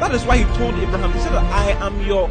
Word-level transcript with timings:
that 0.00 0.14
is 0.14 0.24
why 0.24 0.38
He 0.38 0.44
told 0.56 0.74
Abraham, 0.74 1.12
He 1.12 1.18
said, 1.20 1.32
I 1.34 1.70
am 1.84 2.00
your 2.06 2.30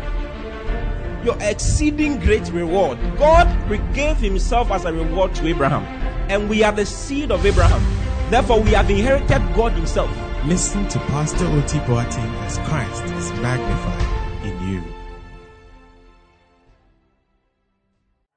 your 1.24 1.38
exceeding 1.42 2.20
great 2.20 2.48
reward. 2.52 3.00
God 3.18 3.48
gave 3.94 4.18
Himself 4.18 4.72
as 4.72 4.86
a 4.86 4.94
reward 4.94 5.34
to 5.36 5.48
Abraham, 5.48 5.84
and 6.30 6.48
we 6.50 6.64
are 6.64 6.72
the 6.72 6.86
seed 6.86 7.32
of 7.32 7.46
Abraham. 7.46 7.82
Therefore, 8.30 8.62
we 8.62 8.72
have 8.72 8.90
inherited 8.90 9.42
God 9.56 9.72
Himself. 9.74 10.10
Listen 10.46 10.88
to 10.90 11.00
Pastor 11.00 11.46
Oti 11.48 11.80
Boateng 11.80 12.32
as 12.46 12.60
Christ 12.60 13.04
is 13.16 13.32
magnified 13.42 14.46
in 14.46 14.70
you. 14.70 14.84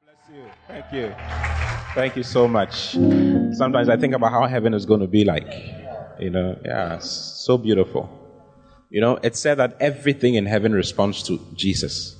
Bless 0.04 0.16
you. 0.34 0.44
Thank 0.66 0.92
you. 0.92 1.14
Thank 1.94 2.16
you 2.16 2.22
so 2.22 2.48
much. 2.48 2.92
Sometimes 3.54 3.90
I 3.90 3.96
think 3.98 4.14
about 4.14 4.30
how 4.32 4.46
heaven 4.46 4.72
is 4.72 4.86
going 4.86 5.00
to 5.00 5.06
be 5.06 5.24
like. 5.24 5.52
You 6.18 6.30
know, 6.30 6.58
yeah, 6.64 6.98
so 6.98 7.58
beautiful. 7.58 8.17
You 8.90 9.00
know, 9.00 9.18
it 9.22 9.36
said 9.36 9.56
that 9.56 9.76
everything 9.80 10.34
in 10.34 10.46
heaven 10.46 10.72
responds 10.72 11.22
to 11.24 11.38
Jesus. 11.54 12.16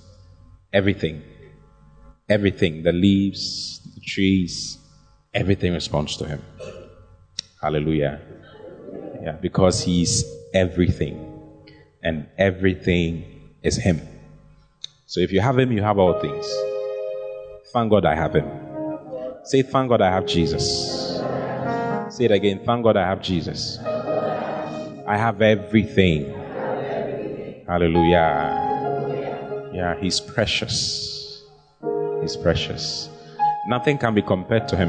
Everything. 0.73 1.23
Everything. 2.29 2.83
The 2.83 2.93
leaves, 2.93 3.81
the 3.95 4.01
trees, 4.03 4.79
everything 5.33 5.73
responds 5.73 6.17
to 6.19 6.27
him. 6.27 6.43
Hallelujah. 7.63 8.21
Yeah, 9.23 9.33
because 9.33 9.83
he's 9.83 10.25
everything. 10.53 11.25
And 12.03 12.29
everything 12.37 13.25
is 13.63 13.77
him. 13.77 14.01
So 15.07 15.21
if 15.21 15.33
you 15.33 15.41
have 15.41 15.59
him, 15.59 15.73
you 15.73 15.83
have 15.83 15.99
all 15.99 16.21
things. 16.21 16.47
Thank 17.73 17.91
God 17.91 18.05
I 18.05 18.15
have 18.15 18.35
him. 18.35 18.47
Say, 19.45 19.63
thank 19.63 19.89
God 19.89 20.03
I 20.03 20.11
have 20.11 20.27
Jesus. 20.27 21.17
Say 22.11 22.27
it 22.27 22.31
again. 22.31 22.61
Thank 22.65 22.85
God 22.85 22.97
I 22.99 23.07
have 23.07 23.23
Jesus. 23.23 23.79
I 23.79 25.17
have 25.17 25.41
everything. 25.41 26.38
Hallelujah. 27.69 29.69
Yeah, 29.75 29.95
he's 30.01 30.21
precious. 30.21 31.43
He's 32.23 32.35
precious. 32.35 33.11
Nothing 33.67 33.99
can 33.99 34.15
be 34.15 34.23
compared 34.23 34.67
to 34.69 34.77
him. 34.77 34.89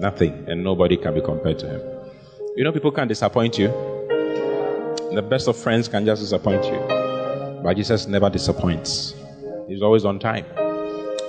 Nothing. 0.00 0.44
And 0.48 0.62
nobody 0.62 0.96
can 0.96 1.14
be 1.14 1.20
compared 1.20 1.58
to 1.58 1.68
him. 1.68 1.80
You 2.56 2.62
know, 2.62 2.70
people 2.70 2.92
can 2.92 3.08
disappoint 3.08 3.58
you. 3.58 3.66
The 5.12 5.26
best 5.28 5.48
of 5.48 5.56
friends 5.56 5.88
can 5.88 6.06
just 6.06 6.22
disappoint 6.22 6.64
you. 6.64 6.78
But 7.64 7.76
Jesus 7.76 8.06
never 8.06 8.30
disappoints. 8.30 9.14
He's 9.66 9.82
always 9.82 10.04
on 10.04 10.20
time. 10.20 10.46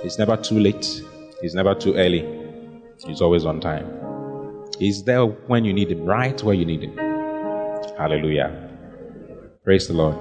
He's 0.04 0.18
never 0.18 0.36
too 0.36 0.60
late. 0.60 1.02
He's 1.42 1.54
never 1.54 1.74
too 1.74 1.96
early. 1.96 2.24
He's 3.04 3.20
always 3.20 3.44
on 3.44 3.60
time. 3.60 3.90
He's 4.78 5.02
there 5.02 5.26
when 5.26 5.64
you 5.64 5.72
need 5.72 5.90
him, 5.90 6.04
right 6.04 6.40
where 6.44 6.54
you 6.54 6.64
need 6.64 6.84
him. 6.84 6.96
Hallelujah. 7.98 8.63
Praise 9.64 9.88
the 9.88 9.94
Lord. 9.94 10.14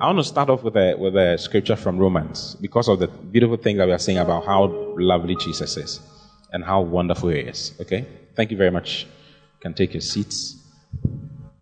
I 0.00 0.06
want 0.06 0.16
to 0.16 0.24
start 0.24 0.48
off 0.48 0.62
with 0.62 0.74
a, 0.74 0.94
with 0.94 1.14
a 1.14 1.36
scripture 1.36 1.76
from 1.76 1.98
Romans 1.98 2.54
because 2.54 2.88
of 2.88 2.98
the 2.98 3.06
beautiful 3.06 3.58
thing 3.58 3.76
that 3.76 3.86
we 3.86 3.92
are 3.92 3.98
saying 3.98 4.16
about 4.16 4.46
how 4.46 4.64
lovely 4.96 5.36
Jesus 5.36 5.76
is 5.76 6.00
and 6.54 6.64
how 6.64 6.80
wonderful 6.80 7.28
he 7.28 7.40
is. 7.40 7.74
Okay? 7.82 8.06
Thank 8.34 8.50
you 8.50 8.56
very 8.56 8.70
much. 8.70 9.04
You 9.04 9.60
can 9.60 9.74
take 9.74 9.92
your 9.92 10.00
seats. 10.00 10.56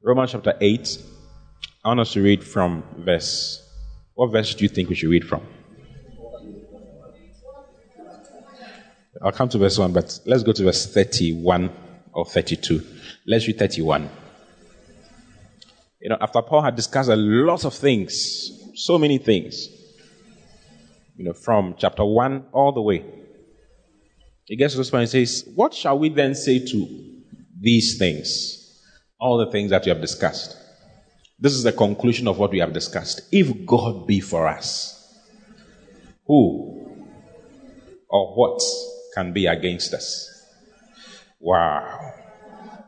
Romans 0.03 0.31
chapter 0.31 0.54
8. 0.60 1.03
I 1.84 1.88
want 1.88 1.98
us 1.98 2.12
to 2.12 2.22
read 2.22 2.44
from 2.44 2.84
verse. 2.98 3.60
What 4.14 4.28
verse 4.28 4.54
do 4.54 4.62
you 4.62 4.69
think 4.69 4.88
we 4.88 4.94
should 4.94 5.10
read 5.10 5.25
from? 5.25 5.44
I'll 9.20 9.32
come 9.32 9.48
to 9.48 9.58
verse 9.58 9.78
1, 9.78 9.93
but 9.93 10.20
let's 10.26 10.44
go 10.44 10.53
to 10.53 10.62
verse 10.62 10.94
31 10.94 11.72
or 12.12 12.25
32. 12.25 12.87
Let's 13.26 13.48
read 13.48 13.58
31. 13.58 14.08
You 16.00 16.10
know, 16.10 16.18
after 16.20 16.42
Paul 16.42 16.62
had 16.62 16.76
discussed 16.76 17.08
a 17.08 17.16
lot 17.16 17.64
of 17.64 17.74
things, 17.74 18.50
so 18.74 18.98
many 18.98 19.18
things, 19.18 19.68
you 21.16 21.24
know, 21.24 21.32
from 21.32 21.74
chapter 21.78 22.04
1 22.04 22.46
all 22.52 22.72
the 22.72 22.82
way, 22.82 23.04
he 24.44 24.56
gets 24.56 24.74
to 24.74 24.78
this 24.78 24.90
point 24.90 25.02
and 25.02 25.10
says, 25.10 25.48
What 25.54 25.74
shall 25.74 25.98
we 25.98 26.08
then 26.08 26.34
say 26.34 26.64
to 26.64 27.22
these 27.58 27.98
things? 27.98 28.62
All 29.18 29.38
the 29.38 29.50
things 29.50 29.70
that 29.70 29.86
you 29.86 29.92
have 29.92 30.00
discussed. 30.00 30.56
This 31.38 31.54
is 31.54 31.62
the 31.62 31.72
conclusion 31.72 32.28
of 32.28 32.38
what 32.38 32.50
we 32.50 32.60
have 32.60 32.72
discussed. 32.72 33.22
If 33.32 33.66
God 33.66 34.06
be 34.06 34.20
for 34.20 34.46
us, 34.46 34.92
who 36.26 36.76
or 38.08 38.34
what 38.34 38.60
can 39.14 39.32
be 39.32 39.46
against 39.46 39.94
us? 39.94 40.30
Wow. 41.40 42.14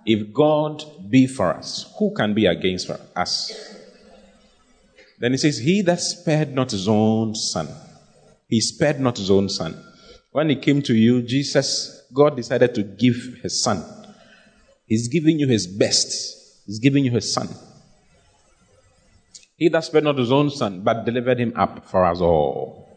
If 0.09 0.33
God 0.33 0.83
be 1.11 1.27
for 1.27 1.53
us, 1.53 1.95
who 1.99 2.15
can 2.15 2.33
be 2.33 2.47
against 2.47 2.87
for 2.87 2.99
us? 3.15 3.53
Then 5.19 5.33
he 5.33 5.37
says, 5.37 5.59
He 5.59 5.83
that 5.83 6.01
spared 6.01 6.55
not 6.55 6.71
his 6.71 6.89
own 6.89 7.35
son, 7.35 7.69
he 8.49 8.59
spared 8.63 9.01
not 9.01 9.19
his 9.19 9.31
own 9.31 9.51
son. 9.51 9.85
When 10.33 10.49
he 10.49 10.57
came 10.57 10.81
to 10.83 10.95
you, 10.95 11.21
Jesus, 11.21 12.07
God 12.15 12.37
decided 12.37 12.75
to 12.77 12.85
give 12.85 13.41
his 13.43 13.63
son. 13.63 13.85
He's 14.87 15.09
giving 15.09 15.39
you 15.39 15.47
his 15.47 15.67
best, 15.67 16.65
he's 16.65 16.79
giving 16.79 17.05
you 17.05 17.11
his 17.11 17.31
son. 17.31 17.51
He 19.57 19.69
that 19.69 19.85
spared 19.85 20.05
not 20.05 20.17
his 20.17 20.33
own 20.33 20.49
son, 20.49 20.81
but 20.81 21.05
delivered 21.05 21.39
him 21.39 21.53
up 21.55 21.87
for 21.87 22.07
us 22.07 22.23
all. 22.23 22.89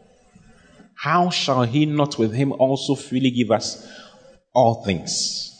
How 0.94 1.28
shall 1.28 1.64
he 1.64 1.84
not 1.84 2.16
with 2.16 2.32
him 2.32 2.52
also 2.52 2.94
freely 2.94 3.30
give 3.30 3.50
us 3.50 3.86
all 4.54 4.82
things? 4.82 5.51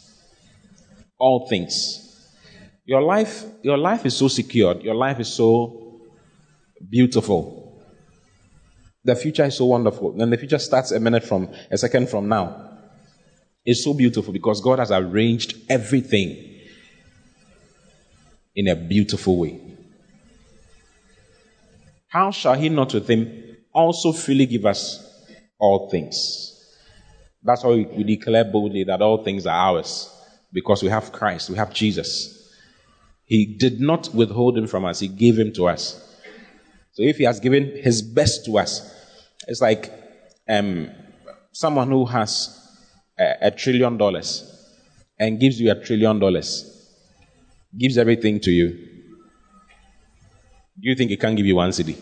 All 1.23 1.47
things. 1.47 2.03
Your 2.83 3.01
life, 3.01 3.45
your 3.61 3.77
life 3.77 4.05
is 4.05 4.13
so 4.13 4.27
secured. 4.27 4.83
Your 4.83 4.95
life 4.95 5.21
is 5.21 5.29
so 5.29 6.01
beautiful. 6.89 7.81
The 9.05 9.15
future 9.15 9.45
is 9.45 9.55
so 9.55 9.65
wonderful. 9.65 10.21
And 10.21 10.33
the 10.33 10.37
future 10.37 10.59
starts 10.59 10.91
a 10.91 10.99
minute 10.99 11.23
from, 11.23 11.47
a 11.71 11.77
second 11.77 12.09
from 12.09 12.27
now. 12.27 12.71
It's 13.63 13.85
so 13.85 13.93
beautiful 13.93 14.33
because 14.33 14.59
God 14.59 14.79
has 14.79 14.91
arranged 14.91 15.55
everything 15.69 16.59
in 18.53 18.67
a 18.67 18.75
beautiful 18.75 19.37
way. 19.39 19.61
How 22.09 22.31
shall 22.31 22.55
He 22.55 22.67
not 22.67 22.93
with 22.93 23.09
Him 23.09 23.55
also 23.71 24.11
freely 24.11 24.45
give 24.45 24.65
us 24.65 25.09
all 25.57 25.89
things? 25.89 26.49
That's 27.41 27.63
why 27.63 27.87
we 27.95 28.03
declare 28.03 28.43
boldly 28.43 28.83
that 28.83 29.01
all 29.01 29.23
things 29.23 29.45
are 29.45 29.55
ours 29.55 30.12
because 30.53 30.83
we 30.83 30.89
have 30.89 31.11
Christ, 31.11 31.49
we 31.49 31.57
have 31.57 31.73
Jesus. 31.73 32.39
He 33.25 33.45
did 33.45 33.81
not 33.81 34.13
withhold 34.13 34.57
Him 34.57 34.67
from 34.67 34.85
us, 34.85 34.99
He 34.99 35.07
gave 35.07 35.37
Him 35.37 35.51
to 35.53 35.67
us. 35.67 35.99
So 36.93 37.01
if 37.03 37.17
He 37.17 37.23
has 37.23 37.39
given 37.39 37.71
His 37.75 38.01
best 38.01 38.45
to 38.45 38.59
us, 38.59 38.89
it's 39.47 39.61
like 39.61 39.91
um, 40.47 40.89
someone 41.51 41.89
who 41.89 42.05
has 42.05 42.59
a, 43.19 43.47
a 43.47 43.51
trillion 43.51 43.97
dollars 43.97 44.49
and 45.19 45.39
gives 45.39 45.59
you 45.59 45.71
a 45.71 45.75
trillion 45.83 46.19
dollars, 46.19 46.69
gives 47.77 47.97
everything 47.97 48.39
to 48.41 48.51
you. 48.51 48.69
Do 50.79 50.89
you 50.89 50.95
think 50.95 51.11
he 51.11 51.17
can 51.17 51.35
give 51.35 51.45
you 51.45 51.55
one 51.55 51.69
cedi? 51.69 51.95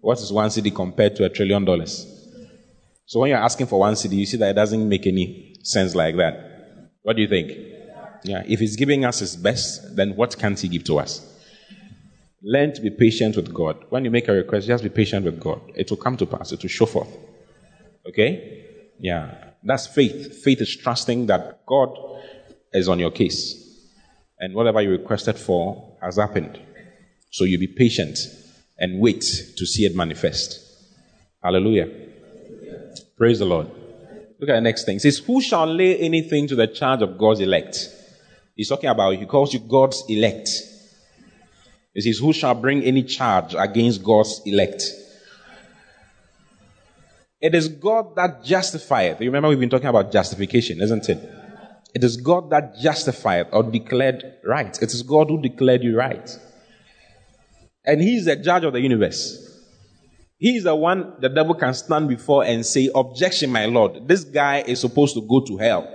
What 0.00 0.20
is 0.20 0.32
one 0.32 0.48
cedi 0.50 0.74
compared 0.74 1.16
to 1.16 1.24
a 1.24 1.28
trillion 1.28 1.64
dollars? 1.64 2.06
So 3.06 3.20
when 3.20 3.30
you're 3.30 3.38
asking 3.38 3.66
for 3.66 3.80
one 3.80 3.94
cedi, 3.94 4.16
you 4.16 4.26
see 4.26 4.36
that 4.36 4.50
it 4.50 4.54
doesn't 4.54 4.88
make 4.88 5.06
any 5.06 5.56
sense 5.62 5.94
like 5.94 6.16
that. 6.16 6.53
What 7.04 7.16
do 7.16 7.22
you 7.22 7.28
think? 7.28 7.52
Yeah, 8.24 8.42
if 8.48 8.60
he's 8.60 8.76
giving 8.76 9.04
us 9.04 9.18
his 9.18 9.36
best, 9.36 9.94
then 9.94 10.16
what 10.16 10.36
can't 10.38 10.58
he 10.58 10.68
give 10.68 10.84
to 10.84 10.98
us? 10.98 11.20
Learn 12.42 12.72
to 12.72 12.80
be 12.80 12.88
patient 12.88 13.36
with 13.36 13.52
God. 13.52 13.84
When 13.90 14.06
you 14.06 14.10
make 14.10 14.26
a 14.26 14.32
request, 14.32 14.66
just 14.66 14.82
be 14.82 14.88
patient 14.88 15.26
with 15.26 15.38
God. 15.38 15.60
It 15.74 15.90
will 15.90 15.98
come 15.98 16.16
to 16.16 16.26
pass, 16.26 16.50
it 16.50 16.62
will 16.62 16.70
show 16.70 16.86
forth. 16.86 17.14
Okay? 18.08 18.64
Yeah. 18.98 19.52
That's 19.62 19.86
faith. 19.86 20.42
Faith 20.42 20.62
is 20.62 20.74
trusting 20.76 21.26
that 21.26 21.66
God 21.66 21.90
is 22.72 22.88
on 22.88 22.98
your 22.98 23.10
case. 23.10 23.60
And 24.38 24.54
whatever 24.54 24.80
you 24.80 24.90
requested 24.90 25.38
for 25.38 25.98
has 26.02 26.16
happened. 26.16 26.58
So 27.30 27.44
you 27.44 27.58
be 27.58 27.66
patient 27.66 28.18
and 28.78 28.98
wait 28.98 29.20
to 29.20 29.66
see 29.66 29.84
it 29.84 29.94
manifest. 29.94 30.58
Hallelujah. 31.42 31.90
Praise 33.18 33.38
the 33.38 33.44
Lord. 33.44 33.70
Look 34.44 34.50
at 34.50 34.56
the 34.56 34.60
next 34.60 34.84
thing. 34.84 34.96
It 34.96 35.00
says, 35.00 35.16
Who 35.20 35.40
shall 35.40 35.66
lay 35.66 35.98
anything 36.00 36.46
to 36.48 36.54
the 36.54 36.66
charge 36.66 37.00
of 37.00 37.16
God's 37.16 37.40
elect? 37.40 37.88
He's 38.54 38.68
talking 38.68 38.90
about, 38.90 39.16
he 39.16 39.24
calls 39.24 39.54
you 39.54 39.60
God's 39.60 40.04
elect. 40.06 40.50
He 41.94 42.02
says, 42.02 42.18
Who 42.18 42.30
shall 42.34 42.54
bring 42.54 42.82
any 42.82 43.04
charge 43.04 43.54
against 43.58 44.04
God's 44.04 44.42
elect? 44.44 44.82
It 47.40 47.54
is 47.54 47.68
God 47.68 48.16
that 48.16 48.44
justifieth. 48.44 49.18
You 49.22 49.28
remember 49.28 49.48
we've 49.48 49.58
been 49.58 49.70
talking 49.70 49.86
about 49.86 50.12
justification, 50.12 50.82
isn't 50.82 51.08
it? 51.08 51.26
It 51.94 52.04
is 52.04 52.18
God 52.18 52.50
that 52.50 52.76
justifieth 52.76 53.46
or 53.50 53.62
declared 53.62 54.24
right. 54.44 54.76
It 54.82 54.92
is 54.92 55.02
God 55.02 55.30
who 55.30 55.40
declared 55.40 55.82
you 55.82 55.96
right. 55.96 56.38
And 57.86 58.02
He 58.02 58.16
is 58.16 58.26
the 58.26 58.36
judge 58.36 58.64
of 58.64 58.74
the 58.74 58.80
universe. 58.82 59.43
He 60.38 60.56
is 60.56 60.64
the 60.64 60.74
one 60.74 61.14
the 61.20 61.28
devil 61.28 61.54
can 61.54 61.74
stand 61.74 62.08
before 62.08 62.44
and 62.44 62.66
say, 62.66 62.90
Objection, 62.94 63.50
my 63.50 63.66
Lord. 63.66 64.08
This 64.08 64.24
guy 64.24 64.62
is 64.66 64.80
supposed 64.80 65.14
to 65.14 65.20
go 65.22 65.40
to 65.46 65.56
hell. 65.56 65.88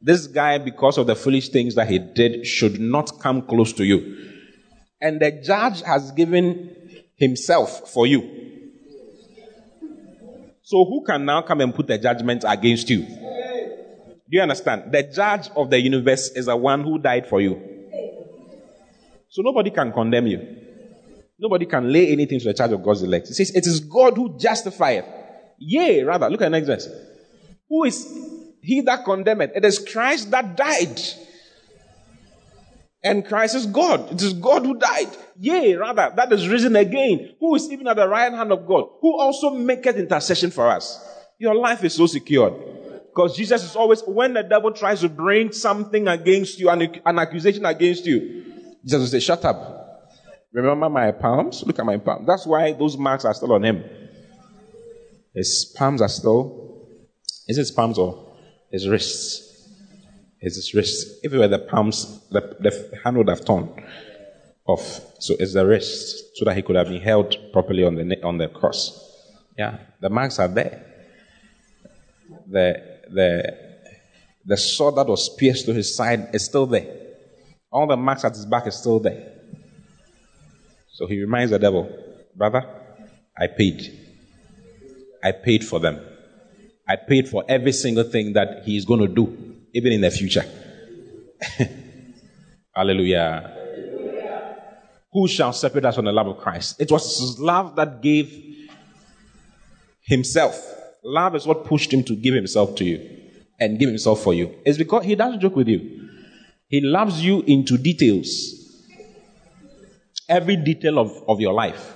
This 0.00 0.26
guy, 0.26 0.58
because 0.58 0.98
of 0.98 1.06
the 1.06 1.16
foolish 1.16 1.48
things 1.48 1.74
that 1.74 1.88
he 1.88 1.98
did, 1.98 2.46
should 2.46 2.78
not 2.78 3.18
come 3.20 3.42
close 3.42 3.72
to 3.74 3.84
you. 3.84 4.16
And 5.00 5.20
the 5.20 5.32
judge 5.32 5.82
has 5.82 6.12
given 6.12 6.76
himself 7.16 7.90
for 7.90 8.06
you. 8.06 8.20
So 10.62 10.84
who 10.84 11.02
can 11.04 11.24
now 11.24 11.42
come 11.42 11.62
and 11.62 11.74
put 11.74 11.90
a 11.90 11.98
judgment 11.98 12.44
against 12.46 12.90
you? 12.90 13.00
Do 13.02 14.36
you 14.36 14.42
understand? 14.42 14.92
The 14.92 15.02
judge 15.02 15.48
of 15.56 15.70
the 15.70 15.80
universe 15.80 16.30
is 16.36 16.46
the 16.46 16.56
one 16.56 16.84
who 16.84 16.98
died 16.98 17.26
for 17.26 17.40
you. 17.40 17.58
So 19.30 19.42
nobody 19.42 19.70
can 19.70 19.92
condemn 19.92 20.26
you. 20.26 20.67
Nobody 21.38 21.66
can 21.66 21.92
lay 21.92 22.10
anything 22.12 22.40
to 22.40 22.46
the 22.46 22.54
charge 22.54 22.72
of 22.72 22.82
God's 22.82 23.02
elect. 23.02 23.28
He 23.28 23.34
says, 23.34 23.54
It 23.54 23.66
is 23.66 23.80
God 23.80 24.16
who 24.16 24.36
justifieth. 24.38 25.04
Yea, 25.58 26.02
rather, 26.02 26.28
look 26.28 26.42
at 26.42 26.46
the 26.46 26.50
next 26.50 26.66
verse. 26.66 26.88
Who 27.68 27.84
is 27.84 28.06
he 28.60 28.80
that 28.82 29.04
condemneth? 29.04 29.52
It 29.54 29.64
is 29.64 29.78
Christ 29.78 30.30
that 30.30 30.56
died. 30.56 31.00
And 33.02 33.24
Christ 33.24 33.54
is 33.54 33.66
God. 33.66 34.12
It 34.12 34.20
is 34.22 34.32
God 34.32 34.66
who 34.66 34.76
died. 34.76 35.08
Yea, 35.38 35.74
rather, 35.74 36.12
that 36.16 36.32
is 36.32 36.48
risen 36.48 36.74
again. 36.74 37.34
Who 37.38 37.54
is 37.54 37.70
even 37.70 37.86
at 37.86 37.96
the 37.96 38.08
right 38.08 38.32
hand 38.32 38.50
of 38.50 38.66
God, 38.66 38.88
who 39.00 39.20
also 39.20 39.50
maketh 39.50 39.96
intercession 39.96 40.50
for 40.50 40.66
us. 40.66 41.04
Your 41.38 41.54
life 41.54 41.84
is 41.84 41.94
so 41.94 42.06
secured. 42.06 42.54
Because 43.06 43.36
Jesus 43.36 43.62
is 43.62 43.76
always, 43.76 44.02
when 44.02 44.34
the 44.34 44.42
devil 44.42 44.72
tries 44.72 45.00
to 45.00 45.08
bring 45.08 45.52
something 45.52 46.08
against 46.08 46.58
you, 46.58 46.68
an, 46.68 46.82
an 47.04 47.18
accusation 47.18 47.64
against 47.64 48.04
you, 48.06 48.44
Jesus 48.84 49.00
will 49.00 49.06
say, 49.06 49.20
Shut 49.20 49.44
up. 49.44 49.87
Remember 50.52 50.88
my 50.88 51.12
palms? 51.12 51.62
Look 51.66 51.78
at 51.78 51.84
my 51.84 51.98
palms. 51.98 52.26
That's 52.26 52.46
why 52.46 52.72
those 52.72 52.96
marks 52.96 53.24
are 53.24 53.34
still 53.34 53.52
on 53.52 53.64
him. 53.64 53.84
His 55.34 55.72
palms 55.76 56.00
are 56.00 56.08
still. 56.08 56.86
Is 57.46 57.56
his 57.56 57.70
palms 57.70 57.98
or 57.98 58.32
his 58.70 58.88
wrists? 58.88 59.68
Is 60.40 60.56
his 60.56 60.74
wrists. 60.74 61.20
If 61.22 61.32
it 61.32 61.38
were 61.38 61.48
the 61.48 61.58
palms, 61.58 62.26
the, 62.30 62.40
the 62.60 62.98
hand 63.04 63.18
would 63.18 63.28
have 63.28 63.44
torn 63.44 63.84
off. 64.66 65.00
So 65.18 65.34
it's 65.38 65.54
the 65.54 65.66
wrist, 65.66 66.36
so 66.36 66.44
that 66.44 66.56
he 66.56 66.62
could 66.62 66.76
have 66.76 66.88
been 66.88 67.00
held 67.00 67.36
properly 67.52 67.84
on 67.84 67.96
the 67.96 68.22
on 68.22 68.38
the 68.38 68.48
cross. 68.48 69.04
Yeah, 69.58 69.78
the 70.00 70.08
marks 70.08 70.38
are 70.38 70.48
there. 70.48 70.84
The 72.46 73.00
the 73.10 73.56
the 74.44 74.56
sword 74.56 74.96
that 74.96 75.06
was 75.06 75.28
pierced 75.36 75.66
to 75.66 75.74
his 75.74 75.94
side 75.94 76.34
is 76.34 76.44
still 76.44 76.66
there. 76.66 76.86
All 77.70 77.86
the 77.86 77.96
marks 77.96 78.24
at 78.24 78.34
his 78.34 78.46
back 78.46 78.66
is 78.66 78.76
still 78.76 79.00
there. 79.00 79.37
So 80.98 81.06
he 81.06 81.20
reminds 81.20 81.52
the 81.52 81.60
devil, 81.60 81.88
Brother, 82.34 82.66
I 83.38 83.46
paid. 83.46 83.88
I 85.22 85.30
paid 85.30 85.64
for 85.64 85.78
them. 85.78 86.00
I 86.88 86.96
paid 86.96 87.28
for 87.28 87.44
every 87.48 87.70
single 87.70 88.02
thing 88.02 88.32
that 88.32 88.64
he 88.64 88.76
is 88.76 88.84
going 88.84 88.98
to 88.98 89.06
do, 89.06 89.54
even 89.72 89.92
in 89.92 90.00
the 90.00 90.10
future. 90.10 90.44
Hallelujah. 92.74 93.54
Who 95.12 95.28
shall 95.28 95.52
separate 95.52 95.84
us 95.84 95.94
from 95.94 96.06
the 96.06 96.12
love 96.12 96.26
of 96.26 96.38
Christ? 96.38 96.80
It 96.80 96.90
was 96.90 97.16
his 97.16 97.38
love 97.38 97.76
that 97.76 98.02
gave 98.02 98.68
himself. 100.02 100.60
Love 101.04 101.36
is 101.36 101.46
what 101.46 101.64
pushed 101.64 101.92
him 101.92 102.02
to 102.02 102.16
give 102.16 102.34
himself 102.34 102.74
to 102.74 102.84
you 102.84 102.98
and 103.60 103.78
give 103.78 103.88
himself 103.88 104.20
for 104.24 104.34
you. 104.34 104.52
It's 104.66 104.78
because 104.78 105.04
he 105.04 105.14
doesn't 105.14 105.38
joke 105.38 105.54
with 105.54 105.68
you. 105.68 106.08
He 106.66 106.80
loves 106.80 107.24
you 107.24 107.42
into 107.42 107.78
details 107.78 108.57
every 110.28 110.56
detail 110.56 110.98
of, 110.98 111.24
of 111.26 111.40
your 111.40 111.52
life. 111.52 111.94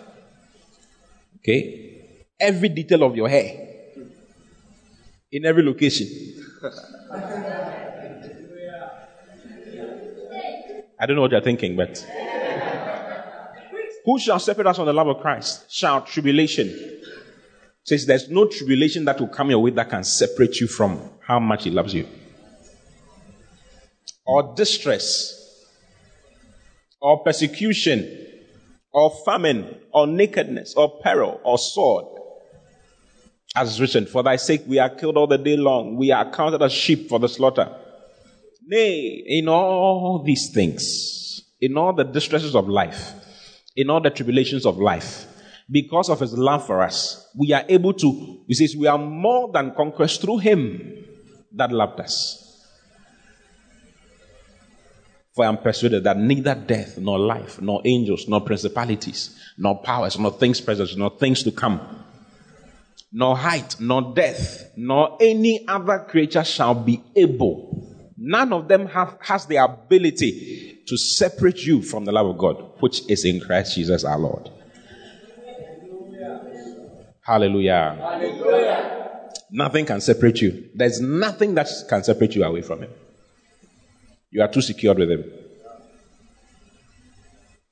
Okay? 1.38 2.28
Every 2.40 2.68
detail 2.68 3.02
of 3.04 3.16
your 3.16 3.28
hair. 3.28 3.68
In 5.30 5.44
every 5.44 5.62
location. 5.62 6.08
I 10.98 11.06
don't 11.06 11.16
know 11.16 11.22
what 11.22 11.32
you're 11.32 11.40
thinking, 11.40 11.76
but. 11.76 12.04
Who 14.04 14.18
shall 14.18 14.38
separate 14.38 14.66
us 14.66 14.76
from 14.76 14.86
the 14.86 14.92
love 14.92 15.08
of 15.08 15.20
Christ? 15.20 15.70
Shall 15.70 16.02
tribulation. 16.02 17.00
Says 17.84 18.06
there's 18.06 18.28
no 18.28 18.46
tribulation 18.46 19.04
that 19.04 19.20
will 19.20 19.28
come 19.28 19.50
your 19.50 19.60
way 19.60 19.70
that 19.70 19.90
can 19.90 20.04
separate 20.04 20.60
you 20.60 20.66
from 20.66 21.00
how 21.20 21.38
much 21.40 21.64
He 21.64 21.70
loves 21.70 21.94
you. 21.94 22.06
Or 24.24 24.54
distress. 24.54 25.41
Or 27.02 27.22
persecution 27.22 28.22
or 28.92 29.10
famine, 29.24 29.76
or 29.92 30.06
nakedness, 30.06 30.74
or 30.76 31.00
peril, 31.00 31.40
or 31.44 31.58
sword. 31.58 32.04
As 33.56 33.80
written, 33.80 34.06
For 34.06 34.22
thy 34.22 34.36
sake 34.36 34.62
we 34.66 34.78
are 34.78 34.90
killed 34.90 35.16
all 35.16 35.26
the 35.26 35.38
day 35.38 35.56
long, 35.56 35.96
we 35.96 36.10
are 36.10 36.30
counted 36.30 36.62
as 36.62 36.72
sheep 36.72 37.08
for 37.08 37.18
the 37.18 37.28
slaughter. 37.28 37.74
Nay, 38.66 39.24
in 39.26 39.48
all 39.48 40.22
these 40.24 40.50
things, 40.52 41.42
in 41.60 41.76
all 41.76 41.92
the 41.92 42.04
distresses 42.04 42.54
of 42.54 42.68
life, 42.68 43.12
in 43.76 43.90
all 43.90 44.00
the 44.00 44.10
tribulations 44.10 44.66
of 44.66 44.76
life, 44.76 45.26
because 45.70 46.08
of 46.08 46.20
his 46.20 46.36
love 46.36 46.66
for 46.66 46.82
us, 46.82 47.26
we 47.38 47.52
are 47.52 47.64
able 47.68 47.94
to, 47.94 48.44
he 48.46 48.54
says, 48.54 48.76
we 48.76 48.86
are 48.86 48.98
more 48.98 49.50
than 49.52 49.74
conquerors 49.74 50.18
through 50.18 50.38
him 50.38 51.04
that 51.54 51.72
loved 51.72 52.00
us. 52.00 52.41
For 55.34 55.44
I 55.44 55.48
am 55.48 55.58
persuaded 55.58 56.04
that 56.04 56.18
neither 56.18 56.54
death, 56.54 56.98
nor 56.98 57.18
life, 57.18 57.60
nor 57.60 57.80
angels, 57.84 58.28
nor 58.28 58.42
principalities, 58.42 59.38
nor 59.56 59.80
powers, 59.80 60.18
nor 60.18 60.30
things 60.32 60.60
present, 60.60 60.96
nor 60.96 61.10
things 61.10 61.42
to 61.44 61.50
come, 61.50 61.80
nor 63.10 63.36
height, 63.36 63.76
nor 63.80 64.14
depth, 64.14 64.72
nor 64.76 65.16
any 65.20 65.66
other 65.66 66.00
creature 66.00 66.44
shall 66.44 66.74
be 66.74 67.02
able. 67.16 68.12
None 68.18 68.52
of 68.52 68.68
them 68.68 68.86
have, 68.88 69.16
has 69.20 69.46
the 69.46 69.56
ability 69.56 70.82
to 70.86 70.96
separate 70.98 71.64
you 71.64 71.80
from 71.80 72.04
the 72.04 72.12
love 72.12 72.26
of 72.26 72.36
God, 72.38 72.80
which 72.80 73.08
is 73.08 73.24
in 73.24 73.40
Christ 73.40 73.74
Jesus 73.74 74.04
our 74.04 74.18
Lord. 74.18 74.50
Hallelujah. 77.22 77.96
Hallelujah. 77.98 79.30
Nothing 79.50 79.86
can 79.86 80.00
separate 80.00 80.40
you. 80.40 80.70
There's 80.74 81.00
nothing 81.00 81.54
that 81.54 81.68
can 81.88 82.04
separate 82.04 82.34
you 82.34 82.44
away 82.44 82.62
from 82.62 82.82
Him. 82.82 82.90
You 84.32 84.40
are 84.40 84.48
too 84.48 84.62
secured 84.62 84.98
with 84.98 85.10
Him. 85.10 85.24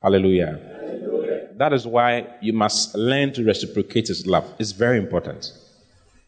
Hallelujah. 0.03 0.61
Hallelujah. 0.79 1.49
That 1.57 1.73
is 1.73 1.87
why 1.87 2.35
you 2.43 2.53
must 2.53 2.95
learn 2.95 3.33
to 3.33 3.45
reciprocate 3.45 4.09
His 4.09 4.27
love. 4.27 4.45
It's 4.59 4.73
very 4.73 4.99
important. 4.99 5.53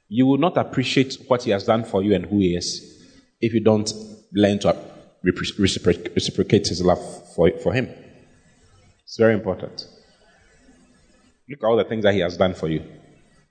You 0.09 0.27
will 0.27 0.39
not 0.39 0.57
appreciate 0.57 1.19
what 1.29 1.43
He 1.43 1.51
has 1.51 1.65
done 1.65 1.85
for 1.85 2.03
you 2.03 2.15
and 2.15 2.25
who 2.25 2.39
He 2.39 2.57
is 2.57 2.99
if 3.43 3.53
you 3.53 3.61
don't 3.61 3.93
learn 4.33 4.59
to 4.61 4.75
reciprocate 5.23 6.67
His 6.67 6.83
love 6.83 7.35
for, 7.35 7.51
for 7.59 7.75
Him. 7.75 7.91
It's 9.05 9.19
very 9.19 9.35
important. 9.35 9.87
Look 11.47 11.63
at 11.63 11.67
all 11.67 11.77
the 11.77 11.85
things 11.85 12.05
that 12.05 12.15
He 12.15 12.21
has 12.21 12.39
done 12.39 12.55
for 12.55 12.69
you. 12.69 12.83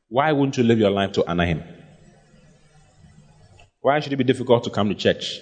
Why 0.09 0.31
wouldn't 0.31 0.57
you 0.57 0.63
live 0.63 0.79
your 0.79 0.89
life 0.89 1.11
to 1.11 1.29
honor 1.29 1.45
Him? 1.45 1.63
Why 3.81 3.99
should 3.99 4.13
it 4.13 4.17
be 4.17 4.23
difficult 4.23 4.63
to 4.63 4.71
come 4.71 4.89
to 4.89 4.95
church? 4.95 5.41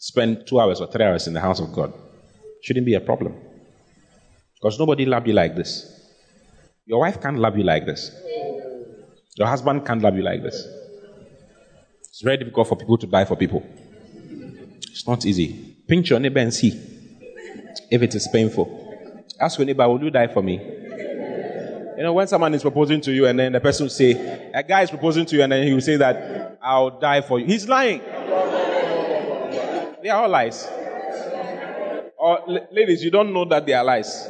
Spend 0.00 0.46
two 0.46 0.58
hours 0.58 0.80
or 0.80 0.86
three 0.86 1.04
hours 1.04 1.26
in 1.26 1.34
the 1.34 1.40
house 1.40 1.60
of 1.60 1.72
God. 1.72 1.92
Shouldn't 2.62 2.86
be 2.86 2.94
a 2.94 3.00
problem. 3.00 3.34
Because 4.54 4.78
nobody 4.78 5.04
loved 5.04 5.28
you 5.28 5.34
like 5.34 5.54
this. 5.54 6.08
Your 6.86 7.00
wife 7.00 7.20
can't 7.20 7.38
love 7.38 7.56
you 7.56 7.64
like 7.64 7.86
this. 7.86 8.10
Your 9.36 9.46
husband 9.46 9.86
can't 9.86 10.02
love 10.02 10.16
you 10.16 10.22
like 10.22 10.42
this. 10.42 10.66
It's 12.00 12.22
very 12.22 12.38
difficult 12.38 12.68
for 12.68 12.76
people 12.76 12.98
to 12.98 13.06
die 13.06 13.26
for 13.26 13.36
people. 13.36 13.62
It's 14.90 15.06
not 15.06 15.24
easy. 15.24 15.76
Pinch 15.86 16.10
your 16.10 16.18
neighbor 16.18 16.40
and 16.40 16.52
see 16.52 16.70
if 17.90 18.02
it 18.02 18.14
is 18.14 18.26
painful. 18.32 18.66
Ask 19.38 19.58
your 19.58 19.66
neighbor, 19.66 19.86
will 19.86 20.02
you 20.02 20.10
die 20.10 20.28
for 20.28 20.42
me? 20.42 20.54
You 21.96 22.04
know, 22.04 22.14
when 22.14 22.26
someone 22.26 22.54
is 22.54 22.62
proposing 22.62 23.02
to 23.02 23.12
you 23.12 23.26
and 23.26 23.38
then 23.38 23.52
the 23.52 23.60
person 23.60 23.84
will 23.84 23.90
say, 23.90 24.50
a 24.54 24.62
guy 24.62 24.82
is 24.82 24.90
proposing 24.90 25.26
to 25.26 25.36
you 25.36 25.42
and 25.42 25.52
then 25.52 25.66
he 25.66 25.74
will 25.74 25.80
say 25.82 25.96
that, 25.96 26.58
I'll 26.62 26.98
die 26.98 27.20
for 27.20 27.38
you. 27.38 27.44
He's 27.44 27.68
lying. 27.68 28.00
They 30.02 30.08
are 30.08 30.22
all 30.22 30.28
lies. 30.28 30.66
Or 32.16 32.40
ladies, 32.70 33.02
you 33.04 33.10
don't 33.10 33.32
know 33.32 33.44
that 33.46 33.66
they 33.66 33.72
are 33.72 33.84
lies. 33.84 34.26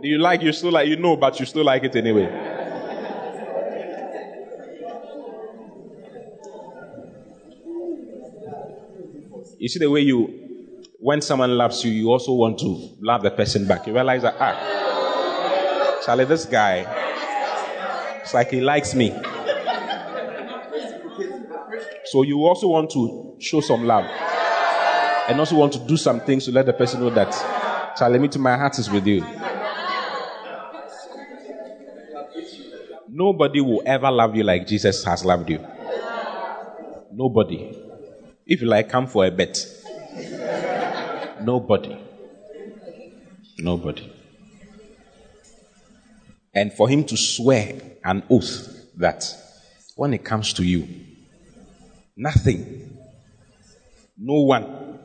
Do 0.00 0.08
you 0.08 0.18
like 0.18 0.42
you 0.42 0.52
still 0.52 0.72
like 0.72 0.88
you 0.88 0.96
know, 0.96 1.16
but 1.16 1.38
you 1.38 1.46
still 1.46 1.64
like 1.64 1.84
it 1.84 1.94
anyway? 1.96 2.28
You 9.58 9.68
see 9.68 9.78
the 9.78 9.90
way 9.90 10.00
you 10.00 10.42
when 10.98 11.20
someone 11.20 11.56
loves 11.56 11.84
you, 11.84 11.90
you 11.90 12.10
also 12.12 12.32
want 12.32 12.58
to 12.60 12.96
love 13.00 13.22
the 13.22 13.30
person 13.30 13.66
back. 13.66 13.86
You 13.88 13.92
realize 13.92 14.22
that, 14.22 14.36
ah, 14.38 16.00
Charlie, 16.06 16.24
this 16.26 16.44
guy, 16.44 16.86
it's 18.22 18.32
like 18.34 18.50
he 18.50 18.60
likes 18.60 18.94
me. 18.94 19.10
So 22.04 22.22
you 22.22 22.44
also 22.46 22.68
want 22.68 22.90
to 22.92 23.31
show 23.42 23.60
some 23.60 23.84
love. 23.84 24.04
And 25.28 25.38
also 25.38 25.56
want 25.56 25.72
to 25.74 25.78
do 25.80 25.96
some 25.96 26.20
things 26.20 26.44
to 26.46 26.52
let 26.52 26.66
the 26.66 26.72
person 26.72 27.00
know 27.00 27.10
that, 27.10 27.94
Charlie, 27.96 28.18
me 28.18 28.28
to 28.28 28.38
my 28.38 28.56
heart 28.56 28.78
is 28.78 28.90
with 28.90 29.06
you. 29.06 29.24
Nobody 33.08 33.60
will 33.60 33.82
ever 33.84 34.10
love 34.10 34.34
you 34.34 34.42
like 34.42 34.66
Jesus 34.66 35.04
has 35.04 35.24
loved 35.24 35.50
you. 35.50 35.64
Nobody. 37.12 37.76
If 38.46 38.62
you 38.62 38.68
like, 38.68 38.88
come 38.88 39.06
for 39.06 39.26
a 39.26 39.30
bet. 39.30 39.64
Nobody. 41.42 41.98
Nobody. 43.58 44.12
And 46.54 46.72
for 46.72 46.88
him 46.88 47.04
to 47.04 47.16
swear 47.16 47.80
an 48.04 48.22
oath 48.30 48.96
that 48.96 49.24
when 49.96 50.14
it 50.14 50.24
comes 50.24 50.52
to 50.54 50.64
you, 50.64 50.88
nothing, 52.16 52.98
no 54.16 54.40
one, 54.42 54.98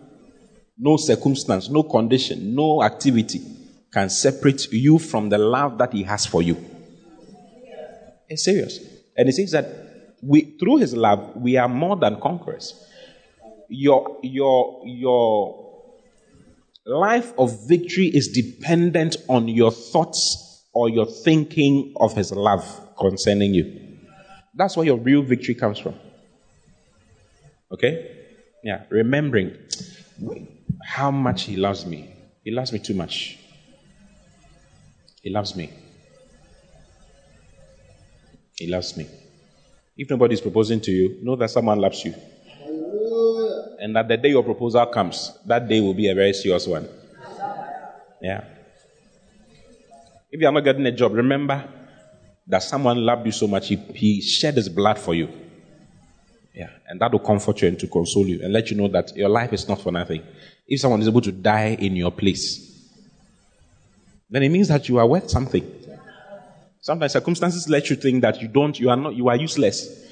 no 0.77 0.97
circumstance, 0.97 1.69
no 1.69 1.83
condition, 1.83 2.53
no 2.55 2.83
activity 2.83 3.41
can 3.91 4.09
separate 4.09 4.71
you 4.71 4.99
from 4.99 5.29
the 5.29 5.37
love 5.37 5.77
that 5.77 5.93
he 5.93 6.03
has 6.03 6.25
for 6.25 6.41
you. 6.41 6.57
It's 8.29 8.43
serious. 8.43 8.79
And 9.15 9.27
he 9.27 9.31
says 9.31 9.51
that 9.51 9.65
we, 10.21 10.57
through 10.59 10.77
his 10.77 10.95
love, 10.95 11.35
we 11.35 11.57
are 11.57 11.69
more 11.69 11.95
than 11.95 12.19
conquerors. 12.19 12.83
Your, 13.69 14.19
your, 14.21 14.83
your 14.85 15.67
life 16.85 17.33
of 17.37 17.67
victory 17.67 18.07
is 18.07 18.29
dependent 18.29 19.17
on 19.27 19.47
your 19.47 19.71
thoughts 19.71 20.65
or 20.73 20.89
your 20.89 21.05
thinking 21.05 21.93
of 21.97 22.13
his 22.15 22.31
love 22.31 22.63
concerning 22.97 23.53
you. 23.53 23.97
That's 24.53 24.75
where 24.77 24.85
your 24.85 24.97
real 24.97 25.21
victory 25.21 25.55
comes 25.55 25.79
from. 25.79 25.95
Okay? 27.71 28.26
Yeah, 28.63 28.83
remembering 28.89 29.55
how 30.83 31.11
much 31.11 31.43
he 31.43 31.55
loves 31.55 31.85
me. 31.85 32.13
He 32.43 32.51
loves 32.51 32.71
me 32.73 32.79
too 32.79 32.93
much. 32.93 33.39
He 35.21 35.29
loves 35.29 35.55
me. 35.55 35.71
He 38.55 38.67
loves 38.67 38.97
me. 38.97 39.07
If 39.97 40.09
nobody 40.09 40.33
is 40.33 40.41
proposing 40.41 40.79
to 40.81 40.91
you, 40.91 41.19
know 41.21 41.35
that 41.35 41.49
someone 41.49 41.79
loves 41.79 42.03
you. 42.03 42.13
And 43.79 43.95
that 43.95 44.07
the 44.07 44.17
day 44.17 44.29
your 44.29 44.43
proposal 44.43 44.85
comes, 44.87 45.37
that 45.45 45.67
day 45.67 45.79
will 45.79 45.93
be 45.93 46.09
a 46.09 46.15
very 46.15 46.33
serious 46.33 46.65
one. 46.65 46.87
Yeah. 48.21 48.43
If 50.31 50.41
you 50.41 50.47
are 50.47 50.51
not 50.51 50.63
getting 50.63 50.85
a 50.85 50.91
job, 50.91 51.13
remember 51.13 51.63
that 52.47 52.63
someone 52.63 52.97
loved 52.97 53.25
you 53.25 53.31
so 53.31 53.47
much, 53.47 53.67
he, 53.67 53.75
he 53.75 54.21
shed 54.21 54.55
his 54.55 54.69
blood 54.69 54.97
for 54.97 55.13
you. 55.13 55.29
Yeah. 56.57 56.69
And 56.87 56.99
that 57.01 57.11
will 57.11 57.19
comfort 57.19 57.61
you 57.61 57.67
and 57.67 57.79
to 57.79 57.87
console 57.87 58.25
you 58.25 58.41
and 58.43 58.51
let 58.51 58.71
you 58.71 58.77
know 58.77 58.87
that 58.87 59.15
your 59.15 59.29
life 59.29 59.53
is 59.53 59.67
not 59.67 59.79
for 59.79 59.91
nothing. 59.91 60.23
If 60.67 60.81
someone 60.81 60.99
is 61.01 61.07
able 61.07 61.21
to 61.21 61.31
die 61.31 61.77
in 61.79 61.95
your 61.95 62.11
place, 62.11 62.89
then 64.27 64.41
it 64.41 64.49
means 64.49 64.67
that 64.69 64.89
you 64.89 64.97
are 64.97 65.05
worth 65.05 65.29
something. 65.29 65.63
Sometimes 66.81 67.13
circumstances 67.13 67.69
let 67.69 67.91
you 67.91 67.95
think 67.95 68.23
that 68.23 68.41
you 68.41 68.47
don't, 68.47 68.79
you 68.79 68.89
are 68.89 68.97
not, 68.97 69.15
you 69.15 69.29
are 69.29 69.35
useless. 69.35 70.03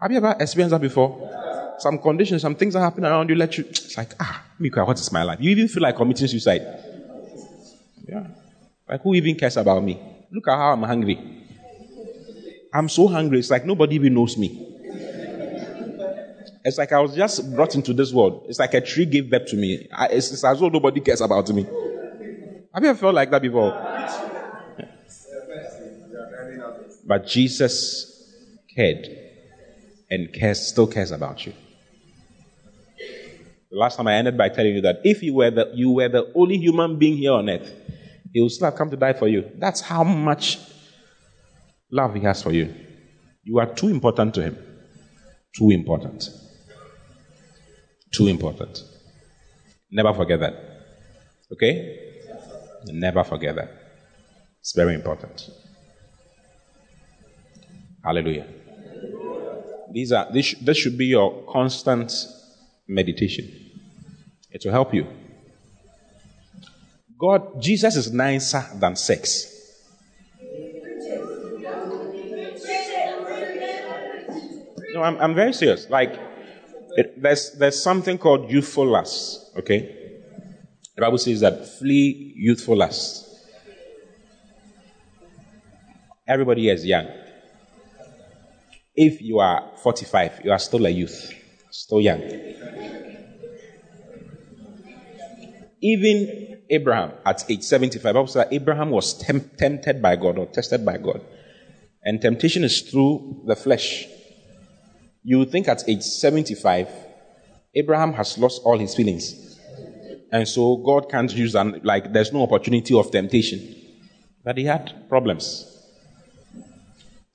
Have 0.00 0.10
you 0.10 0.16
ever 0.16 0.34
experienced 0.40 0.72
that 0.72 0.80
before? 0.80 1.30
Some 1.78 1.98
conditions, 1.98 2.42
some 2.42 2.56
things 2.56 2.74
that 2.74 2.80
happen 2.80 3.04
around 3.04 3.28
you 3.28 3.36
let 3.36 3.56
you, 3.56 3.64
it's 3.68 3.96
like, 3.96 4.14
ah, 4.18 4.42
Mika, 4.58 4.84
what 4.84 4.98
is 4.98 5.12
my 5.12 5.22
life? 5.22 5.38
You 5.40 5.50
even 5.50 5.68
feel 5.68 5.84
like 5.84 5.96
committing 5.96 6.26
suicide. 6.26 6.62
Yeah. 8.08 8.26
Like, 8.88 9.00
who 9.00 9.14
even 9.14 9.36
cares 9.36 9.56
about 9.56 9.82
me? 9.82 10.00
Look 10.32 10.48
at 10.48 10.56
how 10.56 10.72
I'm 10.72 10.82
hungry. 10.82 11.46
I'm 12.72 12.88
so 12.88 13.06
hungry, 13.06 13.38
it's 13.38 13.50
like 13.50 13.64
nobody 13.64 13.94
even 13.94 14.14
knows 14.14 14.36
me. 14.36 14.73
It's 16.64 16.78
like 16.78 16.92
I 16.92 17.00
was 17.00 17.14
just 17.14 17.54
brought 17.54 17.74
into 17.74 17.92
this 17.92 18.10
world. 18.10 18.46
It's 18.48 18.58
like 18.58 18.72
a 18.72 18.80
tree 18.80 19.04
gave 19.04 19.30
birth 19.30 19.46
to 19.48 19.56
me. 19.56 19.86
It's, 20.10 20.32
it's 20.32 20.44
as 20.44 20.58
though 20.58 20.70
nobody 20.70 21.00
cares 21.00 21.20
about 21.20 21.48
me. 21.50 21.64
Have 22.72 22.82
you 22.82 22.88
ever 22.88 22.98
felt 22.98 23.14
like 23.14 23.30
that 23.30 23.42
before? 23.42 23.70
But 27.06 27.26
Jesus 27.26 28.64
cared 28.74 29.06
and 30.10 30.32
cares, 30.32 30.66
still 30.66 30.86
cares 30.86 31.10
about 31.10 31.44
you. 31.44 31.52
The 33.70 33.76
last 33.76 33.96
time 33.96 34.06
I 34.06 34.14
ended 34.14 34.38
by 34.38 34.48
telling 34.48 34.74
you 34.74 34.80
that 34.82 35.00
if 35.04 35.22
you 35.22 35.34
were 35.34 35.50
the, 35.50 35.70
you 35.74 35.90
were 35.90 36.08
the 36.08 36.32
only 36.34 36.56
human 36.56 36.98
being 36.98 37.16
here 37.16 37.32
on 37.32 37.50
earth, 37.50 37.70
he 38.32 38.40
would 38.40 38.52
still 38.52 38.66
have 38.66 38.76
come 38.76 38.88
to 38.90 38.96
die 38.96 39.12
for 39.12 39.28
you. 39.28 39.50
That's 39.56 39.82
how 39.82 40.02
much 40.02 40.58
love 41.90 42.14
he 42.14 42.20
has 42.20 42.42
for 42.42 42.52
you. 42.52 42.74
You 43.42 43.58
are 43.58 43.66
too 43.66 43.88
important 43.88 44.34
to 44.34 44.42
him. 44.42 44.56
Too 45.54 45.70
important. 45.70 46.28
Too 48.14 48.28
important. 48.28 48.82
Never 49.90 50.14
forget 50.14 50.38
that. 50.40 50.54
Okay? 51.52 51.98
Never 52.86 53.24
forget 53.24 53.56
that. 53.56 53.70
It's 54.60 54.72
very 54.72 54.94
important. 54.94 55.50
Hallelujah. 58.04 58.46
These 59.92 60.12
are 60.12 60.30
this, 60.32 60.54
this 60.60 60.76
should 60.76 60.96
be 60.96 61.06
your 61.06 61.44
constant 61.48 62.12
meditation. 62.86 63.50
It 64.50 64.62
will 64.64 64.72
help 64.72 64.94
you. 64.94 65.06
God, 67.18 67.60
Jesus 67.60 67.96
is 67.96 68.12
nicer 68.12 68.64
than 68.76 68.94
sex. 68.96 69.50
No, 74.92 75.02
I'm, 75.02 75.18
I'm 75.18 75.34
very 75.34 75.52
serious. 75.52 75.90
Like, 75.90 76.33
it, 76.96 77.20
there's, 77.20 77.52
there's 77.58 77.82
something 77.82 78.18
called 78.18 78.50
youthful 78.50 78.86
lust, 78.86 79.52
okay? 79.58 80.04
The 80.94 81.02
Bible 81.02 81.18
says 81.18 81.40
that 81.40 81.78
flee 81.78 82.32
youthful 82.36 82.76
lust. 82.76 83.28
Everybody 86.26 86.68
is 86.68 86.86
young. 86.86 87.06
If 88.94 89.20
you 89.20 89.40
are 89.40 89.72
45, 89.82 90.42
you 90.44 90.52
are 90.52 90.58
still 90.58 90.86
a 90.86 90.90
youth, 90.90 91.32
still 91.70 92.00
young. 92.00 92.22
Even 95.82 96.62
Abraham 96.70 97.12
at 97.26 97.44
age 97.50 97.62
75, 97.62 98.02
Bible 98.02 98.26
says 98.28 98.46
Abraham 98.50 98.90
was 98.90 99.18
temp- 99.18 99.56
tempted 99.56 100.00
by 100.00 100.16
God 100.16 100.38
or 100.38 100.46
tested 100.46 100.84
by 100.84 100.96
God. 100.96 101.20
And 102.04 102.20
temptation 102.22 102.64
is 102.64 102.82
through 102.82 103.42
the 103.46 103.56
flesh. 103.56 104.06
You 105.24 105.38
would 105.38 105.50
think 105.50 105.68
at 105.68 105.88
age 105.88 106.02
75, 106.02 106.88
Abraham 107.74 108.12
has 108.12 108.36
lost 108.36 108.60
all 108.62 108.78
his 108.78 108.94
feelings. 108.94 109.58
And 110.30 110.46
so 110.46 110.76
God 110.76 111.10
can't 111.10 111.34
use 111.34 111.54
them, 111.54 111.80
like 111.82 112.12
there's 112.12 112.32
no 112.32 112.42
opportunity 112.42 112.94
of 112.94 113.10
temptation. 113.10 113.74
But 114.44 114.58
he 114.58 114.64
had 114.64 115.08
problems. 115.08 115.70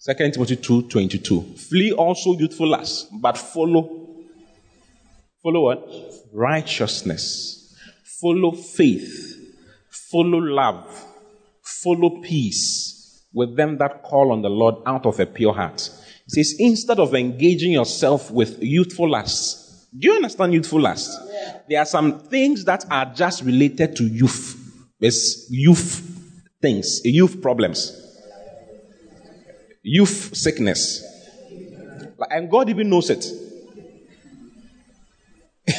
2 0.06 0.14
Timothy 0.32 0.56
2 0.56 0.84
22. 0.84 1.42
Flee 1.58 1.92
also 1.92 2.38
youthful 2.38 2.68
lust, 2.68 3.08
but 3.20 3.38
follow. 3.38 4.08
Follow 5.42 5.62
what? 5.62 5.90
Righteousness. 6.32 7.76
Follow 8.22 8.52
faith. 8.52 9.36
Follow 9.90 10.38
love. 10.38 11.06
Follow 11.64 12.22
peace 12.22 13.26
with 13.34 13.56
them 13.56 13.78
that 13.78 14.04
call 14.04 14.32
on 14.32 14.42
the 14.42 14.50
Lord 14.50 14.76
out 14.86 15.06
of 15.06 15.20
a 15.20 15.26
pure 15.26 15.54
heart. 15.54 15.90
It 16.32 16.46
says, 16.46 16.56
instead 16.60 17.00
of 17.00 17.16
engaging 17.16 17.72
yourself 17.72 18.30
with 18.30 18.62
youthful 18.62 19.10
lusts, 19.10 19.88
do 19.98 20.10
you 20.10 20.16
understand 20.16 20.54
youthful 20.54 20.80
lust? 20.80 21.20
There 21.68 21.80
are 21.80 21.86
some 21.86 22.20
things 22.20 22.64
that 22.66 22.86
are 22.92 23.06
just 23.06 23.44
related 23.44 23.96
to 23.96 24.04
youth. 24.04 24.56
It's 25.00 25.48
youth 25.50 26.06
things, 26.62 27.02
youth 27.04 27.42
problems 27.42 28.00
youth 29.90 30.36
sickness. 30.36 31.04
And 32.30 32.50
God 32.50 32.70
even 32.70 32.90
knows 32.90 33.10
it. 33.10 33.26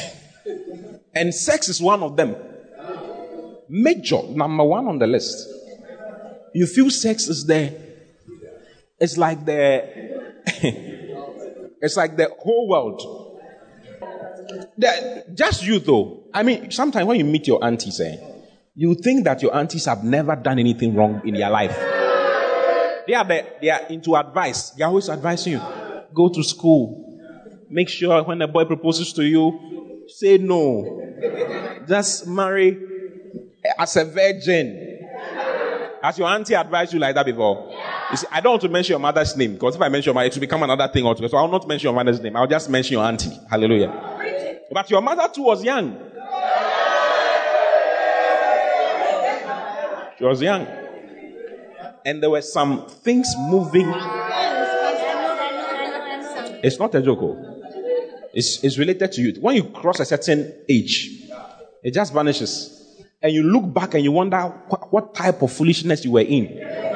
and 1.15 1.33
sex 1.33 1.69
is 1.69 1.81
one 1.81 2.03
of 2.03 2.17
them. 2.17 2.35
Major, 3.69 4.21
number 4.29 4.63
one 4.63 4.87
on 4.87 4.99
the 4.99 5.07
list. 5.07 5.47
You 6.53 6.67
feel 6.67 6.89
sex 6.89 7.27
is 7.27 7.45
there. 7.45 7.73
It's 8.99 9.17
like 9.17 9.45
the 9.45 10.20
it's 11.81 11.97
like 11.97 12.15
the 12.15 12.29
whole 12.39 12.67
world. 12.67 13.39
The, 14.77 15.25
just 15.33 15.65
you 15.65 15.79
though. 15.79 16.23
I 16.33 16.43
mean, 16.43 16.71
sometimes 16.71 17.05
when 17.07 17.17
you 17.17 17.25
meet 17.25 17.47
your 17.47 17.63
aunties, 17.63 17.99
eh, 17.99 18.17
you 18.75 18.95
think 18.95 19.25
that 19.25 19.41
your 19.41 19.55
aunties 19.55 19.85
have 19.85 20.03
never 20.03 20.35
done 20.35 20.59
anything 20.59 20.95
wrong 20.95 21.21
in 21.25 21.33
their 21.33 21.49
life. 21.49 21.77
They 23.07 23.15
are, 23.15 23.25
the, 23.25 23.45
they 23.59 23.69
are 23.69 23.81
into 23.89 24.15
advice. 24.15 24.69
They 24.71 24.83
are 24.83 24.87
always 24.87 25.09
advising 25.09 25.53
you. 25.53 25.61
Go 26.13 26.29
to 26.29 26.43
school. 26.43 27.19
Make 27.69 27.89
sure 27.89 28.23
when 28.23 28.41
a 28.41 28.47
boy 28.47 28.65
proposes 28.65 29.13
to 29.13 29.23
you, 29.23 30.05
say 30.07 30.37
no. 30.37 31.01
Just 31.87 32.27
marry 32.27 32.77
as 33.77 33.95
a 33.95 34.05
virgin. 34.05 35.07
Has 36.01 36.17
your 36.17 36.27
auntie 36.27 36.53
advised 36.53 36.93
you 36.93 36.99
like 36.99 37.15
that 37.15 37.25
before? 37.25 37.73
You 38.11 38.17
see, 38.17 38.27
I 38.29 38.41
don't 38.41 38.51
want 38.51 38.61
to 38.63 38.69
mention 38.69 38.91
your 38.93 38.99
mother's 38.99 39.37
name 39.37 39.53
because 39.53 39.75
if 39.75 39.81
I 39.81 39.87
mention 39.87 40.13
mother, 40.13 40.27
it 40.27 40.33
will 40.33 40.41
become 40.41 40.63
another 40.63 40.87
thing 40.91 41.05
altogether. 41.05 41.29
So 41.29 41.37
I'll 41.37 41.47
not 41.47 41.65
mention 41.65 41.87
your 41.87 41.93
mother's 41.93 42.19
name. 42.19 42.35
I'll 42.35 42.45
just 42.47 42.69
mention 42.69 42.93
your 42.93 43.05
auntie. 43.05 43.31
Hallelujah. 43.49 44.65
But 44.69 44.89
your 44.89 45.01
mother 45.01 45.29
too 45.33 45.43
was 45.43 45.63
young. 45.63 45.97
She 50.17 50.25
was 50.25 50.41
young. 50.41 50.67
And 52.05 52.21
there 52.21 52.29
were 52.29 52.41
some 52.41 52.87
things 52.87 53.33
moving. 53.37 53.91
It's 56.63 56.77
not 56.79 56.93
a 56.95 57.01
joke. 57.01 57.19
oh. 57.21 57.61
It's, 58.33 58.63
it's 58.63 58.77
related 58.77 59.11
to 59.13 59.21
youth. 59.21 59.37
When 59.39 59.55
you 59.55 59.63
cross 59.65 59.99
a 59.99 60.05
certain 60.05 60.53
age, 60.69 61.29
it 61.83 61.93
just 61.93 62.13
vanishes. 62.13 62.77
And 63.21 63.33
you 63.33 63.43
look 63.43 63.73
back 63.73 63.93
and 63.93 64.03
you 64.03 64.11
wonder 64.11 64.41
what 64.89 65.15
type 65.15 65.41
of 65.41 65.51
foolishness 65.51 66.03
you 66.03 66.11
were 66.11 66.21
in. 66.21 66.90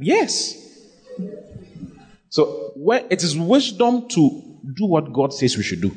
Yes. 0.00 0.62
So 2.28 2.72
it 3.10 3.22
is 3.22 3.36
wisdom 3.36 4.08
to 4.08 4.60
do 4.74 4.86
what 4.86 5.12
God 5.12 5.32
says 5.32 5.56
we 5.56 5.62
should 5.62 5.80
do. 5.80 5.94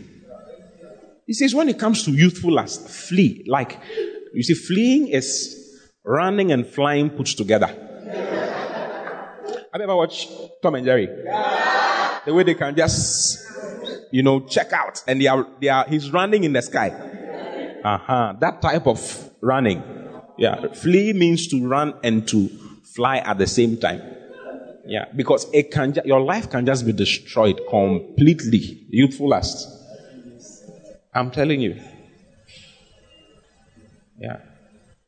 He 1.26 1.34
says 1.34 1.54
when 1.54 1.70
it 1.70 1.78
comes 1.78 2.04
to 2.06 2.12
youthful 2.12 2.54
lust, 2.54 2.90
flee. 2.90 3.46
Like 3.48 3.78
you 4.34 4.44
see, 4.44 4.54
fleeing 4.54 5.08
is 5.10 5.80
running 6.04 6.52
and 6.52 6.66
flying 6.66 7.10
put 7.10 7.28
together. 7.28 7.68
Have 9.72 9.82
you 9.82 9.84
ever 9.84 9.96
watched 9.96 10.32
Tom 10.64 10.76
and 10.76 10.86
Jerry? 10.86 11.06
The 11.06 12.34
way 12.34 12.44
they 12.44 12.56
can 12.56 12.76
just, 12.76 13.40
you 14.12 14.24
know, 14.24 14.42
check 14.42 14.74
out 14.74 15.04
and 15.08 15.22
they 15.22 15.28
are, 15.28 15.48
they 15.62 15.70
are, 15.70 15.86
he's 15.88 16.12
running 16.12 16.44
in 16.44 16.54
the 16.54 16.62
sky. 16.62 16.90
Uh-huh. 17.84 18.34
That 18.40 18.62
type 18.62 18.88
of 18.88 19.30
running. 19.42 19.84
Yeah. 20.38 20.74
Flee 20.74 21.14
means 21.14 21.48
to 21.50 21.68
run 21.68 21.94
and 22.04 22.28
to 22.30 22.50
fly 22.96 23.18
at 23.18 23.38
the 23.38 23.48
same 23.48 23.78
time. 23.78 24.02
Yeah. 24.86 25.06
Because 25.16 25.48
it 25.54 25.72
can, 25.72 25.96
your 26.06 26.22
life 26.22 26.50
can 26.50 26.66
just 26.66 26.86
be 26.86 26.94
destroyed 26.94 27.62
completely. 27.70 28.88
Youthful 28.90 29.30
lust. 29.30 29.68
I'm 31.14 31.32
telling 31.32 31.62
you. 31.62 31.80
Yeah. 34.20 34.38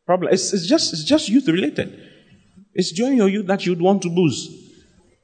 Problem. 0.05 0.33
It's, 0.33 0.53
it's 0.53 0.67
just, 0.67 0.93
it's 0.93 1.03
just 1.03 1.29
youth 1.29 1.47
related. 1.47 2.09
It's 2.73 2.91
during 2.91 3.17
your 3.17 3.27
youth 3.27 3.47
that 3.47 3.65
you'd 3.65 3.81
want 3.81 4.01
to 4.03 4.09
lose. 4.09 4.50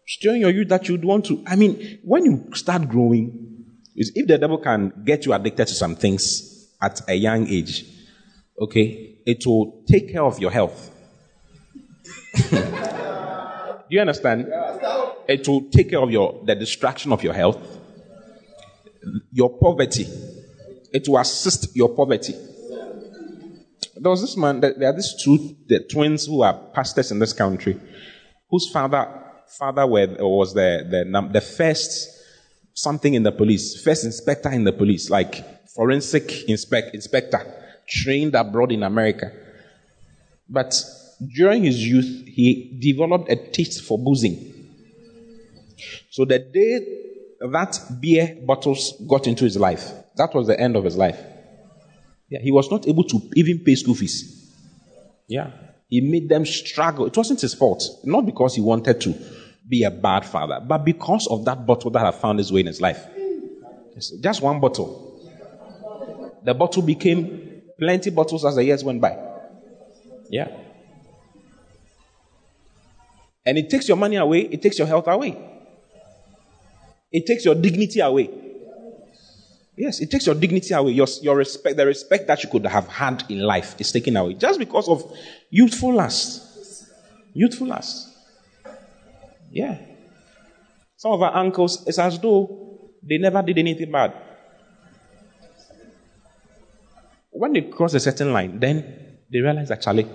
It's 0.04 0.18
during 0.22 0.42
your 0.42 0.52
youth 0.52 0.70
that 0.70 0.88
you'd 0.88 1.06
want 1.06 1.26
to. 1.26 1.44
I 1.46 1.56
mean, 1.56 2.00
when 2.04 2.26
you 2.26 2.50
start 2.54 2.88
growing, 2.88 3.66
is 3.96 4.12
if 4.16 4.28
the 4.28 4.38
devil 4.38 4.60
can 4.60 4.94
get 5.04 5.26
you 5.26 5.34
addicted 5.34 5.68
to 5.68 5.74
some 5.74 5.96
things 5.96 6.76
at 6.82 7.02
a 7.10 7.16
young 7.16 7.48
age, 7.48 7.84
okay, 8.60 9.18
it 9.26 9.46
will 9.46 9.84
take 9.88 10.12
care 10.12 10.24
of 10.24 10.40
your 10.40 10.52
health. 10.52 10.92
Do 13.90 13.96
you 13.96 14.02
understand? 14.02 14.48
It 15.28 15.48
will 15.48 15.70
take 15.70 15.90
care 15.90 16.00
of 16.00 16.12
your 16.12 16.42
the 16.46 16.56
distraction 16.56 17.12
of 17.12 17.24
your 17.24 17.34
health, 17.34 17.58
your 19.32 19.58
poverty. 19.58 20.08
It 20.94 21.08
will 21.08 21.18
assist 21.18 21.76
your 21.76 21.90
poverty. 21.90 22.36
There 23.96 24.12
was 24.12 24.22
this 24.22 24.38
man. 24.38 24.60
There 24.60 24.88
are 24.88 24.94
these 24.94 25.16
two 25.22 25.56
the 25.68 25.80
twins 25.80 26.28
who 26.28 26.42
are 26.44 26.54
pastors 26.74 27.12
in 27.12 27.20
this 27.20 27.34
country, 27.34 27.80
whose 28.50 28.70
father 28.70 29.08
father 29.58 29.88
were, 29.88 30.08
was 30.20 30.54
the 30.54 30.86
the 30.90 31.30
the 31.32 31.42
first 31.42 32.18
something 32.74 33.16
in 33.16 33.24
the 33.24 33.32
police, 33.32 33.82
first 33.82 34.06
inspector 34.06 34.52
in 34.52 34.64
the 34.64 34.72
police, 34.72 35.10
like 35.10 35.68
forensic 35.74 36.48
inspect, 36.48 36.94
inspector, 36.94 37.42
trained 37.88 38.36
abroad 38.36 38.72
in 38.72 38.84
America. 38.84 39.32
But 40.48 40.76
during 41.26 41.64
his 41.64 41.86
youth, 41.86 42.26
he 42.28 42.78
developed 42.80 43.32
a 43.32 43.36
taste 43.36 43.84
for 43.84 43.98
boozing. 43.98 44.54
So 46.10 46.26
the 46.26 46.40
day 46.40 46.80
that 47.40 47.80
beer 48.00 48.38
bottles 48.46 48.94
got 49.08 49.28
into 49.28 49.44
his 49.44 49.58
life, 49.58 49.92
that 50.16 50.34
was 50.34 50.48
the 50.48 50.60
end 50.60 50.76
of 50.76 50.84
his 50.84 50.98
life. 50.98 51.20
Yeah, 52.30 52.40
he 52.42 52.52
was 52.52 52.70
not 52.70 52.88
able 52.88 53.04
to 53.06 53.22
even 53.36 53.60
pay 53.60 53.76
school 53.76 53.96
fees. 53.96 54.52
Yeah, 55.28 55.52
he 55.90 56.02
made 56.02 56.30
them 56.30 56.46
struggle. 56.46 57.06
It 57.06 57.16
wasn't 57.16 57.42
his 57.42 57.54
fault, 57.54 57.84
not 58.04 58.26
because 58.26 58.56
he 58.56 58.62
wanted 58.62 59.00
to 59.02 59.16
be 59.68 59.84
a 59.84 59.92
bad 59.92 60.26
father, 60.26 60.60
but 60.66 60.80
because 60.80 61.28
of 61.28 61.46
that 61.46 61.66
bottle 61.66 61.92
that 61.92 62.00
had 62.00 62.16
found 62.16 62.40
its 62.40 62.52
way 62.52 62.62
in 62.62 62.68
his 62.68 62.82
life. 62.82 63.06
Just 64.22 64.42
one 64.42 64.60
bottle. 64.60 65.04
The 66.44 66.54
bottle 66.54 66.82
became 66.84 67.62
plenty 67.80 68.10
bottles 68.10 68.46
as 68.46 68.56
the 68.56 68.64
years 68.64 68.84
went 68.84 69.02
by. 69.02 69.18
Yeah. 70.30 70.67
And 73.48 73.58
it 73.58 73.70
takes 73.70 73.88
your 73.88 73.96
money 73.96 74.18
away, 74.18 74.42
it 74.42 74.62
takes 74.62 74.78
your 74.78 74.88
health 74.88 75.08
away. 75.08 75.38
It 77.10 77.26
takes 77.26 77.46
your 77.46 77.56
dignity 77.56 78.02
away. 78.02 78.30
Yes, 79.78 80.02
it 80.02 80.12
takes 80.12 80.26
your 80.26 80.36
dignity 80.36 80.74
away. 80.74 80.92
Your, 80.92 81.08
your 81.22 81.38
respect, 81.38 81.78
the 81.78 81.86
respect 81.86 82.28
that 82.28 82.44
you 82.44 82.50
could 82.50 82.66
have 82.66 82.90
had 82.90 83.24
in 83.30 83.40
life 83.40 83.80
is 83.80 83.90
taken 83.94 84.18
away 84.18 84.34
just 84.34 84.60
because 84.60 84.90
of 84.90 85.02
youthful 85.50 85.94
lust. 85.94 86.44
Youthful 87.34 87.68
lust. 87.68 88.10
Yeah. 89.50 89.78
Some 90.98 91.14
of 91.14 91.22
our 91.22 91.34
uncles, 91.34 91.88
it's 91.88 92.00
as 92.00 92.20
though 92.20 92.92
they 93.02 93.18
never 93.18 93.42
did 93.42 93.58
anything 93.60 93.92
bad. 93.94 94.14
When 97.30 97.54
they 97.54 97.62
cross 97.62 97.94
a 97.94 98.02
certain 98.02 98.34
line, 98.34 98.60
then 98.60 99.20
they 99.32 99.40
realize 99.40 99.72
Charlie, 99.80 100.10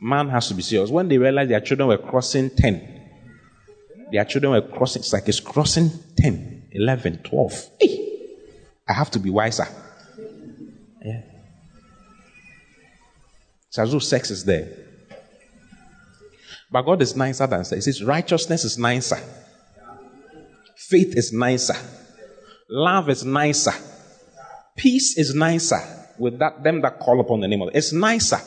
man 0.00 0.28
has 0.28 0.48
to 0.48 0.54
be 0.54 0.62
serious. 0.62 0.90
When 0.90 1.08
they 1.08 1.18
realize 1.18 1.48
their 1.48 1.60
children 1.60 1.88
were 1.88 1.98
crossing 1.98 2.50
10, 2.50 2.96
their 4.12 4.24
children 4.24 4.52
were 4.52 4.62
crossing, 4.62 5.00
it's 5.00 5.12
like 5.12 5.28
it's 5.28 5.40
crossing 5.40 5.90
10, 6.18 6.68
11, 6.72 7.18
12. 7.22 7.70
Hey, 7.80 8.36
I 8.88 8.92
have 8.92 9.10
to 9.12 9.18
be 9.18 9.30
wiser. 9.30 9.66
Yeah. 11.04 11.22
It's 13.68 13.78
as 13.78 13.92
though 13.92 13.98
sex 13.98 14.30
is 14.30 14.44
there. 14.44 14.68
But 16.70 16.82
God 16.82 17.02
is 17.02 17.14
nicer 17.14 17.46
than 17.46 17.64
sex. 17.64 17.84
He 17.84 17.92
says 17.92 18.02
righteousness 18.04 18.64
is 18.64 18.78
nicer. 18.78 19.18
Faith 20.76 21.16
is 21.16 21.32
nicer. 21.32 21.76
Love 22.68 23.08
is 23.08 23.24
nicer. 23.24 23.72
Peace 24.76 25.16
is 25.16 25.34
nicer 25.34 25.80
with 26.18 26.38
that 26.38 26.62
them 26.62 26.80
that 26.82 26.98
call 26.98 27.20
upon 27.20 27.40
the 27.40 27.48
name 27.48 27.62
of 27.62 27.68
it. 27.68 27.76
It's 27.76 27.92
nicer. 27.92 28.38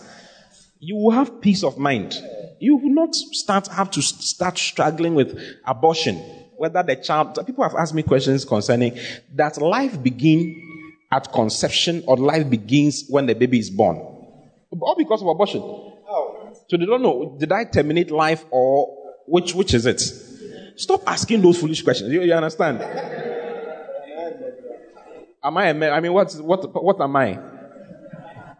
You 0.79 0.95
will 0.95 1.11
have 1.11 1.41
peace 1.41 1.63
of 1.63 1.77
mind. 1.77 2.15
You 2.59 2.77
will 2.77 2.93
not 2.93 3.15
start 3.15 3.67
have 3.67 3.91
to 3.91 4.01
start 4.01 4.57
struggling 4.57 5.13
with 5.13 5.39
abortion. 5.65 6.15
Whether 6.57 6.83
the 6.83 6.95
child 6.97 7.37
people 7.45 7.63
have 7.63 7.75
asked 7.75 7.93
me 7.93 8.03
questions 8.03 8.43
concerning 8.45 8.97
that 9.35 9.61
life 9.61 10.01
begin 10.01 10.61
at 11.11 11.31
conception 11.31 12.03
or 12.05 12.17
life 12.17 12.49
begins 12.49 13.05
when 13.09 13.25
the 13.25 13.33
baby 13.33 13.59
is 13.59 13.69
born. 13.69 13.97
All 13.97 14.95
because 14.97 15.21
of 15.21 15.27
abortion. 15.27 15.61
So 15.61 16.77
they 16.77 16.85
don't 16.85 17.01
know, 17.01 17.35
did 17.39 17.51
I 17.51 17.63
terminate 17.65 18.11
life 18.11 18.45
or 18.51 18.95
which 19.25 19.55
which 19.55 19.73
is 19.73 19.85
it? 19.85 20.01
Stop 20.75 21.01
asking 21.07 21.41
those 21.41 21.59
foolish 21.59 21.81
questions. 21.81 22.11
You, 22.11 22.21
you 22.21 22.33
understand? 22.33 22.81
Am 25.43 25.57
I 25.57 25.67
a 25.67 25.73
man? 25.73 25.93
I 25.93 25.99
mean, 25.99 26.13
what, 26.13 26.33
what, 26.35 26.83
what 26.83 27.01
am 27.01 27.15
I? 27.15 27.39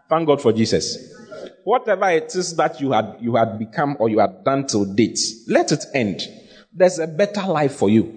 Thank 0.08 0.26
God 0.26 0.42
for 0.42 0.52
Jesus. 0.52 1.19
Whatever 1.64 2.10
it 2.10 2.34
is 2.34 2.56
that 2.56 2.80
you 2.80 2.92
had, 2.92 3.16
you 3.20 3.36
had 3.36 3.58
become 3.58 3.96
or 3.98 4.08
you 4.08 4.18
had 4.18 4.44
done 4.44 4.66
till 4.66 4.84
date, 4.84 5.18
let 5.46 5.72
it 5.72 5.84
end. 5.94 6.22
There's 6.72 6.98
a 6.98 7.06
better 7.06 7.42
life 7.42 7.74
for 7.74 7.90
you. 7.90 8.16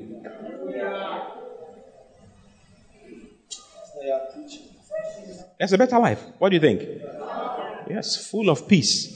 There's 5.58 5.74
a 5.74 5.78
better 5.78 6.00
life. 6.00 6.22
What 6.40 6.50
do 6.50 6.56
you 6.56 6.62
think? 6.62 7.02
Yes, 7.90 8.30
full 8.30 8.50
of 8.50 8.68
peace. 8.68 9.08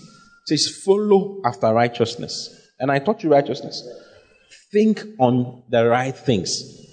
It 0.49 0.57
says, 0.57 0.81
follow 0.83 1.41
after 1.45 1.73
righteousness. 1.73 2.69
And 2.79 2.91
I 2.91 2.99
taught 2.99 3.23
you 3.23 3.31
righteousness. 3.31 3.87
Think 4.71 5.03
on 5.19 5.63
the 5.69 5.85
right 5.87 6.15
things. 6.15 6.85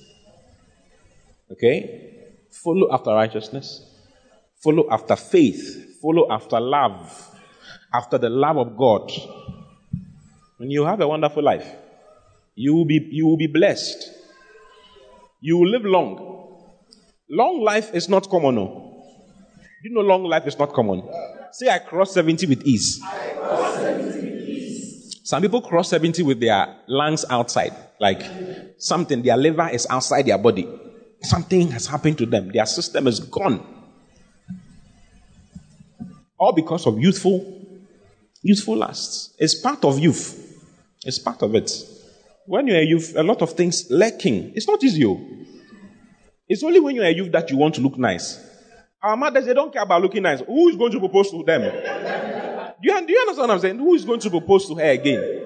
Okay? 1.52 2.24
Follow 2.50 2.92
after 2.92 3.10
righteousness. 3.10 3.90
Follow 4.62 4.88
after 4.90 5.14
faith. 5.14 5.93
Follow 6.04 6.30
after 6.30 6.60
love. 6.60 7.30
After 7.94 8.18
the 8.18 8.28
love 8.28 8.58
of 8.58 8.76
God. 8.76 9.10
And 10.60 10.70
you 10.70 10.84
have 10.84 11.00
a 11.00 11.08
wonderful 11.08 11.42
life. 11.42 11.66
You 12.54 12.74
will 12.74 12.84
be, 12.84 13.08
you 13.10 13.26
will 13.26 13.38
be 13.38 13.46
blessed. 13.46 14.10
You 15.40 15.56
will 15.56 15.68
live 15.68 15.84
long. 15.86 16.60
Long 17.30 17.62
life 17.62 17.94
is 17.94 18.10
not 18.10 18.28
common. 18.28 18.58
Oh. 18.58 18.64
No. 18.64 18.90
You 19.82 19.94
know 19.94 20.00
long 20.02 20.24
life 20.24 20.46
is 20.46 20.58
not 20.58 20.74
common? 20.74 21.08
Say 21.52 21.70
I 21.70 21.78
cross 21.78 22.12
70 22.12 22.48
with 22.48 22.66
ease. 22.66 23.00
Some 25.24 25.40
people 25.40 25.62
cross 25.62 25.88
70 25.88 26.22
with 26.22 26.38
their 26.38 26.76
lungs 26.86 27.24
outside. 27.30 27.72
Like 27.98 28.22
something, 28.76 29.22
their 29.22 29.38
liver 29.38 29.70
is 29.70 29.86
outside 29.88 30.26
their 30.26 30.36
body. 30.38 30.68
Something 31.22 31.70
has 31.70 31.86
happened 31.86 32.18
to 32.18 32.26
them. 32.26 32.50
Their 32.52 32.66
system 32.66 33.06
is 33.06 33.20
gone. 33.20 33.83
All 36.38 36.52
because 36.52 36.86
of 36.86 36.98
youthful, 36.98 37.62
youthful 38.42 38.76
lusts. 38.76 39.34
It's 39.38 39.54
part 39.54 39.84
of 39.84 39.98
youth. 39.98 40.40
It's 41.04 41.18
part 41.18 41.42
of 41.42 41.54
it. 41.54 41.70
When 42.46 42.66
you're 42.66 42.78
a 42.78 42.84
youth, 42.84 43.14
a 43.16 43.22
lot 43.22 43.40
of 43.42 43.52
things 43.52 43.90
lacking. 43.90 44.52
It's 44.54 44.66
not 44.66 44.82
easy. 44.82 45.04
oh. 45.04 45.20
It's 46.48 46.62
only 46.62 46.80
when 46.80 46.94
you're 46.94 47.04
a 47.04 47.10
youth 47.14 47.32
that 47.32 47.50
you 47.50 47.56
want 47.56 47.74
to 47.76 47.80
look 47.80 47.96
nice. 47.96 48.38
Our 49.02 49.16
mothers, 49.16 49.46
they 49.46 49.54
don't 49.54 49.72
care 49.72 49.82
about 49.82 50.02
looking 50.02 50.22
nice. 50.22 50.40
Who 50.40 50.68
is 50.68 50.76
going 50.76 50.92
to 50.92 50.98
propose 50.98 51.30
to 51.30 51.42
them? 51.44 51.62
Do 51.62 52.92
you, 52.92 53.06
do 53.06 53.12
you 53.12 53.18
understand 53.20 53.48
what 53.48 53.50
I'm 53.50 53.60
saying? 53.60 53.78
Who 53.78 53.94
is 53.94 54.04
going 54.04 54.20
to 54.20 54.30
propose 54.30 54.66
to 54.68 54.74
her 54.74 54.90
again? 54.90 55.40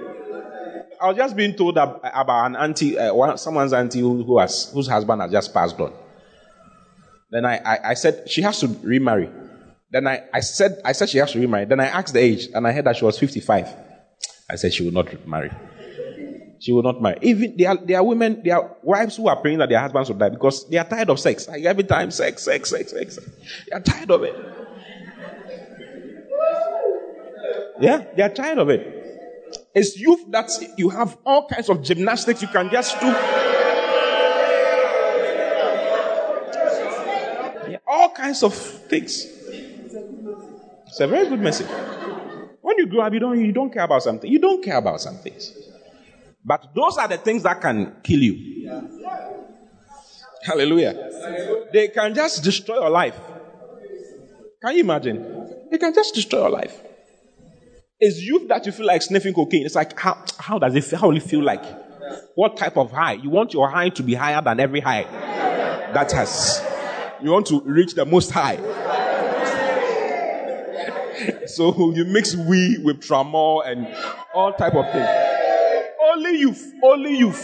I 1.00 1.08
was 1.08 1.16
just 1.16 1.36
being 1.36 1.54
told 1.54 1.76
about 1.76 2.00
an 2.02 2.56
auntie, 2.56 2.98
uh, 2.98 3.36
someone's 3.36 3.72
auntie 3.72 4.00
who, 4.00 4.24
who 4.24 4.38
has, 4.38 4.70
whose 4.72 4.88
husband 4.88 5.22
has 5.22 5.30
just 5.30 5.54
passed 5.54 5.78
on. 5.78 5.92
Then 7.30 7.44
I, 7.44 7.58
I, 7.58 7.90
I 7.90 7.94
said 7.94 8.28
she 8.28 8.42
has 8.42 8.58
to 8.60 8.68
remarry. 8.82 9.30
Then 9.90 10.06
I, 10.06 10.22
I 10.32 10.40
said 10.40 10.80
I 10.84 10.92
said 10.92 11.08
she 11.08 11.18
has 11.18 11.32
to 11.32 11.40
remarry. 11.40 11.64
Then 11.64 11.80
I 11.80 11.86
asked 11.86 12.12
the 12.12 12.20
age, 12.20 12.48
and 12.52 12.66
I 12.66 12.72
heard 12.72 12.84
that 12.84 12.96
she 12.96 13.04
was 13.04 13.18
55. 13.18 13.74
I 14.50 14.56
said 14.56 14.72
she 14.72 14.84
will 14.84 14.92
not 14.92 15.26
marry. 15.26 15.50
She 16.60 16.72
will 16.72 16.82
not 16.82 17.00
marry. 17.00 17.18
Even 17.22 17.56
there 17.56 17.70
are, 17.70 17.76
there 17.76 17.98
are 17.98 18.04
women, 18.04 18.42
there 18.44 18.56
are 18.56 18.76
wives 18.82 19.16
who 19.16 19.28
are 19.28 19.36
praying 19.36 19.58
that 19.58 19.68
their 19.68 19.78
husbands 19.78 20.10
will 20.10 20.16
die 20.18 20.30
because 20.30 20.68
they 20.68 20.76
are 20.76 20.84
tired 20.84 21.08
of 21.08 21.20
sex. 21.20 21.46
Like 21.46 21.64
every 21.64 21.84
time, 21.84 22.10
sex, 22.10 22.42
sex, 22.42 22.70
sex, 22.70 22.90
sex. 22.92 23.18
They 23.68 23.76
are 23.76 23.80
tired 23.80 24.10
of 24.10 24.22
it. 24.24 24.34
Yeah, 27.80 28.04
they 28.16 28.22
are 28.22 28.30
tired 28.30 28.58
of 28.58 28.70
it. 28.70 28.94
It's 29.74 29.96
youth 29.96 30.24
that 30.30 30.50
you 30.76 30.88
have 30.90 31.16
all 31.24 31.46
kinds 31.46 31.68
of 31.68 31.82
gymnastics 31.82 32.42
you 32.42 32.48
can 32.48 32.68
just 32.70 32.98
do. 33.00 33.06
Yeah, 37.70 37.78
all 37.86 38.10
kinds 38.10 38.42
of 38.42 38.52
things. 38.52 39.37
It's 40.88 41.00
a 41.00 41.06
very 41.06 41.28
good 41.28 41.40
message. 41.40 41.68
When 42.60 42.78
you 42.78 42.86
grow 42.86 43.02
up, 43.02 43.12
you 43.12 43.20
don't, 43.20 43.38
you 43.44 43.52
don't 43.52 43.72
care 43.72 43.84
about 43.84 44.02
something. 44.02 44.30
You 44.30 44.38
don't 44.38 44.62
care 44.64 44.76
about 44.76 45.00
some 45.00 45.16
things. 45.18 45.52
But 46.44 46.74
those 46.74 46.96
are 46.96 47.08
the 47.08 47.18
things 47.18 47.42
that 47.42 47.60
can 47.60 47.96
kill 48.02 48.20
you. 48.20 48.70
Hallelujah. 50.42 51.68
They 51.72 51.88
can 51.88 52.14
just 52.14 52.42
destroy 52.42 52.76
your 52.76 52.90
life. 52.90 53.18
Can 54.64 54.74
you 54.74 54.80
imagine? 54.80 55.68
They 55.70 55.78
can 55.78 55.92
just 55.94 56.14
destroy 56.14 56.40
your 56.40 56.50
life. 56.50 56.80
It's 58.00 58.20
youth 58.20 58.48
that 58.48 58.64
you 58.64 58.72
feel 58.72 58.86
like 58.86 59.02
sniffing 59.02 59.34
cocaine. 59.34 59.66
It's 59.66 59.74
like, 59.74 59.98
how, 59.98 60.24
how 60.38 60.58
does 60.58 60.74
it 60.74 60.84
feel? 60.84 61.00
How 61.00 61.08
will 61.08 61.16
it 61.16 61.22
feel 61.22 61.42
like? 61.42 61.64
What 62.34 62.56
type 62.56 62.76
of 62.76 62.92
high? 62.92 63.14
You 63.14 63.28
want 63.28 63.52
your 63.52 63.68
high 63.68 63.90
to 63.90 64.02
be 64.02 64.14
higher 64.14 64.40
than 64.40 64.60
every 64.60 64.80
high 64.80 65.02
that 65.92 66.12
has. 66.12 66.64
You 67.20 67.32
want 67.32 67.46
to 67.48 67.60
reach 67.62 67.94
the 67.94 68.06
most 68.06 68.30
high. 68.30 68.56
So 71.48 71.92
you 71.94 72.04
mix 72.04 72.34
we 72.34 72.78
with 72.78 73.00
tramol 73.00 73.66
and 73.66 73.86
all 74.34 74.52
type 74.52 74.74
of 74.74 74.90
things. 74.92 75.08
Only 76.12 76.38
youth. 76.38 76.72
Only 76.82 77.16
youth. 77.16 77.42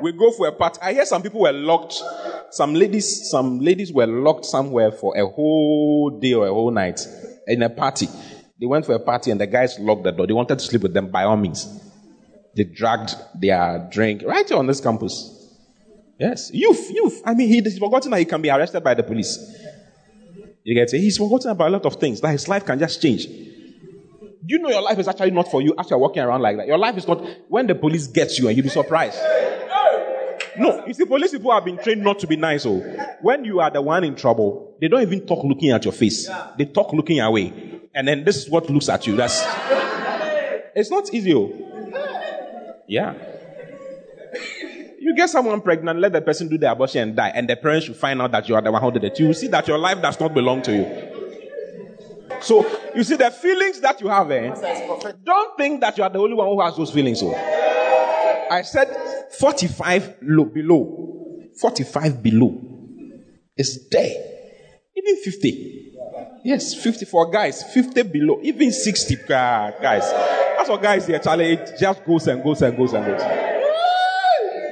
We 0.00 0.12
go 0.12 0.30
for 0.32 0.48
a 0.48 0.52
party. 0.52 0.80
I 0.82 0.92
hear 0.92 1.06
some 1.06 1.22
people 1.22 1.40
were 1.40 1.52
locked. 1.52 1.94
Some 2.50 2.74
ladies, 2.74 3.30
some 3.30 3.60
ladies 3.60 3.92
were 3.92 4.06
locked 4.06 4.44
somewhere 4.44 4.92
for 4.92 5.16
a 5.16 5.26
whole 5.26 6.18
day 6.20 6.34
or 6.34 6.46
a 6.46 6.52
whole 6.52 6.70
night 6.70 7.00
in 7.46 7.62
a 7.62 7.70
party. 7.70 8.08
They 8.60 8.66
went 8.66 8.86
for 8.86 8.94
a 8.94 9.00
party 9.00 9.30
and 9.30 9.40
the 9.40 9.46
guys 9.46 9.78
locked 9.78 10.04
the 10.04 10.12
door. 10.12 10.26
They 10.26 10.32
wanted 10.32 10.58
to 10.58 10.64
sleep 10.64 10.82
with 10.82 10.94
them 10.94 11.10
by 11.10 11.24
all 11.24 11.36
means. 11.36 11.66
They 12.54 12.64
dragged 12.64 13.14
their 13.34 13.88
drink 13.90 14.22
right 14.24 14.48
here 14.48 14.58
on 14.58 14.66
this 14.66 14.80
campus. 14.80 15.30
Yes, 16.18 16.50
youth, 16.52 16.90
youth. 16.90 17.22
I 17.24 17.34
mean, 17.34 17.48
he, 17.48 17.60
he's 17.60 17.78
forgotten 17.78 18.10
that 18.12 18.18
he 18.18 18.24
can 18.24 18.40
be 18.40 18.50
arrested 18.50 18.84
by 18.84 18.94
the 18.94 19.02
police. 19.02 19.36
You 20.64 20.74
get 20.74 20.92
it? 20.92 20.98
He's 20.98 21.18
forgotten 21.18 21.50
about 21.50 21.68
a 21.68 21.70
lot 21.70 21.86
of 21.86 21.96
things 21.96 22.20
that 22.22 22.30
his 22.30 22.48
life 22.48 22.64
can 22.64 22.78
just 22.78 23.00
change. 23.00 23.26
You 24.46 24.58
know 24.58 24.70
your 24.70 24.82
life 24.82 24.98
is 24.98 25.08
actually 25.08 25.30
not 25.30 25.50
for 25.50 25.62
you 25.62 25.74
you're 25.88 25.98
walking 25.98 26.22
around 26.22 26.42
like 26.42 26.56
that? 26.56 26.66
Your 26.66 26.78
life 26.78 26.96
is 26.96 27.06
not 27.06 27.24
when 27.48 27.66
the 27.66 27.74
police 27.74 28.06
gets 28.06 28.38
you 28.38 28.48
and 28.48 28.56
you'll 28.56 28.64
be 28.64 28.70
surprised. 28.70 29.18
No, 30.56 30.86
you 30.86 30.94
see, 30.94 31.04
police 31.04 31.32
people 31.32 31.50
have 31.52 31.64
been 31.64 31.78
trained 31.78 32.02
not 32.02 32.18
to 32.20 32.26
be 32.26 32.36
nice. 32.36 32.62
So 32.62 32.78
when 33.20 33.44
you 33.44 33.60
are 33.60 33.70
the 33.70 33.82
one 33.82 34.04
in 34.04 34.14
trouble, 34.14 34.74
they 34.80 34.88
don't 34.88 35.02
even 35.02 35.26
talk 35.26 35.44
looking 35.44 35.70
at 35.70 35.84
your 35.84 35.92
face. 35.92 36.28
They 36.56 36.66
talk 36.66 36.92
looking 36.92 37.20
away. 37.20 37.80
And 37.94 38.06
then 38.06 38.24
this 38.24 38.36
is 38.36 38.50
what 38.50 38.68
looks 38.70 38.88
at 38.88 39.06
you. 39.06 39.16
That's 39.16 39.42
it's 40.74 40.90
not 40.90 41.12
easy. 41.12 41.34
oh. 41.34 41.52
Yeah. 42.86 43.14
You 45.04 45.14
get 45.14 45.28
someone 45.28 45.60
pregnant, 45.60 46.00
let 46.00 46.14
the 46.14 46.22
person 46.22 46.48
do 46.48 46.56
the 46.56 46.72
abortion 46.72 47.02
and 47.02 47.14
die, 47.14 47.28
and 47.34 47.46
the 47.46 47.56
parents 47.56 47.84
should 47.84 47.96
find 47.96 48.22
out 48.22 48.32
that 48.32 48.48
you 48.48 48.54
are 48.54 48.62
the 48.62 48.72
one 48.72 48.80
who 48.80 48.90
did 48.90 49.04
it. 49.04 49.20
You 49.20 49.26
will 49.26 49.34
see 49.34 49.48
that 49.48 49.68
your 49.68 49.76
life 49.76 50.00
does 50.00 50.18
not 50.18 50.32
belong 50.32 50.62
to 50.62 50.72
you. 50.72 52.40
So 52.40 52.64
you 52.96 53.04
see 53.04 53.16
the 53.16 53.30
feelings 53.30 53.80
that 53.80 54.00
you 54.00 54.08
have, 54.08 54.30
eh? 54.30 54.48
Don't 55.22 55.58
think 55.58 55.82
that 55.82 55.98
you 55.98 56.04
are 56.04 56.08
the 56.08 56.18
only 56.18 56.32
one 56.32 56.48
who 56.48 56.58
has 56.62 56.74
those 56.78 56.90
feelings. 56.90 57.20
Oh. 57.22 57.34
I 58.50 58.62
said 58.62 58.96
45 59.38 60.20
low, 60.22 60.46
below. 60.46 61.50
45 61.60 62.22
below. 62.22 62.58
It's 63.58 63.86
there. 63.90 64.08
Even 64.96 65.16
50. 65.22 65.92
Yes, 66.46 66.82
54 66.82 67.30
guys, 67.30 67.62
50 67.74 68.04
below, 68.04 68.40
even 68.42 68.72
60 68.72 69.16
uh, 69.16 69.26
guys. 69.82 70.10
That's 70.10 70.70
what 70.70 70.80
guys 70.80 71.06
here, 71.06 71.18
Charlie. 71.18 71.52
It 71.52 71.74
just 71.78 72.02
goes 72.06 72.26
and 72.26 72.42
goes 72.42 72.62
and 72.62 72.74
goes 72.74 72.94
and 72.94 73.04
goes. 73.04 73.53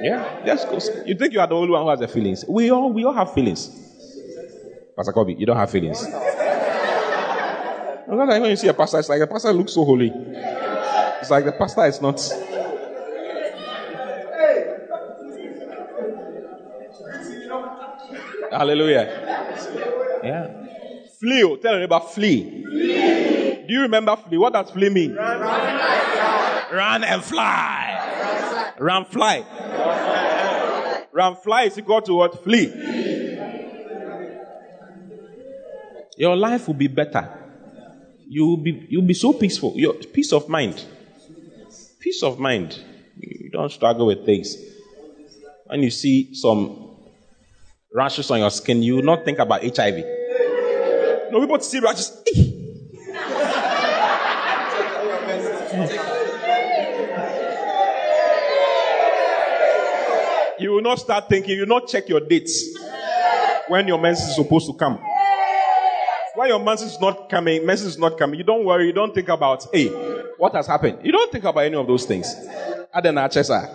Yeah, 0.03 0.45
just. 0.45 0.67
You 1.05 1.15
think 1.15 1.33
you 1.33 1.39
are 1.39 1.47
the 1.47 1.55
only 1.55 1.69
one 1.71 1.81
who 1.83 1.89
has 1.89 1.99
the 1.99 2.07
feelings? 2.07 2.43
We 2.47 2.69
all 2.71 2.91
we 2.91 3.05
all 3.05 3.13
have 3.13 3.33
feelings. 3.33 3.69
Pastor 4.95 5.13
Kobe, 5.13 5.33
you 5.35 5.45
don't 5.45 5.57
have 5.57 5.69
feelings. 5.71 6.05
Because 8.05 8.41
when 8.41 8.49
you 8.51 8.55
see 8.57 8.67
a 8.67 8.73
pastor, 8.75 8.99
it's 8.99 9.09
like 9.09 9.19
the 9.19 9.25
pastor 9.25 9.51
looks 9.53 9.73
so 9.73 9.83
holy. 9.83 10.11
It's 10.13 11.31
like 11.31 11.45
the 11.45 11.51
pastor 11.53 11.85
is 11.85 11.99
not. 11.99 12.19
Hallelujah. 18.51 20.19
Yeah. 20.23 20.47
Flee. 21.19 21.43
oh, 21.43 21.55
Tell 21.55 21.73
them 21.73 21.81
about 21.81 22.13
flee. 22.13 22.63
Do 23.67 23.73
you 23.73 23.81
remember 23.81 24.15
flee? 24.15 24.37
What 24.37 24.53
does 24.53 24.69
flee 24.69 24.89
mean? 24.89 25.15
Run 25.15 25.39
and 26.79 27.23
fly. 27.23 28.73
Run, 28.79 29.05
fly. 29.05 29.45
Run, 31.11 31.35
fly 31.35 31.63
is 31.63 31.77
equal 31.77 32.01
to 32.01 32.13
what? 32.15 32.43
Flee. 32.43 32.73
Your 36.17 36.35
life 36.35 36.67
will 36.67 36.75
be 36.75 36.87
better. 36.87 37.39
You 38.27 38.47
will 38.47 38.57
be, 38.57 38.87
you'll 38.89 39.03
be 39.03 39.13
so 39.13 39.33
peaceful. 39.33 39.73
Your 39.75 39.93
peace 39.93 40.33
of 40.33 40.49
mind. 40.49 40.83
Peace 41.99 42.23
of 42.23 42.39
mind. 42.39 42.79
You 43.17 43.49
don't 43.51 43.71
struggle 43.71 44.07
with 44.07 44.25
things. 44.25 44.55
When 45.65 45.83
you 45.83 45.91
see 45.91 46.33
some 46.33 46.97
rashes 47.93 48.29
on 48.31 48.39
your 48.39 48.49
skin, 48.49 48.81
you 48.83 48.95
will 48.95 49.03
not 49.03 49.23
think 49.25 49.39
about 49.39 49.61
HIV. 49.63 50.03
No, 51.31 51.39
people 51.39 51.59
see 51.59 51.79
rashes. 51.79 52.11
"Eh." 52.35 52.53
you 60.59 60.71
will 60.71 60.72
not 60.83 60.99
start 60.99 61.29
thinking, 61.29 61.57
you 61.57 61.65
not 61.65 61.87
check 61.87 62.07
your 62.07 62.19
dates 62.19 62.77
when 63.67 63.87
your 63.87 63.97
menses 63.97 64.29
is 64.29 64.35
supposed 64.35 64.67
to 64.67 64.73
come. 64.73 64.99
When 66.35 66.49
your 66.49 66.59
menses 66.59 66.93
is 66.93 66.99
not 66.99 67.29
coming, 67.29 67.65
menses 67.65 67.87
is 67.87 67.97
not 67.97 68.17
coming, 68.17 68.37
you 68.37 68.43
don't 68.43 68.65
worry, 68.65 68.87
you 68.87 68.93
don't 68.93 69.13
think 69.13 69.29
about, 69.29 69.65
hey, 69.73 69.87
what 70.37 70.53
has 70.55 70.67
happened? 70.67 70.99
You 71.03 71.11
don't 71.11 71.31
think 71.31 71.43
about 71.43 71.61
any 71.61 71.75
of 71.75 71.87
those 71.87 72.05
things. 72.05 72.33
Adena 72.93 73.29
Chesa. 73.29 73.73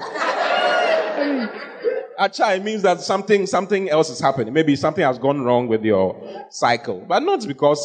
Acha, 2.19 2.57
it 2.57 2.65
means 2.65 2.83
that 2.83 3.01
something, 3.01 3.47
something 3.47 3.89
else 3.89 4.11
is 4.11 4.21
happening. 4.21 4.53
Maybe 4.53 4.75
something 4.75 5.05
has 5.05 5.19
gone 5.19 5.43
wrong 5.43 5.69
with 5.69 5.85
your 5.85 6.21
cycle, 6.51 7.05
but 7.09 7.21
not 7.21 7.47
because 7.47 7.81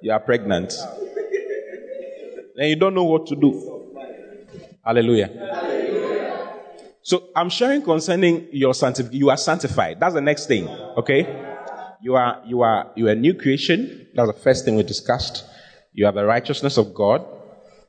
you 0.00 0.12
are 0.12 0.20
pregnant. 0.20 0.72
and 2.56 2.68
you 2.68 2.76
don't 2.76 2.94
know 2.94 3.04
what 3.04 3.26
to 3.26 3.34
do. 3.34 3.80
Hallelujah. 4.84 5.28
So 7.02 7.28
I'm 7.34 7.50
sharing 7.50 7.82
concerning 7.82 8.48
your 8.52 8.74
sanctification. 8.74 9.18
You 9.18 9.30
are 9.30 9.36
sanctified. 9.36 10.00
That's 10.00 10.14
the 10.14 10.20
next 10.20 10.46
thing. 10.46 10.68
Okay? 10.68 11.46
You 12.02 12.14
are 12.14 12.42
you 12.46 12.62
are 12.62 12.90
you 12.94 13.08
are 13.08 13.12
a 13.12 13.14
new 13.14 13.34
creation. 13.34 14.06
That's 14.14 14.28
the 14.28 14.38
first 14.38 14.64
thing 14.64 14.76
we 14.76 14.82
discussed. 14.82 15.44
You 15.92 16.06
have 16.06 16.14
the 16.14 16.24
righteousness 16.24 16.76
of 16.76 16.94
God. 16.94 17.26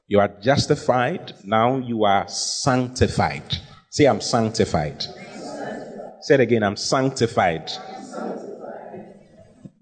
You 0.08 0.20
are 0.20 0.28
justified. 0.28 1.34
Now 1.44 1.78
you 1.78 2.04
are 2.04 2.28
sanctified. 2.28 3.58
Say, 3.90 4.06
I'm 4.06 4.22
sanctified. 4.22 5.04
Say 6.22 6.36
it 6.36 6.40
again, 6.40 6.64
I'm 6.64 6.78
sanctified. 6.78 7.68
Do 7.68 9.04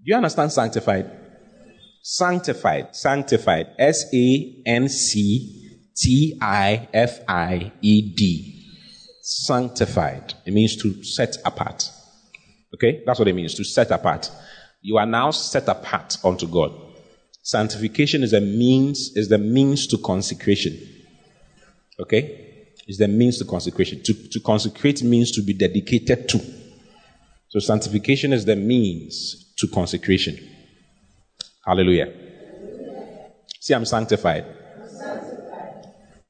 you 0.04 0.16
understand 0.16 0.52
sanctified? 0.52 1.10
Sanctified. 2.02 2.96
Sanctified. 2.96 3.68
S 3.78 4.06
A 4.12 4.62
N 4.66 4.88
C 4.88 5.78
T 5.96 6.38
I 6.40 6.88
F 6.92 7.20
I 7.28 7.72
E 7.80 8.14
D. 8.14 8.59
Sanctified. 9.32 10.34
It 10.44 10.52
means 10.52 10.74
to 10.78 11.04
set 11.04 11.36
apart. 11.44 11.88
Okay? 12.74 13.04
That's 13.06 13.20
what 13.20 13.28
it 13.28 13.32
means, 13.32 13.54
to 13.54 13.64
set 13.64 13.92
apart. 13.92 14.28
You 14.82 14.96
are 14.96 15.06
now 15.06 15.30
set 15.30 15.68
apart 15.68 16.16
unto 16.24 16.48
God. 16.48 16.72
Sanctification 17.40 18.24
is 18.24 18.32
a 18.32 18.40
means, 18.40 19.12
is 19.14 19.28
the 19.28 19.38
means 19.38 19.86
to 19.86 19.98
consecration. 19.98 20.76
Okay? 22.00 22.72
Is 22.88 22.98
the 22.98 23.06
means 23.06 23.38
to 23.38 23.44
consecration. 23.44 24.02
To, 24.02 24.28
to 24.30 24.40
consecrate 24.40 25.04
means 25.04 25.30
to 25.36 25.42
be 25.42 25.52
dedicated 25.52 26.28
to. 26.30 26.40
So 27.50 27.60
sanctification 27.60 28.32
is 28.32 28.44
the 28.44 28.56
means 28.56 29.54
to 29.58 29.68
consecration. 29.68 30.38
Hallelujah. 31.64 32.12
See, 33.60 33.74
I'm 33.74 33.84
sanctified. 33.84 34.44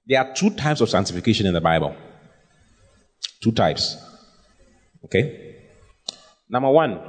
There 0.07 0.19
are 0.19 0.35
two 0.35 0.51
types 0.51 0.83
of 0.83 0.91
sanctification 0.91 1.47
in 1.47 1.55
the 1.55 1.63
Bible. 1.63 1.97
Two 3.41 3.53
types. 3.53 3.97
Okay? 5.05 5.57
Number 6.49 6.71
one 6.71 7.01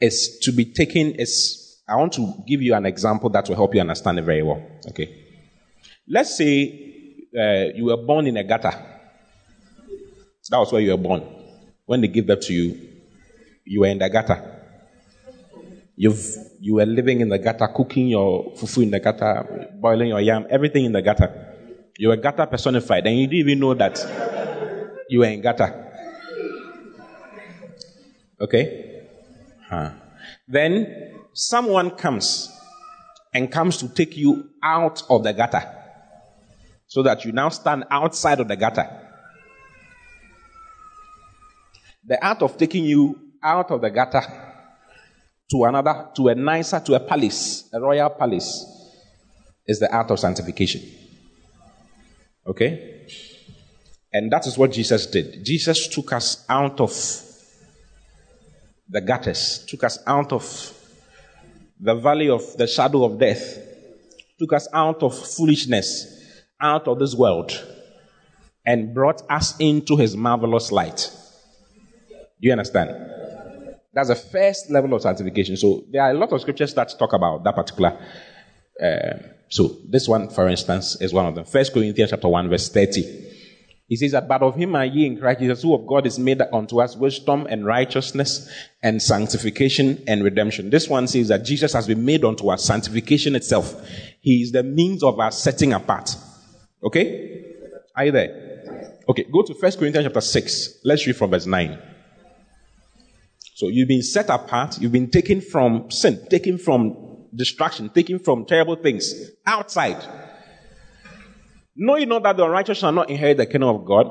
is 0.00 0.38
to 0.42 0.52
be 0.52 0.66
taken 0.66 1.12
is 1.12 1.68
I 1.88 1.96
want 1.96 2.12
to 2.14 2.34
give 2.46 2.62
you 2.62 2.74
an 2.74 2.86
example 2.86 3.30
that 3.30 3.48
will 3.48 3.56
help 3.56 3.74
you 3.74 3.80
understand 3.80 4.18
it 4.18 4.22
very 4.22 4.42
well. 4.42 4.62
Okay? 4.88 5.24
Let's 6.06 6.36
say 6.36 7.24
uh, 7.36 7.74
you 7.74 7.86
were 7.86 7.96
born 7.96 8.26
in 8.26 8.36
a 8.36 8.44
gutter. 8.44 8.72
That 10.50 10.58
was 10.58 10.72
where 10.72 10.80
you 10.80 10.92
were 10.92 10.96
born. 10.96 11.22
When 11.84 12.00
they 12.00 12.08
give 12.08 12.26
that 12.28 12.42
to 12.42 12.52
you, 12.52 12.88
you 13.64 13.80
were 13.80 13.86
in 13.86 13.98
the 13.98 14.08
gutter. 14.08 14.56
You've, 15.96 16.22
you 16.60 16.74
were 16.74 16.86
living 16.86 17.20
in 17.20 17.28
the 17.28 17.38
gutter, 17.38 17.68
cooking 17.68 18.08
your 18.08 18.52
fufu 18.52 18.82
in 18.82 18.90
the 18.90 19.00
gutter, 19.00 19.70
boiling 19.74 20.08
your 20.08 20.20
yam, 20.20 20.46
everything 20.48 20.84
in 20.84 20.92
the 20.92 21.02
gutter. 21.02 21.47
You 21.98 22.10
were 22.10 22.16
gutter 22.16 22.46
personified, 22.46 23.06
and 23.08 23.18
you 23.18 23.26
didn't 23.26 23.40
even 23.40 23.58
know 23.58 23.74
that 23.74 23.98
you 25.10 25.18
were 25.18 25.26
in 25.26 25.42
gutter. 25.42 25.92
Okay? 28.40 29.02
Huh. 29.68 29.90
Then 30.46 31.12
someone 31.32 31.90
comes 31.90 32.56
and 33.34 33.50
comes 33.50 33.78
to 33.78 33.88
take 33.88 34.16
you 34.16 34.48
out 34.62 35.02
of 35.10 35.24
the 35.24 35.32
gutter 35.32 35.62
so 36.86 37.02
that 37.02 37.24
you 37.24 37.32
now 37.32 37.48
stand 37.48 37.84
outside 37.90 38.38
of 38.38 38.46
the 38.46 38.56
gutter. 38.56 38.88
The 42.06 42.24
art 42.24 42.42
of 42.42 42.56
taking 42.56 42.84
you 42.84 43.18
out 43.42 43.72
of 43.72 43.80
the 43.80 43.90
gutter 43.90 44.22
to 45.50 45.64
another, 45.64 46.10
to 46.14 46.28
a 46.28 46.34
nicer, 46.36 46.78
to 46.78 46.94
a 46.94 47.00
palace, 47.00 47.68
a 47.72 47.80
royal 47.80 48.10
palace, 48.10 48.64
is 49.66 49.80
the 49.80 49.92
art 49.92 50.12
of 50.12 50.20
sanctification. 50.20 51.07
Okay? 52.48 53.06
And 54.12 54.32
that 54.32 54.46
is 54.46 54.56
what 54.56 54.72
Jesus 54.72 55.06
did. 55.06 55.44
Jesus 55.44 55.86
took 55.88 56.12
us 56.12 56.44
out 56.48 56.80
of 56.80 56.92
the 58.88 59.00
gutters, 59.02 59.64
took 59.68 59.84
us 59.84 59.98
out 60.06 60.32
of 60.32 60.74
the 61.78 61.94
valley 61.94 62.30
of 62.30 62.56
the 62.56 62.66
shadow 62.66 63.04
of 63.04 63.18
death, 63.18 63.58
took 64.38 64.52
us 64.54 64.66
out 64.72 65.02
of 65.02 65.16
foolishness, 65.16 66.42
out 66.60 66.88
of 66.88 66.98
this 66.98 67.14
world, 67.14 67.52
and 68.64 68.94
brought 68.94 69.22
us 69.30 69.54
into 69.58 69.96
his 69.96 70.16
marvelous 70.16 70.72
light. 70.72 71.10
Do 72.40 72.46
you 72.46 72.52
understand? 72.52 72.90
That's 73.92 74.08
the 74.08 74.14
first 74.14 74.70
level 74.70 74.94
of 74.94 75.02
sanctification. 75.02 75.56
So 75.56 75.84
there 75.90 76.02
are 76.02 76.10
a 76.10 76.14
lot 76.14 76.32
of 76.32 76.40
scriptures 76.40 76.72
that 76.74 76.98
talk 76.98 77.12
about 77.12 77.44
that 77.44 77.54
particular. 77.54 77.98
Uh, 78.82 79.18
so 79.48 79.76
this 79.88 80.06
one, 80.06 80.28
for 80.28 80.48
instance, 80.48 81.00
is 81.00 81.12
one 81.12 81.26
of 81.26 81.34
them. 81.34 81.44
First 81.44 81.72
Corinthians 81.72 82.10
chapter 82.10 82.28
one, 82.28 82.48
verse 82.48 82.68
thirty. 82.68 83.26
He 83.88 83.96
says 83.96 84.12
that, 84.12 84.28
but 84.28 84.42
of 84.42 84.54
him 84.54 84.76
are 84.76 84.84
ye 84.84 85.06
in 85.06 85.18
Christ 85.18 85.40
Jesus, 85.40 85.62
who 85.62 85.74
of 85.74 85.86
God 85.86 86.06
is 86.06 86.18
made 86.18 86.42
unto 86.52 86.82
us 86.82 86.94
wisdom 86.94 87.46
and 87.48 87.64
righteousness 87.64 88.50
and 88.82 89.00
sanctification 89.00 90.04
and 90.06 90.22
redemption. 90.22 90.68
This 90.68 90.88
one 90.88 91.08
says 91.08 91.28
that 91.28 91.46
Jesus 91.46 91.72
has 91.72 91.86
been 91.86 92.04
made 92.04 92.22
unto 92.22 92.50
us 92.50 92.64
sanctification 92.64 93.34
itself. 93.34 93.74
He 94.20 94.42
is 94.42 94.52
the 94.52 94.62
means 94.62 95.02
of 95.02 95.18
our 95.18 95.30
setting 95.30 95.72
apart. 95.72 96.14
Okay? 96.84 97.46
Are 97.96 98.04
you 98.04 98.12
there? 98.12 98.92
Okay, 99.08 99.24
go 99.32 99.42
to 99.42 99.54
First 99.54 99.78
Corinthians 99.78 100.04
chapter 100.04 100.20
6. 100.20 100.80
Let's 100.84 101.06
read 101.06 101.16
from 101.16 101.30
verse 101.30 101.46
9. 101.46 101.78
So 103.54 103.68
you've 103.68 103.88
been 103.88 104.02
set 104.02 104.28
apart, 104.28 104.78
you've 104.78 104.92
been 104.92 105.10
taken 105.10 105.40
from 105.40 105.90
sin, 105.90 106.26
taken 106.28 106.58
from 106.58 107.07
distraction, 107.34 107.88
taken 107.90 108.18
from 108.18 108.44
terrible 108.44 108.76
things 108.76 109.32
outside. 109.46 110.02
Know 111.76 111.96
you 111.96 112.06
know 112.06 112.18
that 112.20 112.36
the 112.36 112.48
righteous 112.48 112.78
shall 112.78 112.92
not 112.92 113.08
inherit 113.08 113.36
the 113.36 113.46
kingdom 113.46 113.68
of 113.68 113.84
God. 113.84 114.10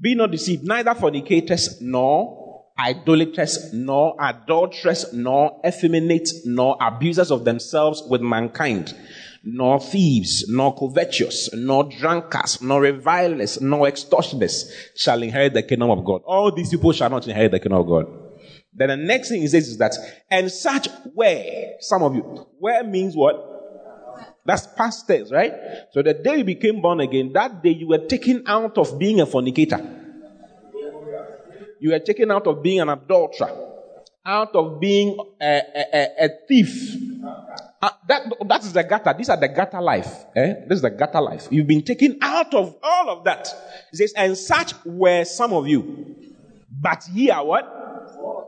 Be 0.00 0.14
not 0.14 0.30
deceived, 0.30 0.64
neither 0.64 0.94
fornicators, 0.94 1.80
nor 1.80 2.64
idolaters, 2.78 3.72
nor 3.72 4.14
adulterers, 4.20 5.12
nor 5.12 5.60
effeminate, 5.66 6.28
nor 6.44 6.76
abusers 6.80 7.30
of 7.30 7.44
themselves 7.44 8.02
with 8.08 8.20
mankind, 8.20 8.94
nor 9.42 9.80
thieves, 9.80 10.44
nor 10.48 10.76
covetous, 10.76 11.52
nor 11.54 11.84
drunkards, 11.84 12.60
nor 12.60 12.82
revilers, 12.82 13.60
nor 13.60 13.88
extortioners 13.88 14.70
shall 14.94 15.22
inherit 15.22 15.54
the 15.54 15.62
kingdom 15.62 15.90
of 15.90 16.04
God. 16.04 16.22
All 16.26 16.52
these 16.52 16.70
people 16.70 16.92
shall 16.92 17.10
not 17.10 17.26
inherit 17.26 17.52
the 17.52 17.60
kingdom 17.60 17.80
of 17.80 17.86
God. 17.86 18.25
Then 18.76 18.88
the 18.88 18.96
next 18.96 19.30
thing 19.30 19.40
he 19.40 19.48
says 19.48 19.68
is 19.68 19.78
that, 19.78 19.94
and 20.30 20.52
such 20.52 20.88
were, 21.14 21.76
some 21.80 22.02
of 22.02 22.14
you, 22.14 22.46
where 22.58 22.84
means 22.84 23.16
what? 23.16 23.54
That's 24.44 24.66
past 24.66 25.08
tense, 25.08 25.32
right? 25.32 25.52
So 25.92 26.02
the 26.02 26.14
day 26.14 26.38
you 26.38 26.44
became 26.44 26.80
born 26.80 27.00
again, 27.00 27.32
that 27.32 27.62
day 27.62 27.70
you 27.70 27.88
were 27.88 28.06
taken 28.06 28.44
out 28.46 28.76
of 28.78 28.98
being 28.98 29.20
a 29.20 29.26
fornicator. 29.26 29.80
You 31.80 31.90
were 31.90 31.98
taken 31.98 32.30
out 32.30 32.46
of 32.46 32.62
being 32.62 32.80
an 32.80 32.88
adulterer, 32.88 33.50
out 34.24 34.54
of 34.54 34.78
being 34.78 35.18
a, 35.40 35.62
a, 35.92 36.24
a 36.24 36.28
thief. 36.46 36.96
Uh, 37.82 37.90
that, 38.08 38.32
that 38.46 38.64
is 38.64 38.72
the 38.72 38.84
gutter. 38.84 39.14
These 39.16 39.28
are 39.28 39.36
the 39.36 39.48
gutter 39.48 39.80
life. 39.80 40.24
Eh? 40.34 40.54
This 40.68 40.76
is 40.76 40.82
the 40.82 40.90
gutter 40.90 41.20
life. 41.20 41.48
You've 41.50 41.66
been 41.66 41.82
taken 41.82 42.18
out 42.22 42.54
of 42.54 42.76
all 42.82 43.10
of 43.10 43.24
that. 43.24 43.48
Says, 43.92 44.12
and 44.16 44.36
such 44.36 44.72
were 44.84 45.24
some 45.24 45.52
of 45.52 45.66
you. 45.66 46.14
But 46.70 47.04
ye 47.12 47.30
are 47.30 47.44
what? 47.44 47.72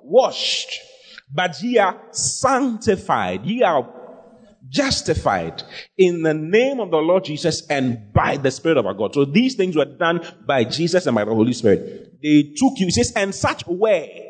Washed, 0.03 0.81
but 1.33 1.61
ye 1.63 1.79
are 1.79 2.01
sanctified, 2.13 3.45
ye 3.45 3.63
are 3.63 3.95
justified 4.69 5.63
in 5.97 6.23
the 6.23 6.35
name 6.35 6.81
of 6.81 6.91
the 6.91 6.99
Lord 6.99 7.25
Jesus 7.25 7.67
and 7.69 8.13
by 8.13 8.37
the 8.37 8.51
Spirit 8.51 8.77
of 8.79 8.87
our 8.87 8.95
God. 8.95 9.15
So 9.15 9.25
these 9.25 9.55
things 9.55 9.77
were 9.77 9.85
done 9.85 10.21
by 10.47 10.65
Jesus 10.65 11.07
and 11.07 11.15
by 11.15 11.25
the 11.25 11.35
Holy 11.35 11.53
Spirit. 11.53 12.19
They 12.23 12.55
took 12.57 12.75
you, 12.77 12.91
says, 12.91 13.13
and 13.17 13.35
such 13.35 13.67
way. 13.67 14.25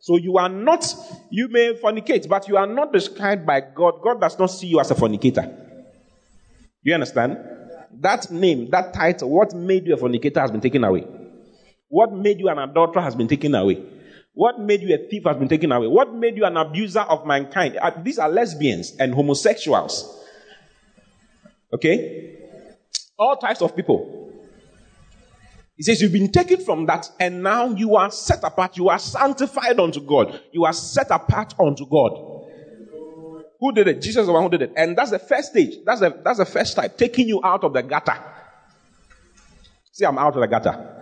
So 0.00 0.16
you 0.16 0.38
are 0.38 0.48
not, 0.48 0.86
you 1.30 1.48
may 1.48 1.74
fornicate, 1.74 2.28
but 2.28 2.46
you 2.48 2.56
are 2.56 2.66
not 2.66 2.92
described 2.92 3.44
by 3.44 3.60
God. 3.60 3.94
God 4.02 4.20
does 4.20 4.38
not 4.38 4.46
see 4.46 4.68
you 4.68 4.80
as 4.80 4.90
a 4.90 4.94
fornicator. 4.94 5.52
You 6.82 6.94
understand? 6.94 7.38
That 8.00 8.30
name, 8.30 8.70
that 8.70 8.94
title, 8.94 9.30
what 9.30 9.52
made 9.52 9.86
you 9.86 9.94
a 9.94 9.96
fornicator 9.96 10.40
has 10.40 10.50
been 10.50 10.60
taken 10.60 10.84
away. 10.84 11.06
What 11.88 12.12
made 12.12 12.38
you 12.38 12.48
an 12.48 12.58
adulterer 12.58 13.02
has 13.02 13.14
been 13.14 13.28
taken 13.28 13.54
away. 13.54 13.82
What 14.36 14.60
made 14.60 14.82
you 14.82 14.94
a 14.94 14.98
thief 14.98 15.24
has 15.24 15.38
been 15.38 15.48
taken 15.48 15.72
away. 15.72 15.86
What 15.86 16.12
made 16.12 16.36
you 16.36 16.44
an 16.44 16.58
abuser 16.58 17.00
of 17.00 17.26
mankind? 17.26 17.78
Uh, 17.80 17.90
these 18.02 18.18
are 18.18 18.28
lesbians 18.28 18.94
and 18.98 19.14
homosexuals. 19.14 20.22
Okay? 21.72 22.36
All 23.18 23.36
types 23.36 23.62
of 23.62 23.74
people. 23.74 24.30
He 25.74 25.82
says, 25.84 26.02
You've 26.02 26.12
been 26.12 26.30
taken 26.30 26.62
from 26.62 26.84
that, 26.84 27.10
and 27.18 27.42
now 27.42 27.70
you 27.70 27.96
are 27.96 28.10
set 28.10 28.44
apart. 28.44 28.76
You 28.76 28.90
are 28.90 28.98
sanctified 28.98 29.80
unto 29.80 30.02
God. 30.02 30.38
You 30.52 30.66
are 30.66 30.74
set 30.74 31.10
apart 31.10 31.54
unto 31.58 31.86
God. 31.86 32.42
Who 33.58 33.72
did 33.72 33.88
it? 33.88 34.02
Jesus 34.02 34.20
is 34.20 34.26
the 34.26 34.34
one 34.34 34.42
who 34.42 34.50
did 34.50 34.60
it. 34.60 34.72
And 34.76 34.98
that's 34.98 35.12
the 35.12 35.18
first 35.18 35.52
stage. 35.52 35.76
That's 35.86 36.00
the, 36.00 36.20
that's 36.22 36.38
the 36.40 36.44
first 36.44 36.76
type, 36.76 36.98
taking 36.98 37.26
you 37.26 37.40
out 37.42 37.64
of 37.64 37.72
the 37.72 37.82
gutter. 37.82 38.18
See, 39.92 40.04
I'm 40.04 40.18
out 40.18 40.34
of 40.36 40.42
the 40.42 40.46
gutter. 40.46 40.92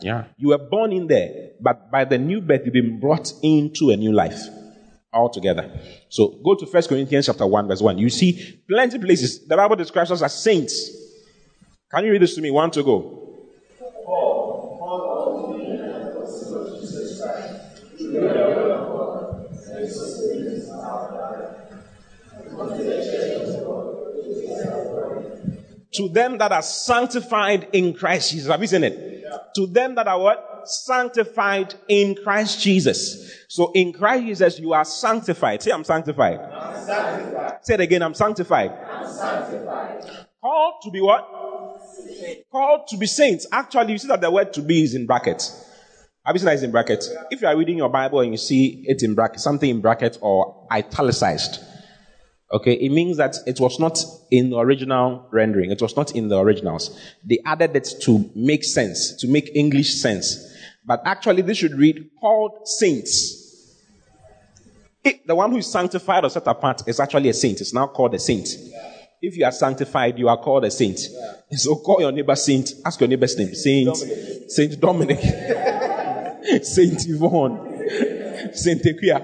Yeah. 0.00 0.24
You 0.38 0.48
were 0.48 0.58
born 0.58 0.92
in 0.92 1.06
there, 1.06 1.49
but 1.62 1.90
by 1.90 2.04
the 2.04 2.18
new 2.18 2.40
birth, 2.40 2.62
you've 2.64 2.72
been 2.72 3.00
brought 3.00 3.32
into 3.42 3.90
a 3.90 3.96
new 3.96 4.12
life 4.12 4.48
altogether. 5.12 5.70
So 6.08 6.40
go 6.44 6.54
to 6.54 6.66
First 6.66 6.88
Corinthians 6.88 7.26
chapter 7.26 7.46
1, 7.46 7.68
verse 7.68 7.80
1. 7.80 7.98
You 7.98 8.10
see 8.10 8.62
plenty 8.68 8.96
of 8.96 9.02
places. 9.02 9.46
The 9.46 9.56
Bible 9.56 9.76
describes 9.76 10.10
us 10.10 10.22
as 10.22 10.42
saints. 10.42 10.90
Can 11.90 12.04
you 12.04 12.12
read 12.12 12.22
this 12.22 12.34
to 12.34 12.40
me? 12.40 12.50
One 12.50 12.70
to 12.70 12.82
go. 12.82 13.16
To 25.92 26.08
them 26.08 26.38
that 26.38 26.52
are 26.52 26.62
sanctified 26.62 27.68
in 27.72 27.92
Christ 27.92 28.30
Jesus. 28.30 28.48
Have 28.48 28.60
you 28.60 28.68
seen 28.68 28.84
it? 28.84 29.10
to 29.54 29.66
them 29.66 29.94
that 29.94 30.08
are 30.08 30.18
what? 30.18 30.49
Sanctified 30.64 31.74
in 31.88 32.16
Christ 32.22 32.60
Jesus. 32.60 33.44
So 33.48 33.72
in 33.72 33.92
Christ 33.92 34.24
Jesus, 34.24 34.58
you 34.58 34.72
are 34.72 34.84
sanctified. 34.84 35.62
Say, 35.62 35.70
I'm 35.70 35.84
sanctified. 35.84 36.40
I'm 36.40 36.86
sanctified. 36.86 37.58
Say 37.62 37.74
it 37.74 37.80
again, 37.80 38.02
I'm 38.02 38.14
sanctified. 38.14 38.70
I'm 38.70 39.06
sanctified. 39.06 40.26
Called 40.40 40.74
to 40.82 40.90
be 40.90 41.00
what? 41.00 41.28
Called 42.50 42.86
to 42.88 42.96
be 42.96 43.06
saints. 43.06 43.46
Actually, 43.52 43.92
you 43.92 43.98
see 43.98 44.08
that 44.08 44.20
the 44.20 44.30
word 44.30 44.52
to 44.54 44.62
be 44.62 44.82
is 44.82 44.94
in 44.94 45.06
brackets. 45.06 45.66
Have 46.24 46.34
you 46.34 46.38
seen 46.38 46.46
that 46.46 46.54
it's 46.54 46.62
in 46.62 46.70
brackets? 46.70 47.10
If 47.30 47.42
you 47.42 47.48
are 47.48 47.56
reading 47.56 47.78
your 47.78 47.88
Bible 47.88 48.20
and 48.20 48.32
you 48.32 48.38
see 48.38 48.84
it 48.86 49.02
in 49.02 49.14
brackets, 49.14 49.42
something 49.42 49.68
in 49.68 49.80
brackets 49.80 50.18
or 50.20 50.66
italicized, 50.70 51.62
okay, 52.52 52.74
it 52.74 52.90
means 52.90 53.16
that 53.16 53.36
it 53.46 53.58
was 53.58 53.78
not 53.78 53.98
in 54.30 54.50
the 54.50 54.58
original 54.58 55.26
rendering. 55.30 55.70
It 55.70 55.80
was 55.80 55.96
not 55.96 56.14
in 56.14 56.28
the 56.28 56.38
originals. 56.38 56.98
They 57.24 57.38
added 57.46 57.74
it 57.74 57.88
to 58.02 58.30
make 58.34 58.64
sense, 58.64 59.14
to 59.16 59.28
make 59.28 59.50
English 59.54 59.94
sense. 59.94 60.46
But 60.84 61.02
actually, 61.04 61.42
this 61.42 61.58
should 61.58 61.74
read 61.74 62.10
called 62.20 62.66
saints. 62.66 63.76
It, 65.02 65.26
the 65.26 65.34
one 65.34 65.50
who 65.50 65.58
is 65.58 65.70
sanctified 65.70 66.24
or 66.24 66.30
set 66.30 66.46
apart 66.46 66.82
is 66.86 67.00
actually 67.00 67.28
a 67.30 67.34
saint. 67.34 67.60
It's 67.60 67.72
now 67.72 67.86
called 67.86 68.14
a 68.14 68.18
saint. 68.18 68.48
If 69.22 69.36
you 69.36 69.44
are 69.44 69.52
sanctified, 69.52 70.18
you 70.18 70.28
are 70.28 70.38
called 70.38 70.64
a 70.64 70.70
saint. 70.70 71.00
So 71.52 71.74
call 71.74 72.00
your 72.00 72.12
neighbor 72.12 72.36
saint. 72.36 72.74
Ask 72.84 73.00
your 73.00 73.08
neighbor's 73.08 73.36
name. 73.36 73.52
Saint. 73.56 73.96
Saint 74.48 74.80
Dominic. 74.80 75.18
saint 76.62 77.08
Yvonne. 77.08 78.52
Saint 78.52 78.80
Equia. 78.84 79.20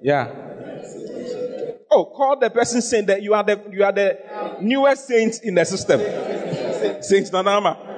Yeah. 0.00 0.28
Oh, 1.90 2.04
call 2.04 2.38
the 2.38 2.50
person 2.50 2.80
saint 2.82 3.08
that 3.08 3.20
you 3.20 3.34
are 3.34 3.42
the 3.42 3.60
you 3.72 3.82
are 3.82 3.92
the 3.92 4.16
newest 4.60 5.08
saint 5.08 5.42
in 5.42 5.56
the 5.56 5.64
system. 5.64 6.00
Saint 7.02 7.26
Nanama. 7.32 7.89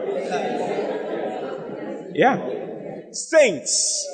Yeah. 2.15 3.11
Saints 3.13 4.09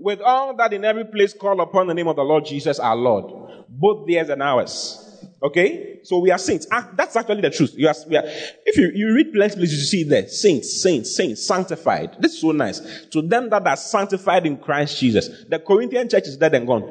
with 0.00 0.20
all 0.22 0.56
that 0.56 0.72
in 0.72 0.84
every 0.84 1.04
place 1.04 1.34
call 1.34 1.60
upon 1.60 1.86
the 1.86 1.94
name 1.94 2.08
of 2.08 2.16
the 2.16 2.22
Lord 2.22 2.46
Jesus 2.46 2.80
our 2.80 2.96
Lord, 2.96 3.66
both 3.68 4.08
theirs 4.08 4.30
and 4.30 4.42
ours. 4.42 5.06
Okay? 5.42 6.00
So 6.02 6.18
we 6.18 6.30
are 6.30 6.38
saints. 6.38 6.66
That's 6.94 7.16
actually 7.16 7.42
the 7.42 7.50
truth. 7.50 7.74
You 7.76 7.88
are, 7.88 7.94
are, 7.94 8.24
if 8.64 8.76
you, 8.76 8.90
you 8.94 9.14
read 9.14 9.32
plenty 9.32 9.56
places, 9.56 9.78
you 9.78 9.84
see 9.84 10.08
there, 10.08 10.26
saints, 10.28 10.82
saints, 10.82 11.14
saints, 11.14 11.46
sanctified. 11.46 12.16
This 12.18 12.34
is 12.34 12.40
so 12.40 12.52
nice. 12.52 12.80
To 13.06 13.22
them 13.22 13.50
that 13.50 13.66
are 13.66 13.76
sanctified 13.76 14.46
in 14.46 14.56
Christ 14.56 14.98
Jesus. 14.98 15.28
The 15.48 15.58
Corinthian 15.58 16.08
church 16.08 16.26
is 16.26 16.36
dead 16.36 16.54
and 16.54 16.66
gone. 16.66 16.82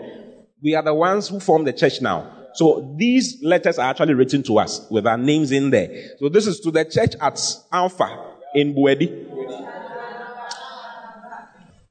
We 0.62 0.76
are 0.76 0.84
the 0.84 0.94
ones 0.94 1.28
who 1.28 1.40
form 1.40 1.64
the 1.64 1.74
church 1.74 2.02
now. 2.02 2.36
So 2.54 2.96
these 2.98 3.42
letters 3.42 3.80
are 3.80 3.90
actually 3.90 4.16
written 4.16 4.44
to 4.44 4.60
us 4.60 4.86
with 4.90 5.08
our 5.08 5.18
names 5.18 5.52
in 5.52 5.70
there. 5.70 6.12
So 6.20 6.30
this 6.30 6.48
is 6.48 6.60
to 6.62 6.72
the 6.72 6.86
church 6.86 7.14
at 7.22 7.40
Alpha 7.72 8.36
in 8.56 8.76
Buedi 8.76 9.30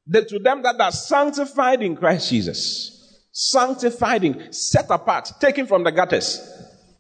that 0.09 0.29
to 0.29 0.39
them 0.39 0.63
that 0.63 0.81
are 0.81 0.93
sanctified 0.93 1.83
in 1.83 1.97
Christ 1.97 2.31
Jesus, 2.31 3.29
sanctified 3.33 4.25
in, 4.25 4.53
set 4.53 4.87
apart, 4.91 5.31
taken 5.41 5.67
from 5.67 5.85
the 5.85 5.93
gutters. 5.93 6.41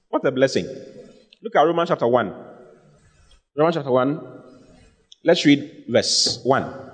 What 0.09 0.25
a 0.27 0.31
blessing. 0.31 0.66
Look 1.42 1.57
at 1.57 1.62
Romans 1.62 1.88
chapter 1.88 2.07
1. 2.07 2.35
Romans 3.57 3.75
chapter 3.75 3.90
1. 3.90 4.42
Let's 5.25 5.44
read 5.44 5.85
verse 5.88 6.40
1. 6.44 6.88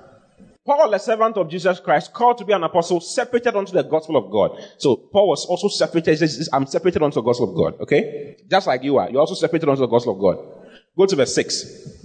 Paul, 0.65 0.93
a 0.95 0.99
servant 0.99 1.37
of 1.37 1.47
Jesus 1.47 1.79
Christ, 1.79 2.11
called 2.11 2.39
to 2.39 2.45
be 2.45 2.51
an 2.51 2.63
apostle, 2.63 2.99
separated 2.99 3.55
unto 3.55 3.71
the 3.71 3.83
gospel 3.83 4.17
of 4.17 4.31
God. 4.31 4.59
So 4.79 4.95
Paul 4.95 5.29
was 5.29 5.45
also 5.45 5.67
separated. 5.67 6.17
Says, 6.17 6.49
I'm 6.51 6.65
separated 6.65 7.03
unto 7.03 7.15
the 7.15 7.21
gospel 7.21 7.49
of 7.49 7.55
God. 7.55 7.81
Okay? 7.81 8.37
Just 8.49 8.65
like 8.65 8.83
you 8.83 8.97
are. 8.97 9.09
You're 9.11 9.19
also 9.19 9.35
separated 9.35 9.69
unto 9.69 9.81
the 9.81 9.87
gospel 9.87 10.13
of 10.13 10.19
God. 10.19 10.37
Go 10.97 11.05
to 11.05 11.15
verse 11.15 11.35
6. 11.35 12.04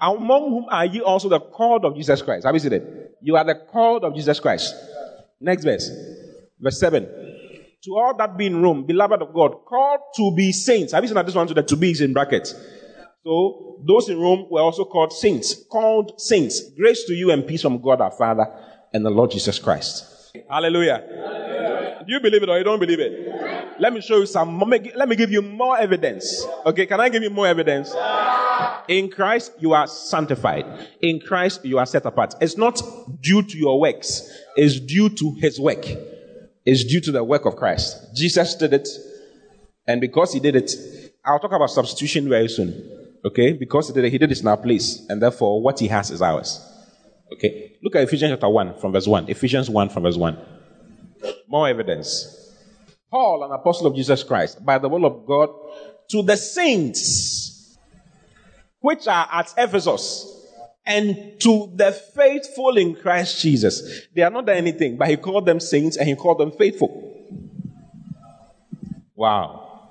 Among 0.00 0.50
whom 0.50 0.66
are 0.70 0.84
ye 0.84 1.00
also 1.00 1.28
the 1.28 1.40
called 1.40 1.84
of 1.84 1.96
Jesus 1.96 2.20
Christ? 2.22 2.44
Have 2.44 2.54
you 2.54 2.60
seen 2.60 2.72
it? 2.72 3.16
You 3.22 3.36
are 3.36 3.44
the 3.44 3.54
called 3.54 4.04
of 4.04 4.14
Jesus 4.14 4.40
Christ. 4.40 4.74
Next 5.40 5.64
verse. 5.64 5.90
Verse 6.60 6.78
7. 6.80 7.04
To 7.84 7.90
all 7.92 8.14
that 8.16 8.36
be 8.36 8.46
in 8.46 8.62
Rome, 8.62 8.86
beloved 8.86 9.20
of 9.22 9.34
God, 9.34 9.52
called 9.66 10.00
to 10.16 10.34
be 10.34 10.52
saints. 10.52 10.92
Have 10.92 11.04
you 11.04 11.08
seen 11.08 11.14
that 11.16 11.26
this 11.26 11.34
one 11.34 11.46
to 11.46 11.54
the 11.54 11.62
to 11.62 11.76
be 11.76 11.90
is 11.90 12.00
in 12.00 12.12
brackets? 12.12 12.54
So 13.24 13.82
those 13.86 14.08
in 14.08 14.18
Rome 14.18 14.46
were 14.50 14.60
also 14.60 14.84
called 14.84 15.12
saints, 15.12 15.54
called 15.70 16.20
saints. 16.20 16.62
Grace 16.78 17.04
to 17.04 17.14
you 17.14 17.30
and 17.30 17.46
peace 17.46 17.62
from 17.62 17.80
God 17.80 18.00
our 18.00 18.10
Father 18.10 18.46
and 18.92 19.04
the 19.04 19.10
Lord 19.10 19.30
Jesus 19.30 19.58
Christ. 19.58 20.32
Hallelujah. 20.48 21.04
Hallelujah. 21.06 21.53
Do 22.06 22.12
you 22.12 22.20
believe 22.20 22.42
it 22.42 22.48
or 22.48 22.58
you 22.58 22.64
don't 22.64 22.78
believe 22.78 23.00
it? 23.00 23.80
Let 23.80 23.92
me 23.92 24.00
show 24.00 24.18
you 24.18 24.26
some. 24.26 24.58
Let 24.94 25.08
me 25.08 25.16
give 25.16 25.30
you 25.30 25.42
more 25.42 25.78
evidence. 25.78 26.44
Okay, 26.66 26.86
can 26.86 27.00
I 27.00 27.08
give 27.08 27.22
you 27.22 27.30
more 27.30 27.46
evidence? 27.46 27.94
In 28.88 29.10
Christ, 29.10 29.52
you 29.58 29.72
are 29.72 29.86
sanctified. 29.86 30.64
In 31.00 31.20
Christ, 31.20 31.64
you 31.64 31.78
are 31.78 31.86
set 31.86 32.04
apart. 32.04 32.34
It's 32.40 32.56
not 32.56 32.80
due 33.20 33.42
to 33.42 33.58
your 33.58 33.80
works, 33.80 34.30
it's 34.56 34.78
due 34.78 35.08
to 35.08 35.34
his 35.40 35.58
work. 35.58 35.86
It's 36.64 36.84
due 36.84 37.00
to 37.00 37.12
the 37.12 37.24
work 37.24 37.46
of 37.46 37.56
Christ. 37.56 38.14
Jesus 38.14 38.54
did 38.54 38.72
it, 38.72 38.88
and 39.86 40.00
because 40.00 40.32
he 40.32 40.40
did 40.40 40.56
it, 40.56 40.72
I'll 41.24 41.38
talk 41.38 41.52
about 41.52 41.70
substitution 41.70 42.28
very 42.28 42.48
soon. 42.48 42.90
Okay? 43.24 43.52
Because 43.54 43.88
he 43.88 43.94
did 43.94 44.04
it, 44.04 44.12
he 44.12 44.18
did 44.18 44.30
it 44.30 44.40
in 44.40 44.46
our 44.46 44.56
place, 44.56 45.04
and 45.08 45.20
therefore 45.20 45.62
what 45.62 45.80
he 45.80 45.88
has 45.88 46.10
is 46.10 46.22
ours. 46.22 46.60
Okay? 47.32 47.76
Look 47.82 47.96
at 47.96 48.02
Ephesians 48.02 48.32
chapter 48.32 48.48
1 48.48 48.78
from 48.78 48.92
verse 48.92 49.06
1. 49.06 49.28
Ephesians 49.28 49.68
1 49.68 49.88
from 49.88 50.04
verse 50.04 50.16
1. 50.16 50.38
More 51.48 51.68
evidence. 51.68 52.52
Paul, 53.10 53.44
an 53.44 53.52
apostle 53.52 53.86
of 53.86 53.94
Jesus 53.94 54.22
Christ, 54.22 54.64
by 54.64 54.78
the 54.78 54.88
will 54.88 55.04
of 55.04 55.26
God, 55.26 55.50
to 56.10 56.22
the 56.22 56.36
saints 56.36 57.78
which 58.80 59.06
are 59.06 59.28
at 59.32 59.54
Ephesus, 59.56 60.30
and 60.86 61.40
to 61.40 61.72
the 61.74 61.92
faithful 61.92 62.76
in 62.76 62.94
Christ 62.94 63.40
Jesus. 63.40 64.06
They 64.14 64.22
are 64.22 64.30
not 64.30 64.48
anything, 64.48 64.96
but 64.96 65.08
he 65.08 65.16
called 65.16 65.46
them 65.46 65.60
saints 65.60 65.96
and 65.96 66.08
he 66.08 66.14
called 66.14 66.38
them 66.38 66.52
faithful. 66.52 67.10
Wow. 69.14 69.90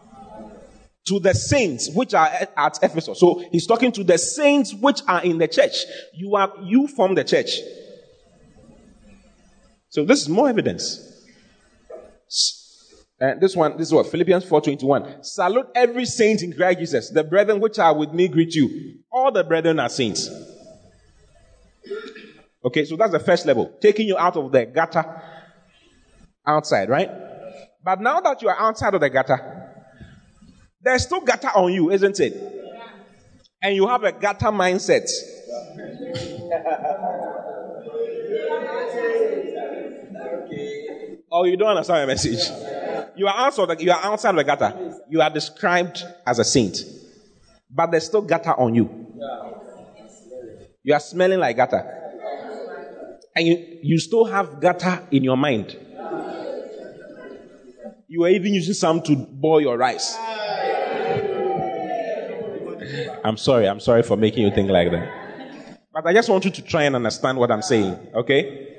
To 1.06 1.20
the 1.20 1.34
saints 1.34 1.90
which 1.90 2.14
are 2.14 2.28
at 2.28 2.78
Ephesus. 2.84 3.20
So 3.20 3.44
he's 3.52 3.66
talking 3.66 3.92
to 3.94 4.04
the 4.04 4.18
saints 4.18 4.74
which 4.74 5.02
are 5.08 5.24
in 5.24 5.38
the 5.38 5.48
church. 5.48 5.76
You 6.14 6.36
are, 6.36 6.54
you 6.62 6.88
form 6.88 7.16
the 7.16 7.24
church. 7.24 7.60
So 9.90 10.06
this 10.06 10.22
is 10.22 10.30
more 10.30 10.50
evidence. 10.50 11.13
Uh, 13.22 13.36
this 13.40 13.56
one, 13.56 13.78
this 13.78 13.88
is 13.88 13.94
what 13.94 14.08
Philippians 14.08 14.44
4:21. 14.44 15.24
Salute 15.24 15.68
every 15.76 16.06
saint 16.06 16.42
in 16.42 16.52
Christ 16.52 16.80
Jesus. 16.80 17.10
The 17.10 17.24
brethren 17.24 17.60
which 17.62 17.80
are 17.80 17.96
with 17.96 18.12
me 18.12 18.28
greet 18.28 18.54
you. 18.54 19.00
All 19.12 19.32
the 19.32 19.44
brethren 19.44 19.80
are 19.80 19.90
saints. 19.90 20.30
Okay, 22.66 22.86
so 22.86 22.96
that's 22.96 23.12
the 23.12 23.20
first 23.20 23.46
level, 23.46 23.72
taking 23.82 24.08
you 24.08 24.18
out 24.18 24.36
of 24.36 24.52
the 24.52 24.66
gutter 24.66 25.22
outside, 26.46 26.90
right? 26.90 27.10
But 27.84 28.02
now 28.02 28.20
that 28.22 28.42
you 28.42 28.50
are 28.50 28.60
outside 28.60 28.94
of 28.94 29.02
the 29.02 29.10
gutter, 29.10 29.72
there's 30.82 31.04
still 31.04 31.22
gutter 31.22 31.50
on 31.50 31.72
you, 31.72 31.92
isn't 31.92 32.20
it? 32.20 32.34
And 33.62 33.76
you 33.76 33.88
have 33.88 34.04
a 34.04 34.12
gutter 34.12 34.48
mindset. 34.48 35.10
oh, 41.34 41.44
you 41.46 41.58
don't 41.58 41.70
understand 41.70 42.08
my 42.08 42.14
message? 42.14 42.40
you 43.16 43.28
are 43.28 43.36
outside, 43.36 43.82
you 43.82 43.92
are 43.92 44.04
outside 44.04 44.36
the 44.36 44.44
gutter. 44.44 45.00
You 45.10 45.22
are 45.22 45.30
described 45.30 46.04
as 46.26 46.40
a 46.40 46.44
saint, 46.44 46.78
but 47.70 47.92
there's 47.92 48.06
still 48.06 48.22
gutter 48.22 48.54
on 48.58 48.76
you. 48.76 48.90
You 50.84 50.94
are 50.94 51.00
smelling 51.00 51.40
like 51.40 51.58
gutter, 51.58 51.84
and 53.36 53.48
you, 53.48 53.80
you 53.82 54.00
still 54.00 54.26
have 54.26 54.62
gutter 54.62 55.06
in 55.12 55.24
your 55.24 55.38
mind. 55.38 55.78
You 58.08 58.26
are 58.26 58.30
even 58.30 58.54
using 58.54 58.76
some 58.76 59.02
to 59.04 59.16
boil 59.16 59.60
your 59.60 59.78
rice. 59.78 60.16
I'm 63.24 63.38
sorry. 63.38 63.68
I'm 63.68 63.80
sorry 63.80 64.04
for 64.04 64.18
making 64.18 64.44
you 64.46 64.54
think 64.54 64.70
like 64.70 64.92
that. 64.92 65.80
But 65.92 66.06
I 66.06 66.14
just 66.14 66.30
want 66.30 66.46
you 66.46 66.52
to 66.52 66.62
try 66.62 66.84
and 66.84 66.96
understand 66.96 67.40
what 67.40 67.50
I'm 67.50 67.62
saying. 67.64 67.98
Okay? 68.14 68.73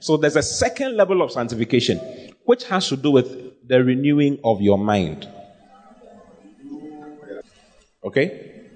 So 0.00 0.16
there's 0.16 0.36
a 0.36 0.42
second 0.42 0.96
level 0.96 1.22
of 1.22 1.32
sanctification, 1.32 1.98
which 2.44 2.64
has 2.64 2.88
to 2.88 2.96
do 2.96 3.10
with 3.10 3.68
the 3.68 3.82
renewing 3.84 4.38
of 4.44 4.60
your 4.60 4.78
mind. 4.78 5.28
Okay? 8.04 8.68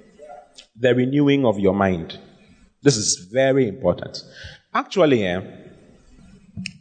The 0.76 0.94
renewing 0.94 1.44
of 1.46 1.58
your 1.58 1.74
mind. 1.74 2.18
This 2.82 2.96
is 2.96 3.28
very 3.32 3.68
important. 3.68 4.22
Actually, 4.72 5.26
eh, 5.26 5.40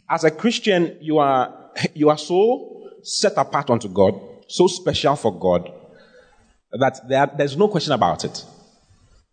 as 0.09 0.23
a 0.23 0.31
Christian, 0.31 0.97
you 0.99 1.19
are, 1.19 1.71
you 1.93 2.09
are 2.09 2.17
so 2.17 2.89
set 3.03 3.33
apart 3.37 3.69
unto 3.69 3.87
God, 3.87 4.19
so 4.47 4.67
special 4.67 5.15
for 5.15 5.37
God, 5.37 5.71
that 6.71 7.07
there, 7.07 7.31
there's 7.37 7.55
no 7.55 7.67
question 7.67 7.93
about 7.93 8.25
it. 8.25 8.43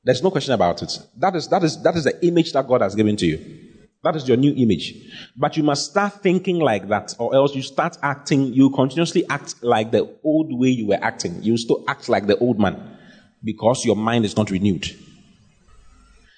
There's 0.05 0.23
no 0.23 0.31
question 0.31 0.55
about 0.55 0.83
it. 0.83 0.99
That 1.17 1.37
is, 1.37 1.49
that, 1.49 1.63
is, 1.65 1.83
that 1.83 1.97
is 1.97 2.05
the 2.05 2.27
image 2.27 2.53
that 2.53 2.67
God 2.67 2.81
has 2.81 2.95
given 2.95 3.17
to 3.17 3.27
you. 3.27 3.70
That 4.03 4.17
is 4.17 4.27
your 4.27 4.39
new 4.39 4.55
image. 4.57 4.95
But 5.37 5.57
you 5.57 5.63
must 5.63 5.91
start 5.91 6.23
thinking 6.23 6.59
like 6.59 6.89
that, 6.89 7.15
or 7.19 7.35
else 7.35 7.55
you 7.55 7.63
start 7.63 7.99
acting, 8.03 8.53
you 8.55 8.71
continuously 8.71 9.25
act 9.29 9.63
like 9.63 9.91
the 9.91 10.11
old 10.25 10.59
way 10.59 10.69
you 10.69 10.87
were 10.89 10.99
acting. 11.03 11.43
You 11.43 11.57
still 11.59 11.85
act 11.87 12.09
like 12.09 12.27
the 12.27 12.39
old 12.39 12.59
man 12.59 12.97
because 13.45 13.85
your 13.85 13.97
mind 13.97 14.25
is 14.25 14.37
not 14.37 14.51
renewed. 14.51 14.87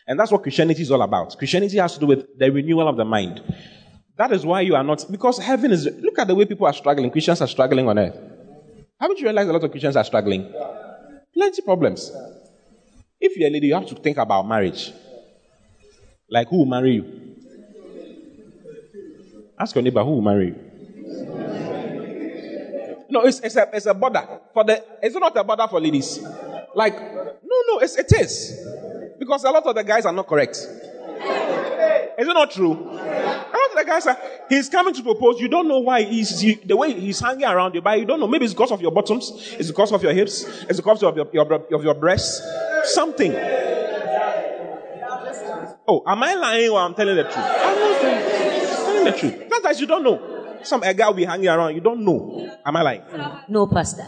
And 0.08 0.18
that's 0.18 0.32
what 0.32 0.42
Christianity 0.42 0.82
is 0.82 0.90
all 0.90 1.02
about. 1.02 1.38
Christianity 1.38 1.78
has 1.78 1.94
to 1.94 2.00
do 2.00 2.06
with 2.06 2.36
the 2.36 2.50
renewal 2.50 2.88
of 2.88 2.96
the 2.96 3.04
mind. 3.04 3.40
That 4.16 4.32
is 4.32 4.44
why 4.44 4.62
you 4.62 4.74
are 4.74 4.82
not, 4.82 5.04
because 5.10 5.38
heaven 5.38 5.70
is, 5.70 5.86
look 6.00 6.18
at 6.18 6.26
the 6.26 6.34
way 6.34 6.44
people 6.44 6.66
are 6.66 6.72
struggling. 6.72 7.10
Christians 7.10 7.40
are 7.40 7.46
struggling 7.46 7.88
on 7.88 7.98
earth. 7.98 8.18
Haven't 9.00 9.18
you 9.18 9.24
realized 9.24 9.48
a 9.48 9.52
lot 9.52 9.64
of 9.64 9.70
Christians 9.70 9.96
are 9.96 10.04
struggling? 10.04 10.52
Plenty 11.32 11.62
problems. 11.62 12.10
If 13.20 13.36
you're 13.36 13.48
a 13.48 13.52
lady, 13.52 13.68
you 13.68 13.74
have 13.74 13.86
to 13.86 13.94
think 13.94 14.16
about 14.16 14.46
marriage. 14.46 14.92
Like 16.28 16.48
who 16.48 16.58
will 16.58 16.66
marry 16.66 16.94
you? 16.94 17.31
Ask 19.62 19.76
your 19.76 19.82
neighbor 19.82 20.02
who 20.02 20.10
will 20.10 20.22
marry. 20.22 20.52
No, 23.08 23.20
it's, 23.22 23.38
it's, 23.38 23.54
a, 23.54 23.70
it's 23.72 23.86
a 23.86 23.94
border. 23.94 24.26
For 24.52 24.64
the, 24.64 24.84
it's 25.00 25.14
not 25.14 25.36
a 25.36 25.44
border 25.44 25.68
for 25.68 25.80
ladies. 25.80 26.18
Like, 26.74 26.98
no, 26.98 27.62
no, 27.68 27.78
it's, 27.78 27.96
it 27.96 28.12
is. 28.12 28.58
Because 29.20 29.44
a 29.44 29.50
lot 29.52 29.64
of 29.64 29.76
the 29.76 29.84
guys 29.84 30.04
are 30.04 30.12
not 30.12 30.26
correct. 30.26 30.56
Is 30.56 30.66
it 32.26 32.34
not 32.34 32.50
true? 32.50 32.72
A 32.72 33.54
lot 33.54 33.70
of 33.70 33.76
the 33.76 33.84
guys 33.86 34.04
are, 34.08 34.18
he's 34.48 34.68
coming 34.68 34.94
to 34.94 35.02
propose. 35.04 35.40
You 35.40 35.46
don't 35.46 35.68
know 35.68 35.78
why 35.78 36.02
he's, 36.02 36.40
he, 36.40 36.54
the 36.54 36.76
way 36.76 36.92
he's 36.92 37.20
hanging 37.20 37.44
around 37.44 37.76
you, 37.76 37.82
but 37.82 38.00
you 38.00 38.04
don't 38.04 38.18
know. 38.18 38.26
Maybe 38.26 38.46
it's 38.46 38.54
because 38.54 38.72
of 38.72 38.82
your 38.82 38.90
bottoms. 38.90 39.30
It's 39.60 39.68
because 39.68 39.92
of 39.92 40.02
your 40.02 40.12
hips. 40.12 40.42
It's 40.68 40.80
because 40.80 41.04
of 41.04 41.14
your, 41.16 41.28
your, 41.32 41.52
of 41.52 41.84
your 41.84 41.94
breasts. 41.94 42.42
Something. 42.92 43.32
Oh, 45.86 46.02
am 46.04 46.20
I 46.20 46.34
lying 46.34 46.70
or 46.70 46.80
I'm 46.80 46.94
telling 46.94 47.14
the 47.14 47.22
truth? 47.22 48.31
Telling 49.02 49.12
the 49.12 49.18
truth. 49.18 49.48
Sometimes 49.50 49.80
you 49.80 49.86
don't 49.86 50.02
know. 50.04 50.58
Some 50.62 50.82
a 50.82 50.94
guy 50.94 51.06
will 51.08 51.14
be 51.14 51.24
hanging 51.24 51.48
around. 51.48 51.74
You 51.74 51.80
don't 51.80 52.04
know. 52.04 52.56
Am 52.64 52.76
I 52.76 52.82
lying? 52.82 53.02
No, 53.48 53.66
Pastor. 53.66 54.06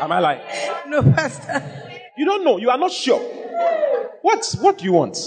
Am 0.00 0.10
I 0.12 0.18
lying? 0.18 0.40
No, 0.86 1.02
Pastor. 1.02 1.62
You 2.16 2.24
don't 2.24 2.44
know. 2.44 2.56
You 2.56 2.70
are 2.70 2.78
not 2.78 2.92
sure. 2.92 3.20
What, 4.22 4.56
what 4.60 4.78
do 4.78 4.84
you 4.84 4.92
want? 4.92 5.18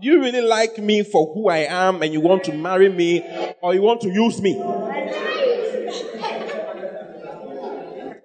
Do 0.00 0.08
you 0.08 0.20
really 0.20 0.40
like 0.40 0.78
me 0.78 1.02
for 1.02 1.32
who 1.34 1.48
I 1.48 1.58
am 1.58 2.02
and 2.02 2.12
you 2.12 2.20
want 2.20 2.44
to 2.44 2.52
marry 2.54 2.88
me 2.88 3.22
or 3.60 3.74
you 3.74 3.82
want 3.82 4.00
to 4.02 4.08
use 4.08 4.40
me? 4.40 4.54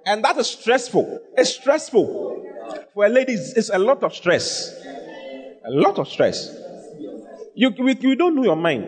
And 0.06 0.24
that 0.24 0.38
is 0.38 0.48
stressful. 0.48 1.20
It's 1.38 1.54
stressful. 1.56 2.46
For 2.94 3.06
a 3.06 3.10
lady, 3.10 3.34
it's 3.34 3.70
a 3.70 3.78
lot 3.78 4.04
of 4.04 4.16
stress. 4.16 4.74
A 5.66 5.70
lot 5.70 6.00
of 6.00 6.08
stress. 6.08 6.61
You, 7.54 7.74
you 7.99 8.16
don't 8.16 8.36
know 8.36 8.43
your 8.43 8.56
mind. 8.56 8.86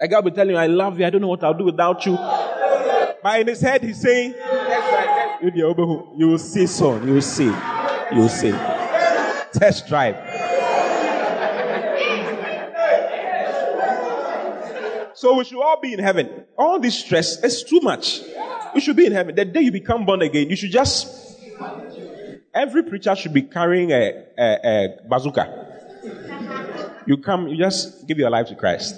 A 0.00 0.08
guy 0.08 0.16
will 0.16 0.30
be 0.30 0.30
telling 0.30 0.54
you, 0.54 0.60
I 0.60 0.66
love 0.66 0.98
you, 0.98 1.06
I 1.06 1.10
don't 1.10 1.20
know 1.20 1.28
what 1.28 1.42
I'll 1.42 1.54
do 1.54 1.64
without 1.64 2.04
you. 2.06 2.16
But 3.22 3.40
in 3.40 3.48
his 3.48 3.60
head, 3.60 3.82
he's 3.82 4.00
saying, 4.00 4.34
You 5.42 5.74
will 6.18 6.38
see 6.38 6.66
soon, 6.66 7.06
you 7.08 7.14
will 7.14 7.22
see. 7.22 7.44
You 7.44 8.20
will 8.20 8.28
see. 8.28 8.52
Test 9.52 9.88
drive. 9.88 10.16
So 15.14 15.34
we 15.34 15.44
should 15.44 15.60
all 15.62 15.80
be 15.80 15.94
in 15.94 15.98
heaven. 15.98 16.44
All 16.58 16.78
this 16.78 16.98
stress 16.98 17.42
is 17.42 17.62
too 17.62 17.80
much. 17.80 18.20
We 18.74 18.80
should 18.80 18.96
be 18.96 19.06
in 19.06 19.12
heaven. 19.12 19.34
The 19.34 19.46
day 19.46 19.62
you 19.62 19.72
become 19.72 20.04
born 20.04 20.20
again, 20.20 20.50
you 20.50 20.56
should 20.56 20.70
just. 20.70 21.40
Every 22.52 22.82
preacher 22.82 23.14
should 23.16 23.32
be 23.32 23.42
carrying 23.42 23.92
a, 23.92 24.24
a, 24.38 24.58
a 24.64 24.88
bazooka. 25.08 25.66
You 27.06 27.16
come, 27.18 27.48
you 27.48 27.56
just 27.56 28.06
give 28.06 28.18
your 28.18 28.30
life 28.30 28.48
to 28.48 28.54
Christ. 28.56 28.94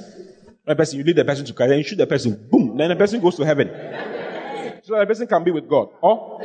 A 0.66 0.74
person, 0.74 0.98
you 0.98 1.04
lead 1.04 1.16
the 1.16 1.24
person 1.24 1.44
to 1.46 1.52
Christ, 1.52 1.70
then 1.70 1.78
you 1.78 1.84
shoot 1.84 1.96
the 1.96 2.06
person, 2.06 2.48
boom, 2.50 2.76
then 2.76 2.90
the 2.90 2.96
person 2.96 3.20
goes 3.20 3.36
to 3.36 3.44
heaven. 3.44 3.68
So 4.82 4.98
the 4.98 5.06
person 5.06 5.26
can 5.26 5.44
be 5.44 5.50
with 5.50 5.68
God. 5.68 5.88
Or 6.02 6.40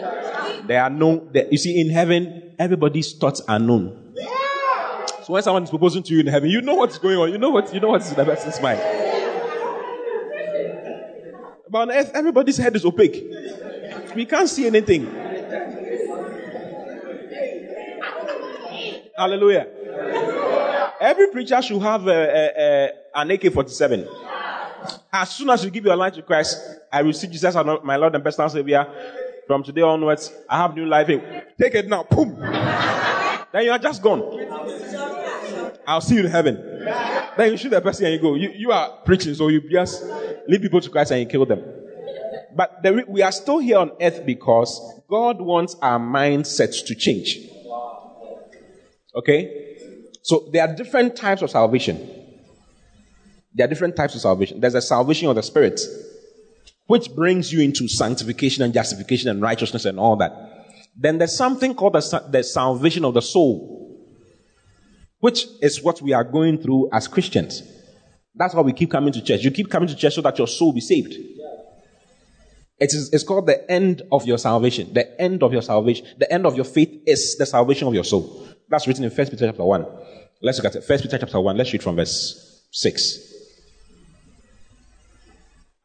they 0.67 0.77
are 0.77 0.89
known. 0.89 1.29
They, 1.33 1.47
you 1.49 1.57
see, 1.57 1.79
in 1.79 1.89
heaven, 1.89 2.55
everybody's 2.59 3.13
thoughts 3.13 3.41
are 3.47 3.59
known. 3.59 4.15
So 5.23 5.33
when 5.33 5.43
someone 5.43 5.63
is 5.63 5.69
proposing 5.69 6.03
to 6.03 6.13
you 6.13 6.19
in 6.19 6.27
heaven, 6.27 6.49
you 6.49 6.61
know 6.61 6.75
what's 6.75 6.97
going 6.97 7.17
on. 7.17 7.31
You 7.31 7.37
know 7.37 7.49
what 7.49 7.73
you 7.73 7.79
know 7.79 7.89
what's 7.89 8.09
in 8.09 8.17
the 8.17 8.25
person's 8.25 8.61
mind. 8.61 8.81
But 11.69 11.77
on 11.77 11.91
earth, 11.91 12.11
everybody's 12.13 12.57
head 12.57 12.75
is 12.75 12.83
opaque. 12.83 13.23
We 14.15 14.25
can't 14.25 14.49
see 14.49 14.67
anything. 14.67 15.05
Hallelujah. 19.15 19.67
Every 21.03 21.27
preacher 21.27 21.61
should 21.61 21.81
have 21.81 22.07
a, 22.07 22.11
a, 22.11 22.51
a, 22.57 22.91
an 23.15 23.31
AK 23.31 23.51
47. 23.51 24.07
As 25.11 25.31
soon 25.31 25.49
as 25.49 25.65
you 25.65 25.69
give 25.69 25.83
your 25.83 25.97
life 25.97 26.13
to 26.13 26.21
Christ, 26.21 26.57
I 26.89 27.01
receive 27.01 27.29
Jesus 27.29 27.53
as 27.53 27.65
my 27.83 27.97
Lord 27.97 28.15
and 28.15 28.23
personal 28.23 28.49
Savior. 28.49 28.87
From 29.45 29.63
today 29.63 29.81
onwards, 29.81 30.31
I 30.49 30.59
have 30.59 30.73
new 30.73 30.85
life. 30.85 31.07
Take 31.07 31.75
it 31.75 31.89
now. 31.89 32.03
Boom. 32.03 32.39
then 32.39 33.65
you 33.65 33.71
are 33.71 33.79
just 33.79 34.01
gone. 34.01 34.21
I'll 35.85 35.99
see 35.99 36.15
you 36.15 36.21
in 36.21 36.31
heaven. 36.31 36.55
Then 37.35 37.51
you 37.51 37.57
shoot 37.57 37.71
the 37.71 37.81
person 37.81 38.05
and 38.05 38.13
you 38.13 38.21
go. 38.21 38.35
You, 38.35 38.51
you 38.55 38.71
are 38.71 38.89
preaching, 39.03 39.33
so 39.33 39.49
you 39.49 39.59
just 39.69 40.05
lead 40.47 40.61
people 40.61 40.79
to 40.79 40.89
Christ 40.89 41.11
and 41.11 41.19
you 41.19 41.25
kill 41.25 41.45
them. 41.45 41.65
But 42.55 42.81
the, 42.81 43.03
we 43.09 43.21
are 43.21 43.31
still 43.33 43.59
here 43.59 43.79
on 43.79 43.91
earth 43.99 44.25
because 44.25 44.79
God 45.09 45.41
wants 45.41 45.75
our 45.81 45.99
mindsets 45.99 46.85
to 46.85 46.95
change. 46.95 47.39
Okay? 49.13 49.72
So 50.23 50.49
there 50.51 50.67
are 50.67 50.73
different 50.73 51.15
types 51.15 51.41
of 51.41 51.51
salvation. 51.51 51.97
There 53.53 53.65
are 53.65 53.69
different 53.69 53.95
types 53.95 54.15
of 54.15 54.21
salvation. 54.21 54.59
There's 54.59 54.73
a 54.73 54.81
salvation 54.81 55.29
of 55.29 55.35
the 55.35 55.43
spirit, 55.43 55.79
which 56.87 57.13
brings 57.13 57.53
you 57.53 57.61
into 57.61 57.87
sanctification 57.87 58.63
and 58.63 58.73
justification 58.73 59.29
and 59.29 59.41
righteousness 59.41 59.85
and 59.85 59.99
all 59.99 60.15
that. 60.17 60.31
Then 60.95 61.17
there's 61.17 61.35
something 61.35 61.75
called 61.75 61.93
the, 61.93 62.25
the 62.29 62.43
salvation 62.43 63.03
of 63.03 63.13
the 63.13 63.21
soul, 63.21 63.99
which 65.19 65.45
is 65.61 65.83
what 65.83 66.01
we 66.01 66.13
are 66.13 66.23
going 66.23 66.57
through 66.57 66.89
as 66.91 67.07
Christians. 67.07 67.61
That's 68.35 68.55
why 68.55 68.61
we 68.61 68.73
keep 68.73 68.91
coming 68.91 69.13
to 69.13 69.21
church. 69.21 69.43
You 69.43 69.51
keep 69.51 69.69
coming 69.69 69.89
to 69.89 69.95
church 69.95 70.15
so 70.15 70.21
that 70.21 70.37
your 70.37 70.47
soul 70.47 70.73
be 70.73 70.81
saved. 70.81 71.13
It 72.79 72.93
is, 72.93 73.13
it's 73.13 73.23
called 73.23 73.45
the 73.45 73.69
end 73.69 74.01
of 74.11 74.25
your 74.25 74.37
salvation. 74.37 74.93
The 74.93 75.21
end 75.21 75.43
of 75.43 75.53
your 75.53 75.61
salvation. 75.61 76.07
The 76.17 76.31
end 76.31 76.45
of 76.45 76.55
your 76.55 76.65
faith 76.65 77.03
is 77.05 77.37
the 77.37 77.45
salvation 77.45 77.87
of 77.87 77.93
your 77.93 78.03
soul. 78.03 78.47
That's 78.73 78.87
written 78.87 79.03
in 79.03 79.11
1 79.11 79.27
Peter 79.27 79.45
chapter 79.45 79.63
1. 79.63 79.85
Let's 80.41 80.57
look 80.57 80.65
at 80.65 80.75
it. 80.75 80.89
1 80.89 80.99
Peter 81.01 81.19
chapter 81.19 81.39
1. 81.39 81.55
Let's 81.55 81.71
read 81.71 81.83
from 81.83 81.95
verse 81.95 82.63
6. 82.71 83.33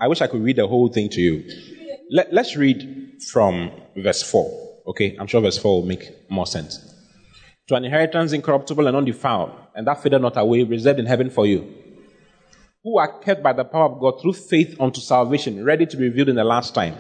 I 0.01 0.09
wish 0.09 0.23
I 0.23 0.27
could 0.27 0.43
read 0.43 0.57
the 0.57 0.67
whole 0.67 0.89
thing 0.89 1.11
to 1.11 1.21
you. 1.21 1.45
Let, 2.11 2.33
us 2.33 2.57
read 2.57 3.21
from 3.31 3.71
verse 3.95 4.23
4. 4.23 4.81
Okay? 4.87 5.19
I'm 5.21 5.27
sure 5.27 5.43
verse 5.43 5.59
4 5.59 5.83
will 5.83 5.87
make 5.87 6.31
more 6.31 6.47
sense. 6.47 6.79
To 7.67 7.75
an 7.75 7.85
inheritance 7.85 8.33
incorruptible 8.33 8.87
and 8.87 8.97
undefiled, 8.97 9.53
and 9.75 9.87
that 9.87 10.03
fadeth 10.03 10.23
not 10.23 10.39
away, 10.39 10.63
reserved 10.63 10.99
in 10.99 11.05
heaven 11.05 11.29
for 11.29 11.45
you, 11.45 11.71
who 12.85 12.97
are 12.97 13.19
kept 13.21 13.43
by 13.43 13.53
the 13.53 13.65
power 13.65 13.93
of 13.93 14.01
God 14.01 14.23
through 14.23 14.33
faith 14.33 14.81
unto 14.81 15.03
salvation, 15.03 15.63
ready 15.63 15.85
to 15.85 15.97
be 15.99 16.05
revealed 16.05 16.31
in 16.31 16.37
the 16.37 16.45
last 16.45 16.75
time 16.75 16.97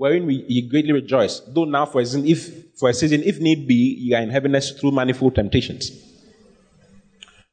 wherein 0.00 0.24
we 0.24 0.42
ye 0.48 0.66
greatly 0.66 0.92
rejoice, 0.92 1.40
though 1.54 1.66
now 1.66 1.84
for 1.84 2.00
a 2.00 2.06
season, 2.06 2.26
if 2.26 2.78
for 2.78 2.88
a 2.88 2.94
season, 2.94 3.22
if 3.22 3.38
need 3.38 3.68
be, 3.68 3.74
ye 4.00 4.14
are 4.14 4.22
in 4.22 4.30
heaviness 4.30 4.70
through 4.70 4.92
manifold 4.92 5.34
temptations. 5.34 5.90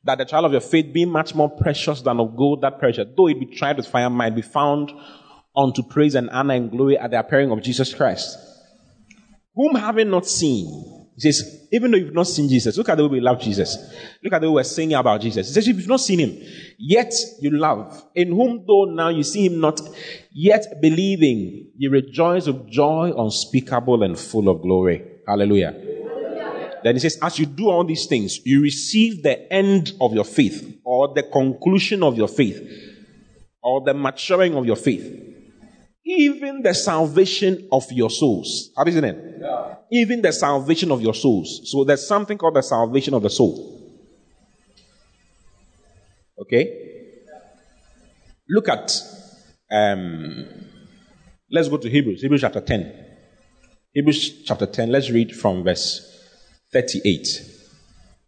That 0.05 0.19
the 0.19 0.23
child 0.23 0.45
of 0.45 0.53
your 0.53 0.61
faith, 0.61 0.93
being 0.93 1.09
much 1.09 1.35
more 1.35 1.49
precious 1.49 2.01
than 2.01 2.21
of 2.21 2.37
gold 2.37 2.61
that 2.61 2.79
perisheth, 2.79 3.17
though 3.17 3.27
it 3.27 3.37
be 3.37 3.47
tried 3.47 3.75
with 3.75 3.85
fire, 3.85 4.09
might 4.09 4.33
be 4.33 4.41
found 4.41 4.93
unto 5.57 5.83
praise 5.83 6.15
and 6.15 6.29
honor 6.29 6.53
and 6.53 6.71
glory 6.71 6.97
at 6.97 7.11
the 7.11 7.19
appearing 7.19 7.51
of 7.51 7.61
Jesus 7.61 7.93
Christ, 7.93 8.37
whom 9.53 9.75
having 9.75 10.09
not 10.09 10.25
seen, 10.25 10.96
he 11.17 11.31
says, 11.31 11.67
even 11.71 11.89
though 11.89 11.97
you've 11.97 12.13
not 12.13 12.27
seen 12.27 12.47
Jesus, 12.47 12.77
look 12.77 12.89
at 12.89 12.95
the 12.95 13.03
way 13.03 13.13
we 13.13 13.19
love 13.19 13.41
Jesus. 13.41 13.75
Look 14.23 14.33
at 14.33 14.39
the 14.39 14.51
way 14.51 14.57
we're 14.57 14.63
singing 14.63 14.95
about 14.95 15.19
Jesus. 15.19 15.47
He 15.47 15.53
says, 15.53 15.67
if 15.67 15.75
you've 15.75 15.87
not 15.87 15.99
seen 15.99 16.19
him, 16.19 16.37
yet 16.77 17.11
you 17.41 17.57
love, 17.57 18.05
in 18.13 18.27
whom 18.29 18.63
though 18.67 18.85
now 18.85 19.09
you 19.09 19.23
see 19.23 19.47
him 19.47 19.59
not, 19.59 19.81
yet 20.31 20.79
believing, 20.79 21.71
you 21.75 21.89
rejoice 21.89 22.45
with 22.45 22.69
joy 22.69 23.11
unspeakable 23.17 24.03
and 24.03 24.17
full 24.17 24.47
of 24.47 24.61
glory. 24.61 25.03
Hallelujah. 25.27 25.73
Then 26.83 26.93
he 26.93 26.99
says, 26.99 27.17
as 27.19 27.39
you 27.39 27.47
do 27.47 27.69
all 27.69 27.83
these 27.83 28.05
things, 28.05 28.45
you 28.45 28.61
receive 28.61 29.23
the 29.23 29.51
end 29.51 29.93
of 29.99 30.13
your 30.13 30.23
faith, 30.23 30.79
or 30.83 31.15
the 31.15 31.23
conclusion 31.23 32.03
of 32.03 32.15
your 32.15 32.27
faith, 32.27 32.61
or 33.63 33.81
the 33.81 33.95
maturing 33.95 34.55
of 34.55 34.67
your 34.67 34.75
faith 34.75 35.36
even 36.07 36.61
the 36.61 36.73
salvation 36.73 37.67
of 37.71 37.91
your 37.91 38.09
souls. 38.09 38.71
How 38.77 38.85
isn't 38.85 39.03
it? 39.03 39.37
Yeah. 39.41 39.75
Even 39.91 40.21
the 40.21 40.31
salvation 40.31 40.91
of 40.91 41.01
your 41.01 41.13
souls. 41.13 41.61
So 41.65 41.83
there's 41.83 42.07
something 42.07 42.37
called 42.37 42.55
the 42.55 42.63
salvation 42.63 43.13
of 43.13 43.23
the 43.23 43.29
soul. 43.29 43.73
Okay? 46.39 47.03
Look 48.49 48.69
at, 48.69 48.91
um, 49.69 50.45
let's 51.51 51.67
go 51.67 51.77
to 51.77 51.89
Hebrews, 51.89 52.21
Hebrews 52.21 52.41
chapter 52.41 52.61
10. 52.61 53.05
Hebrews 53.93 54.43
chapter 54.45 54.65
10, 54.65 54.89
let's 54.89 55.09
read 55.09 55.35
from 55.35 55.63
verse 55.63 56.01
38. 56.71 57.27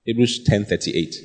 Hebrews 0.04 0.44
10 0.44 0.66
38. 0.66 1.16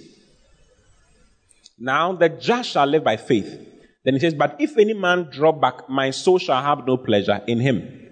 Now 1.78 2.12
the 2.12 2.28
just 2.28 2.70
shall 2.70 2.86
live 2.86 3.02
by 3.02 3.16
faith. 3.16 3.73
Then 4.04 4.14
he 4.14 4.20
says, 4.20 4.34
But 4.34 4.56
if 4.58 4.76
any 4.76 4.94
man 4.94 5.28
draw 5.30 5.52
back, 5.52 5.88
my 5.88 6.10
soul 6.10 6.38
shall 6.38 6.62
have 6.62 6.86
no 6.86 6.96
pleasure 6.96 7.40
in 7.46 7.60
him. 7.60 8.10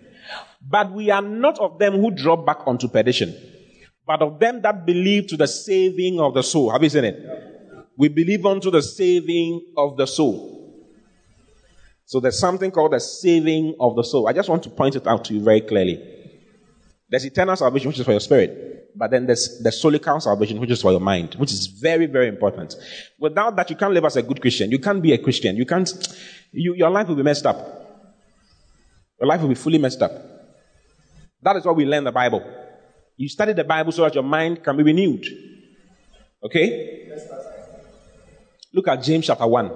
But 0.67 0.93
we 0.93 1.11
are 1.11 1.23
not 1.23 1.59
of 1.59 1.79
them 1.79 1.95
who 1.95 2.11
draw 2.11 2.37
back 2.37 2.59
unto 2.67 2.89
perdition, 2.89 3.35
but 4.07 4.23
of 4.23 4.39
them 4.39 4.63
that 4.63 4.87
believe 4.87 5.27
to 5.29 5.37
the 5.37 5.49
saving 5.49 6.21
of 6.21 6.35
the 6.35 6.43
soul. 6.43 6.71
Have 6.71 6.83
you 6.83 6.89
seen 6.89 7.05
it? 7.05 7.19
We 7.97 8.09
believe 8.09 8.47
unto 8.47 8.71
the 8.71 8.81
saving 8.81 9.75
of 9.77 9.97
the 9.97 10.07
soul. 10.07 10.53
So 12.07 12.21
there's 12.21 12.39
something 12.39 12.71
called 12.71 12.93
the 12.93 13.01
saving 13.01 13.75
of 13.81 13.97
the 13.97 14.05
soul. 14.05 14.29
I 14.29 14.33
just 14.33 14.49
want 14.49 14.63
to 14.65 14.71
point 14.71 14.97
it 14.97 15.07
out 15.07 15.25
to 15.27 15.35
you 15.35 15.43
very 15.43 15.61
clearly. 15.61 16.22
There's 17.13 17.27
eternal 17.27 17.55
salvation, 17.57 17.89
which 17.89 17.99
is 17.99 18.07
for 18.07 18.13
your 18.13 18.21
spirit. 18.21 18.91
But 18.97 19.11
then 19.11 19.27
there's 19.27 19.61
the 19.63 19.69
solical 19.69 20.21
salvation, 20.23 20.59
which 20.59 20.71
is 20.71 20.81
for 20.81 20.93
your 20.93 21.01
mind, 21.01 21.35
which 21.35 21.53
is 21.53 21.67
very, 21.67 22.07
very 22.07 22.27
important. 22.27 22.75
Without 23.19 23.55
that, 23.57 23.69
you 23.69 23.77
can't 23.77 23.93
live 23.93 24.07
as 24.07 24.17
a 24.17 24.23
good 24.23 24.41
Christian. 24.41 24.71
You 24.71 24.79
can't 24.79 25.03
be 25.03 25.13
a 25.13 25.19
Christian. 25.19 25.55
You 25.55 25.67
can't, 25.67 25.93
you, 26.53 26.75
your 26.75 26.89
life 26.89 27.09
will 27.09 27.17
be 27.17 27.23
messed 27.23 27.45
up. 27.45 27.59
Your 29.21 29.29
life 29.29 29.43
will 29.43 29.51
be 29.51 29.55
fully 29.55 29.77
messed 29.77 30.01
up. 30.01 30.11
That 31.43 31.57
is 31.57 31.67
what 31.67 31.77
we 31.77 31.85
learn 31.85 32.05
the 32.05 32.13
Bible. 32.13 32.43
You 33.19 33.29
study 33.29 33.53
the 33.53 33.65
Bible 33.65 33.93
so 33.93 34.05
that 34.05 34.15
your 34.15 34.25
mind 34.25 34.65
can 34.65 34.75
be 34.79 34.83
renewed. 34.83 35.27
Okay? 36.43 37.11
Look 38.73 38.89
at 38.89 39.03
James 39.03 39.27
chapter 39.27 39.47
1. 39.47 39.71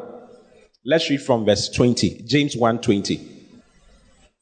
Let's 0.86 1.10
read 1.10 1.20
from 1.20 1.44
verse 1.44 1.68
20. 1.68 2.22
James 2.26 2.56
1 2.56 2.80
20. 2.80 3.35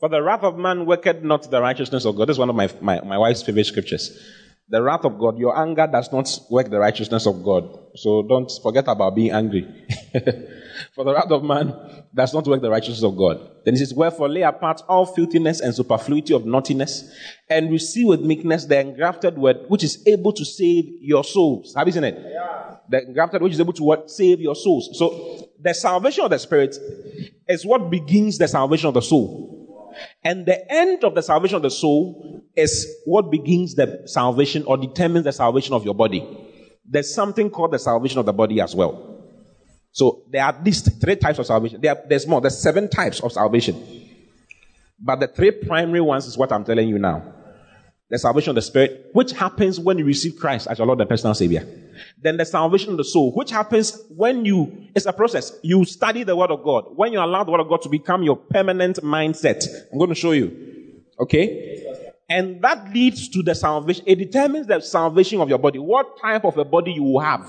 For 0.04 0.10
the 0.10 0.22
wrath 0.22 0.42
of 0.42 0.58
man 0.58 0.84
worketh 0.84 1.22
not 1.22 1.50
the 1.50 1.62
righteousness 1.62 2.04
of 2.04 2.14
God. 2.14 2.28
This 2.28 2.34
is 2.34 2.38
one 2.38 2.50
of 2.50 2.54
my, 2.54 2.68
my, 2.82 3.00
my 3.00 3.16
wife's 3.16 3.42
favorite 3.42 3.64
scriptures. 3.64 4.14
The 4.68 4.82
wrath 4.82 5.06
of 5.06 5.18
God, 5.18 5.38
your 5.38 5.58
anger 5.58 5.88
does 5.90 6.12
not 6.12 6.28
work 6.50 6.68
the 6.68 6.78
righteousness 6.78 7.26
of 7.26 7.42
God. 7.42 7.74
So 7.94 8.22
don't 8.22 8.52
forget 8.62 8.84
about 8.86 9.14
being 9.14 9.30
angry. 9.30 9.66
For 10.94 11.06
the 11.06 11.14
wrath 11.14 11.30
of 11.30 11.42
man 11.42 11.74
does 12.14 12.34
not 12.34 12.46
work 12.46 12.60
the 12.60 12.68
righteousness 12.68 13.02
of 13.02 13.16
God. 13.16 13.50
Then 13.64 13.72
he 13.72 13.78
says, 13.78 13.94
Wherefore 13.94 14.28
lay 14.28 14.42
apart 14.42 14.82
all 14.90 15.06
filthiness 15.06 15.60
and 15.60 15.74
superfluity 15.74 16.34
of 16.34 16.44
naughtiness, 16.44 17.10
and 17.48 17.70
receive 17.70 18.08
with 18.08 18.20
meekness 18.20 18.66
the 18.66 18.78
engrafted 18.78 19.38
word, 19.38 19.60
which 19.68 19.82
is 19.82 20.06
able 20.06 20.34
to 20.34 20.44
save 20.44 20.84
your 21.00 21.24
souls. 21.24 21.72
Have 21.78 21.86
you 21.86 21.94
seen 21.94 22.04
it? 22.04 22.22
Yeah. 22.30 22.76
The 22.90 23.06
engrafted 23.06 23.40
which 23.40 23.54
is 23.54 23.60
able 23.60 23.72
to 23.72 23.82
what? 23.82 24.10
Save 24.10 24.40
your 24.40 24.54
souls. 24.54 24.98
So 24.98 25.48
the 25.58 25.72
salvation 25.72 26.24
of 26.24 26.30
the 26.30 26.38
spirit 26.38 26.76
is 27.48 27.64
what 27.64 27.88
begins 27.88 28.36
the 28.36 28.48
salvation 28.48 28.88
of 28.88 28.92
the 28.92 29.00
soul. 29.00 29.54
And 30.22 30.46
the 30.46 30.72
end 30.72 31.04
of 31.04 31.14
the 31.14 31.22
salvation 31.22 31.56
of 31.56 31.62
the 31.62 31.70
soul 31.70 32.44
is 32.56 32.86
what 33.04 33.30
begins 33.30 33.74
the 33.74 34.02
salvation 34.06 34.64
or 34.64 34.76
determines 34.76 35.24
the 35.24 35.32
salvation 35.32 35.74
of 35.74 35.84
your 35.84 35.94
body. 35.94 36.26
There's 36.86 37.12
something 37.14 37.50
called 37.50 37.72
the 37.72 37.78
salvation 37.78 38.18
of 38.18 38.26
the 38.26 38.32
body 38.32 38.60
as 38.60 38.74
well. 38.74 39.14
So 39.92 40.22
there 40.30 40.42
are 40.42 40.48
at 40.48 40.64
least 40.64 41.00
three 41.00 41.16
types 41.16 41.38
of 41.38 41.46
salvation. 41.46 41.80
There, 41.80 42.02
there's 42.08 42.26
more. 42.26 42.40
There's 42.40 42.58
seven 42.58 42.88
types 42.88 43.20
of 43.20 43.32
salvation. 43.32 44.10
But 44.98 45.20
the 45.20 45.28
three 45.28 45.50
primary 45.50 46.00
ones 46.00 46.26
is 46.26 46.36
what 46.36 46.52
I'm 46.52 46.64
telling 46.64 46.88
you 46.88 46.98
now. 46.98 47.22
The 48.10 48.18
salvation 48.18 48.50
of 48.50 48.56
the 48.56 48.62
spirit, 48.62 49.10
which 49.12 49.32
happens 49.32 49.80
when 49.80 49.98
you 49.98 50.04
receive 50.04 50.36
Christ 50.36 50.66
as 50.68 50.78
your 50.78 50.86
Lord 50.86 51.00
and 51.00 51.08
personal 51.08 51.34
Savior. 51.34 51.66
Then 52.20 52.36
the 52.36 52.44
salvation 52.44 52.92
of 52.92 52.96
the 52.98 53.04
soul, 53.04 53.32
which 53.32 53.50
happens 53.50 53.98
when 54.10 54.44
you, 54.44 54.88
it's 54.94 55.06
a 55.06 55.12
process. 55.12 55.52
You 55.62 55.84
study 55.84 56.22
the 56.22 56.36
Word 56.36 56.50
of 56.50 56.62
God. 56.62 56.84
When 56.96 57.12
you 57.12 57.20
allow 57.20 57.44
the 57.44 57.50
Word 57.50 57.60
of 57.60 57.68
God 57.68 57.82
to 57.82 57.88
become 57.88 58.22
your 58.22 58.36
permanent 58.36 58.98
mindset. 58.98 59.64
I'm 59.90 59.98
going 59.98 60.10
to 60.10 60.14
show 60.14 60.32
you. 60.32 61.02
Okay? 61.18 61.82
And 62.28 62.62
that 62.62 62.92
leads 62.92 63.28
to 63.30 63.42
the 63.42 63.54
salvation. 63.54 64.04
It 64.06 64.16
determines 64.16 64.66
the 64.66 64.80
salvation 64.80 65.40
of 65.40 65.48
your 65.48 65.58
body. 65.58 65.78
What 65.78 66.20
type 66.20 66.44
of 66.44 66.58
a 66.58 66.64
body 66.64 66.92
you 66.92 67.02
will 67.04 67.20
have 67.20 67.48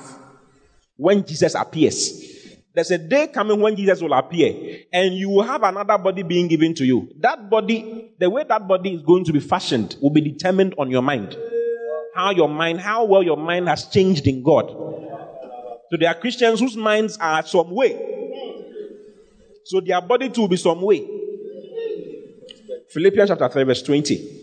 when 0.97 1.25
Jesus 1.25 1.55
appears. 1.55 2.34
There's 2.75 2.91
a 2.91 2.97
day 2.97 3.27
coming 3.27 3.61
when 3.61 3.75
Jesus 3.77 4.01
will 4.01 4.13
appear 4.13 4.81
and 4.91 5.15
you 5.15 5.29
will 5.29 5.43
have 5.43 5.63
another 5.63 5.97
body 5.97 6.23
being 6.23 6.49
given 6.49 6.73
to 6.75 6.83
you. 6.85 7.09
That 7.19 7.49
body, 7.49 8.11
the 8.19 8.29
way 8.29 8.43
that 8.43 8.67
body 8.67 8.93
is 8.93 9.01
going 9.01 9.23
to 9.25 9.33
be 9.33 9.39
fashioned 9.39 9.95
will 10.01 10.09
be 10.09 10.19
determined 10.19 10.75
on 10.77 10.91
your 10.91 11.01
mind. 11.01 11.37
How 12.13 12.31
your 12.31 12.49
mind, 12.49 12.81
how 12.81 13.05
well 13.05 13.23
your 13.23 13.37
mind 13.37 13.69
has 13.69 13.87
changed 13.87 14.27
in 14.27 14.43
God. 14.43 14.67
So 15.89 15.97
there 15.97 16.09
are 16.09 16.15
Christians 16.15 16.59
whose 16.59 16.75
minds 16.75 17.17
are 17.17 17.45
some 17.45 17.71
way. 17.71 17.93
So 19.63 19.79
their 19.79 20.01
body 20.01 20.29
too 20.29 20.41
will 20.41 20.47
be 20.49 20.57
some 20.57 20.81
way. 20.81 21.07
Philippians 22.89 23.29
chapter 23.29 23.47
3 23.47 23.63
verse 23.63 23.81
20. 23.83 24.41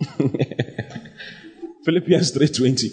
Philippians 1.84 2.32
3:20. 2.32 2.86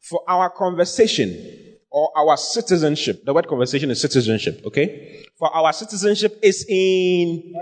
For 0.00 0.22
our 0.28 0.48
conversation 0.50 1.57
or 1.90 2.10
our 2.16 2.36
citizenship. 2.36 3.24
The 3.24 3.32
word 3.32 3.48
conversation 3.48 3.90
is 3.90 4.00
citizenship, 4.00 4.62
okay? 4.66 5.24
For 5.38 5.54
our 5.54 5.72
citizenship 5.72 6.38
is 6.42 6.64
in, 6.68 7.54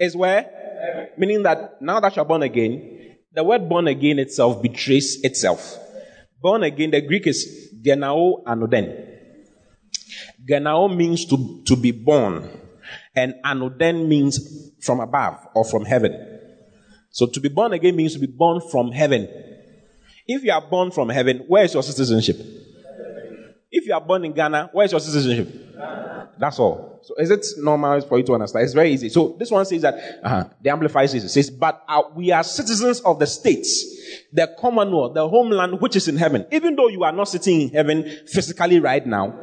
is 0.00 0.16
where? 0.16 1.10
Meaning 1.16 1.42
that 1.44 1.80
now 1.80 2.00
that 2.00 2.16
you're 2.16 2.24
born 2.24 2.42
again, 2.42 3.16
the 3.32 3.44
word 3.44 3.68
born 3.68 3.88
again 3.88 4.18
itself 4.18 4.62
betrays 4.62 5.20
itself. 5.22 5.78
Born 6.40 6.62
again, 6.62 6.90
the 6.90 7.00
Greek 7.00 7.26
is 7.26 7.72
genao 7.84 8.42
anoden. 8.44 9.16
Genao 10.48 10.94
means 10.94 11.26
to, 11.26 11.62
to 11.66 11.76
be 11.76 11.90
born, 11.90 12.48
and 13.14 13.34
anoden 13.44 14.06
means 14.06 14.72
from 14.80 15.00
above 15.00 15.46
or 15.54 15.64
from 15.64 15.84
heaven. 15.84 16.38
So 17.10 17.26
to 17.26 17.40
be 17.40 17.48
born 17.48 17.72
again 17.72 17.96
means 17.96 18.14
to 18.14 18.20
be 18.20 18.26
born 18.26 18.60
from 18.70 18.92
heaven. 18.92 19.28
If 20.26 20.44
you 20.44 20.52
are 20.52 20.60
born 20.60 20.90
from 20.90 21.08
heaven, 21.08 21.44
where 21.48 21.64
is 21.64 21.74
your 21.74 21.82
citizenship? 21.82 22.36
If 23.70 23.86
you 23.86 23.92
are 23.92 24.00
born 24.00 24.24
in 24.24 24.32
Ghana, 24.32 24.70
where 24.72 24.86
is 24.86 24.92
your 24.92 25.00
citizenship? 25.00 25.76
That's 26.38 26.58
all. 26.58 27.00
So 27.02 27.14
is 27.16 27.30
it 27.30 27.44
normal 27.58 28.00
for 28.02 28.18
you 28.18 28.24
to 28.24 28.34
understand? 28.34 28.64
It's 28.64 28.72
very 28.72 28.92
easy. 28.92 29.08
So 29.08 29.36
this 29.38 29.50
one 29.50 29.64
says 29.66 29.82
that 29.82 29.94
uh, 30.22 30.44
the 30.62 30.70
Amplified 30.70 31.10
says, 31.10 31.32
says, 31.32 31.50
but 31.50 31.82
uh, 31.86 32.02
we 32.14 32.30
are 32.30 32.42
citizens 32.42 33.00
of 33.00 33.18
the 33.18 33.26
states, 33.26 33.84
the 34.32 34.48
commonwealth, 34.58 35.14
the 35.14 35.28
homeland 35.28 35.80
which 35.80 35.96
is 35.96 36.08
in 36.08 36.16
heaven. 36.16 36.46
Even 36.50 36.76
though 36.76 36.88
you 36.88 37.04
are 37.04 37.12
not 37.12 37.28
sitting 37.28 37.62
in 37.62 37.68
heaven 37.70 38.04
physically 38.26 38.80
right 38.80 39.06
now, 39.06 39.34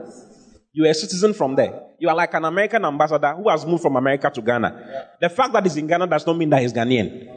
you 0.71 0.85
are 0.85 0.89
a 0.89 0.93
citizen 0.93 1.33
from 1.33 1.55
there. 1.55 1.81
You 1.99 2.09
are 2.09 2.15
like 2.15 2.33
an 2.33 2.45
American 2.45 2.83
ambassador 2.83 3.33
who 3.35 3.49
has 3.49 3.65
moved 3.65 3.83
from 3.83 3.95
America 3.95 4.29
to 4.29 4.41
Ghana. 4.41 5.17
The 5.21 5.29
fact 5.29 5.53
that 5.53 5.63
he's 5.63 5.77
in 5.77 5.87
Ghana 5.87 6.07
does 6.07 6.25
not 6.25 6.35
mean 6.35 6.49
that 6.49 6.61
he's 6.61 6.73
Ghanaian. 6.73 7.27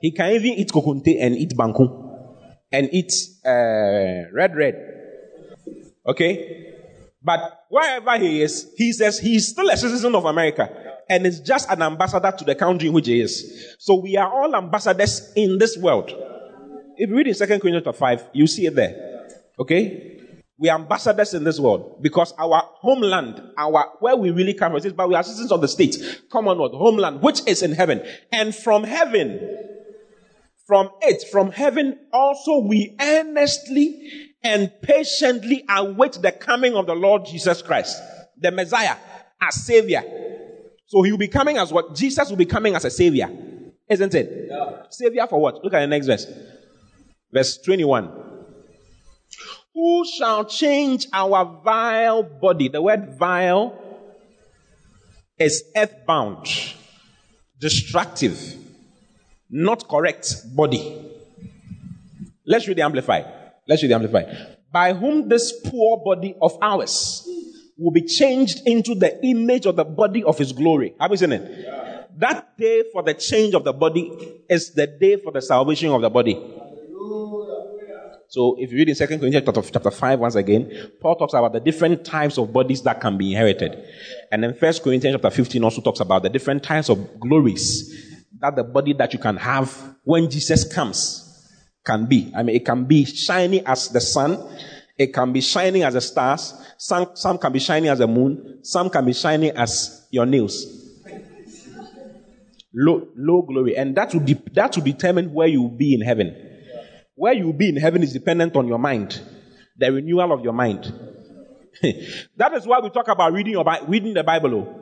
He 0.00 0.10
can 0.10 0.32
even 0.32 0.54
eat 0.54 0.70
kokonte 0.70 1.16
and 1.20 1.36
eat 1.36 1.52
banku 1.56 2.32
and 2.72 2.88
eat 2.92 3.12
uh, 3.44 4.30
red 4.32 4.56
red 4.56 4.99
Okay? 6.10 6.74
But 7.22 7.66
wherever 7.68 8.18
he 8.18 8.42
is, 8.42 8.72
he 8.76 8.92
says 8.92 9.18
he's 9.18 9.48
still 9.48 9.68
a 9.70 9.76
citizen 9.76 10.14
of 10.14 10.24
America 10.24 10.68
and 11.08 11.26
is 11.26 11.40
just 11.40 11.70
an 11.70 11.82
ambassador 11.82 12.32
to 12.36 12.44
the 12.44 12.54
country 12.54 12.88
in 12.88 12.94
which 12.94 13.06
he 13.06 13.20
is. 13.20 13.76
So 13.78 14.00
we 14.00 14.16
are 14.16 14.30
all 14.30 14.54
ambassadors 14.56 15.32
in 15.36 15.58
this 15.58 15.76
world. 15.76 16.10
If 16.96 17.08
you 17.08 17.16
read 17.16 17.28
in 17.28 17.34
2 17.34 17.46
Corinthians 17.46 17.96
5, 17.96 18.28
you 18.32 18.46
see 18.46 18.66
it 18.66 18.74
there. 18.74 19.28
Okay? 19.58 20.18
We 20.58 20.68
are 20.68 20.78
ambassadors 20.78 21.32
in 21.32 21.44
this 21.44 21.60
world 21.60 22.02
because 22.02 22.34
our 22.38 22.62
homeland, 22.80 23.40
our 23.56 23.92
where 24.00 24.16
we 24.16 24.30
really 24.30 24.54
come 24.54 24.72
from, 24.72 24.84
is 24.84 24.92
but 24.92 25.08
we 25.08 25.14
are 25.14 25.22
citizens 25.22 25.52
of 25.52 25.60
the 25.60 25.68
state, 25.68 25.96
commonwealth, 26.30 26.72
homeland, 26.72 27.22
which 27.22 27.40
is 27.46 27.62
in 27.62 27.72
heaven. 27.72 28.02
And 28.32 28.54
from 28.54 28.84
heaven, 28.84 29.40
from 30.66 30.90
it, 31.02 31.24
from 31.30 31.50
heaven, 31.50 31.98
also 32.12 32.58
we 32.58 32.96
earnestly 33.00 34.29
and 34.42 34.72
patiently 34.82 35.64
await 35.68 36.14
the 36.14 36.32
coming 36.32 36.74
of 36.74 36.86
the 36.86 36.94
Lord 36.94 37.26
Jesus 37.26 37.62
Christ, 37.62 38.00
the 38.38 38.50
Messiah, 38.50 38.96
as 39.40 39.64
Savior. 39.64 40.02
So 40.86 41.02
he 41.02 41.10
will 41.12 41.18
be 41.18 41.28
coming 41.28 41.58
as 41.58 41.72
what? 41.72 41.94
Jesus 41.94 42.28
will 42.30 42.36
be 42.36 42.46
coming 42.46 42.74
as 42.74 42.84
a 42.84 42.90
Savior. 42.90 43.28
Isn't 43.88 44.14
it? 44.14 44.48
Yeah. 44.50 44.82
Savior 44.88 45.26
for 45.26 45.40
what? 45.40 45.62
Look 45.62 45.74
at 45.74 45.80
the 45.80 45.86
next 45.86 46.06
verse. 46.06 46.26
Verse 47.32 47.58
21. 47.58 48.10
Who 49.74 50.04
shall 50.04 50.44
change 50.44 51.06
our 51.12 51.60
vile 51.62 52.22
body? 52.22 52.68
The 52.68 52.82
word 52.82 53.16
vile 53.18 53.76
is 55.38 55.64
earthbound, 55.76 56.46
destructive, 57.58 58.56
not 59.48 59.88
correct 59.88 60.54
body. 60.54 61.10
Let's 62.44 62.66
read 62.68 62.78
the 62.78 62.82
Amplified. 62.82 63.39
Let's 63.70 63.82
read 63.82 63.92
the 63.92 63.94
Amplified. 63.94 64.56
By 64.72 64.92
whom 64.94 65.28
this 65.28 65.52
poor 65.64 66.02
body 66.04 66.34
of 66.42 66.58
ours 66.60 67.24
will 67.78 67.92
be 67.92 68.02
changed 68.02 68.66
into 68.66 68.96
the 68.96 69.24
image 69.24 69.64
of 69.64 69.76
the 69.76 69.84
body 69.84 70.24
of 70.24 70.36
his 70.36 70.52
glory. 70.52 70.92
Have 70.98 71.12
you 71.12 71.16
seen 71.16 71.32
it? 71.32 71.64
Yeah. 71.64 72.02
That 72.16 72.58
day 72.58 72.82
for 72.92 73.04
the 73.04 73.14
change 73.14 73.54
of 73.54 73.62
the 73.62 73.72
body 73.72 74.42
is 74.48 74.72
the 74.72 74.88
day 74.88 75.16
for 75.16 75.30
the 75.30 75.40
salvation 75.40 75.90
of 75.90 76.02
the 76.02 76.10
body. 76.10 76.34
So 78.26 78.56
if 78.58 78.72
you 78.72 78.78
read 78.78 78.88
in 78.88 78.96
2 78.96 79.06
Corinthians 79.06 79.70
chapter 79.72 79.90
5 79.90 80.18
once 80.18 80.34
again, 80.34 80.90
Paul 81.00 81.14
talks 81.14 81.34
about 81.34 81.52
the 81.52 81.60
different 81.60 82.04
types 82.04 82.38
of 82.38 82.52
bodies 82.52 82.82
that 82.82 83.00
can 83.00 83.16
be 83.16 83.32
inherited. 83.32 83.84
And 84.32 84.42
then 84.42 84.50
1 84.50 84.72
Corinthians 84.82 85.14
chapter 85.14 85.30
15 85.30 85.62
also 85.62 85.80
talks 85.80 86.00
about 86.00 86.24
the 86.24 86.28
different 86.28 86.64
types 86.64 86.88
of 86.88 87.20
glories 87.20 88.16
that 88.40 88.56
the 88.56 88.64
body 88.64 88.94
that 88.94 89.12
you 89.12 89.20
can 89.20 89.36
have 89.36 89.96
when 90.02 90.28
Jesus 90.28 90.64
comes 90.72 91.29
can 91.84 92.06
be. 92.06 92.32
I 92.36 92.42
mean, 92.42 92.56
it 92.56 92.64
can 92.64 92.84
be 92.84 93.04
shiny 93.04 93.64
as 93.64 93.88
the 93.88 94.00
sun. 94.00 94.38
It 94.98 95.14
can 95.14 95.32
be 95.32 95.40
shining 95.40 95.82
as 95.82 95.94
the 95.94 96.00
stars. 96.00 96.54
Some, 96.76 97.10
some 97.14 97.38
can 97.38 97.52
be 97.52 97.58
shining 97.58 97.88
as 97.88 97.98
the 97.98 98.06
moon. 98.06 98.60
Some 98.62 98.90
can 98.90 99.04
be 99.04 99.12
shining 99.12 99.52
as 99.56 100.06
your 100.10 100.26
nails. 100.26 100.66
Low, 102.72 103.08
low 103.16 103.42
glory. 103.42 103.76
And 103.76 103.96
that 103.96 104.12
will, 104.12 104.20
de- 104.20 104.42
that 104.52 104.76
will 104.76 104.84
determine 104.84 105.32
where 105.32 105.48
you 105.48 105.62
will 105.62 105.76
be 105.76 105.94
in 105.94 106.02
heaven. 106.02 106.36
Where 107.14 107.32
you 107.32 107.46
will 107.46 107.54
be 107.54 107.70
in 107.70 107.76
heaven 107.76 108.02
is 108.02 108.12
dependent 108.12 108.54
on 108.56 108.68
your 108.68 108.78
mind. 108.78 109.20
The 109.76 109.90
renewal 109.90 110.32
of 110.32 110.44
your 110.44 110.52
mind. 110.52 110.92
that 112.36 112.52
is 112.54 112.66
why 112.66 112.80
we 112.80 112.90
talk 112.90 113.08
about 113.08 113.32
reading, 113.32 113.52
your, 113.52 113.64
reading 113.88 114.14
the 114.14 114.22
Bible. 114.22 114.54
Oh. 114.54 114.80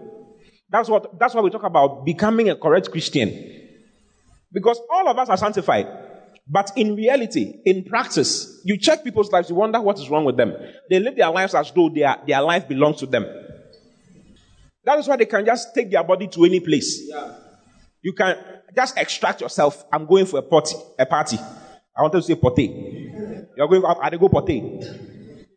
That's 0.70 0.88
what, 0.88 1.18
that's 1.18 1.34
why 1.34 1.40
we 1.40 1.50
talk 1.50 1.62
about 1.62 2.04
becoming 2.04 2.50
a 2.50 2.56
correct 2.56 2.90
Christian. 2.90 3.54
Because 4.52 4.80
all 4.90 5.08
of 5.08 5.18
us 5.18 5.28
are 5.28 5.36
sanctified. 5.36 5.86
But 6.50 6.72
in 6.76 6.96
reality, 6.96 7.60
in 7.66 7.84
practice, 7.84 8.60
you 8.64 8.78
check 8.78 9.04
people's 9.04 9.30
lives, 9.30 9.50
you 9.50 9.56
wonder 9.56 9.80
what 9.80 9.98
is 9.98 10.08
wrong 10.08 10.24
with 10.24 10.36
them. 10.36 10.54
They 10.88 10.98
live 10.98 11.16
their 11.16 11.30
lives 11.30 11.54
as 11.54 11.70
though 11.72 11.90
their, 11.90 12.16
their 12.26 12.40
life 12.40 12.66
belongs 12.66 12.96
to 13.00 13.06
them. 13.06 13.26
That 14.84 14.98
is 14.98 15.06
why 15.06 15.16
they 15.16 15.26
can 15.26 15.44
just 15.44 15.74
take 15.74 15.90
their 15.90 16.02
body 16.02 16.28
to 16.28 16.44
any 16.44 16.60
place. 16.60 17.02
Yeah. 17.06 17.34
You 18.00 18.14
can 18.14 18.36
just 18.74 18.96
extract 18.96 19.42
yourself. 19.42 19.84
I'm 19.92 20.06
going 20.06 20.24
for 20.24 20.38
a 20.38 20.42
party. 20.42 20.76
A 20.98 21.04
party. 21.04 21.36
I 21.36 22.02
wanted 22.02 22.18
to 22.18 22.22
say 22.22 22.34
party. 22.36 23.10
You're 23.56 23.68
going 23.68 23.84
I 23.84 24.08
go 24.16 24.28
party. 24.30 24.80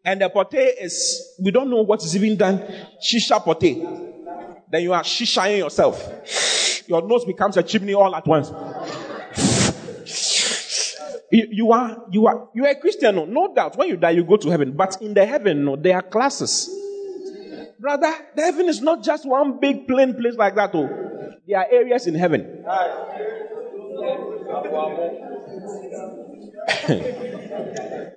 And 0.04 0.22
the 0.22 0.30
party 0.30 0.58
is, 0.58 1.38
we 1.42 1.52
don't 1.52 1.70
know 1.70 1.84
what 1.84 2.04
is 2.04 2.16
even 2.16 2.36
done. 2.36 2.58
Shisha 3.02 3.42
party. 3.42 3.76
Then 4.70 4.82
you 4.84 4.92
are 4.92 5.04
shishaing 5.04 5.60
yourself. 5.60 6.88
Your 6.88 7.08
nose 7.08 7.24
becomes 7.24 7.56
a 7.58 7.64
chimney 7.64 7.94
all 7.94 8.14
at 8.16 8.26
once. 8.26 8.52
You, 11.32 11.47
you, 11.49 11.71
are 11.71 12.03
you 12.11 12.27
are 12.27 12.49
you 12.53 12.65
are 12.65 12.71
a 12.71 12.75
Christian, 12.75 13.15
no, 13.15 13.23
no 13.23 13.53
doubt. 13.55 13.77
When 13.77 13.88
you 13.88 13.95
die, 13.95 14.11
you 14.11 14.25
go 14.25 14.36
to 14.36 14.49
heaven. 14.49 14.73
But 14.73 15.01
in 15.01 15.13
the 15.13 15.25
heaven, 15.25 15.63
no, 15.63 15.77
there 15.77 15.95
are 15.95 16.01
classes. 16.01 16.69
Brother, 17.79 18.13
the 18.36 18.41
heaven 18.41 18.67
is 18.67 18.82
not 18.82 19.01
just 19.01 19.25
one 19.25 19.57
big 19.59 19.88
plain 19.88 20.13
place 20.13 20.36
like 20.36 20.55
that. 20.55 20.71
Oh, 20.73 20.89
there 21.47 21.59
are 21.59 21.67
areas 21.71 22.05
in 22.05 22.15
heaven. 22.15 22.63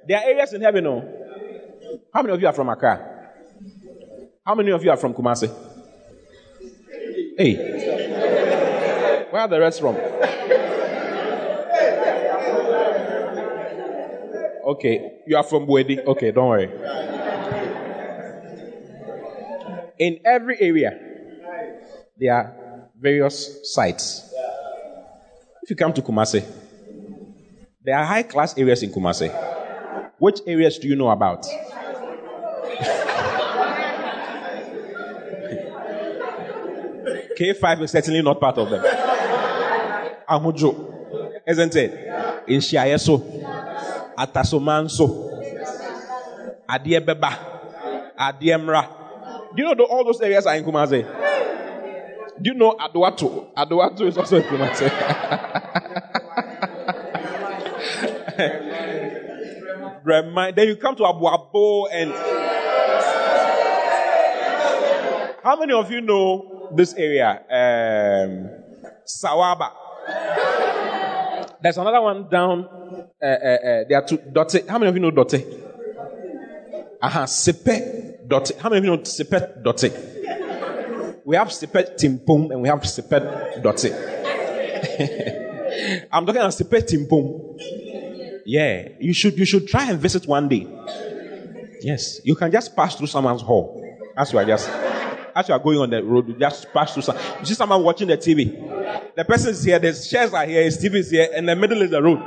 there 0.08 0.18
are 0.18 0.24
areas 0.24 0.52
in 0.52 0.60
heaven. 0.60 0.86
Oh, 0.88 1.08
how 2.12 2.20
many 2.22 2.34
of 2.34 2.40
you 2.40 2.48
are 2.48 2.52
from 2.52 2.68
Accra? 2.68 3.30
How 4.44 4.56
many 4.56 4.72
of 4.72 4.82
you 4.82 4.90
are 4.90 4.96
from 4.96 5.14
Kumasi? 5.14 5.48
Hey, 7.38 7.54
where 9.30 9.42
are 9.42 9.48
the 9.48 9.60
rest 9.60 9.80
from? 9.80 9.96
Okay, 14.66 15.20
you 15.26 15.36
are 15.36 15.42
from 15.42 15.66
Wedi. 15.66 16.02
Okay, 16.06 16.30
don't 16.32 16.48
worry. 16.48 16.70
In 19.98 20.20
every 20.24 20.58
area, 20.58 20.98
there 22.18 22.34
are 22.34 22.88
various 22.98 23.60
sites. 23.74 24.32
If 25.62 25.68
you 25.68 25.76
come 25.76 25.92
to 25.92 26.00
Kumasi, 26.00 26.42
there 27.82 27.98
are 27.98 28.06
high 28.06 28.22
class 28.22 28.56
areas 28.56 28.82
in 28.82 28.90
Kumasi. 28.90 29.30
Which 30.18 30.40
areas 30.46 30.78
do 30.78 30.88
you 30.88 30.96
know 30.96 31.10
about? 31.10 31.44
K5 37.38 37.82
is 37.82 37.90
certainly 37.90 38.22
not 38.22 38.40
part 38.40 38.56
of 38.56 38.70
them. 38.70 38.82
Amujo, 40.26 41.42
isn't 41.46 41.76
it? 41.76 41.92
In 42.46 42.60
Shiayeso 42.60 43.44
atasomanso, 44.16 45.06
adeɛ 46.68 47.00
bɛba, 47.00 47.30
adeɛ 48.18 48.58
mmra. 48.58 49.04
Do 49.54 49.62
you 49.62 49.74
know 49.74 49.84
all 49.84 50.04
those 50.04 50.20
areas 50.20 50.46
are 50.46 50.56
in 50.56 50.64
kumase 50.64 51.06
Do 52.42 52.50
you 52.50 52.54
know 52.54 52.72
Adowato? 52.74 53.54
Adowato 53.54 54.00
is 54.06 54.18
also 54.18 54.36
in 54.38 54.42
kumase 54.42 54.90
then 60.54 60.68
you 60.68 60.76
come 60.76 60.96
to 60.96 61.02
Aboabo 61.04 61.86
and. 61.92 62.12
How 65.42 65.56
many 65.56 65.72
of 65.72 65.90
you 65.90 66.00
know 66.00 66.70
this 66.74 66.94
area? 66.94 67.40
Um, 67.50 68.50
Sawaba. 69.06 69.70
There's 71.62 71.78
another 71.78 72.00
one 72.00 72.28
down 72.28 72.68
uh, 73.20 73.26
uh, 73.26 73.28
uh, 73.28 73.85
there 73.89 73.99
are 73.99 74.07
two. 74.07 74.18
Dote. 74.18 74.68
How 74.68 74.78
many 74.78 74.89
of 74.89 74.95
you 74.97 75.01
know 75.01 75.11
Dote? 75.11 75.35
Aha, 77.03 77.22
uh-huh, 77.22 77.26
Sepe 77.26 78.26
Dote. 78.26 78.53
How 78.59 78.68
many 78.68 78.78
of 78.78 78.85
you 78.85 78.91
know 78.91 78.99
Sepe 79.03 79.62
Dote? 79.62 81.22
We 81.24 81.37
have 81.37 81.49
Sepe 81.49 81.97
Timpum 81.97 82.51
and 82.51 82.61
we 82.62 82.68
have 82.68 82.80
Sepe 82.80 83.62
Dote. 83.62 83.93
I'm 86.12 86.26
talking 86.26 86.41
about 86.41 86.53
Sepe 86.53 86.82
Timpum. 86.82 87.59
Yeah, 88.47 88.89
you 89.01 89.14
should 89.14 89.39
you 89.39 89.45
should 89.47 89.66
try 89.68 89.91
and 89.91 89.99
visit 89.99 90.26
one 90.26 90.49
day. 90.49 90.66
Yes, 91.80 92.20
you 92.24 92.35
can 92.35 92.51
just 92.51 92.74
pass 92.76 92.97
through 92.97 93.09
someone's 93.09 93.43
hall 93.43 93.80
as 94.16 94.32
you 94.32 94.39
are 94.39 94.45
just 94.45 94.68
as 95.35 95.49
you 95.49 95.55
are 95.55 95.59
going 95.59 95.78
on 95.78 95.91
the 95.91 96.03
road. 96.03 96.28
You 96.28 96.35
just 96.35 96.72
pass 96.72 96.93
through 96.93 97.03
some. 97.03 97.16
You 97.41 97.47
see 97.47 97.55
someone 97.55 97.82
watching 97.82 98.09
the 98.09 98.16
TV. 98.16 99.14
The 99.14 99.24
person 99.24 99.51
is 99.51 99.64
here. 99.64 99.78
The 99.78 99.93
chairs 99.93 100.32
are 100.32 100.47
here. 100.47 100.62
His 100.62 100.78
TV 100.78 100.95
is 100.97 101.11
here, 101.11 101.28
and 101.35 101.49
the 101.49 101.57
middle 101.57 101.82
is 101.82 101.91
the 101.91 102.03
road. 102.03 102.22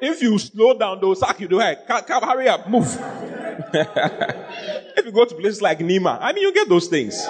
If 0.00 0.20
you 0.20 0.38
slow 0.38 0.78
down, 0.78 1.00
they'll 1.00 1.14
sack 1.14 1.40
you. 1.40 1.48
They'll 1.48 1.58
hurry 1.58 2.48
up, 2.48 2.68
move. 2.68 2.86
if 3.74 5.06
you 5.06 5.12
go 5.12 5.24
to 5.24 5.34
places 5.34 5.62
like 5.62 5.78
Nima, 5.78 6.18
I 6.20 6.32
mean, 6.32 6.42
you 6.42 6.52
get 6.52 6.68
those 6.68 6.88
things. 6.88 7.24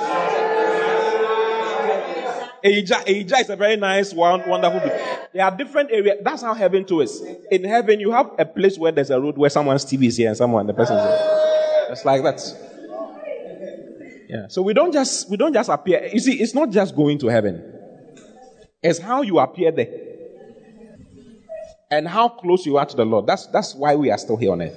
Eja 2.65 3.41
is 3.41 3.51
a 3.51 3.57
very 3.57 3.77
nice, 3.77 4.15
wonderful. 4.15 4.81
There 5.33 5.45
are 5.45 5.55
different 5.55 5.91
areas. 5.93 6.17
That's 6.23 6.43
how 6.43 6.55
heaven 6.55 6.85
too 6.85 7.03
is. 7.03 7.23
In 7.51 7.65
heaven, 7.65 8.01
you 8.01 8.11
have 8.11 8.31
a 8.39 8.45
place 8.47 8.79
where 8.79 8.91
there's 8.91 9.11
a 9.11 9.21
road 9.21 9.37
where 9.37 9.51
someone's 9.51 9.85
TV 9.85 10.07
is 10.07 10.17
here 10.17 10.29
and 10.29 10.37
someone, 10.37 10.67
the 10.67 10.73
person's 10.73 11.03
here. 11.03 11.19
It's 11.91 12.05
like 12.05 12.23
that. 12.23 12.41
Yeah. 14.35 14.49
So 14.49 14.62
we 14.62 14.74
don't 14.74 14.93
just 14.93 15.30
we 15.30 15.37
don't 15.37 15.53
just 15.53 15.70
appear. 15.70 16.11
You 16.12 16.18
see, 16.18 16.41
it's 16.41 16.55
not 16.55 16.70
just 16.70 16.97
going 16.97 17.18
to 17.18 17.28
heaven. 17.28 17.72
It's 18.82 18.99
how 18.99 19.22
you 19.22 19.39
appear 19.39 19.72
there 19.72 19.89
and 21.91 22.09
how 22.09 22.28
close 22.28 22.66
you 22.66 22.76
are 22.76 22.85
to 22.85 22.97
the 22.97 23.05
Lord. 23.05 23.26
That's, 23.26 23.47
that's 23.47 23.74
why 23.74 23.95
we 23.95 24.11
are 24.11 24.18
still 24.18 24.37
here 24.37 24.53
on 24.53 24.62
earth. 24.62 24.76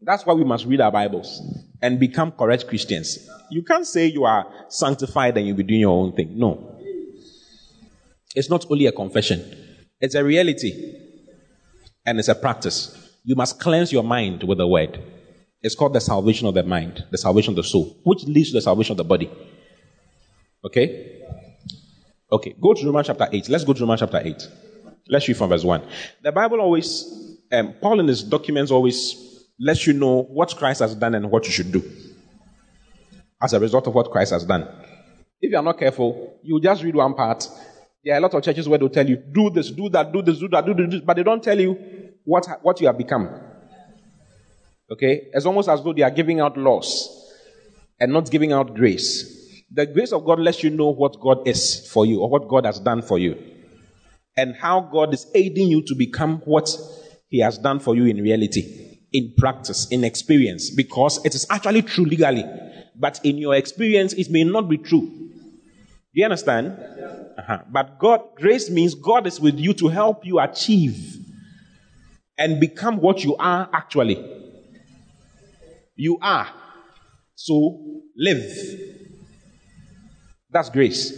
That's 0.00 0.24
why 0.24 0.34
we 0.34 0.44
must 0.44 0.64
read 0.64 0.80
our 0.80 0.92
Bibles 0.92 1.42
and 1.82 1.98
become 1.98 2.32
correct 2.32 2.66
Christians. 2.68 3.28
You 3.50 3.62
can't 3.62 3.86
say 3.86 4.06
you 4.06 4.24
are 4.24 4.46
sanctified 4.68 5.36
and 5.36 5.46
you'll 5.46 5.56
be 5.56 5.64
doing 5.64 5.80
your 5.80 6.02
own 6.02 6.12
thing. 6.12 6.38
No. 6.38 6.76
It's 8.34 8.48
not 8.48 8.64
only 8.70 8.86
a 8.86 8.92
confession, 8.92 9.42
it's 10.00 10.14
a 10.14 10.24
reality 10.24 10.94
and 12.06 12.18
it's 12.18 12.28
a 12.28 12.34
practice. 12.34 12.96
You 13.24 13.34
must 13.34 13.58
cleanse 13.58 13.92
your 13.92 14.04
mind 14.04 14.44
with 14.44 14.58
the 14.58 14.66
word. 14.66 15.02
It's 15.62 15.74
called 15.74 15.94
the 15.94 16.00
salvation 16.00 16.46
of 16.46 16.54
the 16.54 16.62
mind, 16.62 17.04
the 17.10 17.18
salvation 17.18 17.52
of 17.52 17.56
the 17.56 17.64
soul, 17.64 17.96
which 18.04 18.24
leads 18.24 18.50
to 18.50 18.58
the 18.58 18.62
salvation 18.62 18.92
of 18.92 18.98
the 18.98 19.04
body. 19.04 19.30
Okay? 20.64 21.22
Okay, 22.30 22.54
go 22.60 22.74
to 22.74 22.86
Romans 22.86 23.06
chapter 23.06 23.28
8. 23.30 23.48
Let's 23.48 23.64
go 23.64 23.72
to 23.72 23.80
Romans 23.80 24.00
chapter 24.00 24.20
8. 24.22 24.48
Let's 25.08 25.26
read 25.26 25.36
from 25.36 25.48
verse 25.48 25.64
1. 25.64 25.82
The 26.22 26.32
Bible 26.32 26.60
always, 26.60 27.36
um, 27.50 27.74
Paul 27.80 28.00
in 28.00 28.08
his 28.08 28.22
documents 28.22 28.70
always 28.70 29.46
lets 29.58 29.86
you 29.86 29.94
know 29.94 30.22
what 30.24 30.54
Christ 30.56 30.80
has 30.80 30.94
done 30.94 31.14
and 31.14 31.30
what 31.30 31.46
you 31.46 31.52
should 31.52 31.72
do 31.72 31.82
as 33.42 33.52
a 33.52 33.60
result 33.60 33.86
of 33.86 33.94
what 33.94 34.10
Christ 34.10 34.32
has 34.32 34.44
done. 34.44 34.68
If 35.40 35.50
you 35.52 35.56
are 35.56 35.62
not 35.62 35.78
careful, 35.78 36.38
you 36.42 36.60
just 36.60 36.82
read 36.82 36.96
one 36.96 37.14
part. 37.14 37.48
There 38.04 38.14
are 38.14 38.18
a 38.18 38.20
lot 38.20 38.34
of 38.34 38.42
churches 38.42 38.68
where 38.68 38.78
they'll 38.78 38.88
tell 38.88 39.08
you, 39.08 39.16
do 39.16 39.50
this, 39.50 39.70
do 39.70 39.88
that, 39.90 40.12
do 40.12 40.22
this, 40.22 40.38
do 40.38 40.48
that, 40.48 40.66
do 40.66 40.74
this, 40.74 41.00
but 41.00 41.16
they 41.16 41.22
don't 41.22 41.42
tell 41.42 41.58
you 41.58 41.76
what, 42.24 42.46
what 42.62 42.80
you 42.80 42.86
have 42.86 42.98
become. 42.98 43.47
Okay? 44.90 45.28
It's 45.32 45.46
almost 45.46 45.68
as 45.68 45.82
though 45.82 45.92
they 45.92 46.02
are 46.02 46.10
giving 46.10 46.40
out 46.40 46.56
laws 46.56 47.32
and 48.00 48.12
not 48.12 48.30
giving 48.30 48.52
out 48.52 48.74
grace. 48.74 49.36
The 49.70 49.86
grace 49.86 50.12
of 50.12 50.24
God 50.24 50.40
lets 50.40 50.62
you 50.62 50.70
know 50.70 50.90
what 50.90 51.20
God 51.20 51.46
is 51.46 51.88
for 51.90 52.06
you 52.06 52.20
or 52.20 52.30
what 52.30 52.48
God 52.48 52.64
has 52.64 52.80
done 52.80 53.02
for 53.02 53.18
you 53.18 53.36
and 54.36 54.54
how 54.54 54.80
God 54.80 55.12
is 55.12 55.26
aiding 55.34 55.68
you 55.68 55.82
to 55.82 55.94
become 55.94 56.40
what 56.44 56.70
He 57.28 57.40
has 57.40 57.58
done 57.58 57.80
for 57.80 57.94
you 57.94 58.06
in 58.06 58.22
reality, 58.22 58.98
in 59.12 59.34
practice, 59.36 59.88
in 59.90 60.04
experience, 60.04 60.70
because 60.70 61.22
it 61.24 61.34
is 61.34 61.46
actually 61.50 61.82
true 61.82 62.04
legally. 62.04 62.44
But 62.94 63.20
in 63.24 63.36
your 63.36 63.54
experience, 63.56 64.12
it 64.14 64.30
may 64.30 64.44
not 64.44 64.68
be 64.68 64.78
true. 64.78 65.00
Do 65.00 66.14
you 66.14 66.24
understand? 66.24 66.78
Uh-huh. 67.38 67.58
But 67.70 67.98
God, 67.98 68.22
grace 68.36 68.70
means 68.70 68.94
God 68.94 69.26
is 69.26 69.40
with 69.40 69.58
you 69.58 69.74
to 69.74 69.88
help 69.88 70.24
you 70.24 70.40
achieve 70.40 71.16
and 72.38 72.60
become 72.60 72.98
what 72.98 73.24
you 73.24 73.36
are 73.36 73.68
actually. 73.72 74.37
You 75.98 76.16
are. 76.22 76.46
So 77.34 78.02
live. 78.16 78.46
That's 80.48 80.70
grace. 80.70 81.10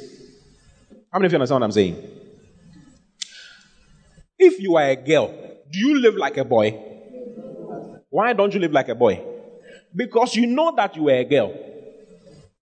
How 1.13 1.19
many 1.19 1.27
of 1.27 1.33
you 1.33 1.37
understand 1.37 1.61
what 1.61 1.67
I'm 1.67 1.73
saying? 1.73 1.97
If 4.39 4.59
you 4.59 4.77
are 4.77 4.89
a 4.89 4.97
girl, 4.97 5.29
do 5.71 5.79
you 5.79 6.01
live 6.01 6.15
like 6.15 6.39
a 6.39 6.47
boy? 6.47 6.71
Why 8.09 8.33
don't 8.33 8.55
you 8.55 8.61
live 8.61 8.73
like 8.73 8.89
a 8.89 8.95
boy? 8.95 9.23
Because 9.95 10.35
you 10.35 10.47
know 10.47 10.75
that 10.75 10.97
you 10.97 11.09
are 11.11 11.17
a 11.17 11.25
girl. 11.25 11.53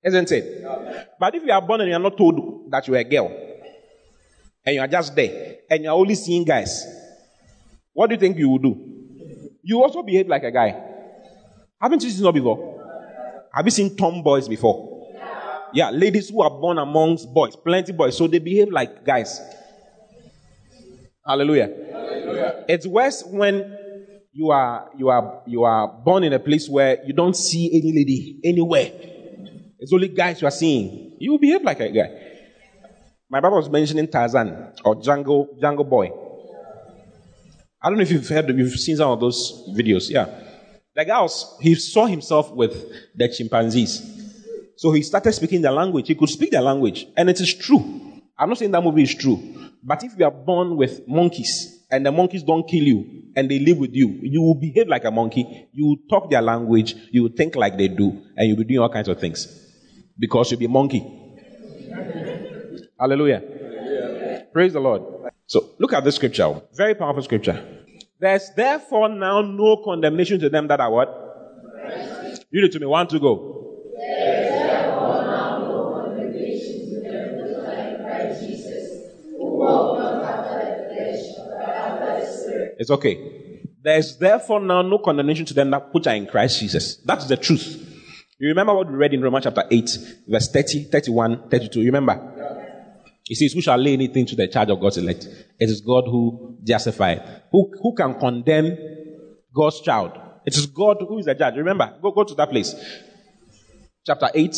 Isn't 0.03 0.33
it? 0.33 0.64
But 1.21 1.37
if 1.37 1.45
you 1.45 1.53
are 1.53 1.62
born 1.62 1.83
and 1.83 1.91
you 1.91 1.95
are 1.95 2.01
not 2.01 2.16
told 2.19 2.69
that 2.73 2.89
you 2.89 2.97
are 2.97 2.99
a 2.99 3.05
girl, 3.05 3.29
and 4.66 4.75
you 4.75 4.81
are 4.81 4.89
just 4.89 5.14
there, 5.14 5.59
and 5.71 5.85
you 5.85 5.89
are 5.89 5.97
only 5.97 6.16
seeing 6.16 6.45
guys, 6.45 6.85
what 7.93 8.09
do 8.09 8.14
you 8.14 8.21
think 8.21 8.37
you 8.39 8.51
will 8.51 8.59
do? 8.59 9.07
You 9.62 9.81
also 9.85 10.03
behave 10.03 10.27
like 10.27 10.43
a 10.43 10.51
guy. 10.51 10.88
Haven't 11.81 12.03
you 12.03 12.11
seen 12.11 12.24
that 12.24 12.33
before? 12.33 13.49
Have 13.55 13.64
you 13.64 13.70
seen 13.70 13.97
tomboys 13.97 14.49
before? 14.49 15.07
Yeah, 15.72 15.91
ladies 15.91 16.31
who 16.31 16.41
are 16.43 16.51
born 16.51 16.79
amongst 16.79 17.33
boys, 17.33 17.55
plenty 17.55 17.93
boys, 17.93 18.16
so 18.16 18.26
they 18.26 18.39
behave 18.39 18.70
like 18.70 19.05
guys. 19.05 19.41
Hallelujah. 21.26 22.64
It's 22.68 22.87
worse 22.87 23.22
when 23.24 23.76
you 24.33 24.51
are 24.51 24.91
you 24.97 25.09
are 25.09 25.43
you 25.47 25.64
are 25.64 25.89
born 25.89 26.24
in 26.24 26.33
a 26.33 26.39
place 26.39 26.68
where 26.68 26.99
you 27.05 27.12
don't 27.12 27.37
see 27.37 27.68
any 27.72 27.93
lady 27.93 28.41
anywhere. 28.45 28.91
It's 29.79 29.93
only 29.93 30.09
guys 30.09 30.41
you 30.41 30.49
are 30.49 30.53
seeing. 30.53 31.16
You 31.18 31.33
will 31.33 31.39
behave 31.39 31.62
like 31.62 31.81
a 31.81 31.91
guy. 31.91 32.11
My 33.31 33.41
brother 33.41 33.57
was 33.57 33.68
mentioning 33.68 34.09
Tarzan 34.09 34.72
or 34.85 34.97
Django 34.97 35.59
Django 35.61 35.89
Boy. 35.89 36.11
I 37.81 37.89
don't 37.91 37.99
know 37.99 38.03
if 38.03 38.11
you've 38.11 38.26
heard, 38.26 38.49
you've 38.49 38.72
seen 38.72 38.97
some 38.97 39.11
of 39.11 39.20
those 39.20 39.68
videos. 39.76 40.11
Yeah, 40.11 40.26
the 40.99 41.05
guy 41.05 41.20
was 41.22 41.57
he 41.61 41.76
saw 41.76 42.07
himself 42.07 42.51
with 42.51 42.74
the 43.14 43.28
chimpanzees, 43.28 44.03
so 44.76 44.90
he 44.90 45.03
started 45.03 45.32
speaking 45.32 45.62
the 45.62 45.70
language. 45.70 46.09
He 46.09 46.16
could 46.16 46.28
speak 46.28 46.51
the 46.51 46.61
language, 46.61 47.07
and 47.16 47.30
it 47.30 47.40
is 47.40 47.55
true. 47.55 48.20
I'm 48.36 48.49
not 48.49 48.59
saying 48.59 48.72
that 48.72 48.82
movie 48.82 49.05
is 49.05 49.14
true, 49.14 49.70
but 49.80 50.03
if 50.03 50.18
you 50.18 50.24
are 50.24 50.32
born 50.32 50.76
with 50.76 51.07
monkeys 51.07 51.84
and 51.88 52.05
the 52.05 52.11
monkeys 52.11 52.42
don't 52.42 52.68
kill 52.68 52.82
you 52.82 53.22
and 53.36 53.49
they 53.49 53.61
live 53.61 53.78
with 53.78 53.94
you, 53.94 54.09
you 54.22 54.42
will 54.42 54.57
behave 54.57 54.88
like 54.88 55.05
a 55.05 55.11
monkey. 55.12 55.68
You 55.72 55.86
will 55.86 55.96
talk 56.11 56.30
their 56.30 56.42
language. 56.42 56.96
You 57.12 57.22
will 57.22 57.32
think 57.36 57.55
like 57.55 57.78
they 57.78 57.86
do, 57.86 58.20
and 58.36 58.49
you'll 58.49 58.57
be 58.57 58.64
doing 58.64 58.80
all 58.80 58.88
kinds 58.88 59.07
of 59.07 59.20
things 59.20 59.46
because 60.18 60.51
you'll 60.51 60.59
be 60.59 60.66
a 60.66 60.68
monkey. 60.68 61.07
Hallelujah. 62.99 64.49
Praise 64.53 64.72
the 64.72 64.80
Lord. 64.80 65.03
So 65.46 65.76
look 65.78 65.92
at 65.92 66.03
this 66.03 66.16
scripture. 66.16 66.61
Very 66.74 66.96
powerful 66.96 67.22
scripture. 67.22 67.78
There's 68.21 68.51
therefore 68.57 69.09
now 69.09 69.43
no 69.43 69.77
condemnation 69.85 70.41
to 70.41 70.49
them 70.51 70.66
that 70.69 70.81
are 70.81 70.91
what? 70.91 71.09
You 72.51 72.62
read 72.62 72.64
it 72.64 72.73
to 72.73 72.81
me. 72.81 72.87
One 72.87 73.07
to 73.09 73.19
go. 73.21 73.77
There 73.97 74.45
is. 74.45 74.59
It's 82.79 82.91
okay. 82.91 83.62
There's 83.83 84.16
therefore 84.19 84.61
now 84.61 84.83
no 84.83 84.99
condemnation 84.99 85.47
to 85.47 85.55
them 85.55 85.71
that 85.71 85.93
put 85.93 86.07
are 86.07 86.14
in 86.14 86.27
Christ 86.27 86.61
Jesus. 86.61 86.97
That's 87.05 87.27
the 87.27 87.37
truth. 87.37 87.85
You 88.39 88.49
remember 88.49 88.75
what 88.75 88.89
we 88.89 88.95
read 88.95 89.14
in 89.14 89.23
Romans 89.23 89.45
chapter 89.45 89.64
8, 89.71 89.99
verse 90.29 90.49
30, 90.53 90.85
31, 90.85 91.49
32. 91.51 91.81
You 91.81 91.87
remember? 91.87 92.38
He 93.29 93.35
says, 93.35 93.53
Who 93.53 93.61
shall 93.61 93.76
lay 93.76 93.93
anything 93.93 94.24
to 94.24 94.35
the 94.35 94.49
charge 94.49 94.70
of 94.70 94.81
God's 94.81 94.97
elect? 94.97 95.29
It 95.61 95.68
is 95.68 95.83
God 95.83 96.05
who 96.07 96.57
justifies. 96.64 97.20
Who, 97.53 97.70
who 97.83 97.95
can 97.95 98.18
condemn 98.18 98.76
God's 99.55 99.83
child? 99.83 100.18
It 100.47 100.57
is 100.57 100.64
God 100.64 100.97
who 101.01 101.18
is 101.18 101.26
the 101.26 101.35
judge. 101.35 101.57
Remember, 101.57 101.95
go, 102.01 102.11
go 102.11 102.24
to 102.24 102.35
that 102.37 102.49
place. 102.49 102.74
Chapter 104.07 104.31
8, 104.33 104.57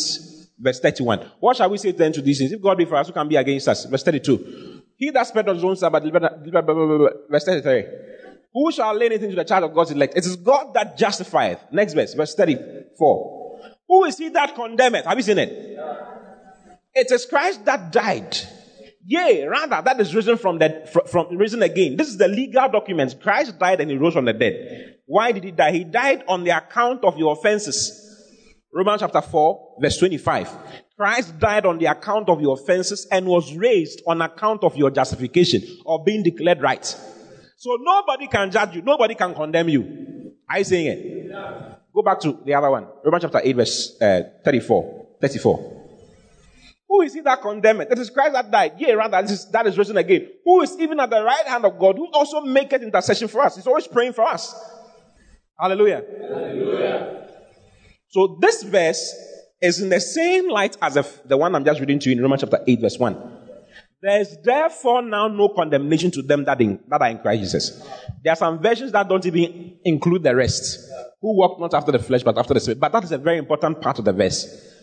verse 0.57 0.79
31. 0.79 1.19
What 1.41 1.57
shall 1.57 1.69
we 1.69 1.77
say 1.79 1.91
then 1.91 2.13
to 2.13 2.21
these 2.21 2.39
things? 2.39 2.53
If 2.53 2.61
God 2.61 2.77
be 2.77 2.85
for 2.85 2.95
us, 2.95 3.07
who 3.07 3.13
can 3.13 3.27
be 3.27 3.35
against 3.35 3.67
us? 3.67 3.83
Verse 3.83 4.03
32. 4.03 4.83
He 4.95 5.09
that 5.09 5.27
spared 5.27 5.49
on 5.49 5.55
his 5.55 5.65
own 5.65 5.75
Sabbath, 5.75 6.03
verse 6.03 7.43
33. 7.43 7.85
Who 8.53 8.71
shall 8.71 8.93
lay 8.93 9.07
anything 9.07 9.31
to 9.31 9.35
the 9.35 9.43
charge 9.43 9.63
of 9.63 9.73
God's 9.73 9.91
elect? 9.91 10.15
It 10.15 10.25
is 10.25 10.37
God 10.37 10.73
that 10.75 10.97
justifieth. 10.97 11.59
Next 11.73 11.93
verse, 11.93 12.13
verse 12.13 12.35
34. 12.35 13.59
Who 13.89 14.05
is 14.05 14.17
he 14.17 14.29
that 14.29 14.55
condemneth? 14.55 15.05
Have 15.05 15.17
you 15.17 15.23
seen 15.23 15.39
it? 15.39 15.77
It 16.93 17.11
is 17.11 17.25
Christ 17.25 17.65
that 17.65 17.91
died. 17.91 18.37
Yea, 19.05 19.47
rather, 19.47 19.81
that 19.83 19.99
is 19.99 20.13
risen 20.13 20.37
from 20.37 20.59
the 20.59 20.87
from, 20.91 21.07
from 21.07 21.37
risen 21.37 21.63
again. 21.63 21.97
This 21.97 22.07
is 22.07 22.17
the 22.17 22.27
legal 22.27 22.69
documents. 22.69 23.15
Christ 23.15 23.57
died 23.57 23.81
and 23.81 23.89
he 23.89 23.97
rose 23.97 24.13
from 24.13 24.25
the 24.25 24.33
dead. 24.33 24.97
Why 25.05 25.31
did 25.31 25.43
he 25.43 25.51
die? 25.51 25.71
He 25.71 25.83
died 25.83 26.23
on 26.27 26.43
the 26.43 26.51
account 26.51 27.03
of 27.03 27.17
your 27.17 27.33
offenses. 27.33 28.07
Romans 28.73 29.01
chapter 29.01 29.21
4, 29.21 29.77
verse 29.81 29.97
25. 29.97 30.49
Christ 30.95 31.37
died 31.39 31.65
on 31.65 31.77
the 31.77 31.87
account 31.87 32.29
of 32.29 32.39
your 32.41 32.53
offenses 32.53 33.07
and 33.11 33.25
was 33.25 33.53
raised 33.55 34.01
on 34.07 34.21
account 34.21 34.63
of 34.63 34.77
your 34.77 34.91
justification 34.91 35.61
or 35.83 36.03
being 36.03 36.23
declared 36.23 36.61
right. 36.61 36.85
So 37.57 37.77
nobody 37.81 38.27
can 38.27 38.49
judge 38.51 38.75
you. 38.75 38.81
Nobody 38.81 39.15
can 39.15 39.33
condemn 39.33 39.67
you. 39.67 40.33
Are 40.49 40.59
you 40.59 40.63
saying 40.63 40.87
it? 40.87 41.31
Go 41.93 42.01
back 42.01 42.19
to 42.21 42.39
the 42.45 42.53
other 42.53 42.69
one. 42.69 42.87
Romans 43.03 43.23
chapter 43.23 43.41
8, 43.43 43.55
verse 43.55 44.01
uh, 44.01 44.21
34. 44.45 45.07
34. 45.19 45.80
Who 46.91 47.03
is 47.03 47.13
he 47.13 47.21
that 47.21 47.41
condemneth? 47.41 47.89
It 47.89 47.99
is 47.99 48.09
Christ 48.09 48.33
that 48.33 48.51
died. 48.51 48.73
Yea, 48.77 48.95
rather, 48.95 49.21
that 49.21 49.31
is, 49.31 49.49
that 49.51 49.65
is 49.65 49.77
risen 49.77 49.95
again. 49.95 50.27
Who 50.43 50.61
is 50.61 50.77
even 50.77 50.99
at 50.99 51.09
the 51.09 51.23
right 51.23 51.47
hand 51.47 51.63
of 51.63 51.79
God, 51.79 51.95
who 51.95 52.11
also 52.11 52.41
maketh 52.41 52.81
intercession 52.81 53.29
for 53.29 53.39
us. 53.43 53.55
He's 53.55 53.65
always 53.65 53.87
praying 53.87 54.11
for 54.11 54.23
us. 54.23 54.53
Hallelujah. 55.57 56.03
Hallelujah. 56.21 57.29
So 58.09 58.37
this 58.41 58.63
verse 58.63 59.15
is 59.61 59.79
in 59.79 59.87
the 59.87 60.01
same 60.01 60.49
light 60.49 60.75
as 60.81 60.95
the, 60.95 61.09
the 61.23 61.37
one 61.37 61.55
I'm 61.55 61.63
just 61.63 61.79
reading 61.79 61.97
to 61.99 62.09
you 62.09 62.17
in 62.17 62.21
Romans 62.21 62.41
chapter 62.41 62.59
8, 62.67 62.81
verse 62.81 62.99
1. 62.99 63.37
There 64.01 64.19
is 64.19 64.35
therefore 64.43 65.01
now 65.01 65.29
no 65.29 65.47
condemnation 65.47 66.11
to 66.11 66.21
them 66.21 66.43
that, 66.43 66.59
in, 66.59 66.77
that 66.89 67.01
are 67.01 67.09
in 67.09 67.19
Christ 67.19 67.41
Jesus. 67.41 67.87
There 68.21 68.33
are 68.33 68.35
some 68.35 68.61
versions 68.61 68.91
that 68.91 69.07
don't 69.07 69.25
even 69.25 69.77
include 69.85 70.23
the 70.23 70.35
rest, 70.35 70.89
who 71.21 71.37
walk 71.37 71.57
not 71.57 71.73
after 71.73 71.93
the 71.93 71.99
flesh 71.99 72.23
but 72.23 72.37
after 72.37 72.53
the 72.53 72.59
spirit. 72.59 72.81
But 72.81 72.91
that 72.91 73.05
is 73.05 73.13
a 73.13 73.17
very 73.17 73.37
important 73.37 73.79
part 73.79 73.97
of 73.97 74.03
the 74.03 74.11
verse. 74.11 74.79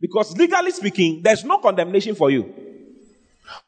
Because 0.00 0.36
legally 0.36 0.70
speaking, 0.70 1.20
there's 1.22 1.44
no 1.44 1.58
condemnation 1.58 2.14
for 2.14 2.30
you. 2.30 2.54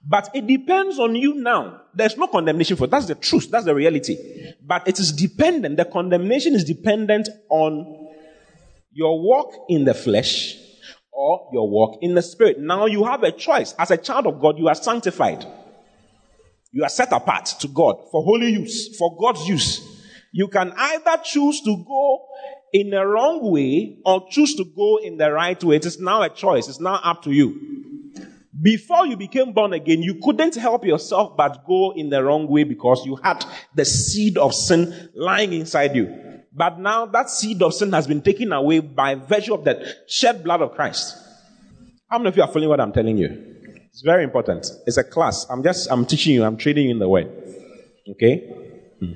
But 0.07 0.31
it 0.35 0.47
depends 0.47 0.99
on 0.99 1.15
you 1.15 1.35
now. 1.35 1.83
There's 1.95 2.17
no 2.17 2.27
condemnation 2.27 2.77
for 2.77 2.87
that's 2.87 3.07
the 3.07 3.15
truth, 3.15 3.51
that's 3.51 3.65
the 3.65 3.75
reality. 3.75 4.17
But 4.65 4.87
it 4.89 4.99
is 4.99 5.13
dependent, 5.13 5.77
the 5.77 5.85
condemnation 5.85 6.55
is 6.55 6.65
dependent 6.65 7.29
on 7.49 8.09
your 8.93 9.21
walk 9.21 9.67
in 9.69 9.85
the 9.85 9.95
flesh 9.95 10.57
or 11.13 11.51
your 11.53 11.69
walk 11.69 11.99
in 12.03 12.15
the 12.15 12.23
spirit. 12.23 12.59
Now 12.59 12.87
you 12.87 13.05
have 13.05 13.23
a 13.23 13.33
choice. 13.33 13.75
As 13.79 13.91
a 13.91 13.97
child 13.97 14.27
of 14.27 14.41
God, 14.41 14.59
you 14.59 14.69
are 14.69 14.75
sanctified. 14.75 15.45
You 16.73 16.85
are 16.85 16.89
set 16.89 17.13
apart 17.13 17.47
to 17.61 17.69
God 17.69 17.97
for 18.11 18.23
holy 18.23 18.51
use, 18.51 18.97
for 18.97 19.17
God's 19.19 19.47
use. 19.47 19.89
You 20.33 20.49
can 20.49 20.73
either 20.75 21.23
choose 21.23 21.61
to 21.63 21.85
go 21.87 22.27
in 22.73 22.91
the 22.91 23.07
wrong 23.07 23.51
way 23.51 23.99
or 24.05 24.27
choose 24.31 24.55
to 24.55 24.65
go 24.65 24.97
in 24.97 25.19
the 25.19 25.31
right 25.31 25.63
way. 25.63 25.77
It 25.77 25.87
is 25.87 26.01
now 26.01 26.23
a 26.23 26.29
choice. 26.29 26.69
It's 26.69 26.81
now 26.81 27.01
up 27.03 27.23
to 27.25 27.33
you. 27.33 27.83
Before 28.61 29.07
you 29.07 29.17
became 29.17 29.53
born 29.53 29.73
again, 29.73 30.03
you 30.03 30.21
couldn't 30.23 30.55
help 30.55 30.85
yourself 30.85 31.37
but 31.37 31.67
go 31.67 31.93
in 31.97 32.11
the 32.11 32.23
wrong 32.23 32.47
way 32.49 32.65
because 32.65 33.05
you 33.05 33.17
had 33.17 33.45
the 33.75 33.85
seed 33.85 34.39
of 34.39 34.55
sin 34.55 35.11
lying 35.15 35.53
inside 35.53 35.97
you. 35.97 36.43
But 36.55 36.79
now 36.79 37.07
that 37.07 37.31
seed 37.31 37.63
of 37.63 37.75
sin 37.75 37.93
has 37.93 38.07
been 38.07 38.23
taken 38.23 38.53
away 38.53 38.81
by 38.81 39.15
virtue 39.15 39.55
of 39.55 39.65
the 39.65 39.95
shed 40.07 40.45
blood 40.45 40.63
of 40.63 40.73
Christ. 40.73 41.17
How 42.09 42.19
many 42.19 42.29
of 42.29 42.37
you 42.37 42.43
are 42.43 42.49
following 42.49 42.69
what 42.69 42.81
I'm 42.81 42.93
telling 42.93 43.17
you? 43.17 43.53
It's 43.91 44.03
very 44.03 44.23
important. 44.23 44.71
It's 44.87 44.97
a 44.97 45.05
class. 45.05 45.47
I'm 45.51 45.63
just, 45.63 45.91
I'm 45.91 46.07
teaching 46.07 46.35
you, 46.35 46.45
I'm 46.45 46.57
training 46.57 46.87
you 46.87 46.91
in 46.93 46.99
the 46.99 47.09
way. 47.09 47.27
Okay? 48.11 48.39
Hmm. 49.01 49.13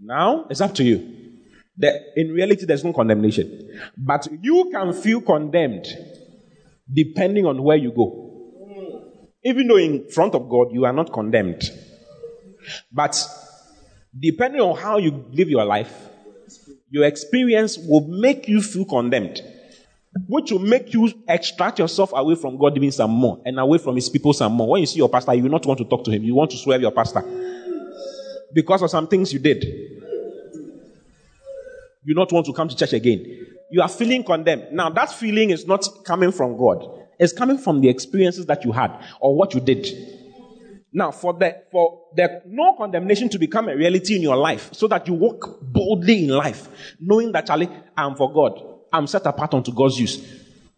Now, 0.00 0.46
it's 0.50 0.60
up 0.60 0.74
to 0.76 0.84
you. 0.84 1.13
The, 1.76 2.12
in 2.16 2.32
reality, 2.32 2.66
there's 2.66 2.84
no 2.84 2.92
condemnation. 2.92 3.80
But 3.96 4.28
you 4.42 4.70
can 4.70 4.92
feel 4.92 5.20
condemned 5.20 5.86
depending 6.92 7.46
on 7.46 7.62
where 7.62 7.76
you 7.76 7.90
go. 7.90 8.20
Even 9.42 9.66
though 9.66 9.76
in 9.76 10.08
front 10.08 10.34
of 10.34 10.48
God, 10.48 10.68
you 10.72 10.84
are 10.84 10.92
not 10.92 11.12
condemned. 11.12 11.62
But 12.92 13.16
depending 14.18 14.60
on 14.60 14.76
how 14.76 14.98
you 14.98 15.24
live 15.32 15.50
your 15.50 15.64
life, 15.64 15.92
your 16.90 17.04
experience 17.04 17.76
will 17.78 18.06
make 18.06 18.48
you 18.48 18.62
feel 18.62 18.84
condemned, 18.84 19.42
which 20.28 20.52
will 20.52 20.60
make 20.60 20.94
you 20.94 21.12
extract 21.28 21.78
yourself 21.78 22.12
away 22.14 22.36
from 22.36 22.56
God 22.56 22.76
even 22.76 22.92
some 22.92 23.10
more 23.10 23.42
and 23.44 23.58
away 23.58 23.78
from 23.78 23.96
His 23.96 24.08
people 24.08 24.32
some 24.32 24.52
more. 24.52 24.68
When 24.68 24.80
you 24.80 24.86
see 24.86 24.98
your 24.98 25.08
pastor, 25.08 25.34
you 25.34 25.42
will 25.42 25.50
not 25.50 25.66
want 25.66 25.78
to 25.78 25.84
talk 25.84 26.04
to 26.04 26.10
him. 26.10 26.22
You 26.22 26.34
want 26.34 26.52
to 26.52 26.56
swear 26.56 26.80
your 26.80 26.92
pastor 26.92 27.22
because 28.54 28.82
of 28.82 28.90
some 28.90 29.08
things 29.08 29.32
you 29.32 29.40
did 29.40 29.93
you 32.04 32.14
not 32.14 32.30
want 32.32 32.46
to 32.46 32.52
come 32.52 32.68
to 32.68 32.76
church 32.76 32.92
again. 32.92 33.46
You 33.70 33.82
are 33.82 33.88
feeling 33.88 34.22
condemned. 34.22 34.72
Now, 34.72 34.90
that 34.90 35.10
feeling 35.10 35.50
is 35.50 35.66
not 35.66 35.86
coming 36.04 36.30
from 36.30 36.56
God. 36.56 36.86
It's 37.18 37.32
coming 37.32 37.58
from 37.58 37.80
the 37.80 37.88
experiences 37.88 38.46
that 38.46 38.64
you 38.64 38.72
had 38.72 38.92
or 39.20 39.34
what 39.34 39.54
you 39.54 39.60
did. 39.60 39.88
Now, 40.92 41.10
for 41.10 41.32
the, 41.32 41.62
for 41.72 42.02
the 42.14 42.42
no 42.46 42.76
condemnation 42.76 43.28
to 43.30 43.38
become 43.38 43.68
a 43.68 43.76
reality 43.76 44.14
in 44.14 44.22
your 44.22 44.36
life 44.36 44.70
so 44.72 44.86
that 44.88 45.08
you 45.08 45.14
walk 45.14 45.58
boldly 45.60 46.24
in 46.24 46.30
life, 46.30 46.68
knowing 47.00 47.32
that, 47.32 47.46
Charlie, 47.46 47.68
I'm 47.96 48.14
for 48.14 48.32
God. 48.32 48.62
I'm 48.92 49.06
set 49.08 49.26
apart 49.26 49.54
unto 49.54 49.72
God's 49.72 49.98
use. 49.98 50.24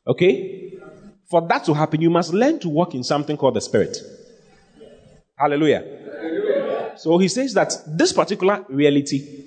Okay? 0.07 0.72
For 1.29 1.47
that 1.49 1.64
to 1.64 1.74
happen, 1.74 2.01
you 2.01 2.09
must 2.09 2.33
learn 2.33 2.59
to 2.61 2.68
walk 2.68 2.95
in 2.95 3.03
something 3.03 3.37
called 3.37 3.55
the 3.55 3.61
Spirit. 3.61 3.99
Hallelujah. 5.37 5.81
Hallelujah. 5.81 6.95
So 6.97 7.18
he 7.18 7.29
says 7.29 7.53
that 7.55 7.74
this 7.87 8.12
particular 8.12 8.64
reality 8.70 9.46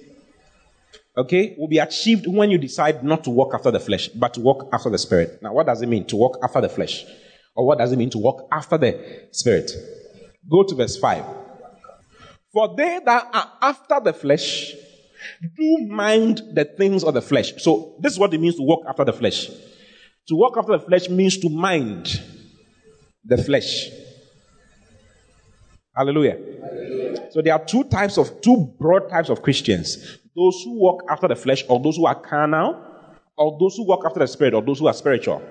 okay, 1.18 1.56
will 1.58 1.68
be 1.68 1.80
achieved 1.80 2.28
when 2.28 2.50
you 2.50 2.58
decide 2.58 3.04
not 3.04 3.24
to 3.24 3.30
walk 3.30 3.54
after 3.54 3.72
the 3.72 3.80
flesh, 3.80 4.08
but 4.10 4.34
to 4.36 4.42
walk 4.42 4.70
after 4.72 4.90
the 4.90 4.98
spirit. 4.98 5.40
Now, 5.42 5.54
what 5.54 5.66
does 5.66 5.82
it 5.82 5.88
mean 5.88 6.06
to 6.08 6.16
walk 6.16 6.38
after 6.44 6.62
the 6.62 6.70
flesh? 6.70 7.06
Or 7.56 7.66
what 7.66 7.78
does 7.78 7.92
it 7.92 7.98
mean 7.98 8.10
to 8.12 8.18
walk 8.18 8.48
after 8.52 8.78
the 8.78 9.28
spirit? 9.32 9.72
Go 10.50 10.64
to 10.64 10.76
verse 10.76 10.98
5. 10.98 11.26
For 12.54 12.76
they 12.76 13.00
that 13.06 13.30
are 13.34 13.52
after 13.62 14.00
the 14.04 14.14
flesh 14.14 14.74
do 15.56 15.78
mind 15.88 16.42
the 16.54 16.66
things 16.66 17.04
of 17.04 17.14
the 17.14 17.22
flesh. 17.22 17.54
So, 17.58 17.98
this 18.00 18.14
is 18.14 18.20
what 18.20 18.34
it 18.34 18.40
means 18.40 18.56
to 18.56 18.64
walk 18.64 18.84
after 18.88 19.06
the 19.06 19.14
flesh. 19.14 19.48
To 19.48 20.36
walk 20.36 20.58
after 20.58 20.74
the 20.74 20.86
flesh 20.86 21.10
means 21.10 21.38
to 21.40 21.50
mind 21.50 22.08
the 23.26 23.38
flesh. 23.38 23.90
Hallelujah. 25.96 26.38
So 27.32 27.42
there 27.42 27.54
are 27.54 27.64
two 27.64 27.84
types 27.84 28.18
of, 28.18 28.42
two 28.42 28.74
broad 28.80 29.10
types 29.10 29.30
of 29.30 29.42
Christians. 29.42 29.98
Those 30.40 30.64
who 30.64 30.80
walk 30.80 31.04
after 31.10 31.28
the 31.28 31.36
flesh, 31.36 31.66
or 31.68 31.82
those 31.82 31.98
who 31.98 32.06
are 32.06 32.16
carnal, 32.16 32.82
or 33.36 33.58
those 33.60 33.76
who 33.76 33.86
walk 33.86 34.04
after 34.06 34.22
the 34.22 34.28
spirit, 34.28 34.54
or 34.54 34.62
those 34.62 34.80
who 34.80 34.88
are 34.88 34.94
spiritual. 34.94 35.42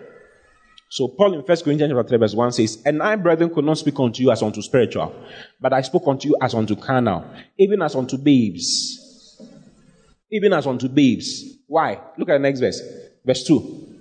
So 0.89 1.09
Paul 1.09 1.35
in 1.35 1.41
1 1.41 1.45
Corinthians 1.45 1.93
chapter 1.93 2.09
3 2.09 2.17
verse 2.17 2.35
1 2.35 2.53
says, 2.53 2.83
And 2.87 3.03
I, 3.03 3.17
brethren, 3.17 3.53
could 3.53 3.67
not 3.67 3.77
speak 3.77 4.01
unto 4.01 4.23
you 4.23 4.31
as 4.31 4.43
unto 4.43 4.63
spiritual, 4.63 5.15
but 5.61 5.75
I 5.75 5.83
spoke 5.83 6.05
unto 6.07 6.29
you 6.29 6.37
as 6.41 6.55
unto 6.55 6.75
carnal, 6.75 7.27
even 7.59 7.83
as 7.83 7.95
unto 7.95 8.17
babes. 8.17 9.39
Even 10.33 10.55
as 10.55 10.67
unto 10.67 10.89
babes. 10.89 11.45
Why? 11.67 12.01
Look 12.17 12.31
at 12.31 12.33
the 12.33 12.39
next 12.39 12.61
verse. 12.61 12.81
Verse 13.27 13.45
2. 13.45 13.95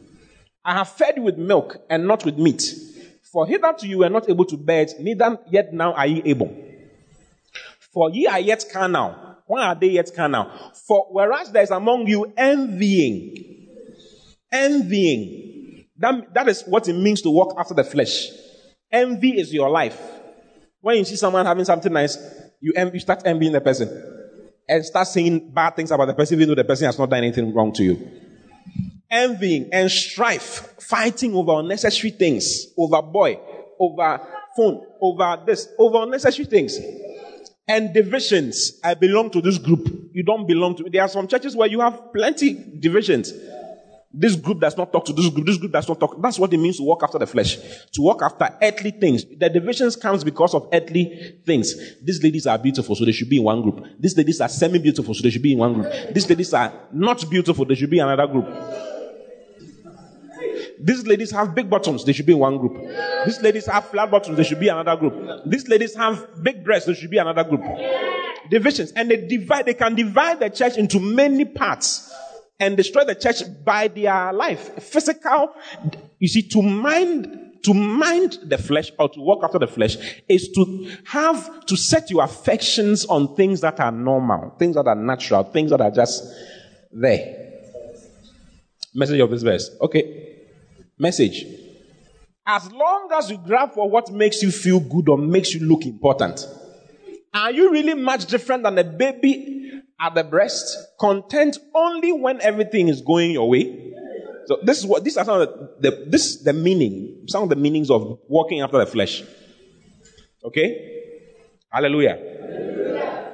I 0.63 0.73
have 0.75 0.87
fed 0.87 1.17
you 1.17 1.23
with 1.23 1.37
milk 1.37 1.75
and 1.89 2.07
not 2.07 2.23
with 2.23 2.37
meat. 2.37 2.63
For 3.33 3.45
hitherto 3.45 3.89
you 3.89 3.97
were 3.97 4.09
not 4.09 4.29
able 4.29 4.45
to 4.45 4.55
bear 4.55 4.83
it, 4.83 4.93
neither 5.01 5.37
yet 5.51 5.73
now 5.73 5.91
are 5.91 6.07
ye 6.07 6.21
able. 6.23 6.55
For 7.91 8.09
ye 8.09 8.25
are 8.27 8.39
yet 8.39 8.63
carnal. 8.71 9.26
Why 9.47 9.67
are 9.67 9.75
they 9.75 9.87
yet 9.87 10.11
carnal? 10.13 10.51
For 10.85 11.07
whereas 11.09 11.51
there 11.51 11.63
is 11.63 11.71
among 11.71 12.07
you 12.07 12.31
envying, 12.35 13.69
envying, 14.51 15.85
that, 15.97 16.33
that 16.33 16.47
is 16.49 16.63
what 16.63 16.87
it 16.87 16.93
means 16.93 17.21
to 17.21 17.31
walk 17.31 17.55
after 17.57 17.73
the 17.73 17.83
flesh. 17.83 18.27
Envy 18.91 19.39
is 19.39 19.53
your 19.53 19.69
life. 19.69 19.99
When 20.81 20.97
you 20.97 21.05
see 21.05 21.15
someone 21.15 21.45
having 21.45 21.65
something 21.65 21.91
nice, 21.91 22.17
you, 22.61 22.73
you 22.93 22.99
start 22.99 23.23
envying 23.25 23.53
the 23.53 23.61
person 23.61 23.89
and 24.67 24.85
start 24.85 25.07
saying 25.07 25.51
bad 25.51 25.75
things 25.75 25.91
about 25.91 26.05
the 26.05 26.13
person, 26.13 26.35
even 26.35 26.49
though 26.49 26.55
the 26.55 26.63
person 26.63 26.85
has 26.85 26.99
not 26.99 27.09
done 27.09 27.19
anything 27.19 27.53
wrong 27.53 27.71
to 27.73 27.83
you. 27.83 28.11
Envying 29.09 29.69
and 29.71 29.89
strife, 29.89 30.75
fighting 30.81 31.33
over 31.33 31.59
unnecessary 31.59 32.11
things, 32.11 32.67
over 32.77 33.01
boy, 33.01 33.39
over 33.79 34.27
phone, 34.55 34.85
over 35.01 35.43
this, 35.45 35.69
over 35.79 36.03
unnecessary 36.03 36.45
things. 36.45 36.77
And 37.67 37.93
divisions. 37.93 38.79
I 38.83 38.93
belong 38.93 39.29
to 39.31 39.41
this 39.41 39.57
group. 39.57 39.87
You 40.13 40.23
don't 40.23 40.47
belong 40.47 40.75
to. 40.77 40.89
There 40.89 41.01
are 41.01 41.09
some 41.09 41.27
churches 41.27 41.55
where 41.55 41.67
you 41.67 41.81
have 41.81 42.13
plenty 42.13 42.53
divisions. 42.79 43.33
This 44.13 44.35
group 44.35 44.61
does 44.61 44.77
not 44.77 44.91
talk 44.91 45.05
to 45.05 45.13
this 45.13 45.29
group. 45.29 45.45
This 45.45 45.57
group 45.57 45.73
does 45.73 45.87
not 45.87 45.99
talk. 45.99 46.19
That's 46.21 46.39
what 46.39 46.51
it 46.53 46.57
means 46.57 46.77
to 46.77 46.83
walk 46.83 47.03
after 47.03 47.19
the 47.19 47.27
flesh. 47.27 47.57
To 47.91 48.01
walk 48.01 48.21
after 48.21 48.49
earthly 48.61 48.91
things. 48.91 49.25
The 49.25 49.49
divisions 49.49 49.95
comes 49.97 50.23
because 50.23 50.55
of 50.55 50.69
earthly 50.71 51.41
things. 51.45 51.75
These 52.01 52.23
ladies 52.23 52.47
are 52.47 52.57
beautiful, 52.57 52.95
so 52.95 53.03
they 53.03 53.11
should 53.11 53.29
be 53.29 53.37
in 53.37 53.43
one 53.43 53.61
group. 53.61 53.85
These 53.99 54.17
ladies 54.17 54.39
are 54.39 54.49
semi-beautiful, 54.49 55.13
so 55.13 55.21
they 55.21 55.29
should 55.29 55.43
be 55.43 55.51
in 55.51 55.59
one 55.59 55.73
group. 55.73 55.93
These 56.13 56.29
ladies 56.29 56.53
are 56.53 56.73
not 56.93 57.29
beautiful, 57.29 57.65
they 57.65 57.75
should 57.75 57.89
be 57.89 57.99
in 57.99 58.07
another 58.07 58.31
group. 58.31 58.47
These 60.79 61.07
ladies 61.07 61.31
have 61.31 61.55
big 61.55 61.69
bottoms, 61.69 62.05
they 62.05 62.13
should 62.13 62.25
be 62.25 62.33
in 62.33 62.39
one 62.39 62.57
group. 62.57 62.77
These 63.25 63.41
ladies 63.41 63.65
have 63.65 63.85
flat 63.89 64.11
bottoms, 64.11 64.37
they 64.37 64.43
should 64.43 64.59
be 64.59 64.67
another 64.67 64.95
group. 64.95 65.41
These 65.45 65.67
ladies 65.67 65.95
have 65.95 66.43
big 66.43 66.63
breasts, 66.63 66.87
they 66.87 66.93
should 66.93 67.09
be 67.09 67.17
another 67.17 67.43
group. 67.43 67.63
Divisions. 68.49 68.91
And 68.93 69.09
they 69.09 69.27
divide, 69.27 69.65
they 69.65 69.73
can 69.73 69.95
divide 69.95 70.39
the 70.39 70.49
church 70.49 70.77
into 70.77 70.99
many 70.99 71.45
parts 71.45 72.13
and 72.59 72.77
destroy 72.77 73.05
the 73.05 73.15
church 73.15 73.41
by 73.63 73.87
their 73.87 74.33
life. 74.33 74.81
Physical, 74.81 75.53
you 76.19 76.27
see, 76.27 76.47
to 76.49 76.61
mind 76.61 77.43
to 77.63 77.73
mind 77.73 78.37
the 78.43 78.57
flesh 78.57 78.91
or 78.97 79.09
to 79.09 79.19
walk 79.19 79.43
after 79.43 79.59
the 79.59 79.67
flesh 79.67 79.97
is 80.29 80.49
to 80.49 80.89
have 81.05 81.65
to 81.65 81.75
set 81.75 82.09
your 82.09 82.23
affections 82.23 83.03
on 83.05 83.35
things 83.35 83.61
that 83.61 83.79
are 83.79 83.91
normal, 83.91 84.55
things 84.57 84.75
that 84.75 84.87
are 84.87 84.95
natural, 84.95 85.43
things 85.43 85.71
that 85.71 85.81
are 85.81 85.91
just 85.91 86.23
there. 86.91 87.47
Message 88.93 89.19
of 89.19 89.29
this 89.31 89.43
verse. 89.43 89.69
Okay. 89.81 90.26
Message. 90.97 91.45
As 92.45 92.71
long 92.71 93.09
as 93.13 93.29
you 93.29 93.37
grab 93.37 93.73
for 93.73 93.89
what 93.89 94.11
makes 94.11 94.41
you 94.41 94.51
feel 94.51 94.79
good 94.79 95.09
or 95.09 95.17
makes 95.17 95.53
you 95.53 95.65
look 95.65 95.85
important, 95.85 96.45
are 97.33 97.51
you 97.51 97.71
really 97.71 97.93
much 97.93 98.25
different 98.25 98.63
than 98.63 98.77
a 98.77 98.83
baby 98.83 99.57
at 99.99 100.15
the 100.15 100.23
breast, 100.23 100.77
content 100.99 101.57
only 101.73 102.11
when 102.11 102.39
everything 102.41 102.87
is 102.87 103.01
going 103.01 103.31
your 103.31 103.49
way. 103.49 103.93
So 104.45 104.59
this 104.63 104.77
is 104.79 104.85
what 104.85 105.03
these 105.03 105.17
are 105.17 105.25
some 105.25 105.41
of 105.41 105.49
the, 105.49 105.89
the 105.89 106.05
this 106.07 106.25
is 106.27 106.43
the 106.43 106.53
meaning, 106.53 107.25
some 107.27 107.43
of 107.43 107.49
the 107.49 107.55
meanings 107.55 107.89
of 107.89 108.19
walking 108.27 108.61
after 108.61 108.77
the 108.77 108.85
flesh. 108.85 109.23
Okay? 110.43 111.15
Hallelujah. 111.69 112.17
Hallelujah. 112.17 113.33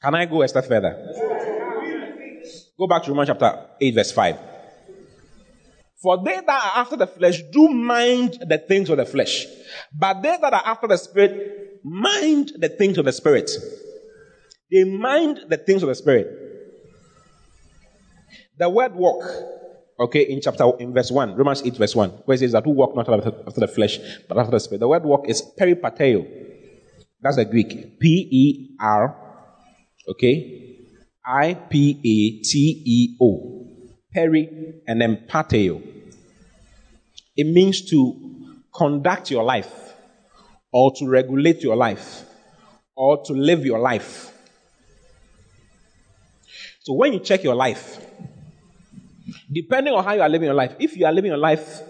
Can 0.00 0.14
I 0.14 0.26
go 0.26 0.42
a 0.42 0.48
step 0.48 0.66
further? 0.66 0.94
Go 2.78 2.86
back 2.86 3.02
to 3.02 3.10
Romans 3.10 3.28
chapter 3.28 3.66
8, 3.80 3.94
verse 3.94 4.12
5. 4.12 4.38
For 6.02 6.22
they 6.24 6.36
that 6.36 6.48
are 6.48 6.80
after 6.80 6.96
the 6.96 7.06
flesh 7.06 7.42
do 7.52 7.68
mind 7.68 8.38
the 8.48 8.58
things 8.58 8.88
of 8.88 8.98
the 8.98 9.06
flesh, 9.06 9.46
but 9.92 10.22
they 10.22 10.36
that 10.40 10.52
are 10.52 10.62
after 10.64 10.86
the 10.86 10.96
spirit 10.96 11.80
mind 11.84 12.52
the 12.58 12.68
things 12.68 12.98
of 12.98 13.04
the 13.04 13.12
spirit. 13.12 13.50
They 14.70 14.84
mind 14.84 15.40
the 15.48 15.56
things 15.56 15.82
of 15.82 15.88
the 15.88 15.94
Spirit. 15.94 16.26
The 18.58 18.68
word 18.68 18.94
walk, 18.94 19.24
okay, 19.98 20.22
in 20.22 20.40
chapter, 20.42 20.64
in 20.78 20.92
verse 20.92 21.10
1, 21.10 21.36
Romans 21.36 21.62
8, 21.64 21.76
verse 21.76 21.94
1, 21.94 22.10
where 22.24 22.34
it 22.34 22.40
says 22.40 22.52
that 22.52 22.64
who 22.64 22.72
walk 22.72 22.94
not 22.94 23.08
after 23.08 23.60
the 23.60 23.68
flesh, 23.68 23.98
but 24.28 24.36
after 24.36 24.50
the 24.50 24.60
Spirit. 24.60 24.80
The 24.80 24.88
word 24.88 25.04
walk 25.04 25.28
is 25.28 25.42
peripateo. 25.58 26.26
That's 27.22 27.36
the 27.36 27.44
Greek. 27.44 27.98
P 27.98 28.28
E 28.30 28.76
R, 28.80 29.16
okay, 30.08 30.76
I 31.24 31.54
P 31.54 31.90
A 31.92 32.42
T 32.44 32.82
E 32.84 33.16
O. 33.20 33.57
Peri 34.18 34.48
and 34.88 35.00
then. 35.00 35.26
It 37.36 37.46
means 37.46 37.88
to 37.90 38.56
conduct 38.74 39.30
your 39.30 39.44
life, 39.44 39.72
or 40.72 40.92
to 40.96 41.08
regulate 41.08 41.62
your 41.62 41.76
life, 41.76 42.24
or 42.96 43.22
to 43.24 43.32
live 43.32 43.64
your 43.64 43.78
life. 43.78 44.32
So 46.80 46.94
when 46.94 47.12
you 47.12 47.20
check 47.20 47.44
your 47.44 47.54
life, 47.54 48.04
depending 49.52 49.94
on 49.94 50.02
how 50.02 50.14
you 50.14 50.22
are 50.22 50.28
living 50.28 50.46
your 50.46 50.54
life, 50.54 50.74
if 50.80 50.96
you 50.96 51.06
are 51.06 51.12
living 51.12 51.30
your 51.30 51.38
life 51.38 51.80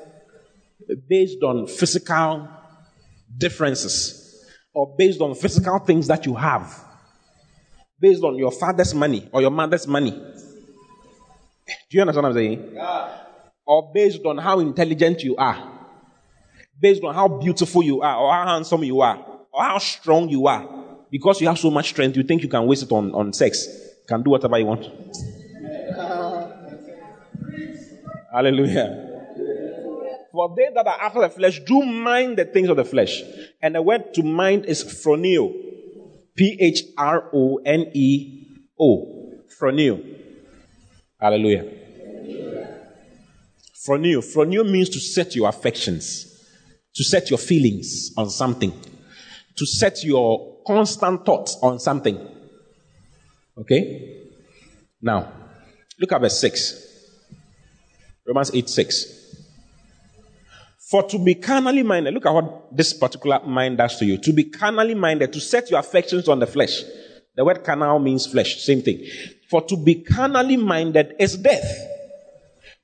based 1.08 1.42
on 1.42 1.66
physical 1.66 2.48
differences 3.38 4.44
or 4.74 4.94
based 4.98 5.20
on 5.20 5.34
physical 5.34 5.78
things 5.78 6.06
that 6.08 6.26
you 6.26 6.34
have, 6.34 6.84
based 7.98 8.22
on 8.22 8.36
your 8.36 8.50
father's 8.50 8.94
money 8.94 9.28
or 9.32 9.40
your 9.40 9.50
mother's 9.50 9.86
money, 9.86 10.20
do 11.90 11.96
you 11.96 12.00
understand 12.00 12.24
what 12.24 12.30
I'm 12.30 12.34
saying? 12.34 12.70
Yeah. 12.74 13.18
Or 13.66 13.92
based 13.92 14.24
on 14.24 14.38
how 14.38 14.60
intelligent 14.60 15.22
you 15.22 15.36
are, 15.36 15.70
based 16.80 17.02
on 17.04 17.14
how 17.14 17.28
beautiful 17.28 17.82
you 17.82 18.00
are, 18.00 18.16
or 18.16 18.32
how 18.32 18.46
handsome 18.54 18.84
you 18.84 19.00
are, 19.00 19.24
or 19.52 19.62
how 19.62 19.78
strong 19.78 20.28
you 20.28 20.46
are, 20.46 20.66
because 21.10 21.40
you 21.40 21.48
have 21.48 21.58
so 21.58 21.70
much 21.70 21.88
strength, 21.90 22.16
you 22.16 22.22
think 22.22 22.42
you 22.42 22.48
can 22.48 22.66
waste 22.66 22.82
it 22.82 22.92
on, 22.92 23.14
on 23.14 23.32
sex 23.32 23.66
can 24.08 24.22
do 24.22 24.30
whatever 24.30 24.58
you 24.58 24.66
want. 24.66 24.84
Hallelujah. 28.32 29.04
For 30.32 30.54
they 30.56 30.68
that 30.74 30.86
are 30.86 31.00
after 31.00 31.20
the 31.20 31.28
flesh 31.30 31.60
do 31.60 31.82
mind 31.84 32.38
the 32.38 32.44
things 32.44 32.68
of 32.68 32.76
the 32.76 32.84
flesh. 32.84 33.22
And 33.60 33.74
the 33.74 33.82
word 33.82 34.14
to 34.14 34.22
mind 34.22 34.66
is 34.66 34.84
phroneo. 34.84 35.52
P 36.34 36.56
H 36.60 36.82
R 36.96 37.28
O 37.32 37.60
N 37.64 37.90
E 37.94 38.46
O. 38.78 39.32
Phroneo. 39.60 40.17
Hallelujah. 41.20 41.64
Phroneo. 43.86 44.20
Phroneo 44.22 44.68
means 44.68 44.88
to 44.90 45.00
set 45.00 45.34
your 45.34 45.48
affections, 45.48 46.26
to 46.94 47.02
set 47.04 47.30
your 47.30 47.38
feelings 47.38 48.12
on 48.16 48.30
something, 48.30 48.72
to 49.56 49.66
set 49.66 50.04
your 50.04 50.58
constant 50.66 51.24
thoughts 51.24 51.56
on 51.62 51.78
something. 51.80 52.18
Okay? 53.56 54.28
Now, 55.00 55.32
look 55.98 56.12
at 56.12 56.20
verse 56.20 56.38
6. 56.40 56.84
Romans 58.26 58.50
8 58.54 58.68
6. 58.68 59.14
For 60.90 61.02
to 61.02 61.18
be 61.18 61.34
carnally 61.34 61.82
minded, 61.82 62.14
look 62.14 62.26
at 62.26 62.32
what 62.32 62.76
this 62.76 62.92
particular 62.94 63.40
mind 63.44 63.78
does 63.78 63.98
to 63.98 64.06
you. 64.06 64.18
To 64.18 64.32
be 64.32 64.44
carnally 64.44 64.94
minded, 64.94 65.32
to 65.32 65.40
set 65.40 65.70
your 65.70 65.80
affections 65.80 66.28
on 66.28 66.38
the 66.38 66.46
flesh. 66.46 66.82
The 67.34 67.44
word 67.44 67.62
carnal 67.64 67.98
means 67.98 68.26
flesh, 68.26 68.62
same 68.62 68.82
thing. 68.82 69.06
For 69.48 69.62
to 69.62 69.76
be 69.76 70.02
carnally 70.02 70.56
minded 70.56 71.14
is 71.18 71.36
death. 71.36 71.86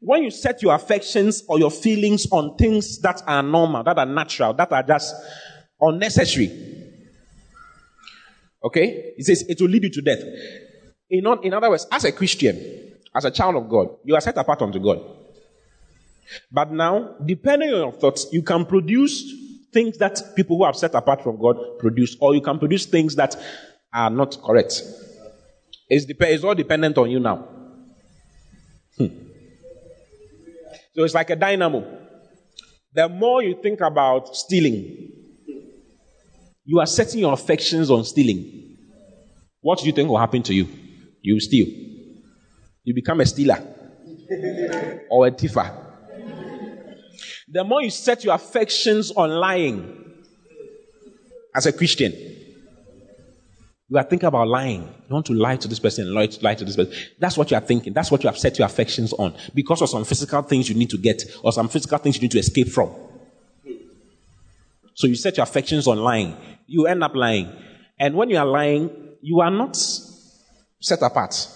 When 0.00 0.22
you 0.22 0.30
set 0.30 0.62
your 0.62 0.74
affections 0.74 1.42
or 1.48 1.58
your 1.58 1.70
feelings 1.70 2.26
on 2.30 2.56
things 2.56 2.98
that 3.00 3.22
are 3.26 3.42
normal, 3.42 3.84
that 3.84 3.98
are 3.98 4.06
natural, 4.06 4.52
that 4.54 4.72
are 4.72 4.82
just 4.82 5.14
unnecessary, 5.80 6.74
Okay? 8.64 9.12
He 9.16 9.22
says 9.22 9.44
it 9.46 9.60
will 9.60 9.68
lead 9.68 9.84
you 9.84 9.90
to 9.90 10.02
death. 10.02 10.22
In, 11.10 11.26
in 11.42 11.52
other 11.52 11.68
words, 11.68 11.86
as 11.92 12.04
a 12.04 12.12
Christian, 12.12 12.58
as 13.14 13.24
a 13.24 13.30
child 13.30 13.56
of 13.56 13.68
God, 13.68 13.88
you 14.04 14.14
are 14.14 14.20
set 14.20 14.36
apart 14.38 14.62
unto 14.62 14.80
God. 14.80 15.00
But 16.50 16.72
now, 16.72 17.16
depending 17.24 17.68
on 17.68 17.76
your 17.76 17.92
thoughts, 17.92 18.26
you 18.32 18.42
can 18.42 18.64
produce 18.64 19.22
things 19.72 19.98
that 19.98 20.18
people 20.34 20.56
who 20.56 20.64
are 20.64 20.72
set 20.72 20.94
apart 20.94 21.22
from 21.22 21.38
God 21.38 21.56
produce, 21.78 22.16
or 22.20 22.34
you 22.34 22.40
can 22.40 22.58
produce 22.58 22.86
things 22.86 23.14
that 23.16 23.36
are 23.92 24.08
not 24.08 24.40
correct. 24.42 24.82
It's, 25.88 26.04
dep- 26.04 26.22
it's 26.22 26.44
all 26.44 26.54
dependent 26.54 26.96
on 26.98 27.10
you 27.10 27.20
now. 27.20 27.48
Hmm. 28.96 29.06
So 30.94 31.04
it's 31.04 31.14
like 31.14 31.30
a 31.30 31.36
dynamo. 31.36 31.84
The 32.92 33.08
more 33.08 33.42
you 33.42 33.58
think 33.60 33.80
about 33.80 34.34
stealing, 34.36 35.10
you 36.64 36.80
are 36.80 36.86
setting 36.86 37.20
your 37.20 37.32
affections 37.32 37.90
on 37.90 38.04
stealing. 38.04 38.76
What 39.60 39.80
do 39.80 39.86
you 39.86 39.92
think 39.92 40.08
will 40.08 40.18
happen 40.18 40.42
to 40.44 40.54
you? 40.54 40.68
You 41.20 41.40
steal. 41.40 41.66
You 42.84 42.94
become 42.94 43.20
a 43.20 43.26
stealer 43.26 43.58
or 45.10 45.26
a 45.26 45.30
tiffer. 45.30 45.80
The 47.48 47.64
more 47.64 47.82
you 47.82 47.90
set 47.90 48.24
your 48.24 48.34
affections 48.34 49.10
on 49.10 49.30
lying 49.30 50.22
as 51.54 51.66
a 51.66 51.72
Christian, 51.72 52.12
you 53.94 54.00
are 54.00 54.04
thinking 54.04 54.26
about 54.26 54.48
lying. 54.48 54.82
You 54.82 55.14
want 55.14 55.26
to 55.26 55.34
lie 55.34 55.56
to 55.56 55.68
this 55.68 55.78
person, 55.78 56.12
lie 56.12 56.26
to, 56.26 56.42
lie 56.42 56.56
to 56.56 56.64
this 56.64 56.74
person. 56.74 56.92
That's 57.18 57.38
what 57.38 57.50
you 57.52 57.56
are 57.56 57.60
thinking. 57.60 57.92
That's 57.92 58.10
what 58.10 58.24
you 58.24 58.28
have 58.28 58.36
set 58.36 58.58
your 58.58 58.66
affections 58.66 59.12
on 59.12 59.34
because 59.54 59.80
of 59.82 59.88
some 59.88 60.04
physical 60.04 60.42
things 60.42 60.68
you 60.68 60.74
need 60.74 60.90
to 60.90 60.98
get 60.98 61.22
or 61.44 61.52
some 61.52 61.68
physical 61.68 61.98
things 61.98 62.16
you 62.16 62.22
need 62.22 62.32
to 62.32 62.40
escape 62.40 62.68
from. 62.68 62.92
So 64.94 65.06
you 65.06 65.14
set 65.14 65.36
your 65.36 65.44
affections 65.44 65.86
on 65.86 65.98
lying. 65.98 66.36
You 66.66 66.86
end 66.88 67.04
up 67.04 67.14
lying. 67.14 67.52
And 67.98 68.16
when 68.16 68.30
you 68.30 68.36
are 68.36 68.46
lying, 68.46 68.90
you 69.20 69.40
are 69.40 69.50
not 69.50 69.76
set 69.76 71.00
apart. 71.02 71.48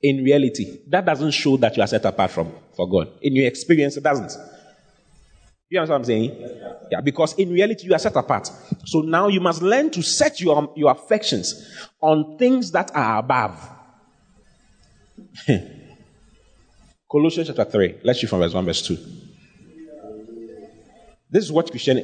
In 0.00 0.22
reality, 0.22 0.78
that 0.86 1.04
doesn't 1.04 1.32
show 1.32 1.56
that 1.56 1.76
you 1.76 1.82
are 1.82 1.88
set 1.88 2.04
apart 2.04 2.30
from 2.30 2.52
for 2.76 2.88
God. 2.88 3.08
In 3.20 3.34
your 3.34 3.48
experience, 3.48 3.96
it 3.96 4.04
doesn't. 4.04 4.32
You 5.70 5.78
understand 5.78 5.90
what 5.90 5.98
I'm 5.98 6.04
saying? 6.04 6.86
Yeah, 6.90 7.00
because 7.00 7.34
in 7.34 7.52
reality, 7.52 7.86
you 7.86 7.94
are 7.94 7.98
set 7.98 8.16
apart. 8.16 8.50
So 8.84 9.02
now 9.02 9.28
you 9.28 9.40
must 9.40 9.62
learn 9.62 9.90
to 9.90 10.02
set 10.02 10.40
your, 10.40 10.72
your 10.76 10.90
affections 10.90 11.64
on 12.00 12.36
things 12.36 12.72
that 12.72 12.90
are 12.94 13.18
above. 13.18 13.70
Colossians 17.10 17.46
chapter 17.48 17.64
3. 17.64 18.00
Let's 18.02 18.20
read 18.20 18.28
from 18.28 18.40
verse 18.40 18.52
1, 18.52 18.64
verse 18.64 18.82
2. 18.86 18.98
This 21.30 21.44
is 21.44 21.52
what 21.52 21.70
Christian 21.70 21.98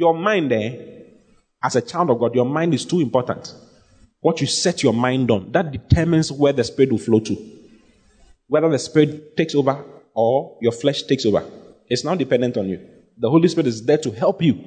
your 0.00 0.14
mind 0.14 0.50
there, 0.50 0.72
eh, 0.72 0.76
as 1.62 1.76
a 1.76 1.82
child 1.82 2.08
of 2.08 2.18
God, 2.18 2.34
your 2.34 2.46
mind 2.46 2.72
is 2.72 2.86
too 2.86 3.00
important. 3.00 3.54
What 4.20 4.40
you 4.40 4.46
set 4.46 4.82
your 4.82 4.94
mind 4.94 5.30
on, 5.30 5.52
that 5.52 5.70
determines 5.70 6.32
where 6.32 6.54
the 6.54 6.64
Spirit 6.64 6.92
will 6.92 6.98
flow 6.98 7.20
to. 7.20 7.36
Whether 8.46 8.70
the 8.70 8.78
Spirit 8.78 9.36
takes 9.36 9.54
over 9.54 9.84
or 10.14 10.56
your 10.62 10.72
flesh 10.72 11.02
takes 11.02 11.26
over. 11.26 11.44
It's 11.90 12.04
not 12.04 12.18
dependent 12.18 12.56
on 12.56 12.68
you. 12.68 12.80
The 13.18 13.28
Holy 13.28 13.48
Spirit 13.48 13.66
is 13.66 13.84
there 13.84 13.98
to 13.98 14.10
help 14.12 14.40
you. 14.40 14.64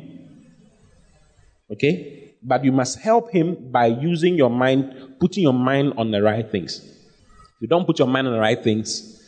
Okay? 1.71 2.35
But 2.43 2.63
you 2.65 2.73
must 2.73 2.99
help 2.99 3.31
Him 3.31 3.71
by 3.71 3.87
using 3.87 4.35
your 4.35 4.49
mind, 4.49 5.15
putting 5.19 5.43
your 5.43 5.53
mind 5.53 5.93
on 5.97 6.11
the 6.11 6.21
right 6.21 6.47
things. 6.51 6.79
If 6.79 7.61
you 7.61 7.67
don't 7.69 7.85
put 7.85 7.97
your 7.97 8.09
mind 8.09 8.27
on 8.27 8.33
the 8.33 8.39
right 8.39 8.61
things, 8.61 9.21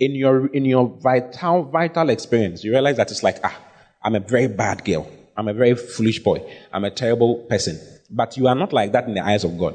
in 0.00 0.16
your 0.16 0.46
in 0.48 0.64
your 0.64 0.88
vital 1.00 1.62
vital 1.64 2.08
experience, 2.10 2.64
you 2.64 2.72
realize 2.72 2.96
that 2.96 3.10
it's 3.10 3.22
like, 3.22 3.38
ah, 3.44 3.56
I'm 4.02 4.16
a 4.16 4.20
very 4.20 4.48
bad 4.48 4.84
girl. 4.84 5.06
I'm 5.36 5.48
a 5.48 5.54
very 5.54 5.74
foolish 5.74 6.18
boy. 6.20 6.42
I'm 6.72 6.84
a 6.84 6.90
terrible 6.90 7.36
person. 7.48 7.78
But 8.10 8.36
you 8.36 8.48
are 8.48 8.54
not 8.54 8.72
like 8.72 8.92
that 8.92 9.06
in 9.06 9.14
the 9.14 9.24
eyes 9.24 9.44
of 9.44 9.58
God. 9.58 9.74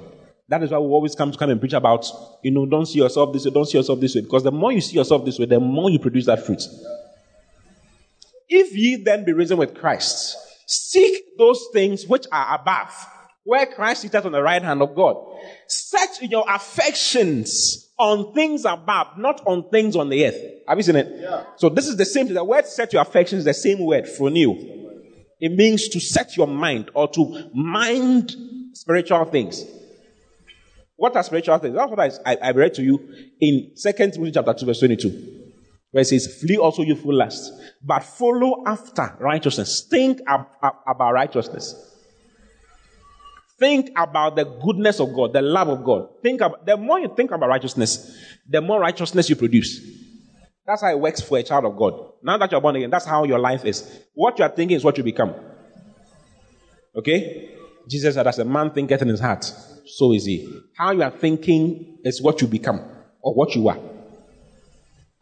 That 0.50 0.64
is 0.64 0.72
why 0.72 0.80
we 0.80 0.88
always 0.88 1.16
come 1.16 1.32
to 1.32 1.38
come 1.38 1.50
and 1.50 1.60
preach 1.60 1.74
about, 1.74 2.06
you 2.44 2.52
know, 2.52 2.66
don't 2.66 2.86
see 2.86 3.00
yourself 3.00 3.34
this 3.34 3.46
way, 3.46 3.52
don't 3.52 3.66
see 3.66 3.78
yourself 3.78 4.00
this 4.00 4.16
way. 4.16 4.22
Because 4.22 4.44
the 4.44 4.52
more 4.52 4.72
you 4.72 4.82
see 4.82 4.96
yourself 4.96 5.26
this 5.26 5.38
way, 5.40 5.46
the 5.46 5.60
more 5.60 5.90
you 5.90 6.00
produce 6.00 6.26
that 6.26 6.46
fruit. 6.46 6.62
If 8.50 8.76
ye 8.76 8.96
then 9.04 9.26
be 9.26 9.34
risen 9.34 9.58
with 9.58 9.76
Christ, 9.76 10.38
seek 10.68 11.38
those 11.38 11.66
things 11.74 12.06
which 12.06 12.26
are 12.32 12.56
above, 12.56 12.94
where 13.44 13.66
Christ 13.66 14.06
is 14.06 14.16
on 14.16 14.32
the 14.32 14.42
right 14.42 14.62
hand 14.62 14.82
of 14.82 14.96
God. 14.96 15.18
Set 15.68 16.20
your 16.22 16.46
affections 16.48 17.90
on 17.98 18.34
things 18.34 18.66
above, 18.66 19.18
not 19.18 19.42
on 19.46 19.70
things 19.70 19.96
on 19.96 20.10
the 20.10 20.26
earth. 20.26 20.40
Have 20.68 20.78
you 20.78 20.84
seen 20.84 20.98
it? 20.98 21.08
Yeah. 21.20 21.44
So 21.58 21.70
this 21.70 21.88
is 21.88 21.98
the 21.98 22.06
same 22.06 22.28
thing. 22.28 22.36
The 22.36 22.44
word 22.44 22.66
set 22.66 22.94
your 22.94 23.02
affections 23.02 23.40
is 23.40 23.46
the 23.46 23.54
same 23.54 23.80
word 23.80 24.06
phroneo. 24.06 24.56
It 25.40 25.52
means 25.52 25.88
to 25.90 26.00
set 26.00 26.36
your 26.38 26.48
mind 26.48 26.92
or 26.94 27.08
to 27.10 27.50
mind 27.54 28.36
spiritual 28.74 29.26
things. 29.26 29.64
What 30.96 31.16
are 31.16 31.24
spiritual 31.24 31.58
things? 31.60 31.76
That's 31.76 31.92
what 31.92 32.00
I, 32.00 32.12
I, 32.26 32.38
I 32.42 32.52
read 32.52 32.74
to 32.76 32.84
you 32.84 33.14
in 33.40 33.72
Second 33.76 34.14
Timothy 34.14 34.32
chapter 34.32 34.54
2, 34.54 34.66
verse 34.66 34.80
22. 34.80 35.47
Where 35.92 36.02
it 36.02 36.06
says, 36.06 36.42
Flee 36.42 36.58
also 36.58 36.84
youthful 36.84 37.14
lust, 37.14 37.52
but 37.84 38.04
follow 38.04 38.64
after 38.66 39.16
righteousness. 39.20 39.88
Think 39.90 40.20
ab- 40.28 40.48
ab- 40.62 40.76
about 40.88 41.14
righteousness. 41.14 41.76
Think 43.60 43.90
about 43.98 44.36
the 44.36 44.44
goodness 44.44 45.00
of 45.00 45.14
God, 45.14 45.34
the 45.34 45.42
love 45.42 45.70
of 45.70 45.84
God. 45.84 46.10
Think 46.22 46.42
about 46.42 46.66
the 46.66 46.78
more 46.78 47.00
you 47.00 47.12
think 47.16 47.32
about 47.32 47.50
righteousness, 47.50 48.16
the 48.48 48.62
more 48.62 48.80
righteousness 48.80 49.30
you 49.30 49.36
produce. 49.36 49.82
That's 50.66 50.82
how 50.82 50.92
it 50.92 51.00
works 51.00 51.22
for 51.22 51.38
a 51.38 51.44
child 51.44 51.66
of 51.66 51.78
God. 51.78 52.12
Now 52.22 52.38
that 52.38 52.52
you're 52.52 52.62
born 52.62 52.76
again, 52.76 52.90
that's 52.90 53.06
how 53.06 53.24
your 53.24 53.40
life 53.40 53.66
is. 53.66 53.90
What 54.14 54.38
you 54.38 54.46
are 54.46 54.50
thinking 54.50 54.76
is 54.76 54.84
what 54.84 54.98
you 54.98 55.04
become. 55.04 55.34
Okay? 56.96 57.56
Jesus 57.90 58.16
said, 58.16 58.28
As 58.28 58.38
a 58.38 58.46
man 58.46 58.72
thinketh 58.72 59.02
in 59.02 59.08
his 59.08 59.22
heart, 59.22 59.44
so 59.86 60.14
is 60.14 60.26
he. 60.26 60.48
How 60.78 60.92
you 60.92 61.04
are 61.04 61.12
thinking 61.12 62.00
is 62.04 62.22
what 62.22 62.42
you 62.42 62.48
become 62.48 62.82
or 63.22 63.34
what 63.34 63.56
you 63.56 63.70
are. 63.70 63.80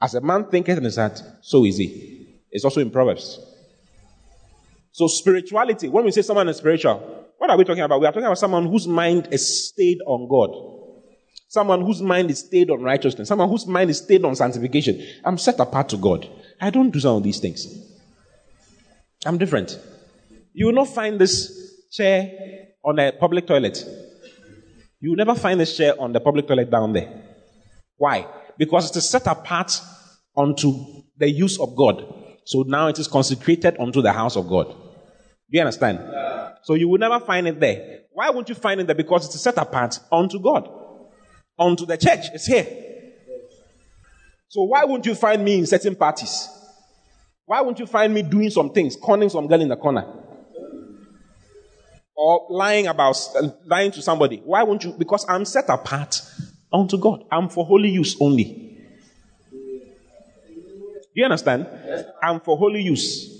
As 0.02 0.14
a 0.16 0.22
man 0.22 0.46
thinketh 0.46 0.78
in 0.78 0.84
his 0.84 0.98
heart, 0.98 1.22
so 1.41 1.66
is 1.66 1.78
he. 1.78 2.41
It's 2.52 2.66
also 2.66 2.82
in 2.82 2.91
Proverbs. 2.91 3.39
So, 4.91 5.08
spirituality, 5.08 5.89
when 5.89 6.06
we 6.06 6.12
say 6.12 6.22
someone 6.22 6.48
is 6.48 6.58
spiritual, 6.58 7.26
what 7.38 7.50
are 7.50 7.58
we 7.58 7.66
talking 7.66 7.84
about? 7.84 8.00
We 8.00 8.06
are 8.08 8.12
talking 8.12 8.26
about 8.26 8.38
someone 8.38 8.66
whose 8.66 8.88
mind 8.88 9.28
is 9.32 9.70
stayed 9.70 10.00
on 10.06 10.28
God. 10.30 10.74
Someone 11.50 11.82
whose 11.82 12.02
mind 12.02 12.32
is 12.32 12.39
stayed 12.39 12.70
on 12.70 12.82
righteousness. 12.82 13.28
Someone 13.28 13.50
whose 13.50 13.68
mind 13.68 13.89
is 13.89 13.98
stayed 14.00 14.24
on 14.24 14.36
sanctification. 14.36 15.06
I'm 15.24 15.38
set 15.38 15.60
apart 15.60 15.89
to 15.89 15.98
God. 15.98 16.30
I 16.60 16.70
don't 16.70 16.91
do 16.91 17.00
some 17.00 17.18
of 17.18 17.24
these 17.24 17.39
things. 17.39 17.66
I'm 19.26 19.38
different. 19.38 19.80
You 20.54 20.68
will 20.68 20.74
not 20.74 20.88
find 20.88 21.20
this 21.20 21.76
chair 21.91 22.32
on 22.84 22.98
a 23.00 23.12
public 23.12 23.48
toilet. 23.48 23.84
You 25.00 25.10
will 25.12 25.18
never 25.18 25.36
find 25.36 25.60
this 25.60 25.76
chair 25.76 25.93
on 26.00 26.14
the 26.14 26.20
public 26.20 26.48
toilet 26.48 26.70
down 26.70 26.93
there. 26.93 27.24
Why? 27.98 28.28
Because 28.58 28.89
it 28.89 28.97
is 28.97 29.10
set 29.10 29.28
apart 29.28 29.80
unto 30.36 31.03
the 31.18 31.30
use 31.30 31.60
of 31.60 31.76
God. 31.76 32.03
So 32.45 32.64
now 32.68 32.88
it 32.88 32.99
is 32.99 33.08
consecrated 33.08 33.78
unto 33.80 34.01
the 34.01 34.14
house 34.14 34.36
of 34.36 34.47
God. 34.47 34.68
Do 34.70 35.58
you 35.58 35.62
understand? 35.62 35.99
Yeah. 36.01 36.53
So 36.64 36.74
you 36.74 36.89
will 36.89 36.99
never 36.99 37.20
find 37.20 37.47
it 37.47 37.60
there. 37.60 38.01
Why 38.12 38.30
won't 38.30 38.49
you 38.49 38.56
find 38.56 38.82
it 38.82 38.88
there? 38.88 38.95
Because 38.95 39.28
it 39.28 39.36
is 39.36 39.41
set 39.41 39.58
apart 39.58 39.99
unto 40.12 40.39
God, 40.39 40.70
unto 41.58 41.86
the 41.86 41.97
church. 41.97 42.26
It's 42.34 42.45
here. 42.45 42.66
So 44.47 44.64
why 44.64 44.86
won't 44.86 45.06
you 45.06 45.16
find 45.16 45.43
me 45.43 45.60
in 45.60 45.66
certain 45.66 45.95
parties? 45.95 46.47
Why 47.45 47.62
won't 47.62 47.78
you 47.78 47.86
find 47.86 48.14
me 48.14 48.24
doing 48.24 48.49
some 48.49 48.72
things, 48.72 48.95
conning 48.95 49.30
some 49.30 49.47
girl 49.47 49.62
in 49.62 49.70
the 49.70 49.76
corner? 49.76 50.06
Or 52.16 52.47
lying 52.49 52.88
about, 52.88 53.18
lying 53.66 53.91
to 53.91 54.01
somebody? 54.01 54.38
Why 54.38 54.64
won't 54.64 54.84
you? 54.84 54.93
Because 54.97 55.26
I'm 55.28 55.45
set 55.45 55.66
apart 55.68 56.22
unto 56.76 56.97
God. 56.97 57.23
I'm 57.32 57.49
for 57.49 57.65
holy 57.65 57.89
use 57.89 58.15
only. 58.19 58.43
Do 61.15 61.21
you 61.21 61.26
understand? 61.26 61.67
I'm 62.21 62.41
for 62.41 62.57
holy 62.57 62.82
use. 62.82 63.32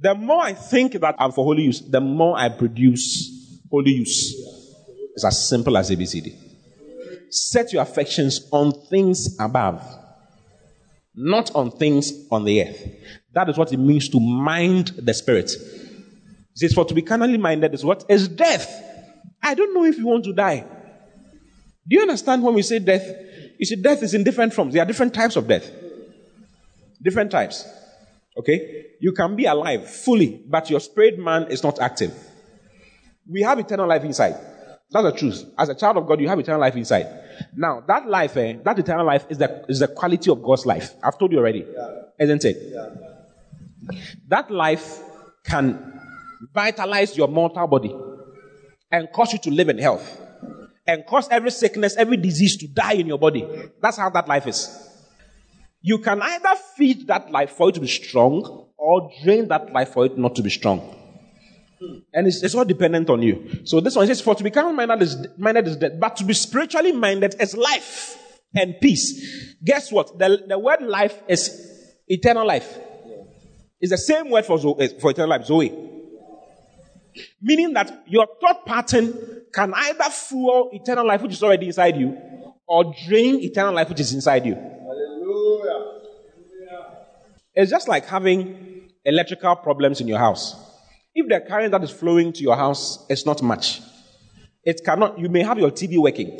The 0.00 0.14
more 0.14 0.42
I 0.42 0.52
think 0.52 0.92
that 0.92 1.16
I'm 1.18 1.32
for 1.32 1.44
holy 1.44 1.64
use, 1.64 1.80
the 1.80 2.00
more 2.00 2.38
I 2.38 2.48
produce 2.50 3.60
holy 3.70 3.90
use. 3.90 4.34
It's 5.14 5.24
as 5.24 5.48
simple 5.48 5.76
as 5.76 5.90
ABCD. 5.90 6.34
Set 7.30 7.72
your 7.72 7.82
affections 7.82 8.48
on 8.52 8.72
things 8.88 9.36
above, 9.40 9.82
not 11.14 11.52
on 11.54 11.70
things 11.72 12.12
on 12.30 12.44
the 12.44 12.62
earth. 12.62 12.86
That 13.32 13.48
is 13.48 13.58
what 13.58 13.72
it 13.72 13.78
means 13.78 14.08
to 14.10 14.20
mind 14.20 14.88
the 14.98 15.12
spirit. 15.12 15.50
It 15.50 16.58
says, 16.58 16.74
For 16.74 16.84
to 16.84 16.94
be 16.94 17.02
carnally 17.02 17.38
minded 17.38 17.74
is 17.74 17.84
what? 17.84 18.04
Is 18.08 18.28
death. 18.28 18.84
I 19.42 19.54
don't 19.54 19.74
know 19.74 19.84
if 19.84 19.98
you 19.98 20.06
want 20.06 20.24
to 20.24 20.32
die. 20.32 20.64
Do 21.88 21.96
you 21.96 22.02
understand 22.02 22.42
when 22.42 22.54
we 22.54 22.62
say 22.62 22.78
death? 22.78 23.06
You 23.58 23.66
see, 23.66 23.76
death 23.76 24.02
is 24.02 24.14
in 24.14 24.24
different 24.24 24.52
forms. 24.52 24.74
There 24.74 24.82
are 24.82 24.86
different 24.86 25.14
types 25.14 25.36
of 25.36 25.46
death. 25.46 25.70
Different 27.02 27.30
types. 27.30 27.66
Okay? 28.36 28.86
You 29.00 29.12
can 29.12 29.36
be 29.36 29.44
alive 29.44 29.88
fully, 29.88 30.42
but 30.46 30.68
your 30.68 30.80
spirit 30.80 31.18
man 31.18 31.44
is 31.50 31.62
not 31.62 31.78
active. 31.78 32.12
We 33.30 33.42
have 33.42 33.58
eternal 33.58 33.88
life 33.88 34.04
inside. 34.04 34.34
That's 34.90 35.04
the 35.04 35.12
truth. 35.12 35.44
As 35.58 35.68
a 35.68 35.74
child 35.74 35.96
of 35.96 36.06
God, 36.06 36.20
you 36.20 36.28
have 36.28 36.38
eternal 36.38 36.60
life 36.60 36.76
inside. 36.76 37.06
Now, 37.56 37.82
that 37.86 38.08
life, 38.08 38.36
eh, 38.36 38.56
that 38.64 38.78
eternal 38.78 39.04
life 39.04 39.26
is 39.28 39.38
the, 39.38 39.64
is 39.68 39.80
the 39.80 39.88
quality 39.88 40.30
of 40.30 40.42
God's 40.42 40.64
life. 40.64 40.94
I've 41.02 41.18
told 41.18 41.32
you 41.32 41.38
already. 41.38 41.66
Yeah. 41.68 42.02
Isn't 42.20 42.44
it? 42.44 42.56
Yeah. 42.60 43.98
That 44.28 44.50
life 44.50 45.00
can 45.44 46.00
vitalize 46.54 47.16
your 47.16 47.28
mortal 47.28 47.66
body 47.66 47.94
and 48.90 49.08
cause 49.12 49.32
you 49.32 49.38
to 49.40 49.50
live 49.50 49.68
in 49.68 49.78
health 49.78 50.25
and 50.86 51.04
cause 51.06 51.28
every 51.30 51.50
sickness, 51.50 51.96
every 51.96 52.16
disease 52.16 52.56
to 52.58 52.68
die 52.68 52.94
in 52.94 53.06
your 53.06 53.18
body. 53.18 53.46
That's 53.80 53.96
how 53.96 54.10
that 54.10 54.28
life 54.28 54.46
is. 54.46 54.82
You 55.82 55.98
can 55.98 56.20
either 56.22 56.54
feed 56.76 57.06
that 57.08 57.30
life 57.30 57.50
for 57.50 57.68
it 57.68 57.74
to 57.76 57.80
be 57.80 57.88
strong 57.88 58.66
or 58.76 59.10
drain 59.22 59.48
that 59.48 59.72
life 59.72 59.92
for 59.92 60.06
it 60.06 60.18
not 60.18 60.34
to 60.36 60.42
be 60.42 60.50
strong. 60.50 60.94
And 62.12 62.26
it's, 62.26 62.42
it's 62.42 62.54
all 62.54 62.64
dependent 62.64 63.10
on 63.10 63.22
you. 63.22 63.60
So 63.64 63.80
this 63.80 63.96
one 63.96 64.06
says, 64.06 64.20
for 64.20 64.34
to 64.34 64.42
become 64.42 64.74
minded 64.74 65.02
is, 65.02 65.16
minded 65.36 65.68
is 65.68 65.76
death, 65.76 65.92
but 65.98 66.16
to 66.16 66.24
be 66.24 66.34
spiritually 66.34 66.92
minded 66.92 67.36
is 67.40 67.56
life 67.56 68.18
and 68.54 68.74
peace. 68.80 69.54
Guess 69.62 69.92
what? 69.92 70.18
The, 70.18 70.44
the 70.48 70.58
word 70.58 70.82
life 70.82 71.20
is 71.28 71.50
eternal 72.08 72.46
life. 72.46 72.78
It's 73.80 73.90
the 73.90 73.98
same 73.98 74.30
word 74.30 74.46
for, 74.46 74.58
eh, 74.80 74.88
for 75.00 75.10
eternal 75.10 75.30
life, 75.30 75.44
Zoe. 75.44 75.95
Meaning 77.40 77.72
that 77.74 78.04
your 78.06 78.26
thought 78.40 78.66
pattern 78.66 79.42
can 79.52 79.72
either 79.74 80.04
fuel 80.10 80.70
eternal 80.72 81.06
life, 81.06 81.22
which 81.22 81.32
is 81.32 81.42
already 81.42 81.66
inside 81.66 81.96
you, 81.96 82.16
or 82.66 82.92
drain 83.06 83.40
eternal 83.40 83.74
life, 83.74 83.88
which 83.88 84.00
is 84.00 84.12
inside 84.12 84.44
you. 84.44 84.54
Hallelujah. 84.54 85.86
It's 87.54 87.70
just 87.70 87.88
like 87.88 88.06
having 88.06 88.90
electrical 89.04 89.56
problems 89.56 90.00
in 90.00 90.08
your 90.08 90.18
house. 90.18 90.54
If 91.14 91.28
the 91.28 91.40
current 91.48 91.70
that 91.72 91.82
is 91.82 91.90
flowing 91.90 92.32
to 92.34 92.42
your 92.42 92.56
house 92.56 93.06
is 93.08 93.24
not 93.24 93.42
much, 93.42 93.80
it 94.62 94.84
cannot, 94.84 95.18
you 95.18 95.30
may 95.30 95.42
have 95.42 95.58
your 95.58 95.70
TV 95.70 95.96
working, 95.96 96.38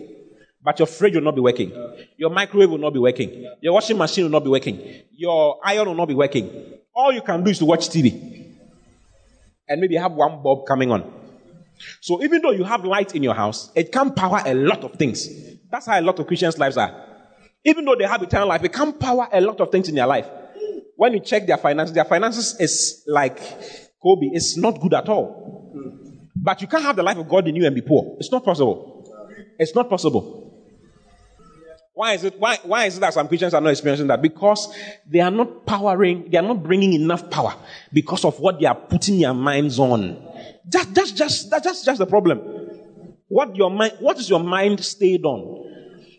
but 0.63 0.79
your 0.79 0.87
fridge 0.87 1.15
will 1.15 1.23
not 1.23 1.35
be 1.35 1.41
working. 1.41 1.73
Your 2.19 2.29
microwave 2.29 2.71
will 2.71 2.79
not 2.79 2.93
be 2.93 2.99
working. 2.99 3.47
Your 3.63 3.73
washing 3.73 3.97
machine 3.97 4.25
will 4.25 4.33
not 4.33 4.45
be 4.45 4.51
working. 4.51 4.79
Your 5.13 5.59
iron 5.65 5.87
will 5.87 5.95
not 5.95 6.09
be 6.09 6.15
working. 6.15 6.51
All 6.95 7.13
you 7.13 7.23
can 7.23 7.43
do 7.43 7.51
is 7.51 7.59
to 7.61 7.65
watch 7.65 7.89
TV. 7.89 8.46
And 9.69 9.81
maybe 9.81 9.97
have 9.97 10.13
one 10.13 10.43
bulb 10.43 10.67
coming 10.67 10.91
on. 10.93 11.13
So 12.01 12.23
even 12.23 12.41
though 12.41 12.53
you 12.53 12.65
have 12.65 12.85
light 12.85 13.15
in 13.15 13.23
your 13.23 13.35
house, 13.35 13.71
it 13.75 13.93
can 13.93 14.13
power 14.13 14.41
a 14.45 14.55
lot 14.55 14.85
of 14.85 14.93
things. 14.93 15.29
That's 15.71 15.87
how 15.87 15.99
a 15.99 16.03
lot 16.03 16.19
of 16.19 16.27
Christians' 16.27 16.59
lives 16.59 16.77
are. 16.77 17.05
Even 17.65 17.85
though 17.85 17.97
they 17.97 18.05
have 18.05 18.23
eternal 18.23 18.49
life, 18.49 18.63
it 18.65 18.73
can 18.73 18.93
power 18.93 19.29
a 19.33 19.41
lot 19.41 19.61
of 19.61 19.71
things 19.71 19.89
in 19.89 19.95
their 19.95 20.07
life. 20.07 20.27
When 20.97 21.13
you 21.13 21.21
check 21.21 21.47
their 21.47 21.59
finances, 21.59 21.95
their 21.95 22.05
finances 22.05 22.57
is 22.61 23.03
like 23.07 23.39
Kobe. 24.03 24.29
It's 24.33 24.57
not 24.57 24.81
good 24.81 24.95
at 24.95 25.09
all. 25.09 25.73
But 26.35 26.63
you 26.63 26.69
can't 26.69 26.85
have 26.85 26.97
the 26.97 27.03
life 27.03 27.19
of 27.19 27.29
God 27.29 27.49
in 27.49 27.57
you 27.57 27.67
and 27.67 27.75
be 27.75 27.83
poor. 27.83 28.17
It's 28.19 28.31
not 28.31 28.45
possible. 28.45 29.05
It's 29.59 29.75
not 29.75 29.91
possible. 29.91 30.46
Why 31.97 32.13
is 32.13 32.25
it? 32.25 32.39
Why, 32.39 32.59
why 32.63 32.85
is 32.85 32.99
it 32.99 33.01
that 33.01 33.15
some 33.15 33.27
Christians 33.27 33.55
are 33.55 33.61
not 33.63 33.71
experiencing 33.71 34.09
that? 34.09 34.21
Because 34.21 34.69
they 35.07 35.21
are 35.21 35.31
not 35.31 35.65
powering, 35.65 36.29
they 36.31 36.37
are 36.37 36.43
not 36.43 36.63
bringing 36.63 36.93
enough 36.93 37.31
power 37.31 37.55
because 37.91 38.23
of 38.27 38.39
what 38.39 38.61
they 38.61 38.67
are 38.67 38.75
putting 38.75 39.19
their 39.19 39.33
minds 39.33 39.79
on. 39.79 40.23
That, 40.67 40.95
that's 40.95 41.13
just, 41.13 41.49
that's 41.49 41.65
just, 41.65 41.87
just 41.87 41.99
the 41.99 42.05
problem. 42.05 42.41
What 43.29 43.57
your 43.57 43.71
mind, 43.71 43.95
what 44.01 44.19
is 44.19 44.29
your 44.29 44.41
mind 44.41 44.85
stayed 44.85 45.25
on? 45.25 45.65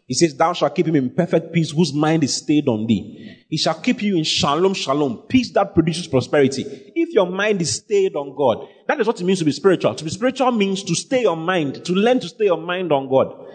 He 0.07 0.15
says, 0.15 0.36
Thou 0.36 0.53
shalt 0.53 0.73
keep 0.73 0.88
him 0.88 0.95
in 0.95 1.11
perfect 1.11 1.53
peace 1.53 1.69
whose 1.69 1.93
mind 1.93 2.23
is 2.23 2.36
stayed 2.36 2.67
on 2.67 2.88
thee. 2.88 3.45
He 3.47 3.57
shall 3.57 3.75
keep 3.75 4.01
you 4.01 4.17
in 4.17 4.23
shalom, 4.23 4.73
shalom, 4.73 5.25
peace 5.30 5.51
that 5.51 5.75
produces 5.75 6.07
prosperity. 6.07 6.63
If 6.95 7.09
your 7.13 7.28
mind 7.28 7.61
is 7.61 7.75
stayed 7.75 8.15
on 8.15 8.36
God, 8.36 8.67
that 8.88 8.99
is 8.99 9.05
what 9.05 9.21
it 9.21 9.25
means 9.25 9.39
to 9.39 9.45
be 9.45 9.51
spiritual. 9.51 9.93
To 9.93 10.03
be 10.03 10.09
spiritual 10.09 10.51
means 10.53 10.82
to 10.86 10.95
stay 10.95 11.21
your 11.21 11.38
mind, 11.38 11.86
to 11.86 11.93
learn 11.93 12.19
to 12.21 12.30
stay 12.30 12.45
your 12.45 12.57
mind 12.57 12.91
on 12.91 13.07
God. 13.07 13.45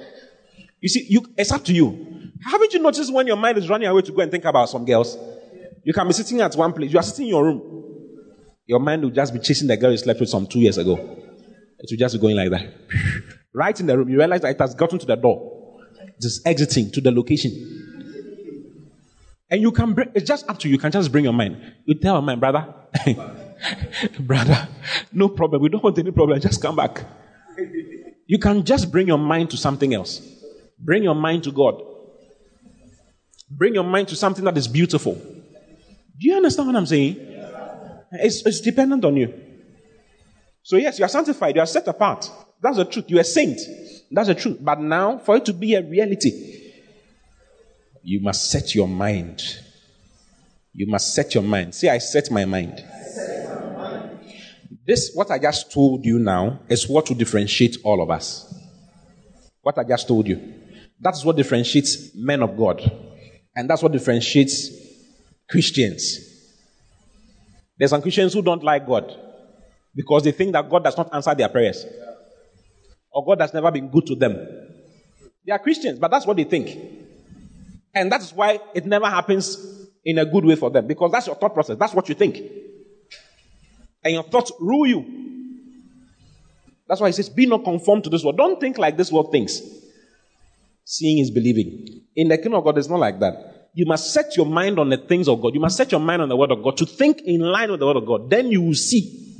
You 0.82 0.88
see, 0.88 1.06
you, 1.08 1.24
it's 1.38 1.52
up 1.52 1.64
to 1.66 1.72
you. 1.72 2.30
Haven't 2.44 2.72
you 2.74 2.80
noticed 2.80 3.12
when 3.14 3.28
your 3.28 3.36
mind 3.36 3.56
is 3.56 3.68
running 3.68 3.86
away 3.86 4.02
to 4.02 4.10
go 4.10 4.20
and 4.20 4.30
think 4.30 4.44
about 4.44 4.68
some 4.68 4.84
girls? 4.84 5.16
You 5.84 5.92
can 5.92 6.06
be 6.08 6.12
sitting 6.12 6.40
at 6.40 6.54
one 6.56 6.72
place, 6.72 6.92
you 6.92 6.98
are 6.98 7.02
sitting 7.02 7.26
in 7.26 7.30
your 7.30 7.44
room. 7.44 7.62
Your 8.66 8.80
mind 8.80 9.02
will 9.02 9.10
just 9.10 9.32
be 9.32 9.38
chasing 9.38 9.68
the 9.68 9.76
girl 9.76 9.92
you 9.92 9.96
slept 9.96 10.18
with 10.18 10.28
some 10.28 10.46
two 10.46 10.58
years 10.58 10.78
ago. 10.78 10.96
It 10.96 11.88
will 11.88 11.98
just 11.98 12.16
be 12.16 12.20
going 12.20 12.36
like 12.36 12.50
that. 12.50 12.74
Right 13.54 13.78
in 13.78 13.84
the 13.86 13.98
room, 13.98 14.08
you 14.08 14.16
realize 14.16 14.40
that 14.40 14.52
it 14.52 14.60
has 14.60 14.74
gotten 14.74 14.98
to 14.98 15.04
the 15.04 15.14
door. 15.14 15.78
Just 16.18 16.46
exiting 16.46 16.90
to 16.92 17.02
the 17.02 17.12
location. 17.12 17.52
And 19.50 19.60
you 19.60 19.70
can 19.72 19.92
bring, 19.92 20.10
it's 20.14 20.26
just 20.26 20.48
up 20.48 20.58
to 20.60 20.68
you. 20.68 20.72
You 20.72 20.78
can 20.78 20.90
just 20.90 21.12
bring 21.12 21.24
your 21.24 21.34
mind. 21.34 21.60
You 21.84 21.94
tell 21.96 22.14
your 22.14 22.22
mind, 22.22 22.40
brother, 22.40 22.74
brother, 24.20 24.68
no 25.12 25.28
problem. 25.28 25.60
We 25.60 25.68
don't 25.68 25.84
want 25.84 25.98
any 25.98 26.12
problem. 26.12 26.40
Just 26.40 26.62
come 26.62 26.76
back. 26.76 27.04
You 28.26 28.38
can 28.38 28.64
just 28.64 28.90
bring 28.90 29.06
your 29.06 29.18
mind 29.18 29.50
to 29.50 29.58
something 29.58 29.92
else. 29.92 30.41
Bring 30.82 31.04
your 31.04 31.14
mind 31.14 31.44
to 31.44 31.52
God. 31.52 31.80
Bring 33.48 33.74
your 33.74 33.84
mind 33.84 34.08
to 34.08 34.16
something 34.16 34.44
that 34.44 34.56
is 34.56 34.66
beautiful. 34.66 35.14
Do 35.14 36.28
you 36.28 36.34
understand 36.34 36.68
what 36.68 36.76
I'm 36.76 36.86
saying? 36.86 37.16
It's, 38.12 38.44
it's 38.44 38.60
dependent 38.60 39.04
on 39.04 39.16
you. 39.16 39.32
So, 40.62 40.76
yes, 40.76 40.98
you 40.98 41.04
are 41.04 41.08
sanctified, 41.08 41.54
you 41.54 41.62
are 41.62 41.66
set 41.66 41.86
apart. 41.88 42.30
That's 42.60 42.76
the 42.76 42.84
truth. 42.84 43.06
You 43.08 43.18
are 43.18 43.22
a 43.22 43.24
saint. 43.24 43.58
That's 44.10 44.28
the 44.28 44.34
truth. 44.34 44.58
But 44.60 44.80
now, 44.80 45.18
for 45.18 45.36
it 45.36 45.44
to 45.46 45.52
be 45.52 45.74
a 45.74 45.82
reality, 45.82 46.70
you 48.02 48.20
must 48.20 48.50
set 48.50 48.74
your 48.74 48.88
mind. 48.88 49.42
You 50.72 50.86
must 50.86 51.14
set 51.14 51.34
your 51.34 51.42
mind. 51.42 51.74
See, 51.74 51.88
I 51.88 51.98
set 51.98 52.30
my 52.30 52.44
mind. 52.44 52.84
This, 54.86 55.12
what 55.14 55.30
I 55.30 55.38
just 55.38 55.72
told 55.72 56.04
you 56.04 56.18
now, 56.18 56.60
is 56.68 56.88
what 56.88 57.08
will 57.08 57.16
differentiate 57.16 57.76
all 57.84 58.02
of 58.02 58.10
us. 58.10 58.52
What 59.60 59.78
I 59.78 59.84
just 59.84 60.08
told 60.08 60.26
you. 60.26 60.61
That's 61.02 61.24
what 61.24 61.36
differentiates 61.36 62.14
men 62.14 62.42
of 62.42 62.56
God. 62.56 62.80
And 63.56 63.68
that's 63.68 63.82
what 63.82 63.90
differentiates 63.90 64.70
Christians. 65.50 66.18
There's 67.76 67.90
some 67.90 68.00
Christians 68.00 68.32
who 68.32 68.42
don't 68.42 68.62
like 68.62 68.86
God 68.86 69.12
because 69.94 70.22
they 70.22 70.30
think 70.30 70.52
that 70.52 70.70
God 70.70 70.84
does 70.84 70.96
not 70.96 71.12
answer 71.12 71.34
their 71.34 71.48
prayers 71.48 71.84
or 73.10 73.24
God 73.26 73.40
has 73.40 73.52
never 73.52 73.70
been 73.72 73.88
good 73.88 74.06
to 74.06 74.14
them. 74.14 74.36
They 75.44 75.52
are 75.52 75.58
Christians, 75.58 75.98
but 75.98 76.10
that's 76.12 76.24
what 76.24 76.36
they 76.36 76.44
think. 76.44 76.78
And 77.92 78.10
that's 78.10 78.32
why 78.32 78.60
it 78.72 78.86
never 78.86 79.06
happens 79.06 79.58
in 80.04 80.18
a 80.18 80.24
good 80.24 80.44
way 80.44 80.54
for 80.54 80.70
them 80.70 80.86
because 80.86 81.10
that's 81.10 81.26
your 81.26 81.36
thought 81.36 81.52
process. 81.52 81.76
That's 81.78 81.94
what 81.94 82.08
you 82.08 82.14
think. 82.14 82.36
And 84.04 84.14
your 84.14 84.22
thoughts 84.22 84.52
rule 84.60 84.86
you. 84.86 85.18
That's 86.88 87.00
why 87.00 87.08
he 87.08 87.12
says, 87.12 87.28
Be 87.28 87.46
not 87.46 87.64
conformed 87.64 88.04
to 88.04 88.10
this 88.10 88.22
world. 88.22 88.36
Don't 88.36 88.60
think 88.60 88.78
like 88.78 88.96
this 88.96 89.10
world 89.10 89.32
thinks. 89.32 89.60
Seeing 90.84 91.18
is 91.18 91.30
believing. 91.30 92.02
In 92.16 92.28
the 92.28 92.36
kingdom 92.36 92.54
of 92.54 92.64
God, 92.64 92.78
it's 92.78 92.88
not 92.88 92.98
like 92.98 93.18
that. 93.20 93.70
You 93.74 93.86
must 93.86 94.12
set 94.12 94.36
your 94.36 94.46
mind 94.46 94.78
on 94.78 94.90
the 94.90 94.98
things 94.98 95.28
of 95.28 95.40
God. 95.40 95.54
You 95.54 95.60
must 95.60 95.76
set 95.76 95.90
your 95.92 96.00
mind 96.00 96.22
on 96.22 96.28
the 96.28 96.36
word 96.36 96.50
of 96.50 96.62
God 96.62 96.76
to 96.78 96.86
think 96.86 97.22
in 97.24 97.40
line 97.40 97.70
with 97.70 97.80
the 97.80 97.86
word 97.86 97.96
of 97.96 98.06
God. 98.06 98.28
Then 98.28 98.48
you 98.48 98.60
will 98.60 98.74
see 98.74 99.32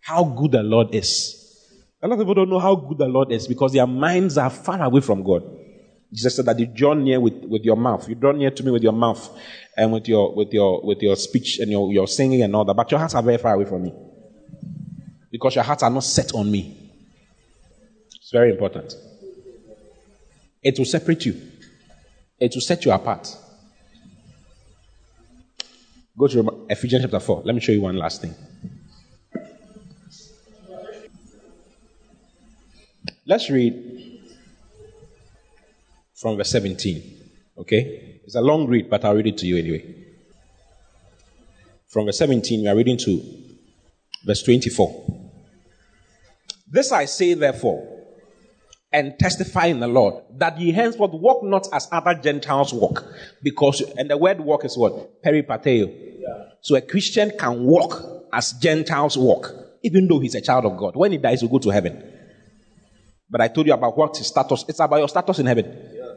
how 0.00 0.24
good 0.24 0.52
the 0.52 0.62
Lord 0.62 0.94
is. 0.94 1.36
A 2.02 2.08
lot 2.08 2.14
of 2.14 2.20
people 2.20 2.34
don't 2.34 2.48
know 2.48 2.58
how 2.58 2.74
good 2.74 2.98
the 2.98 3.08
Lord 3.08 3.32
is 3.32 3.46
because 3.46 3.72
their 3.72 3.86
minds 3.86 4.38
are 4.38 4.50
far 4.50 4.82
away 4.82 5.00
from 5.00 5.22
God. 5.22 5.42
Jesus 6.12 6.36
said 6.36 6.46
that 6.46 6.58
you 6.58 6.66
draw 6.66 6.94
near 6.94 7.20
with, 7.20 7.44
with 7.44 7.62
your 7.62 7.76
mouth. 7.76 8.08
You 8.08 8.14
draw 8.14 8.32
near 8.32 8.50
to 8.50 8.62
me 8.62 8.70
with 8.70 8.82
your 8.82 8.92
mouth 8.92 9.28
and 9.76 9.92
with 9.92 10.08
your 10.08 10.34
with 10.34 10.52
your 10.52 10.80
with 10.82 11.00
your 11.02 11.14
speech 11.14 11.58
and 11.60 11.70
your, 11.70 11.92
your 11.92 12.08
singing 12.08 12.42
and 12.42 12.54
all 12.56 12.64
that. 12.64 12.74
But 12.74 12.90
your 12.90 12.98
hearts 12.98 13.14
are 13.14 13.22
very 13.22 13.38
far 13.38 13.54
away 13.54 13.64
from 13.64 13.82
me. 13.84 13.94
Because 15.30 15.54
your 15.54 15.64
hearts 15.64 15.82
are 15.82 15.90
not 15.90 16.02
set 16.02 16.34
on 16.34 16.50
me. 16.50 16.90
It's 18.16 18.32
very 18.32 18.50
important. 18.50 18.94
It 20.62 20.78
will 20.78 20.84
separate 20.84 21.24
you. 21.26 21.40
It 22.38 22.52
will 22.54 22.60
set 22.60 22.84
you 22.84 22.92
apart. 22.92 23.36
Go 26.18 26.26
to 26.26 26.66
Ephesians 26.68 27.02
chapter 27.02 27.20
4. 27.20 27.42
Let 27.44 27.54
me 27.54 27.60
show 27.60 27.72
you 27.72 27.80
one 27.80 27.96
last 27.96 28.20
thing. 28.20 28.34
Let's 33.26 33.48
read 33.48 34.20
from 36.14 36.36
verse 36.36 36.50
17. 36.50 37.02
Okay? 37.58 38.20
It's 38.24 38.34
a 38.34 38.40
long 38.40 38.66
read, 38.66 38.90
but 38.90 39.04
I'll 39.04 39.14
read 39.14 39.28
it 39.28 39.38
to 39.38 39.46
you 39.46 39.56
anyway. 39.56 39.94
From 41.88 42.06
verse 42.06 42.18
17, 42.18 42.62
we 42.62 42.68
are 42.68 42.76
reading 42.76 42.98
to 42.98 43.22
verse 44.24 44.42
24. 44.42 45.30
This 46.68 46.92
I 46.92 47.06
say, 47.06 47.34
therefore, 47.34 47.99
and 48.92 49.18
testify 49.18 49.66
in 49.66 49.80
the 49.80 49.88
Lord 49.88 50.24
that 50.36 50.58
ye 50.58 50.72
henceforth 50.72 51.12
walk 51.12 51.44
not 51.44 51.68
as 51.72 51.88
other 51.92 52.14
Gentiles 52.14 52.72
walk. 52.72 53.04
Because, 53.42 53.82
and 53.96 54.10
the 54.10 54.16
word 54.16 54.40
walk 54.40 54.64
is 54.64 54.76
what? 54.76 55.22
Peripateo. 55.22 56.18
Yeah. 56.18 56.44
So 56.60 56.74
a 56.76 56.80
Christian 56.80 57.32
can 57.38 57.64
walk 57.64 58.02
as 58.32 58.52
Gentiles 58.52 59.16
walk, 59.16 59.52
even 59.82 60.08
though 60.08 60.18
he's 60.18 60.34
a 60.34 60.40
child 60.40 60.64
of 60.64 60.76
God. 60.76 60.96
When 60.96 61.12
he 61.12 61.18
dies, 61.18 61.40
he'll 61.40 61.50
go 61.50 61.58
to 61.58 61.70
heaven. 61.70 62.02
But 63.28 63.40
I 63.40 63.48
told 63.48 63.68
you 63.68 63.72
about 63.72 63.96
what 63.96 64.16
his 64.16 64.26
status. 64.26 64.64
It's 64.68 64.80
about 64.80 64.98
your 64.98 65.08
status 65.08 65.38
in 65.38 65.46
heaven. 65.46 65.66
Yeah. 65.94 66.14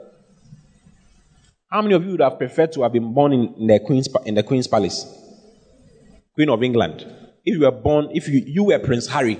How 1.70 1.82
many 1.82 1.94
of 1.94 2.04
you 2.04 2.12
would 2.12 2.22
have 2.22 2.38
preferred 2.38 2.72
to 2.74 2.84
have 2.84 2.94
been 2.94 3.14
born 3.14 3.34
in, 3.34 3.68
the 3.68 3.80
Queen's 3.80 4.08
in 4.26 4.36
the 4.36 4.44
Queen's 4.44 4.68
Palace? 4.68 5.06
Queen 6.34 6.50
of 6.50 6.64
England. 6.64 7.06
If 7.46 7.56
you 7.56 7.62
were 7.62 7.72
born, 7.72 8.10
if 8.12 8.28
you, 8.28 8.44
you 8.46 8.64
were 8.66 8.80
Prince 8.80 9.08
Harry, 9.08 9.40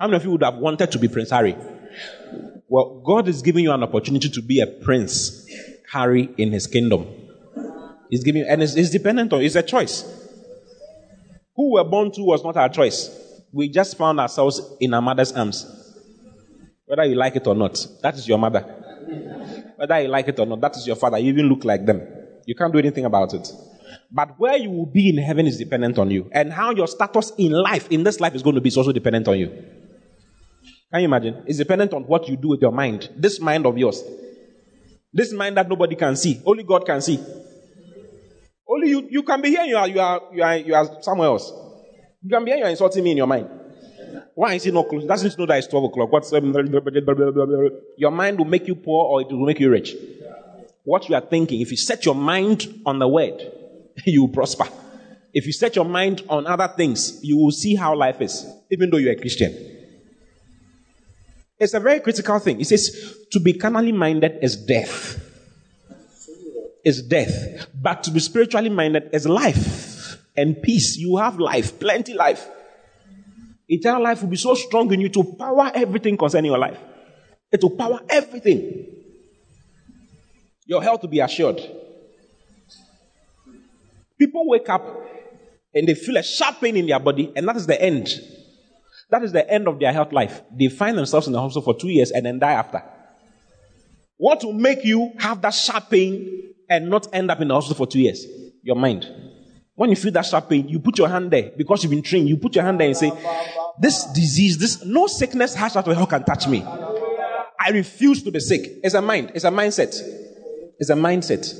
how 0.00 0.06
many 0.06 0.16
of 0.16 0.24
you 0.24 0.30
would 0.30 0.42
have 0.42 0.56
wanted 0.56 0.90
to 0.92 0.98
be 0.98 1.08
Prince 1.08 1.28
Harry? 1.28 1.54
Well, 2.68 3.02
God 3.04 3.28
is 3.28 3.42
giving 3.42 3.64
you 3.64 3.72
an 3.72 3.82
opportunity 3.82 4.30
to 4.30 4.40
be 4.40 4.60
a 4.60 4.66
Prince 4.66 5.46
Harry 5.92 6.30
in 6.38 6.52
his 6.52 6.66
kingdom. 6.66 7.06
He's 8.08 8.24
giving, 8.24 8.46
and 8.48 8.62
it's, 8.62 8.76
it's 8.76 8.88
dependent 8.88 9.30
on, 9.34 9.42
it's 9.42 9.56
a 9.56 9.62
choice. 9.62 10.04
Who 11.54 11.72
we're 11.74 11.84
born 11.84 12.10
to 12.12 12.22
was 12.22 12.42
not 12.42 12.56
our 12.56 12.70
choice. 12.70 13.14
We 13.52 13.68
just 13.68 13.98
found 13.98 14.18
ourselves 14.18 14.62
in 14.80 14.94
our 14.94 15.02
mother's 15.02 15.32
arms. 15.32 15.66
Whether 16.86 17.04
you 17.04 17.16
like 17.16 17.36
it 17.36 17.46
or 17.46 17.54
not, 17.54 17.86
that 18.00 18.14
is 18.14 18.26
your 18.26 18.38
mother. 18.38 18.62
Whether 19.76 20.00
you 20.00 20.08
like 20.08 20.28
it 20.28 20.38
or 20.38 20.46
not, 20.46 20.62
that 20.62 20.76
is 20.76 20.86
your 20.86 20.96
father. 20.96 21.18
You 21.18 21.30
even 21.30 21.46
look 21.50 21.64
like 21.64 21.84
them. 21.84 22.00
You 22.46 22.54
can't 22.54 22.72
do 22.72 22.78
anything 22.78 23.04
about 23.04 23.34
it. 23.34 23.52
But 24.10 24.40
where 24.40 24.56
you 24.56 24.70
will 24.70 24.86
be 24.86 25.10
in 25.10 25.18
heaven 25.18 25.46
is 25.46 25.58
dependent 25.58 25.98
on 25.98 26.10
you. 26.10 26.30
And 26.32 26.50
how 26.52 26.70
your 26.70 26.86
status 26.86 27.32
in 27.36 27.52
life, 27.52 27.88
in 27.90 28.02
this 28.02 28.18
life, 28.18 28.34
is 28.34 28.42
going 28.42 28.54
to 28.54 28.62
be 28.62 28.68
is 28.68 28.78
also 28.78 28.92
dependent 28.92 29.28
on 29.28 29.38
you. 29.38 29.79
Can 30.92 31.00
you 31.00 31.04
imagine? 31.06 31.44
It's 31.46 31.58
dependent 31.58 31.92
on 31.92 32.02
what 32.04 32.28
you 32.28 32.36
do 32.36 32.48
with 32.48 32.60
your 32.60 32.72
mind. 32.72 33.08
This 33.16 33.40
mind 33.40 33.64
of 33.64 33.78
yours. 33.78 34.02
This 35.12 35.32
mind 35.32 35.56
that 35.56 35.68
nobody 35.68 35.94
can 35.94 36.16
see. 36.16 36.40
Only 36.44 36.64
God 36.64 36.84
can 36.84 37.00
see. 37.00 37.18
Only 38.68 38.90
you, 38.90 39.08
you 39.10 39.22
can 39.22 39.40
be 39.40 39.50
here 39.50 39.64
you 39.64 39.76
are, 39.76 39.88
you 39.88 40.00
are, 40.00 40.20
you 40.32 40.42
are, 40.42 40.56
you 40.56 40.74
are 40.74 41.02
somewhere 41.02 41.28
else. 41.28 41.52
You 42.22 42.30
can 42.30 42.44
be 42.44 42.50
here, 42.52 42.60
you're 42.60 42.68
insulting 42.68 43.02
me 43.02 43.12
in 43.12 43.16
your 43.16 43.26
mind. 43.26 43.48
Why 44.34 44.54
is 44.54 44.66
it 44.66 44.74
not 44.74 44.88
close? 44.88 45.04
Doesn't 45.04 45.38
know 45.38 45.46
that 45.46 45.58
it's 45.58 45.66
12 45.66 45.84
o'clock. 45.86 46.12
What's 46.12 46.32
your 46.32 48.10
mind 48.10 48.38
will 48.38 48.44
make 48.44 48.66
you 48.68 48.74
poor 48.74 49.06
or 49.06 49.20
it 49.22 49.28
will 49.28 49.44
make 49.46 49.60
you 49.60 49.70
rich. 49.70 49.94
What 50.84 51.08
you 51.08 51.14
are 51.14 51.20
thinking, 51.20 51.60
if 51.60 51.70
you 51.70 51.76
set 51.76 52.04
your 52.04 52.14
mind 52.14 52.82
on 52.86 52.98
the 52.98 53.08
word, 53.08 53.40
you 54.06 54.22
will 54.22 54.28
prosper. 54.28 54.64
If 55.32 55.46
you 55.46 55.52
set 55.52 55.76
your 55.76 55.84
mind 55.84 56.22
on 56.28 56.46
other 56.46 56.68
things, 56.76 57.20
you 57.22 57.36
will 57.38 57.52
see 57.52 57.74
how 57.74 57.94
life 57.94 58.20
is, 58.20 58.46
even 58.70 58.90
though 58.90 58.96
you're 58.96 59.12
a 59.12 59.16
Christian. 59.16 59.79
It's 61.60 61.74
a 61.74 61.80
very 61.80 62.00
critical 62.00 62.38
thing. 62.38 62.58
It 62.60 62.66
says, 62.66 63.26
to 63.30 63.38
be 63.38 63.52
carnally 63.52 63.92
minded 63.92 64.38
is 64.42 64.56
death. 64.56 65.20
Is 66.82 67.02
death. 67.02 67.66
But 67.74 68.02
to 68.04 68.10
be 68.10 68.18
spiritually 68.18 68.70
minded 68.70 69.10
is 69.12 69.28
life 69.28 70.16
and 70.34 70.60
peace. 70.62 70.96
You 70.96 71.18
have 71.18 71.38
life, 71.38 71.78
plenty 71.78 72.14
life. 72.14 72.48
Eternal 73.68 74.02
life 74.02 74.22
will 74.22 74.30
be 74.30 74.36
so 74.36 74.54
strong 74.54 74.90
in 74.92 75.02
you 75.02 75.10
to 75.10 75.22
power 75.22 75.70
everything 75.74 76.16
concerning 76.16 76.50
your 76.50 76.58
life. 76.58 76.78
It 77.52 77.62
will 77.62 77.76
power 77.76 78.00
everything. 78.08 78.86
Your 80.64 80.82
health 80.82 81.02
will 81.02 81.10
be 81.10 81.20
assured. 81.20 81.60
People 84.18 84.48
wake 84.48 84.68
up 84.68 84.84
and 85.74 85.86
they 85.86 85.94
feel 85.94 86.16
a 86.16 86.22
sharp 86.22 86.60
pain 86.60 86.76
in 86.76 86.86
their 86.86 86.98
body, 86.98 87.32
and 87.36 87.46
that 87.46 87.56
is 87.56 87.66
the 87.66 87.80
end. 87.80 88.08
That 89.10 89.22
is 89.24 89.32
the 89.32 89.48
end 89.50 89.66
of 89.68 89.80
their 89.80 89.92
health 89.92 90.12
life. 90.12 90.42
They 90.56 90.68
find 90.68 90.96
themselves 90.96 91.26
in 91.26 91.32
the 91.32 91.40
hospital 91.40 91.62
for 91.62 91.78
two 91.78 91.88
years 91.88 92.10
and 92.10 92.24
then 92.24 92.38
die 92.38 92.52
after. 92.52 92.82
What 94.16 94.44
will 94.44 94.52
make 94.52 94.84
you 94.84 95.12
have 95.18 95.40
that 95.42 95.54
sharp 95.54 95.90
pain 95.90 96.54
and 96.68 96.88
not 96.88 97.08
end 97.12 97.30
up 97.30 97.40
in 97.40 97.48
the 97.48 97.54
hospital 97.54 97.86
for 97.86 97.90
two 97.90 98.00
years? 98.00 98.24
Your 98.62 98.76
mind. 98.76 99.06
When 99.74 99.90
you 99.90 99.96
feel 99.96 100.12
that 100.12 100.26
sharp 100.26 100.48
pain, 100.48 100.68
you 100.68 100.78
put 100.78 100.98
your 100.98 101.08
hand 101.08 101.30
there 101.30 101.52
because 101.56 101.82
you've 101.82 101.90
been 101.90 102.02
trained. 102.02 102.28
You 102.28 102.36
put 102.36 102.54
your 102.54 102.64
hand 102.64 102.78
there 102.78 102.86
and 102.86 102.96
say, 102.96 103.10
This 103.80 104.04
disease, 104.12 104.58
this 104.58 104.84
no 104.84 105.06
sickness 105.06 105.54
has 105.54 105.72
that 105.74 105.86
hell 105.86 106.06
can 106.06 106.22
touch 106.22 106.46
me. 106.46 106.62
I 106.62 107.70
refuse 107.70 108.22
to 108.22 108.30
be 108.30 108.40
sick. 108.40 108.60
It's 108.82 108.94
a 108.94 109.02
mind, 109.02 109.32
it's 109.34 109.44
a 109.44 109.50
mindset. 109.50 109.98
It's 110.78 110.90
a 110.90 110.94
mindset. 110.94 111.54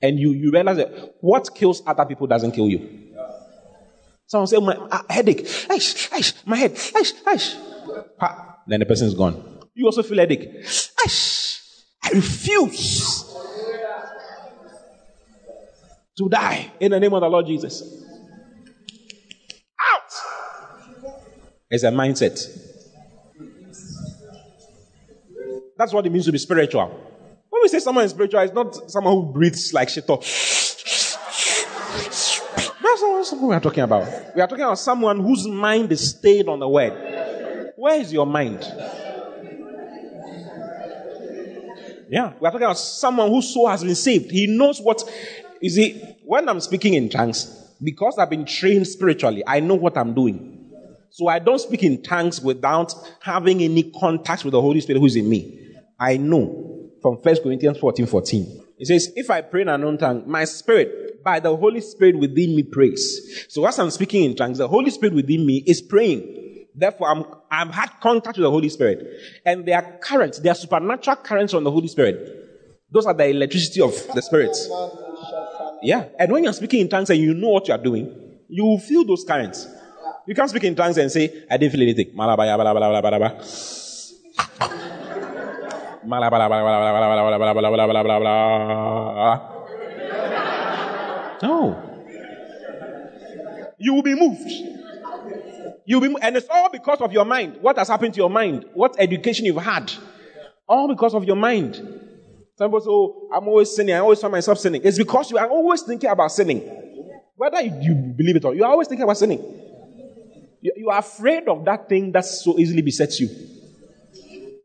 And 0.00 0.18
you, 0.18 0.32
you 0.32 0.50
realize 0.52 0.76
that 0.76 1.16
what 1.20 1.54
kills 1.54 1.82
other 1.86 2.04
people 2.04 2.26
doesn't 2.26 2.52
kill 2.52 2.68
you. 2.68 3.07
Someone 4.28 4.46
say, 4.46 4.58
my 4.58 4.74
uh, 4.74 5.02
headache. 5.08 5.40
Aish, 5.40 6.10
aish, 6.10 6.34
my 6.46 6.56
head. 6.56 6.74
Aish. 6.74 7.56
Pa. 8.18 8.58
Then 8.66 8.80
the 8.80 8.86
person 8.86 9.08
is 9.08 9.14
gone. 9.14 9.42
You 9.74 9.86
also 9.86 10.02
feel 10.02 10.18
headache. 10.18 10.62
Aish. 10.62 11.82
I 12.04 12.10
refuse 12.10 13.24
to 16.18 16.28
die 16.28 16.70
in 16.78 16.90
the 16.90 17.00
name 17.00 17.14
of 17.14 17.22
the 17.22 17.28
Lord 17.28 17.46
Jesus. 17.46 17.82
Out. 19.80 20.12
It's 21.70 21.84
a 21.84 21.90
mindset. 21.90 22.38
That's 25.78 25.92
what 25.92 26.04
it 26.04 26.10
means 26.10 26.26
to 26.26 26.32
be 26.32 26.38
spiritual. 26.38 26.88
When 27.48 27.62
we 27.62 27.68
say 27.68 27.78
someone 27.78 28.04
is 28.04 28.10
spiritual, 28.10 28.40
it's 28.40 28.52
not 28.52 28.90
someone 28.90 29.14
who 29.14 29.32
breathes 29.32 29.72
like 29.72 29.88
shit 29.88 30.06
that's 33.00 33.32
not 33.32 33.42
we 33.42 33.54
are 33.54 33.60
talking 33.60 33.84
about. 33.84 34.34
We 34.34 34.40
are 34.40 34.46
talking 34.46 34.64
about 34.64 34.78
someone 34.78 35.20
whose 35.20 35.46
mind 35.46 35.92
is 35.92 36.10
stayed 36.10 36.48
on 36.48 36.58
the 36.58 36.68
word. 36.68 36.92
Where 37.76 38.00
is 38.00 38.12
your 38.12 38.26
mind? 38.26 38.60
Yeah, 42.10 42.32
we 42.40 42.46
are 42.46 42.50
talking 42.50 42.64
about 42.64 42.78
someone 42.78 43.28
whose 43.28 43.52
soul 43.52 43.68
has 43.68 43.84
been 43.84 43.94
saved. 43.94 44.30
He 44.30 44.46
knows 44.46 44.80
what. 44.80 45.02
You 45.60 45.70
see, 45.70 46.00
when 46.24 46.48
I'm 46.48 46.60
speaking 46.60 46.94
in 46.94 47.08
tongues, 47.08 47.74
because 47.82 48.16
I've 48.18 48.30
been 48.30 48.46
trained 48.46 48.86
spiritually, 48.86 49.42
I 49.46 49.60
know 49.60 49.74
what 49.74 49.96
I'm 49.98 50.14
doing. 50.14 50.54
So 51.10 51.26
I 51.26 51.38
don't 51.38 51.58
speak 51.58 51.82
in 51.82 52.02
tongues 52.02 52.40
without 52.40 52.94
having 53.20 53.62
any 53.62 53.90
contact 53.90 54.44
with 54.44 54.52
the 54.52 54.60
Holy 54.60 54.80
Spirit 54.80 55.00
who's 55.00 55.16
in 55.16 55.28
me. 55.28 55.74
I 55.98 56.16
know 56.16 56.90
from 57.02 57.16
1 57.16 57.36
Corinthians 57.42 57.78
14 57.78 58.06
14. 58.06 58.64
It 58.78 58.86
says, 58.86 59.12
If 59.16 59.30
I 59.30 59.40
pray 59.40 59.62
in 59.62 59.68
an 59.68 59.74
unknown 59.74 59.98
tongue, 59.98 60.24
my 60.26 60.44
spirit 60.44 61.07
by 61.28 61.40
the 61.40 61.54
Holy 61.54 61.82
Spirit 61.82 62.18
within 62.18 62.56
me 62.56 62.62
prays. 62.62 63.46
So 63.50 63.66
as 63.66 63.78
I'm 63.78 63.90
speaking 63.90 64.24
in 64.24 64.34
tongues, 64.34 64.56
the 64.56 64.68
Holy 64.76 64.90
Spirit 64.90 65.14
within 65.14 65.44
me 65.44 65.62
is 65.66 65.82
praying. 65.82 66.20
Therefore, 66.74 67.08
I'm, 67.12 67.24
I've 67.50 67.74
had 67.74 67.90
contact 68.00 68.38
with 68.38 68.44
the 68.44 68.50
Holy 68.50 68.70
Spirit. 68.70 68.98
And 69.44 69.66
there 69.66 69.76
are 69.76 69.98
currents, 69.98 70.38
there 70.38 70.52
are 70.52 70.54
supernatural 70.54 71.16
currents 71.16 71.52
from 71.52 71.64
the 71.64 71.70
Holy 71.70 71.88
Spirit. 71.88 72.16
Those 72.90 73.04
are 73.04 73.12
the 73.12 73.26
electricity 73.26 73.82
of 73.82 73.92
the 74.14 74.22
Spirit. 74.22 74.56
Yeah. 75.82 76.06
And 76.18 76.32
when 76.32 76.44
you're 76.44 76.54
speaking 76.54 76.80
in 76.80 76.88
tongues 76.88 77.10
and 77.10 77.20
you 77.20 77.34
know 77.34 77.50
what 77.50 77.68
you're 77.68 77.76
doing, 77.76 78.04
you 78.48 78.64
will 78.64 78.78
feel 78.78 79.04
those 79.04 79.24
currents. 79.24 79.68
You 80.26 80.34
can't 80.34 80.48
speak 80.48 80.64
in 80.64 80.74
tongues 80.74 80.96
and 80.96 81.12
say, 81.12 81.44
I 81.50 81.58
didn't 81.58 81.72
feel 81.72 81.82
anything. 81.82 82.16
No. 91.42 91.84
You 93.78 93.94
will 93.94 94.02
be 94.02 94.14
moved. 94.14 94.50
You'll 95.84 96.00
be, 96.00 96.14
and 96.20 96.36
it's 96.36 96.48
all 96.50 96.68
because 96.70 97.00
of 97.00 97.12
your 97.12 97.24
mind. 97.24 97.58
What 97.60 97.78
has 97.78 97.88
happened 97.88 98.14
to 98.14 98.18
your 98.18 98.30
mind? 98.30 98.66
What 98.74 98.96
education 98.98 99.46
you've 99.46 99.62
had? 99.62 99.92
All 100.68 100.88
because 100.88 101.14
of 101.14 101.24
your 101.24 101.36
mind. 101.36 101.76
Some 102.56 102.70
people 102.70 102.80
say, 102.80 102.90
oh, 102.90 103.30
I'm 103.32 103.46
always 103.46 103.74
sinning. 103.74 103.94
I 103.94 103.98
always 103.98 104.20
find 104.20 104.32
myself 104.32 104.58
sinning. 104.58 104.82
It's 104.84 104.98
because 104.98 105.30
you 105.30 105.38
are 105.38 105.48
always 105.48 105.82
thinking 105.82 106.10
about 106.10 106.32
sinning. 106.32 106.60
Whether 107.36 107.62
you 107.62 107.94
believe 107.94 108.36
it 108.36 108.44
or 108.44 108.54
you 108.54 108.64
are 108.64 108.70
always 108.70 108.88
thinking 108.88 109.04
about 109.04 109.16
sinning. 109.16 109.38
You, 110.60 110.72
you 110.76 110.90
are 110.90 110.98
afraid 110.98 111.46
of 111.48 111.64
that 111.64 111.88
thing 111.88 112.10
that 112.12 112.24
so 112.24 112.58
easily 112.58 112.82
besets 112.82 113.20
you. 113.20 113.28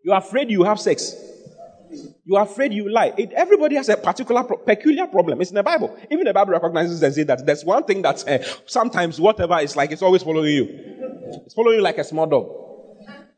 You 0.03 0.11
are 0.11 0.17
afraid 0.17 0.49
you 0.49 0.63
have 0.63 0.79
sex. 0.79 1.15
You 2.25 2.35
are 2.37 2.43
afraid 2.43 2.73
you 2.73 2.91
lie. 2.91 3.13
It, 3.17 3.31
everybody 3.33 3.75
has 3.75 3.89
a 3.89 3.97
particular, 3.97 4.43
peculiar 4.43 5.07
problem. 5.07 5.41
It's 5.41 5.51
in 5.51 5.55
the 5.55 5.63
Bible. 5.63 5.97
Even 6.09 6.25
the 6.25 6.33
Bible 6.33 6.53
recognizes 6.53 7.01
and 7.01 7.13
says 7.13 7.25
that 7.25 7.45
there's 7.45 7.65
one 7.65 7.83
thing 7.83 8.01
that 8.01 8.27
uh, 8.27 8.39
sometimes 8.65 9.19
whatever 9.19 9.59
is 9.59 9.75
like, 9.75 9.91
it's 9.91 10.01
always 10.01 10.23
following 10.23 10.53
you. 10.53 10.67
It's 11.45 11.53
following 11.53 11.77
you 11.77 11.83
like 11.83 11.97
a 11.97 12.03
small 12.03 12.25
dog. 12.25 12.47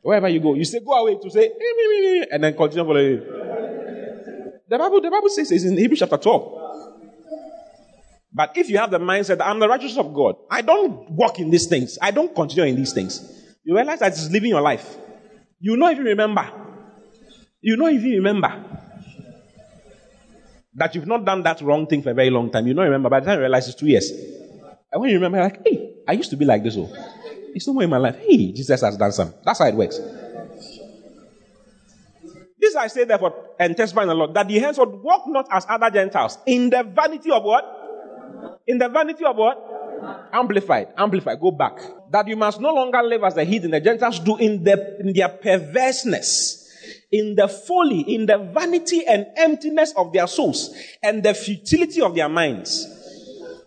Wherever 0.02 0.28
you 0.28 0.40
go, 0.40 0.54
you 0.54 0.64
say, 0.64 0.80
go 0.80 0.92
away 0.92 1.18
to 1.20 1.30
say, 1.30 1.50
and 2.30 2.44
then 2.44 2.56
continue 2.56 2.84
following 2.84 3.06
you. 3.06 3.20
The 4.68 4.78
Bible, 4.78 5.00
the 5.00 5.10
Bible 5.10 5.28
says 5.28 5.50
it's 5.50 5.64
in 5.64 5.76
Hebrews 5.76 5.98
chapter 6.00 6.16
12. 6.16 6.62
But 8.32 8.56
if 8.56 8.68
you 8.68 8.78
have 8.78 8.90
the 8.90 8.98
mindset 8.98 9.38
that 9.38 9.46
I'm 9.46 9.58
the 9.58 9.68
righteousness 9.68 9.98
of 9.98 10.12
God, 10.12 10.36
I 10.50 10.62
don't 10.62 11.10
walk 11.10 11.38
in 11.38 11.50
these 11.50 11.66
things, 11.66 11.98
I 12.02 12.10
don't 12.10 12.34
continue 12.34 12.70
in 12.70 12.76
these 12.76 12.92
things, 12.92 13.20
you 13.64 13.74
realize 13.74 14.00
that 14.00 14.12
it's 14.12 14.30
living 14.30 14.50
your 14.50 14.60
life. 14.60 14.96
You 15.58 15.76
know 15.76 15.88
if 15.90 15.96
you 15.98 16.04
remember 16.04 16.65
you 17.60 17.76
know, 17.76 17.86
if 17.86 18.02
you 18.02 18.16
remember 18.16 18.52
that 20.74 20.94
you've 20.94 21.06
not 21.06 21.24
done 21.24 21.42
that 21.42 21.60
wrong 21.62 21.86
thing 21.86 22.02
for 22.02 22.10
a 22.10 22.14
very 22.14 22.30
long 22.30 22.50
time, 22.50 22.66
you 22.66 22.74
don't 22.74 22.84
remember. 22.84 23.08
By 23.08 23.20
the 23.20 23.26
time 23.26 23.36
you 23.36 23.40
realize 23.40 23.66
it's 23.66 23.78
two 23.78 23.86
years. 23.86 24.10
And 24.92 25.00
when 25.00 25.10
you 25.10 25.16
remember, 25.16 25.40
like, 25.40 25.66
hey, 25.66 25.94
I 26.06 26.12
used 26.12 26.30
to 26.30 26.36
be 26.36 26.44
like 26.44 26.62
this. 26.62 26.76
Oh, 26.76 26.90
it's 27.54 27.66
more 27.66 27.82
in 27.82 27.90
my 27.90 27.96
life. 27.96 28.18
Hey, 28.18 28.52
Jesus 28.52 28.80
has 28.80 28.96
done 28.96 29.12
some. 29.12 29.34
That's 29.44 29.58
how 29.58 29.66
it 29.66 29.74
works. 29.74 29.98
This 32.58 32.76
I 32.76 32.86
say 32.88 33.04
therefore 33.04 33.34
and 33.58 33.76
testify 33.76 34.02
in 34.02 34.08
the 34.08 34.14
Lord 34.14 34.34
that 34.34 34.48
the 34.48 34.58
henceforth 34.58 35.02
walk 35.02 35.24
not 35.26 35.46
as 35.50 35.66
other 35.68 35.90
Gentiles 35.90 36.38
in 36.46 36.70
the 36.70 36.82
vanity 36.82 37.30
of 37.30 37.42
what? 37.42 38.60
In 38.66 38.78
the 38.78 38.88
vanity 38.88 39.24
of 39.24 39.36
what? 39.36 40.28
Amplified. 40.32 40.88
Amplified. 40.96 41.40
Go 41.40 41.50
back. 41.50 41.78
That 42.10 42.28
you 42.28 42.36
must 42.36 42.60
no 42.60 42.74
longer 42.74 43.02
live 43.02 43.24
as 43.24 43.34
the 43.34 43.44
heathen, 43.44 43.70
the 43.70 43.80
Gentiles 43.80 44.18
do 44.18 44.36
in, 44.36 44.62
the, 44.62 44.98
in 45.00 45.12
their 45.12 45.28
perverseness 45.28 46.65
in 47.12 47.34
the 47.36 47.48
folly, 47.48 48.00
in 48.00 48.26
the 48.26 48.38
vanity 48.38 49.06
and 49.06 49.26
emptiness 49.36 49.92
of 49.96 50.12
their 50.12 50.26
souls, 50.26 50.74
and 51.02 51.22
the 51.22 51.34
futility 51.34 52.00
of 52.00 52.14
their 52.14 52.28
minds. 52.28 52.86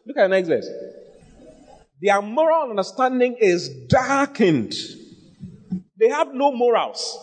Look 0.05 0.17
at 0.17 0.23
the 0.23 0.29
next 0.29 0.47
verse. 0.47 0.69
Their 2.01 2.21
moral 2.21 2.69
understanding 2.69 3.35
is 3.39 3.69
darkened. 3.87 4.73
They 5.99 6.09
have 6.09 6.33
no 6.33 6.51
morals. 6.51 7.17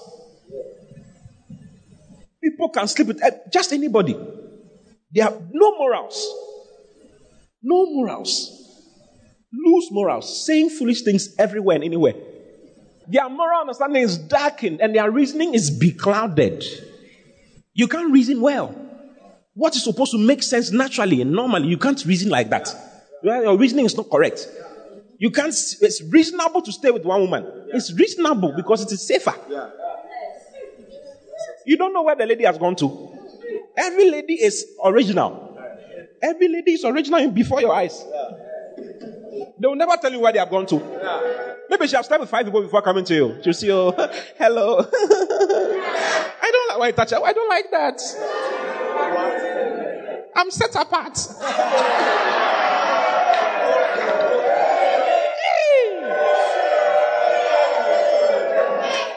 People 2.43 2.69
can 2.69 2.87
sleep 2.87 3.09
with 3.09 3.23
just 3.51 3.73
anybody. 3.73 4.17
They 5.15 5.23
have 5.23 5.41
no 5.51 5.77
morals. 5.79 6.27
No 7.63 7.87
morals. 7.87 8.53
Lose 9.53 9.91
morals. 9.91 10.45
Saying 10.45 10.71
foolish 10.71 11.03
things 11.03 11.35
everywhere 11.39 11.77
and 11.77 11.85
anywhere. 11.85 12.15
Their 13.09 13.29
moral 13.29 13.61
understanding 13.61 14.03
is 14.03 14.19
darkened 14.19 14.81
and 14.81 14.95
their 14.95 15.11
reasoning 15.11 15.55
is 15.55 15.71
beclouded. 15.71 16.65
You 17.75 17.89
can't 17.89 18.13
reason 18.13 18.41
well. 18.41 18.75
What 19.55 19.77
is 19.77 19.85
supposed 19.85 20.13
to 20.13 20.19
make 20.19 20.43
sense 20.43 20.71
naturally 20.71 21.23
and 21.23 21.33
normally, 21.33 21.69
you 21.69 21.79
can't 21.79 22.03
reason 22.05 22.31
like 22.31 22.51
that. 22.51 22.75
Your 23.23 23.57
reasoning 23.57 23.87
is 23.87 23.97
not 23.97 24.11
correct. 24.11 24.49
You 25.19 25.31
can't, 25.31 25.49
it's 25.81 26.03
reasonable 26.11 26.61
to 26.63 26.73
stay 26.73 26.91
with 26.91 27.05
one 27.05 27.23
woman. 27.23 27.47
It's 27.69 27.93
reasonable 27.93 28.53
because 28.55 28.83
it 28.83 28.93
is 28.93 29.07
safer. 29.07 29.35
You 31.65 31.77
don't 31.77 31.93
know 31.93 32.03
where 32.03 32.17
the 32.17 32.27
lady 32.27 32.45
has 32.45 32.59
gone 32.59 32.77
to. 32.77 33.13
Every 33.77 34.11
lady 34.11 34.35
is 34.35 34.67
original. 34.85 35.59
Every 36.23 36.49
lady 36.49 36.73
is 36.73 36.85
original 36.85 37.31
before 37.31 37.61
your 37.61 37.75
eyes. 37.75 38.05
They 39.59 39.67
will 39.69 39.77
never 39.77 39.97
tell 40.01 40.13
you 40.13 40.21
where 40.21 40.33
they 40.33 40.39
have 40.39 40.51
gone 40.51 40.67
to. 40.67 41.47
Maybe 41.69 41.87
she 41.89 41.97
has 41.97 42.07
slept 42.07 42.21
with 42.21 42.31
five 42.31 42.45
people 42.45 42.63
before 42.63 42.83
coming 42.83 43.05
to 43.05 43.15
you. 43.15 43.39
She'll 43.43 43.53
see 43.53 43.67
you, 43.67 43.73
oh, 43.75 43.93
hello. 44.39 44.79
I 44.89 46.51
don't 46.53 46.69
like 46.69 46.79
why 46.79 46.87
you 46.89 46.93
touch 46.93 47.11
her. 47.11 47.21
I 47.25 47.33
don't 47.33 47.49
like 47.49 47.71
that. 47.71 48.01
I'm 50.37 50.51
set 50.51 50.75
apart. 50.75 51.19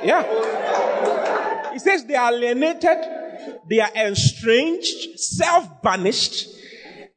yeah. 0.03 1.73
He 1.73 1.79
says 1.79 2.05
they 2.05 2.15
are 2.15 2.31
alienated, 2.33 2.97
they 3.67 3.79
are 3.79 3.91
estranged, 3.95 5.19
self 5.19 5.81
banished, 5.81 6.47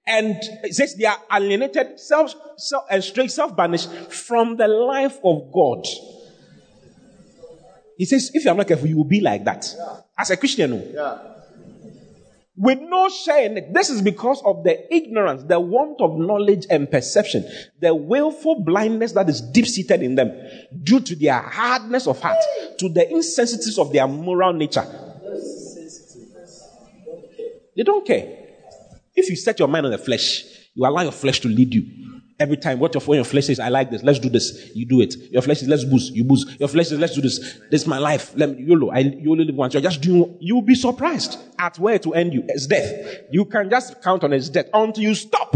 and 0.07 0.37
it 0.65 0.75
says 0.75 0.97
they 0.97 1.05
are 1.05 1.19
alienated, 1.33 1.99
self, 2.01 2.35
self 2.57 2.85
estranged, 2.91 3.33
uh, 3.33 3.35
self 3.35 3.57
banished 3.57 3.89
from 4.13 4.57
the 4.57 4.67
life 4.67 5.19
of 5.25 5.53
God. 5.53 5.87
He 7.97 8.05
says, 8.05 8.31
if 8.35 8.45
you 8.45 8.51
are 8.51 8.55
not 8.57 8.67
careful, 8.67 8.89
you 8.89 8.97
will 8.97 9.05
be 9.05 9.21
like 9.21 9.45
that. 9.45 9.65
As 10.19 10.31
a 10.31 10.37
Christian, 10.37 10.93
yeah. 10.93 11.19
with 12.57 12.81
no 12.81 13.09
share 13.09 13.45
in 13.45 13.59
it. 13.59 13.73
This 13.73 13.91
is 13.91 14.03
because 14.03 14.43
of 14.45 14.65
the 14.65 14.93
ignorance, 14.93 15.45
the 15.45 15.61
want 15.61 16.01
of 16.01 16.19
knowledge 16.19 16.67
and 16.69 16.91
perception, 16.91 17.49
the 17.81 17.95
willful 17.95 18.65
blindness 18.65 19.13
that 19.13 19.29
is 19.29 19.41
deep 19.41 19.67
seated 19.67 20.03
in 20.03 20.17
them 20.17 20.33
due 20.83 21.01
to 21.01 21.15
their 21.15 21.39
hardness 21.39 22.09
of 22.09 22.21
heart, 22.21 22.39
to 22.79 22.89
the 22.89 23.09
insensitiveness 23.09 23.79
of 23.79 23.93
their 23.93 24.09
moral 24.09 24.53
nature. 24.53 24.85
They 27.77 27.85
don't 27.85 28.05
care. 28.05 28.42
If 29.15 29.29
you 29.29 29.37
set 29.37 29.59
your 29.59 29.69
mind 29.69 29.87
on 29.87 29.93
the 29.93 29.99
flesh, 29.99 30.45
you 30.75 30.87
allow 30.87 31.03
your 31.03 31.13
flesh 31.13 31.41
to 31.41 31.49
lead 31.49 31.75
you. 31.75 32.21
Every 32.41 32.57
time, 32.57 32.81
what 32.81 32.95
your, 32.95 33.15
your 33.15 33.25
flesh 33.25 33.47
says, 33.47 33.61
I 33.61 33.69
like 33.69 33.91
this, 33.91 34.03
let's 34.03 34.19
do 34.19 34.29
this, 34.29 34.71
you 34.75 34.87
do 34.87 35.01
it. 35.01 35.15
Your 35.31 35.43
flesh 35.43 35.61
says, 35.61 35.69
let's 35.69 35.85
boost, 35.85 36.13
you 36.13 36.25
boost. 36.25 36.59
Your 36.59 36.69
flesh 36.69 36.89
says, 36.89 36.99
let's 36.99 37.15
do 37.15 37.21
this, 37.21 37.39
this 37.71 37.83
is 37.83 37.87
my 37.87 37.99
life, 37.99 38.33
let 38.35 38.51
me, 38.51 38.65
YOLO, 38.65 38.91
I, 38.91 39.01
you 39.01 39.31
only 39.31 39.45
live 39.45 39.55
once. 39.55 39.75
You're 39.75 39.83
just 39.83 40.01
doing, 40.01 40.39
you'll 40.41 40.63
be 40.63 40.75
surprised 40.75 41.39
at 41.59 41.79
where 41.79 41.99
to 42.01 42.15
end 42.15 42.33
you. 42.33 42.43
It's 42.49 42.67
death. 42.67 43.21
You 43.31 43.45
can 43.45 43.71
just 43.71 44.03
count 44.03 44.25
on 44.25 44.33
its 44.33 44.49
death 44.49 44.67
until 44.75 45.05
you 45.05 45.15
stop 45.15 45.55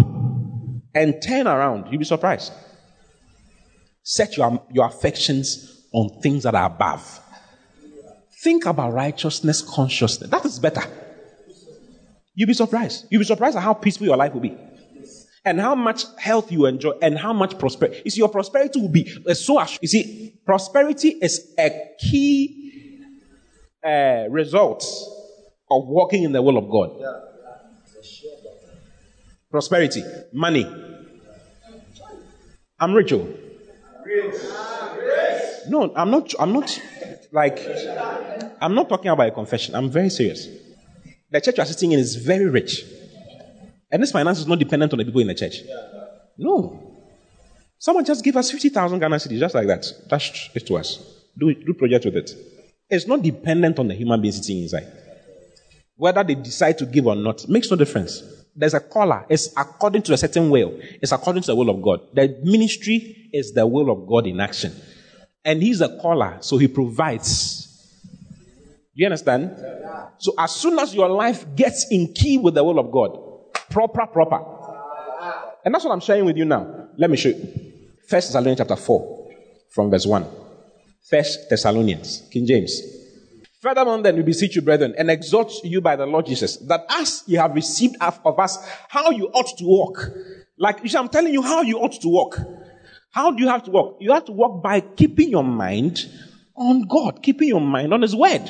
and 0.95 1.21
turn 1.21 1.49
around. 1.49 1.91
You'll 1.91 1.99
be 1.99 2.05
surprised. 2.05 2.53
Set 4.03 4.37
your, 4.37 4.63
your 4.71 4.87
affections 4.87 5.87
on 5.93 6.21
things 6.21 6.45
that 6.45 6.55
are 6.55 6.67
above. 6.67 7.21
Think 8.43 8.67
about 8.67 8.93
righteousness, 8.93 9.63
consciousness. 9.63 10.31
That 10.31 10.45
is 10.45 10.61
better. 10.61 10.83
You'll 12.37 12.49
be 12.49 12.55
surprised. 12.55 13.07
You'll 13.11 13.21
be 13.21 13.25
surprised 13.25 13.57
at 13.57 13.63
how 13.63 13.73
peaceful 13.73 14.07
your 14.07 14.17
life 14.17 14.35
will 14.35 14.43
be. 14.43 14.57
And 15.45 15.59
how 15.59 15.75
much 15.75 16.05
health 16.19 16.53
you 16.53 16.67
enjoy 16.67 16.93
and 17.01 17.17
how 17.17 17.33
much 17.33 17.59
prosperity. 17.59 18.03
You 18.05 18.11
see, 18.11 18.19
your 18.19 18.29
prosperity 18.29 18.79
will 18.81 18.91
be 18.91 19.11
uh, 19.27 19.33
so. 19.33 19.65
You 19.81 19.89
see, 19.89 20.35
prosperity 20.45 21.17
is 21.23 21.55
a 21.59 21.71
key 21.99 23.01
uh, 23.83 24.27
result 24.29 24.85
of 25.71 25.89
walking 25.89 26.25
in 26.25 26.33
the 26.33 26.43
will 26.43 26.59
of 26.59 26.69
God. 26.69 26.91
Prosperity, 29.51 30.03
money. 30.33 30.67
I'm 32.79 32.93
rich. 32.93 33.13
Oh. 33.13 33.27
No, 35.69 35.93
I'm 35.97 36.11
not. 36.11 36.35
I'm 36.39 36.53
not 36.53 36.81
like. 37.33 37.61
I'm 38.61 38.75
not 38.75 38.89
talking 38.89 39.11
about 39.11 39.29
a 39.29 39.31
confession. 39.31 39.75
I'm 39.75 39.91
very 39.91 40.11
serious. 40.11 40.49
The 41.37 41.43
church 41.43 41.59
you're 41.59 41.67
sitting 41.67 41.93
in 41.93 41.99
is 41.99 42.17
very 42.17 42.47
rich. 42.47 42.83
And 43.93 44.03
this 44.03 44.11
finance 44.11 44.39
is 44.39 44.47
not 44.47 44.59
dependent 44.59 44.95
on 44.95 44.99
the 44.99 45.05
people 45.05 45.21
in 45.21 45.27
the 45.27 45.35
church. 45.35 45.57
No. 46.39 46.97
Someone 47.79 48.07
just 48.07 48.25
give 48.25 48.39
us 48.39 48.51
50,000 48.51 48.99
Ghana 48.99 49.17
cedis, 49.17 49.39
just 49.39 49.55
like 49.55 49.67
that. 49.67 49.85
Dash 50.09 50.51
it 50.55 50.67
to 50.67 50.77
us. 50.79 50.99
Do, 51.39 51.53
do 51.53 51.75
project 51.75 52.07
with 52.07 52.17
it. 52.17 52.31
It's 52.89 53.07
not 53.07 53.21
dependent 53.21 53.79
on 53.79 53.87
the 53.87 53.93
human 53.93 54.19
being 54.23 54.33
sitting 54.33 54.63
inside. 54.63 54.91
Whether 55.97 56.25
they 56.25 56.37
decide 56.37 56.79
to 56.79 56.87
give 56.87 57.07
or 57.07 57.15
not 57.15 57.47
makes 57.51 57.71
no 57.71 57.77
difference. 57.77 58.23
There's 58.55 58.73
a 58.73 58.81
caller. 58.81 59.27
It's 59.29 59.53
according 59.59 60.03
to 60.05 60.15
a 60.15 60.17
certain 60.17 60.49
will. 60.49 60.73
It's 61.03 61.13
according 61.13 61.43
to 61.43 61.49
the 61.49 61.57
will 61.57 61.69
of 61.69 61.83
God. 61.83 62.01
The 62.15 62.41
ministry 62.45 63.29
is 63.35 63.53
the 63.53 63.67
will 63.67 63.91
of 63.91 64.09
God 64.09 64.27
in 64.27 64.41
action. 64.41 64.73
And 65.45 65.63
he's 65.63 65.83
a 65.83 65.99
caller, 66.01 66.39
so 66.41 66.57
he 66.57 66.67
provides. 66.67 67.76
Do 68.97 69.03
you 69.03 69.07
understand? 69.07 69.51
So 70.17 70.33
as 70.39 70.53
soon 70.53 70.79
as 70.79 70.95
your 70.95 71.11
life 71.11 71.45
gets 71.55 71.87
in 71.91 72.15
key 72.15 72.39
with 72.39 72.55
the 72.55 72.65
will 72.65 72.79
of 72.79 72.91
God, 72.91 73.19
proper, 73.69 74.07
proper. 74.07 74.43
And 75.63 75.75
that's 75.75 75.85
what 75.85 75.93
I'm 75.93 76.01
sharing 76.01 76.25
with 76.25 76.39
you 76.39 76.47
now. 76.47 76.89
Let 76.97 77.11
me 77.11 77.19
show 77.19 77.29
you. 77.29 77.47
First 78.09 78.29
Thessalonians 78.29 78.59
chapter 78.59 78.77
4, 78.77 79.29
from 79.71 79.91
verse 79.91 80.07
1. 80.07 80.25
First 81.11 81.51
Thessalonians, 81.51 82.27
King 82.33 82.47
James. 82.47 82.81
Furthermore, 83.61 84.01
then 84.01 84.17
we 84.17 84.23
beseech 84.23 84.57
you, 84.57 84.63
brethren, 84.63 84.95
and 84.97 85.11
exhort 85.11 85.53
you 85.63 85.83
by 85.83 85.97
the 85.97 86.07
Lord 86.07 86.25
Jesus, 86.25 86.57
that 86.69 86.87
as 86.89 87.23
you 87.27 87.39
have 87.39 87.55
received 87.55 87.97
of 88.01 88.39
us 88.39 88.59
how 88.89 89.11
you 89.11 89.27
ought 89.27 89.59
to 89.59 89.65
walk, 89.65 90.09
like 90.57 90.79
I'm 90.95 91.09
telling 91.11 91.35
you 91.35 91.43
how 91.43 91.61
you 91.61 91.79
ought 91.81 92.01
to 92.01 92.09
walk. 92.09 92.39
How 93.11 93.31
do 93.31 93.43
you 93.43 93.49
have 93.49 93.65
to 93.65 93.71
walk? 93.71 93.99
You 94.01 94.13
have 94.13 94.25
to 94.27 94.33
walk 94.33 94.63
by 94.63 94.81
keeping 94.81 95.29
your 95.29 95.45
mind 95.45 96.01
on 96.55 96.87
God, 96.89 97.23
keeping 97.23 97.49
your 97.49 97.61
mind 97.61 97.93
on 97.93 98.01
His 98.01 98.15
Word. 98.17 98.43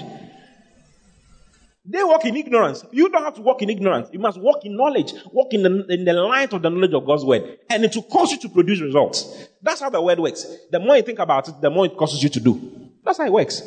They 1.89 2.03
walk 2.03 2.25
in 2.25 2.37
ignorance. 2.37 2.85
You 2.91 3.09
don't 3.09 3.23
have 3.23 3.35
to 3.35 3.43
walk 3.43 3.63
in 3.63 3.71
ignorance. 3.71 4.09
You 4.13 4.19
must 4.19 4.41
walk 4.41 4.65
in 4.65 4.77
knowledge, 4.77 5.13
walk 5.31 5.53
in 5.53 5.63
the, 5.63 5.87
in 5.89 6.05
the 6.05 6.15
light 6.15 6.53
of 6.53 6.63
the 6.63 6.69
knowledge 6.69 6.95
of 6.95 7.07
God's 7.07 7.25
word. 7.25 7.59
And 7.71 7.85
it 7.85 7.95
will 7.95 8.03
cause 8.03 8.33
you 8.33 8.39
to 8.41 8.49
produce 8.49 8.81
results. 8.81 9.49
That's 9.63 9.81
how 9.81 9.91
the 9.91 10.03
word 10.03 10.19
works. 10.19 10.47
The 10.73 10.81
more 10.81 10.97
you 10.97 11.03
think 11.03 11.21
about 11.21 11.49
it, 11.49 11.61
the 11.61 11.71
more 11.71 11.87
it 11.87 11.97
causes 11.97 12.23
you 12.23 12.29
to 12.31 12.41
do. 12.41 12.91
That's 13.05 13.19
how 13.19 13.27
it 13.27 13.33
works. 13.33 13.63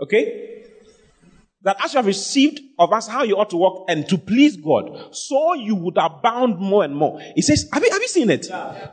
Okay? 0.00 0.64
That 1.62 1.76
as 1.84 1.94
you 1.94 1.98
have 1.98 2.06
received 2.06 2.60
of 2.78 2.92
us 2.92 3.06
how 3.06 3.22
you 3.22 3.36
ought 3.36 3.50
to 3.50 3.56
walk 3.56 3.86
and 3.88 4.08
to 4.08 4.18
please 4.18 4.56
God, 4.56 5.14
so 5.14 5.54
you 5.54 5.76
would 5.76 5.96
abound 5.98 6.58
more 6.58 6.82
and 6.84 6.96
more. 6.96 7.20
He 7.34 7.42
says, 7.42 7.68
have 7.72 7.82
you, 7.82 7.90
have 7.90 8.02
you 8.02 8.08
seen 8.08 8.30
it? 8.30 8.46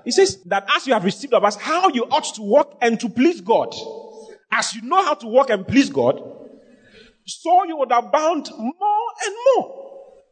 He 0.06 0.12
says 0.12 0.44
that 0.44 0.68
as 0.76 0.86
you 0.86 0.94
have 0.94 1.04
received 1.06 1.34
of 1.34 1.44
us 1.44 1.56
how 1.56 1.90
you 1.90 2.04
ought 2.04 2.36
to 2.36 2.42
walk 2.42 2.78
and 2.82 3.00
to 3.00 3.10
please 3.10 3.42
God, 3.42 3.74
as 4.52 4.76
you 4.76 4.84
know 4.84 5.04
how 5.04 5.16
to 5.16 5.28
walk 5.28 5.50
and 5.50 5.68
please 5.68 5.90
God, 5.90 6.22
so 7.26 7.64
you 7.66 7.78
would 7.78 7.92
abound 7.92 8.50
more 8.58 9.08
and 9.26 9.36
more. 9.46 9.80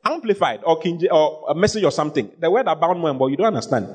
Amplified 0.04 0.62
or, 0.64 0.80
King, 0.80 1.00
or 1.12 1.46
a 1.50 1.56
message 1.56 1.84
or 1.84 1.92
something. 1.92 2.32
The 2.40 2.50
word 2.50 2.68
abound 2.68 3.00
more 3.00 3.10
and 3.10 3.20
more, 3.20 3.30
you 3.30 3.38
don't 3.38 3.48
understand. 3.48 3.88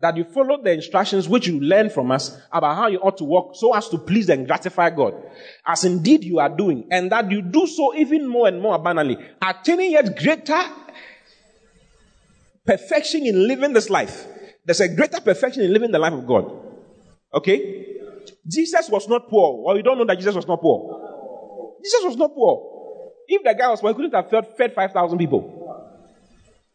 That 0.00 0.16
you 0.16 0.22
follow 0.22 0.62
the 0.62 0.72
instructions 0.72 1.28
which 1.28 1.48
you 1.48 1.58
learn 1.58 1.90
from 1.90 2.12
us 2.12 2.40
about 2.52 2.76
how 2.76 2.86
you 2.86 2.98
ought 2.98 3.18
to 3.18 3.24
walk 3.24 3.56
so 3.56 3.74
as 3.74 3.88
to 3.88 3.98
please 3.98 4.28
and 4.28 4.46
gratify 4.46 4.90
God, 4.90 5.14
as 5.66 5.84
indeed 5.84 6.22
you 6.22 6.38
are 6.38 6.48
doing, 6.48 6.86
and 6.92 7.10
that 7.10 7.28
you 7.30 7.42
do 7.42 7.66
so 7.66 7.96
even 7.96 8.28
more 8.28 8.46
and 8.46 8.62
more 8.62 8.76
abundantly, 8.76 9.18
attaining 9.42 9.90
yet 9.92 10.16
greater 10.16 10.62
perfection 12.64 13.26
in 13.26 13.48
living 13.48 13.72
this 13.72 13.90
life. 13.90 14.26
There's 14.64 14.80
a 14.80 14.94
greater 14.94 15.20
perfection 15.20 15.64
in 15.64 15.72
living 15.72 15.90
the 15.90 15.98
life 15.98 16.12
of 16.12 16.24
God. 16.24 16.52
Okay? 17.34 17.86
Jesus 18.46 18.88
was 18.88 19.08
not 19.08 19.28
poor, 19.28 19.64
or 19.66 19.76
you 19.76 19.82
don't 19.82 19.98
know 19.98 20.04
that 20.04 20.18
Jesus 20.18 20.34
was 20.36 20.46
not 20.46 20.60
poor. 20.60 21.07
Jesus 21.82 22.04
was 22.04 22.16
not 22.16 22.34
poor. 22.34 23.12
If 23.26 23.42
the 23.42 23.54
guy 23.54 23.68
was 23.68 23.80
poor, 23.80 23.90
he 23.90 23.94
couldn't 23.94 24.14
have 24.14 24.30
fed, 24.30 24.56
fed 24.56 24.74
5,000 24.74 25.18
people. 25.18 25.58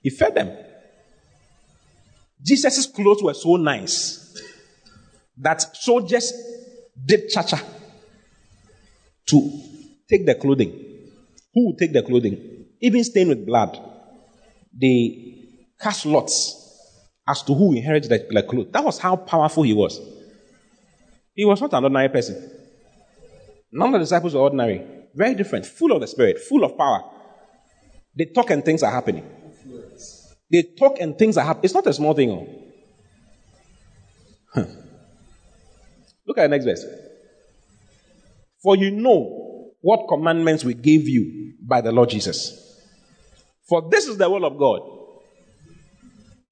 He 0.01 0.09
fed 0.09 0.35
them. 0.35 0.51
Jesus' 2.41 2.87
clothes 2.87 3.23
were 3.23 3.33
so 3.33 3.55
nice 3.55 4.41
that 5.37 5.61
soldiers 5.75 6.33
did 7.05 7.29
cha-cha 7.29 7.61
to 9.27 9.61
take 10.09 10.25
the 10.25 10.35
clothing. 10.35 10.71
Who 11.53 11.67
would 11.67 11.77
take 11.77 11.93
the 11.93 12.03
clothing? 12.03 12.67
Even 12.81 13.03
stained 13.03 13.29
with 13.29 13.45
blood. 13.45 13.79
They 14.73 15.47
cast 15.79 16.05
lots 16.05 16.59
as 17.27 17.41
to 17.43 17.53
who 17.53 17.73
inherited 17.73 18.09
the, 18.09 18.27
the 18.29 18.43
clothes. 18.43 18.67
That 18.71 18.83
was 18.83 18.99
how 18.99 19.15
powerful 19.15 19.63
he 19.63 19.73
was. 19.73 19.99
He 21.33 21.45
was 21.45 21.61
not 21.61 21.73
an 21.73 21.83
ordinary 21.83 22.09
person. 22.09 22.51
None 23.73 23.87
of 23.87 23.93
the 23.93 23.99
disciples 23.99 24.35
were 24.35 24.41
ordinary. 24.41 24.85
Very 25.15 25.33
different. 25.33 25.65
Full 25.65 25.91
of 25.91 26.01
the 26.01 26.07
Spirit, 26.07 26.39
full 26.39 26.63
of 26.63 26.77
power. 26.77 27.01
They 28.15 28.25
talk 28.25 28.51
and 28.51 28.63
things 28.63 28.83
are 28.83 28.91
happening. 28.91 29.25
They 30.51 30.63
talk 30.77 30.99
and 30.99 31.17
things 31.17 31.37
are 31.37 31.43
happening. 31.43 31.65
It's 31.65 31.73
not 31.73 31.87
a 31.87 31.93
small 31.93 32.13
thing. 32.13 32.29
Oh. 32.29 32.47
Huh. 34.53 34.65
Look 36.27 36.37
at 36.37 36.43
the 36.43 36.47
next 36.49 36.65
verse. 36.65 36.85
For 38.61 38.77
you 38.77 38.91
know 38.91 39.71
what 39.81 40.07
commandments 40.07 40.63
we 40.63 40.75
gave 40.75 41.09
you 41.09 41.55
by 41.67 41.81
the 41.81 41.91
Lord 41.91 42.09
Jesus. 42.09 42.59
For 43.67 43.89
this 43.89 44.07
is 44.07 44.17
the 44.17 44.29
will 44.29 44.45
of 44.45 44.57
God. 44.57 44.81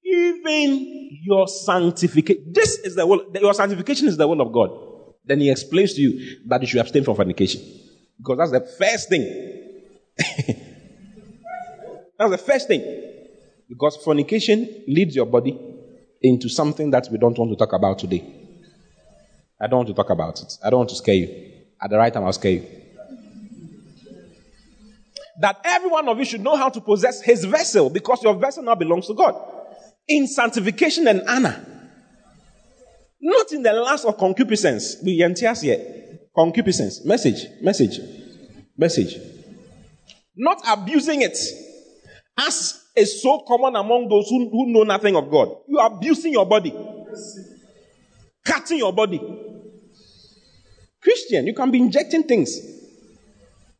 Even 0.04 1.20
your 1.22 1.46
sanctification. 1.46 2.52
This 2.52 2.78
is 2.80 2.96
the 2.96 3.06
will. 3.06 3.32
Your 3.40 3.54
sanctification 3.54 4.08
is 4.08 4.16
the 4.16 4.26
will 4.26 4.40
of 4.40 4.52
God. 4.52 4.91
Then 5.24 5.40
he 5.40 5.50
explains 5.50 5.94
to 5.94 6.00
you 6.00 6.38
that 6.46 6.60
you 6.60 6.66
should 6.66 6.80
abstain 6.80 7.04
from 7.04 7.16
fornication. 7.16 7.62
Because 8.18 8.38
that's 8.38 8.52
the 8.52 8.60
first 8.60 9.08
thing. 9.08 9.22
that's 12.18 12.30
the 12.30 12.38
first 12.38 12.68
thing. 12.68 12.82
Because 13.68 13.96
fornication 13.96 14.84
leads 14.86 15.14
your 15.16 15.26
body 15.26 15.58
into 16.20 16.48
something 16.48 16.90
that 16.90 17.08
we 17.10 17.18
don't 17.18 17.36
want 17.38 17.50
to 17.50 17.56
talk 17.56 17.72
about 17.72 17.98
today. 17.98 18.22
I 19.60 19.66
don't 19.66 19.78
want 19.78 19.88
to 19.88 19.94
talk 19.94 20.10
about 20.10 20.40
it. 20.40 20.52
I 20.62 20.70
don't 20.70 20.78
want 20.78 20.90
to 20.90 20.96
scare 20.96 21.14
you. 21.14 21.52
At 21.80 21.90
the 21.90 21.98
right 21.98 22.12
time, 22.12 22.24
I'll 22.24 22.32
scare 22.32 22.52
you. 22.52 22.66
That 25.40 25.60
every 25.64 25.88
one 25.88 26.08
of 26.08 26.18
you 26.18 26.24
should 26.24 26.42
know 26.42 26.56
how 26.56 26.68
to 26.68 26.80
possess 26.80 27.22
his 27.22 27.44
vessel 27.44 27.88
because 27.90 28.22
your 28.22 28.34
vessel 28.34 28.62
now 28.62 28.74
belongs 28.74 29.06
to 29.06 29.14
God. 29.14 29.34
In 30.08 30.26
sanctification 30.26 31.08
and 31.08 31.22
honor. 31.28 31.71
Not 33.22 33.52
in 33.52 33.62
the 33.62 33.72
lust 33.72 34.04
of 34.04 34.18
concupiscence. 34.18 34.96
We 35.04 35.12
here. 35.12 36.18
Concupiscence. 36.34 37.04
Message. 37.04 37.46
Message. 37.60 38.00
Message. 38.76 39.16
Not 40.34 40.60
abusing 40.66 41.22
it 41.22 41.38
as 42.36 42.82
is 42.96 43.22
so 43.22 43.44
common 43.46 43.76
among 43.76 44.08
those 44.08 44.28
who, 44.28 44.50
who 44.50 44.72
know 44.72 44.82
nothing 44.82 45.14
of 45.16 45.30
God. 45.30 45.54
You 45.68 45.78
are 45.78 45.92
abusing 45.92 46.32
your 46.32 46.46
body, 46.46 46.74
cutting 48.44 48.78
your 48.78 48.92
body. 48.92 49.20
Christian, 51.00 51.46
you 51.46 51.54
can 51.54 51.70
be 51.70 51.78
injecting 51.78 52.24
things, 52.24 52.58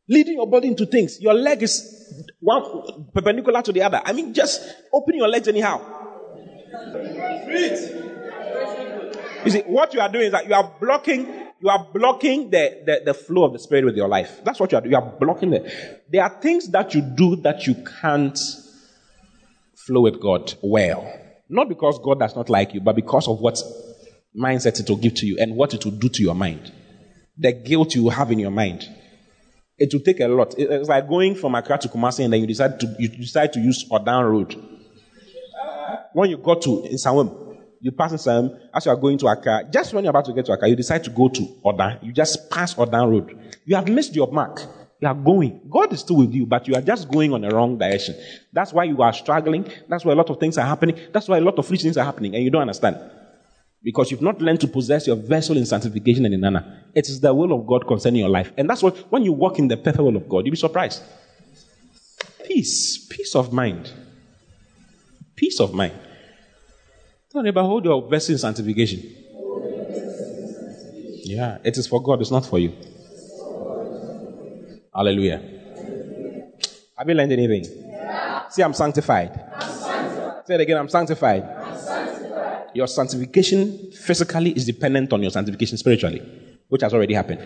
leading 0.09 0.35
your 0.35 0.47
body 0.47 0.69
into 0.69 0.87
things. 0.87 1.21
Your 1.21 1.35
leg 1.35 1.63
is 1.63 2.35
one 2.41 3.11
perpendicular 3.13 3.63
to 3.63 3.73
the 3.73 3.83
other. 3.83 4.01
I 4.05 4.13
mean, 4.13 4.35
just 4.35 4.63
open 4.93 5.17
your 5.17 5.29
legs 5.29 5.49
anyhow. 5.49 5.81
You 9.45 9.51
see, 9.51 9.61
what 9.63 9.93
you 9.93 10.01
are 10.01 10.09
doing 10.09 10.27
is 10.27 10.33
that 10.33 10.47
you 10.47 10.55
are 10.55 10.73
blocking, 10.81 11.27
you 11.61 11.69
are 11.69 11.87
blocking 11.93 12.51
the, 12.51 12.83
the, 12.85 13.03
the 13.07 13.15
flow 13.15 13.45
of 13.45 13.53
the 13.53 13.59
spirit 13.59 13.85
with 13.85 13.97
your 13.97 14.09
life. 14.09 14.41
That's 14.45 14.61
what 14.61 14.71
you 14.73 14.79
are 14.79 14.81
doing. 14.81 14.93
You 14.93 14.99
are 14.99 15.13
blocking 15.19 15.53
it. 15.53 16.05
There 16.11 16.23
are 16.23 16.41
things 16.41 16.69
that 16.69 16.95
you 16.95 17.03
do 17.03 17.37
that 17.37 17.67
you 17.67 17.75
can't 18.01 18.39
flow 19.87 20.03
with 20.03 20.21
God 20.21 20.55
well. 20.63 21.13
Not 21.49 21.69
because 21.69 21.99
God 22.03 22.21
does 22.21 22.37
not 22.37 22.49
like 22.49 22.73
you, 22.73 22.81
but 22.81 22.95
because 22.97 23.29
of 23.29 23.41
what 23.41 23.61
mindset 24.37 24.81
it 24.81 24.89
will 24.89 24.97
give 24.97 25.15
to 25.15 25.27
you 25.27 25.39
and 25.39 25.57
what 25.57 25.75
it 25.75 25.85
will 25.85 25.93
do 25.93 26.09
to 26.09 26.23
your 26.23 26.35
mind. 26.35 26.73
The 27.37 27.53
guilt 27.53 27.95
you 27.95 28.09
have 28.09 28.31
in 28.31 28.39
your 28.39 28.51
mind. 28.51 28.89
It 29.77 29.93
will 29.93 30.01
take 30.01 30.21
a 30.21 30.29
lot. 30.29 30.55
It's 30.57 30.89
like 30.89 31.09
going 31.09 31.35
from 31.35 31.55
Accra 31.55 31.79
to 31.79 31.89
Kumasi 31.89 32.25
and 32.25 32.33
then 32.33 32.41
you 32.41 32.47
decide 32.47 32.79
to, 32.79 32.97
you 32.99 33.09
decide 33.09 33.53
to 33.55 33.61
use 33.61 33.85
Odan 33.91 34.31
Road. 34.31 34.69
When 36.13 36.31
you 36.31 36.37
go 36.37 36.55
to 36.55 36.89
Nsawam, 36.93 37.42
you 37.83 37.91
pass 37.91 38.23
Sam, 38.23 38.57
as 38.73 38.87
you 38.87 38.93
are 38.93 38.97
going 38.97 39.19
to 39.19 39.27
Accra, 39.27 39.65
just 39.69 39.93
when 39.93 40.05
you're 40.05 40.11
about 40.11 40.25
to 40.27 40.33
get 40.33 40.47
to 40.47 40.53
Accra, 40.53 40.69
you 40.69 40.77
decide 40.77 41.03
to 41.03 41.11
go 41.11 41.29
to 41.29 41.43
Odan. 41.65 42.01
You 42.01 42.13
just 42.13 42.49
pass 42.49 42.75
Odan 42.77 43.11
Road. 43.11 43.37
You 43.65 43.75
have 43.75 43.89
missed 43.89 44.15
your 44.15 44.31
mark. 44.31 44.63
You 45.01 45.09
are 45.09 45.15
going. 45.15 45.63
God 45.69 45.93
is 45.93 45.99
still 45.99 46.19
with 46.19 46.33
you, 46.33 46.47
but 46.47 46.69
you 46.69 46.77
are 46.77 46.81
just 46.81 47.11
going 47.11 47.35
on 47.35 47.41
the 47.41 47.51
wrong 47.51 47.77
direction. 47.77 48.15
That's 48.53 48.73
why 48.73 48.85
you 48.85 49.03
are 49.03 49.13
struggling. 49.13 49.69
That's 49.89 50.05
why 50.05 50.13
a 50.13 50.15
lot 50.15 50.31
of 50.31 50.39
things 50.39 50.57
are 50.59 50.65
happening. 50.65 50.97
That's 51.13 51.27
why 51.27 51.39
a 51.39 51.41
lot 51.41 51.59
of 51.59 51.67
foolish 51.67 51.83
things 51.83 51.97
are 51.97 52.05
happening, 52.05 52.37
and 52.37 52.45
you 52.45 52.51
don't 52.51 52.63
understand. 52.63 52.99
Because 53.83 54.13
you've 54.13 54.23
not 54.23 54.41
learned 54.41 54.61
to 54.61 54.69
possess 54.69 55.09
your 55.09 55.17
vessel 55.17 55.57
in 55.57 55.67
sanctification 55.67 56.25
and 56.25 56.35
in 56.35 56.45
honor. 56.45 56.85
It 56.95 57.09
is 57.09 57.19
the 57.19 57.35
will 57.35 57.53
of 57.53 57.67
God 57.67 57.89
concerning 57.89 58.21
your 58.21 58.29
life. 58.29 58.53
And 58.57 58.71
that's 58.71 58.81
what, 58.81 58.97
when 59.11 59.25
you 59.25 59.33
walk 59.33 59.59
in 59.59 59.67
the 59.67 59.77
perfect 59.77 60.05
will 60.05 60.17
of 60.17 60.29
God, 60.29 60.47
you'll 60.47 60.53
be 60.53 60.57
surprised. 60.57 61.03
Peace. 62.47 63.09
Peace 63.11 63.35
of 63.35 63.53
mind. 63.53 63.91
Peace 65.35 65.59
of 65.59 65.75
mind. 65.75 65.95
Tell 67.33 67.43
neighbor, 67.43 67.63
hold 67.63 67.87
your 67.87 68.07
in 68.13 68.37
sanctification. 68.37 69.01
Yeah, 71.25 71.57
it 71.65 71.79
is 71.79 71.87
for 71.87 72.03
God, 72.03 72.21
it's 72.21 72.31
not 72.31 72.45
for 72.45 72.59
you. 72.59 72.75
Hallelujah. 74.95 75.39
Have 76.99 77.09
you 77.09 77.15
learned 77.15 77.33
anything? 77.33 77.65
Yeah. 77.89 78.49
See, 78.49 78.63
I'm 78.63 78.75
sanctified. 78.75 79.31
I'm 79.55 79.61
sanctified. 79.63 80.47
Say 80.47 80.55
it 80.57 80.61
again, 80.61 80.77
I'm 80.77 80.91
sanctified. 80.91 81.43
I'm 81.43 81.79
sanctified. 81.79 82.67
Your 82.75 82.87
sanctification 82.87 83.93
physically 83.93 84.51
is 84.51 84.67
dependent 84.67 85.15
on 85.15 85.23
your 85.23 85.31
sanctification 85.31 85.79
spiritually, 85.79 86.21
which 86.69 86.83
has 86.83 86.93
already 86.93 87.15
happened. 87.15 87.41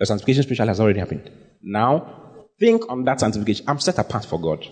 Your 0.00 0.06
sanctification 0.06 0.42
spiritually 0.42 0.68
has 0.68 0.80
already 0.80 0.98
happened. 0.98 1.30
Now, 1.62 2.40
think 2.58 2.90
on 2.90 3.04
that 3.04 3.20
sanctification. 3.20 3.64
I'm 3.68 3.78
set 3.78 3.98
apart 3.98 4.24
for 4.24 4.40
God. 4.40 4.62
Do 4.62 4.68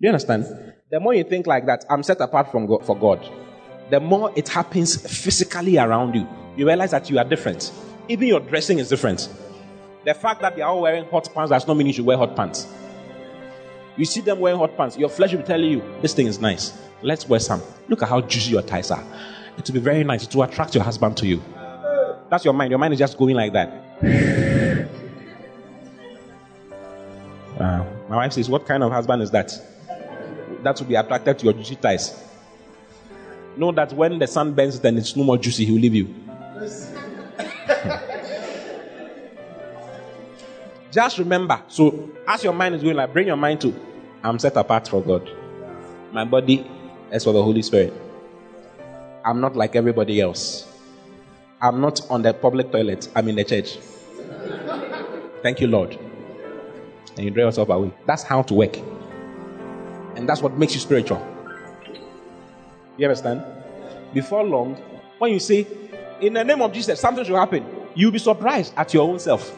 you 0.00 0.10
understand? 0.10 0.44
The 0.90 1.00
more 1.00 1.14
you 1.14 1.24
think 1.24 1.46
like 1.46 1.64
that, 1.64 1.86
I'm 1.88 2.02
set 2.02 2.20
apart 2.20 2.50
from 2.50 2.66
God, 2.66 2.84
for 2.84 2.98
God, 2.98 3.26
the 3.90 4.00
more 4.00 4.32
it 4.34 4.48
happens 4.48 4.96
physically 4.96 5.78
around 5.78 6.14
you. 6.14 6.26
You 6.56 6.66
realize 6.66 6.92
that 6.92 7.10
you 7.10 7.18
are 7.18 7.24
different. 7.24 7.72
Even 8.08 8.28
your 8.28 8.40
dressing 8.40 8.78
is 8.78 8.88
different. 8.88 9.28
The 10.04 10.14
fact 10.14 10.40
that 10.42 10.56
they 10.56 10.62
are 10.62 10.70
all 10.70 10.82
wearing 10.82 11.04
hot 11.06 11.28
pants 11.34 11.50
does 11.50 11.66
not 11.66 11.76
mean 11.76 11.86
you 11.86 11.92
should 11.92 12.04
wear 12.04 12.16
hot 12.16 12.36
pants. 12.36 12.66
You 13.96 14.04
see 14.04 14.20
them 14.20 14.40
wearing 14.40 14.58
hot 14.58 14.76
pants, 14.76 14.98
your 14.98 15.08
flesh 15.08 15.32
will 15.32 15.40
be 15.40 15.46
telling 15.46 15.70
you, 15.70 15.82
this 16.02 16.14
thing 16.14 16.26
is 16.26 16.40
nice. 16.40 16.76
Let's 17.02 17.28
wear 17.28 17.40
some. 17.40 17.62
Look 17.88 18.02
at 18.02 18.08
how 18.08 18.20
juicy 18.20 18.52
your 18.52 18.62
thighs 18.62 18.90
are. 18.90 19.04
It 19.56 19.66
will 19.66 19.74
be 19.74 19.80
very 19.80 20.02
nice. 20.04 20.24
It 20.24 20.34
will 20.34 20.42
attract 20.42 20.74
your 20.74 20.82
husband 20.84 21.16
to 21.18 21.26
you. 21.26 21.42
That's 22.28 22.44
your 22.44 22.54
mind. 22.54 22.70
Your 22.70 22.78
mind 22.78 22.94
is 22.94 22.98
just 22.98 23.16
going 23.16 23.36
like 23.36 23.52
that. 23.52 23.68
Uh, 27.58 27.84
my 28.08 28.16
wife 28.16 28.32
says, 28.32 28.48
What 28.48 28.66
kind 28.66 28.82
of 28.82 28.90
husband 28.90 29.22
is 29.22 29.30
that? 29.30 29.52
That 30.62 30.80
will 30.80 30.86
be 30.86 30.96
attracted 30.96 31.38
to 31.38 31.44
your 31.44 31.52
juicy 31.52 31.76
thighs. 31.76 32.20
Know 33.56 33.72
that 33.72 33.92
when 33.92 34.18
the 34.18 34.26
sun 34.26 34.52
bends, 34.52 34.80
then 34.80 34.98
it's 34.98 35.14
no 35.16 35.24
more 35.24 35.38
juicy, 35.38 35.64
he 35.64 35.72
will 35.72 35.80
leave 35.80 35.94
you. 35.94 36.14
Just 40.90 41.18
remember. 41.18 41.62
So, 41.68 42.10
as 42.26 42.44
your 42.44 42.52
mind 42.52 42.74
is 42.76 42.82
going, 42.82 42.96
like, 42.96 43.12
bring 43.12 43.26
your 43.26 43.36
mind 43.36 43.60
to, 43.62 43.74
I'm 44.22 44.38
set 44.38 44.56
apart 44.56 44.88
for 44.88 45.02
God. 45.02 45.28
My 46.12 46.24
body 46.24 46.64
is 47.10 47.24
for 47.24 47.32
the 47.32 47.42
Holy 47.42 47.62
Spirit. 47.62 47.92
I'm 49.24 49.40
not 49.40 49.56
like 49.56 49.74
everybody 49.74 50.20
else. 50.20 50.70
I'm 51.60 51.80
not 51.80 52.00
on 52.10 52.22
the 52.22 52.32
public 52.34 52.70
toilet. 52.70 53.08
I'm 53.14 53.28
in 53.28 53.36
the 53.36 53.44
church. 53.44 53.78
Thank 55.42 55.60
you, 55.60 55.66
Lord. 55.66 55.98
And 57.16 57.24
you 57.24 57.30
draw 57.30 57.46
yourself 57.46 57.68
away. 57.70 57.92
That's 58.06 58.22
how 58.22 58.42
to 58.42 58.54
work. 58.54 58.76
And 60.16 60.28
that's 60.28 60.42
what 60.42 60.56
makes 60.56 60.74
you 60.74 60.80
spiritual. 60.80 61.33
You 62.96 63.06
understand? 63.06 63.42
Before 64.12 64.44
long, 64.44 64.74
when 65.18 65.32
you 65.32 65.38
say, 65.38 65.66
in 66.20 66.34
the 66.34 66.44
name 66.44 66.62
of 66.62 66.72
Jesus, 66.72 67.00
something 67.00 67.24
should 67.24 67.34
happen, 67.34 67.64
you'll 67.94 68.12
be 68.12 68.18
surprised 68.18 68.72
at 68.76 68.94
your 68.94 69.08
own 69.08 69.18
self 69.18 69.56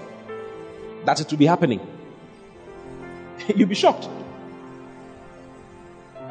that 1.04 1.20
it 1.20 1.30
will 1.30 1.38
be 1.38 1.46
happening. 1.46 1.80
You'll 3.54 3.68
be 3.68 3.74
shocked. 3.74 4.08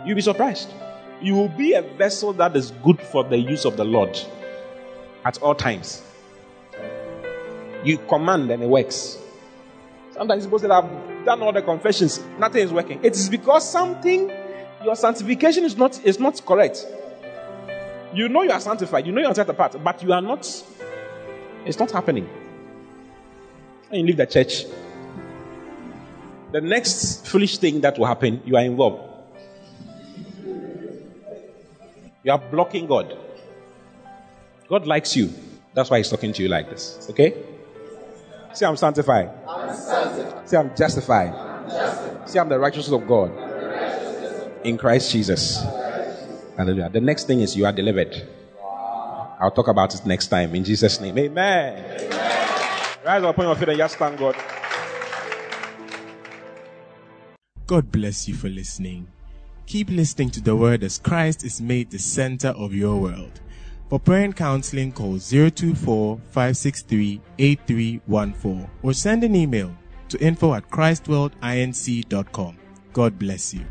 You'll 0.05 0.15
be 0.15 0.21
surprised. 0.21 0.69
You 1.21 1.35
will 1.35 1.49
be 1.49 1.73
a 1.73 1.81
vessel 1.81 2.33
that 2.33 2.55
is 2.55 2.71
good 2.83 2.99
for 2.99 3.23
the 3.23 3.37
use 3.37 3.63
of 3.65 3.77
the 3.77 3.85
Lord 3.85 4.19
at 5.23 5.41
all 5.41 5.55
times. 5.55 6.03
You 7.83 7.97
command 7.99 8.51
and 8.51 8.63
it 8.63 8.69
works. 8.69 9.17
Sometimes 10.11 10.43
supposed 10.43 10.63
to 10.63 10.73
have 10.73 10.89
done 11.25 11.41
all 11.41 11.53
the 11.53 11.61
confessions, 11.61 12.23
nothing 12.37 12.61
is 12.61 12.71
working. 12.71 12.99
It 13.03 13.13
is 13.13 13.29
because 13.29 13.69
something, 13.69 14.31
your 14.85 14.95
sanctification 14.95 15.63
is 15.63 15.75
not, 15.75 15.99
is 16.05 16.19
not 16.19 16.45
correct. 16.45 16.85
You 18.13 18.29
know 18.29 18.43
you 18.43 18.51
are 18.51 18.59
sanctified, 18.59 19.05
you 19.05 19.11
know 19.11 19.21
you 19.21 19.27
are 19.27 19.35
set 19.35 19.49
apart, 19.49 19.83
but 19.83 20.01
you 20.01 20.13
are 20.13 20.21
not, 20.21 20.45
it's 21.65 21.79
not 21.79 21.91
happening. 21.91 22.29
And 23.89 24.01
you 24.01 24.07
leave 24.07 24.17
the 24.17 24.27
church, 24.27 24.65
the 26.51 26.61
next 26.61 27.27
foolish 27.27 27.57
thing 27.57 27.81
that 27.81 27.97
will 27.97 28.05
happen, 28.05 28.41
you 28.45 28.55
are 28.55 28.63
involved. 28.63 29.11
You 32.23 32.31
are 32.31 32.39
blocking 32.39 32.87
God. 32.87 33.17
God 34.69 34.87
likes 34.87 35.15
you. 35.15 35.31
That's 35.73 35.89
why 35.89 35.97
He's 35.97 36.09
talking 36.09 36.31
to 36.33 36.41
you 36.41 36.49
like 36.49 36.69
this. 36.69 37.07
Okay? 37.09 37.35
Say, 38.53 38.65
I'm 38.65 38.77
sanctified. 38.77 39.29
I'm 39.47 39.75
sanctified. 39.75 40.49
Say, 40.49 40.57
I'm 40.57 40.75
justified. 40.75 41.33
I'm 41.33 41.69
justified. 41.69 42.29
Say, 42.29 42.39
I'm 42.39 42.49
the 42.49 42.57
righteousness 42.57 42.99
of 42.99 43.07
God. 43.07 43.44
In 44.65 44.77
Christ 44.79 45.11
Jesus. 45.11 45.63
Hallelujah. 46.57 46.89
The 46.89 46.99
next 46.99 47.27
thing 47.27 47.41
is 47.41 47.55
you 47.55 47.67
are 47.67 47.71
delivered. 47.71 48.27
I'll 49.39 49.51
talk 49.51 49.67
about 49.67 49.93
it 49.93 50.05
next 50.07 50.27
time. 50.27 50.55
In 50.55 50.63
Jesus' 50.63 50.99
name. 50.99 51.17
Amen. 51.19 51.83
Amen. 52.01 52.97
Rise 53.05 53.23
up 53.23 53.37
your 53.37 53.55
feet 53.55 53.69
and 53.69 53.77
just 53.77 53.95
thank 53.97 54.17
God. 54.17 54.35
God 57.67 57.91
bless 57.91 58.27
you 58.27 58.33
for 58.33 58.49
listening. 58.49 59.07
Keep 59.67 59.91
listening 59.91 60.31
to 60.31 60.41
the 60.41 60.55
word 60.55 60.83
as 60.83 60.97
Christ 60.97 61.43
is 61.43 61.61
made 61.61 61.91
the 61.91 61.99
center 61.99 62.49
of 62.49 62.73
your 62.73 62.97
world. 62.97 63.41
For 63.89 63.99
prayer 63.99 64.23
and 64.23 64.35
counseling, 64.35 64.91
call 64.91 65.19
024 65.19 66.17
563 66.17 67.21
8314 67.37 68.69
or 68.81 68.93
send 68.93 69.23
an 69.23 69.35
email 69.35 69.75
to 70.09 70.19
info 70.19 70.55
at 70.55 70.67
christworldinc.com. 70.69 72.57
God 72.93 73.19
bless 73.19 73.53
you. 73.53 73.65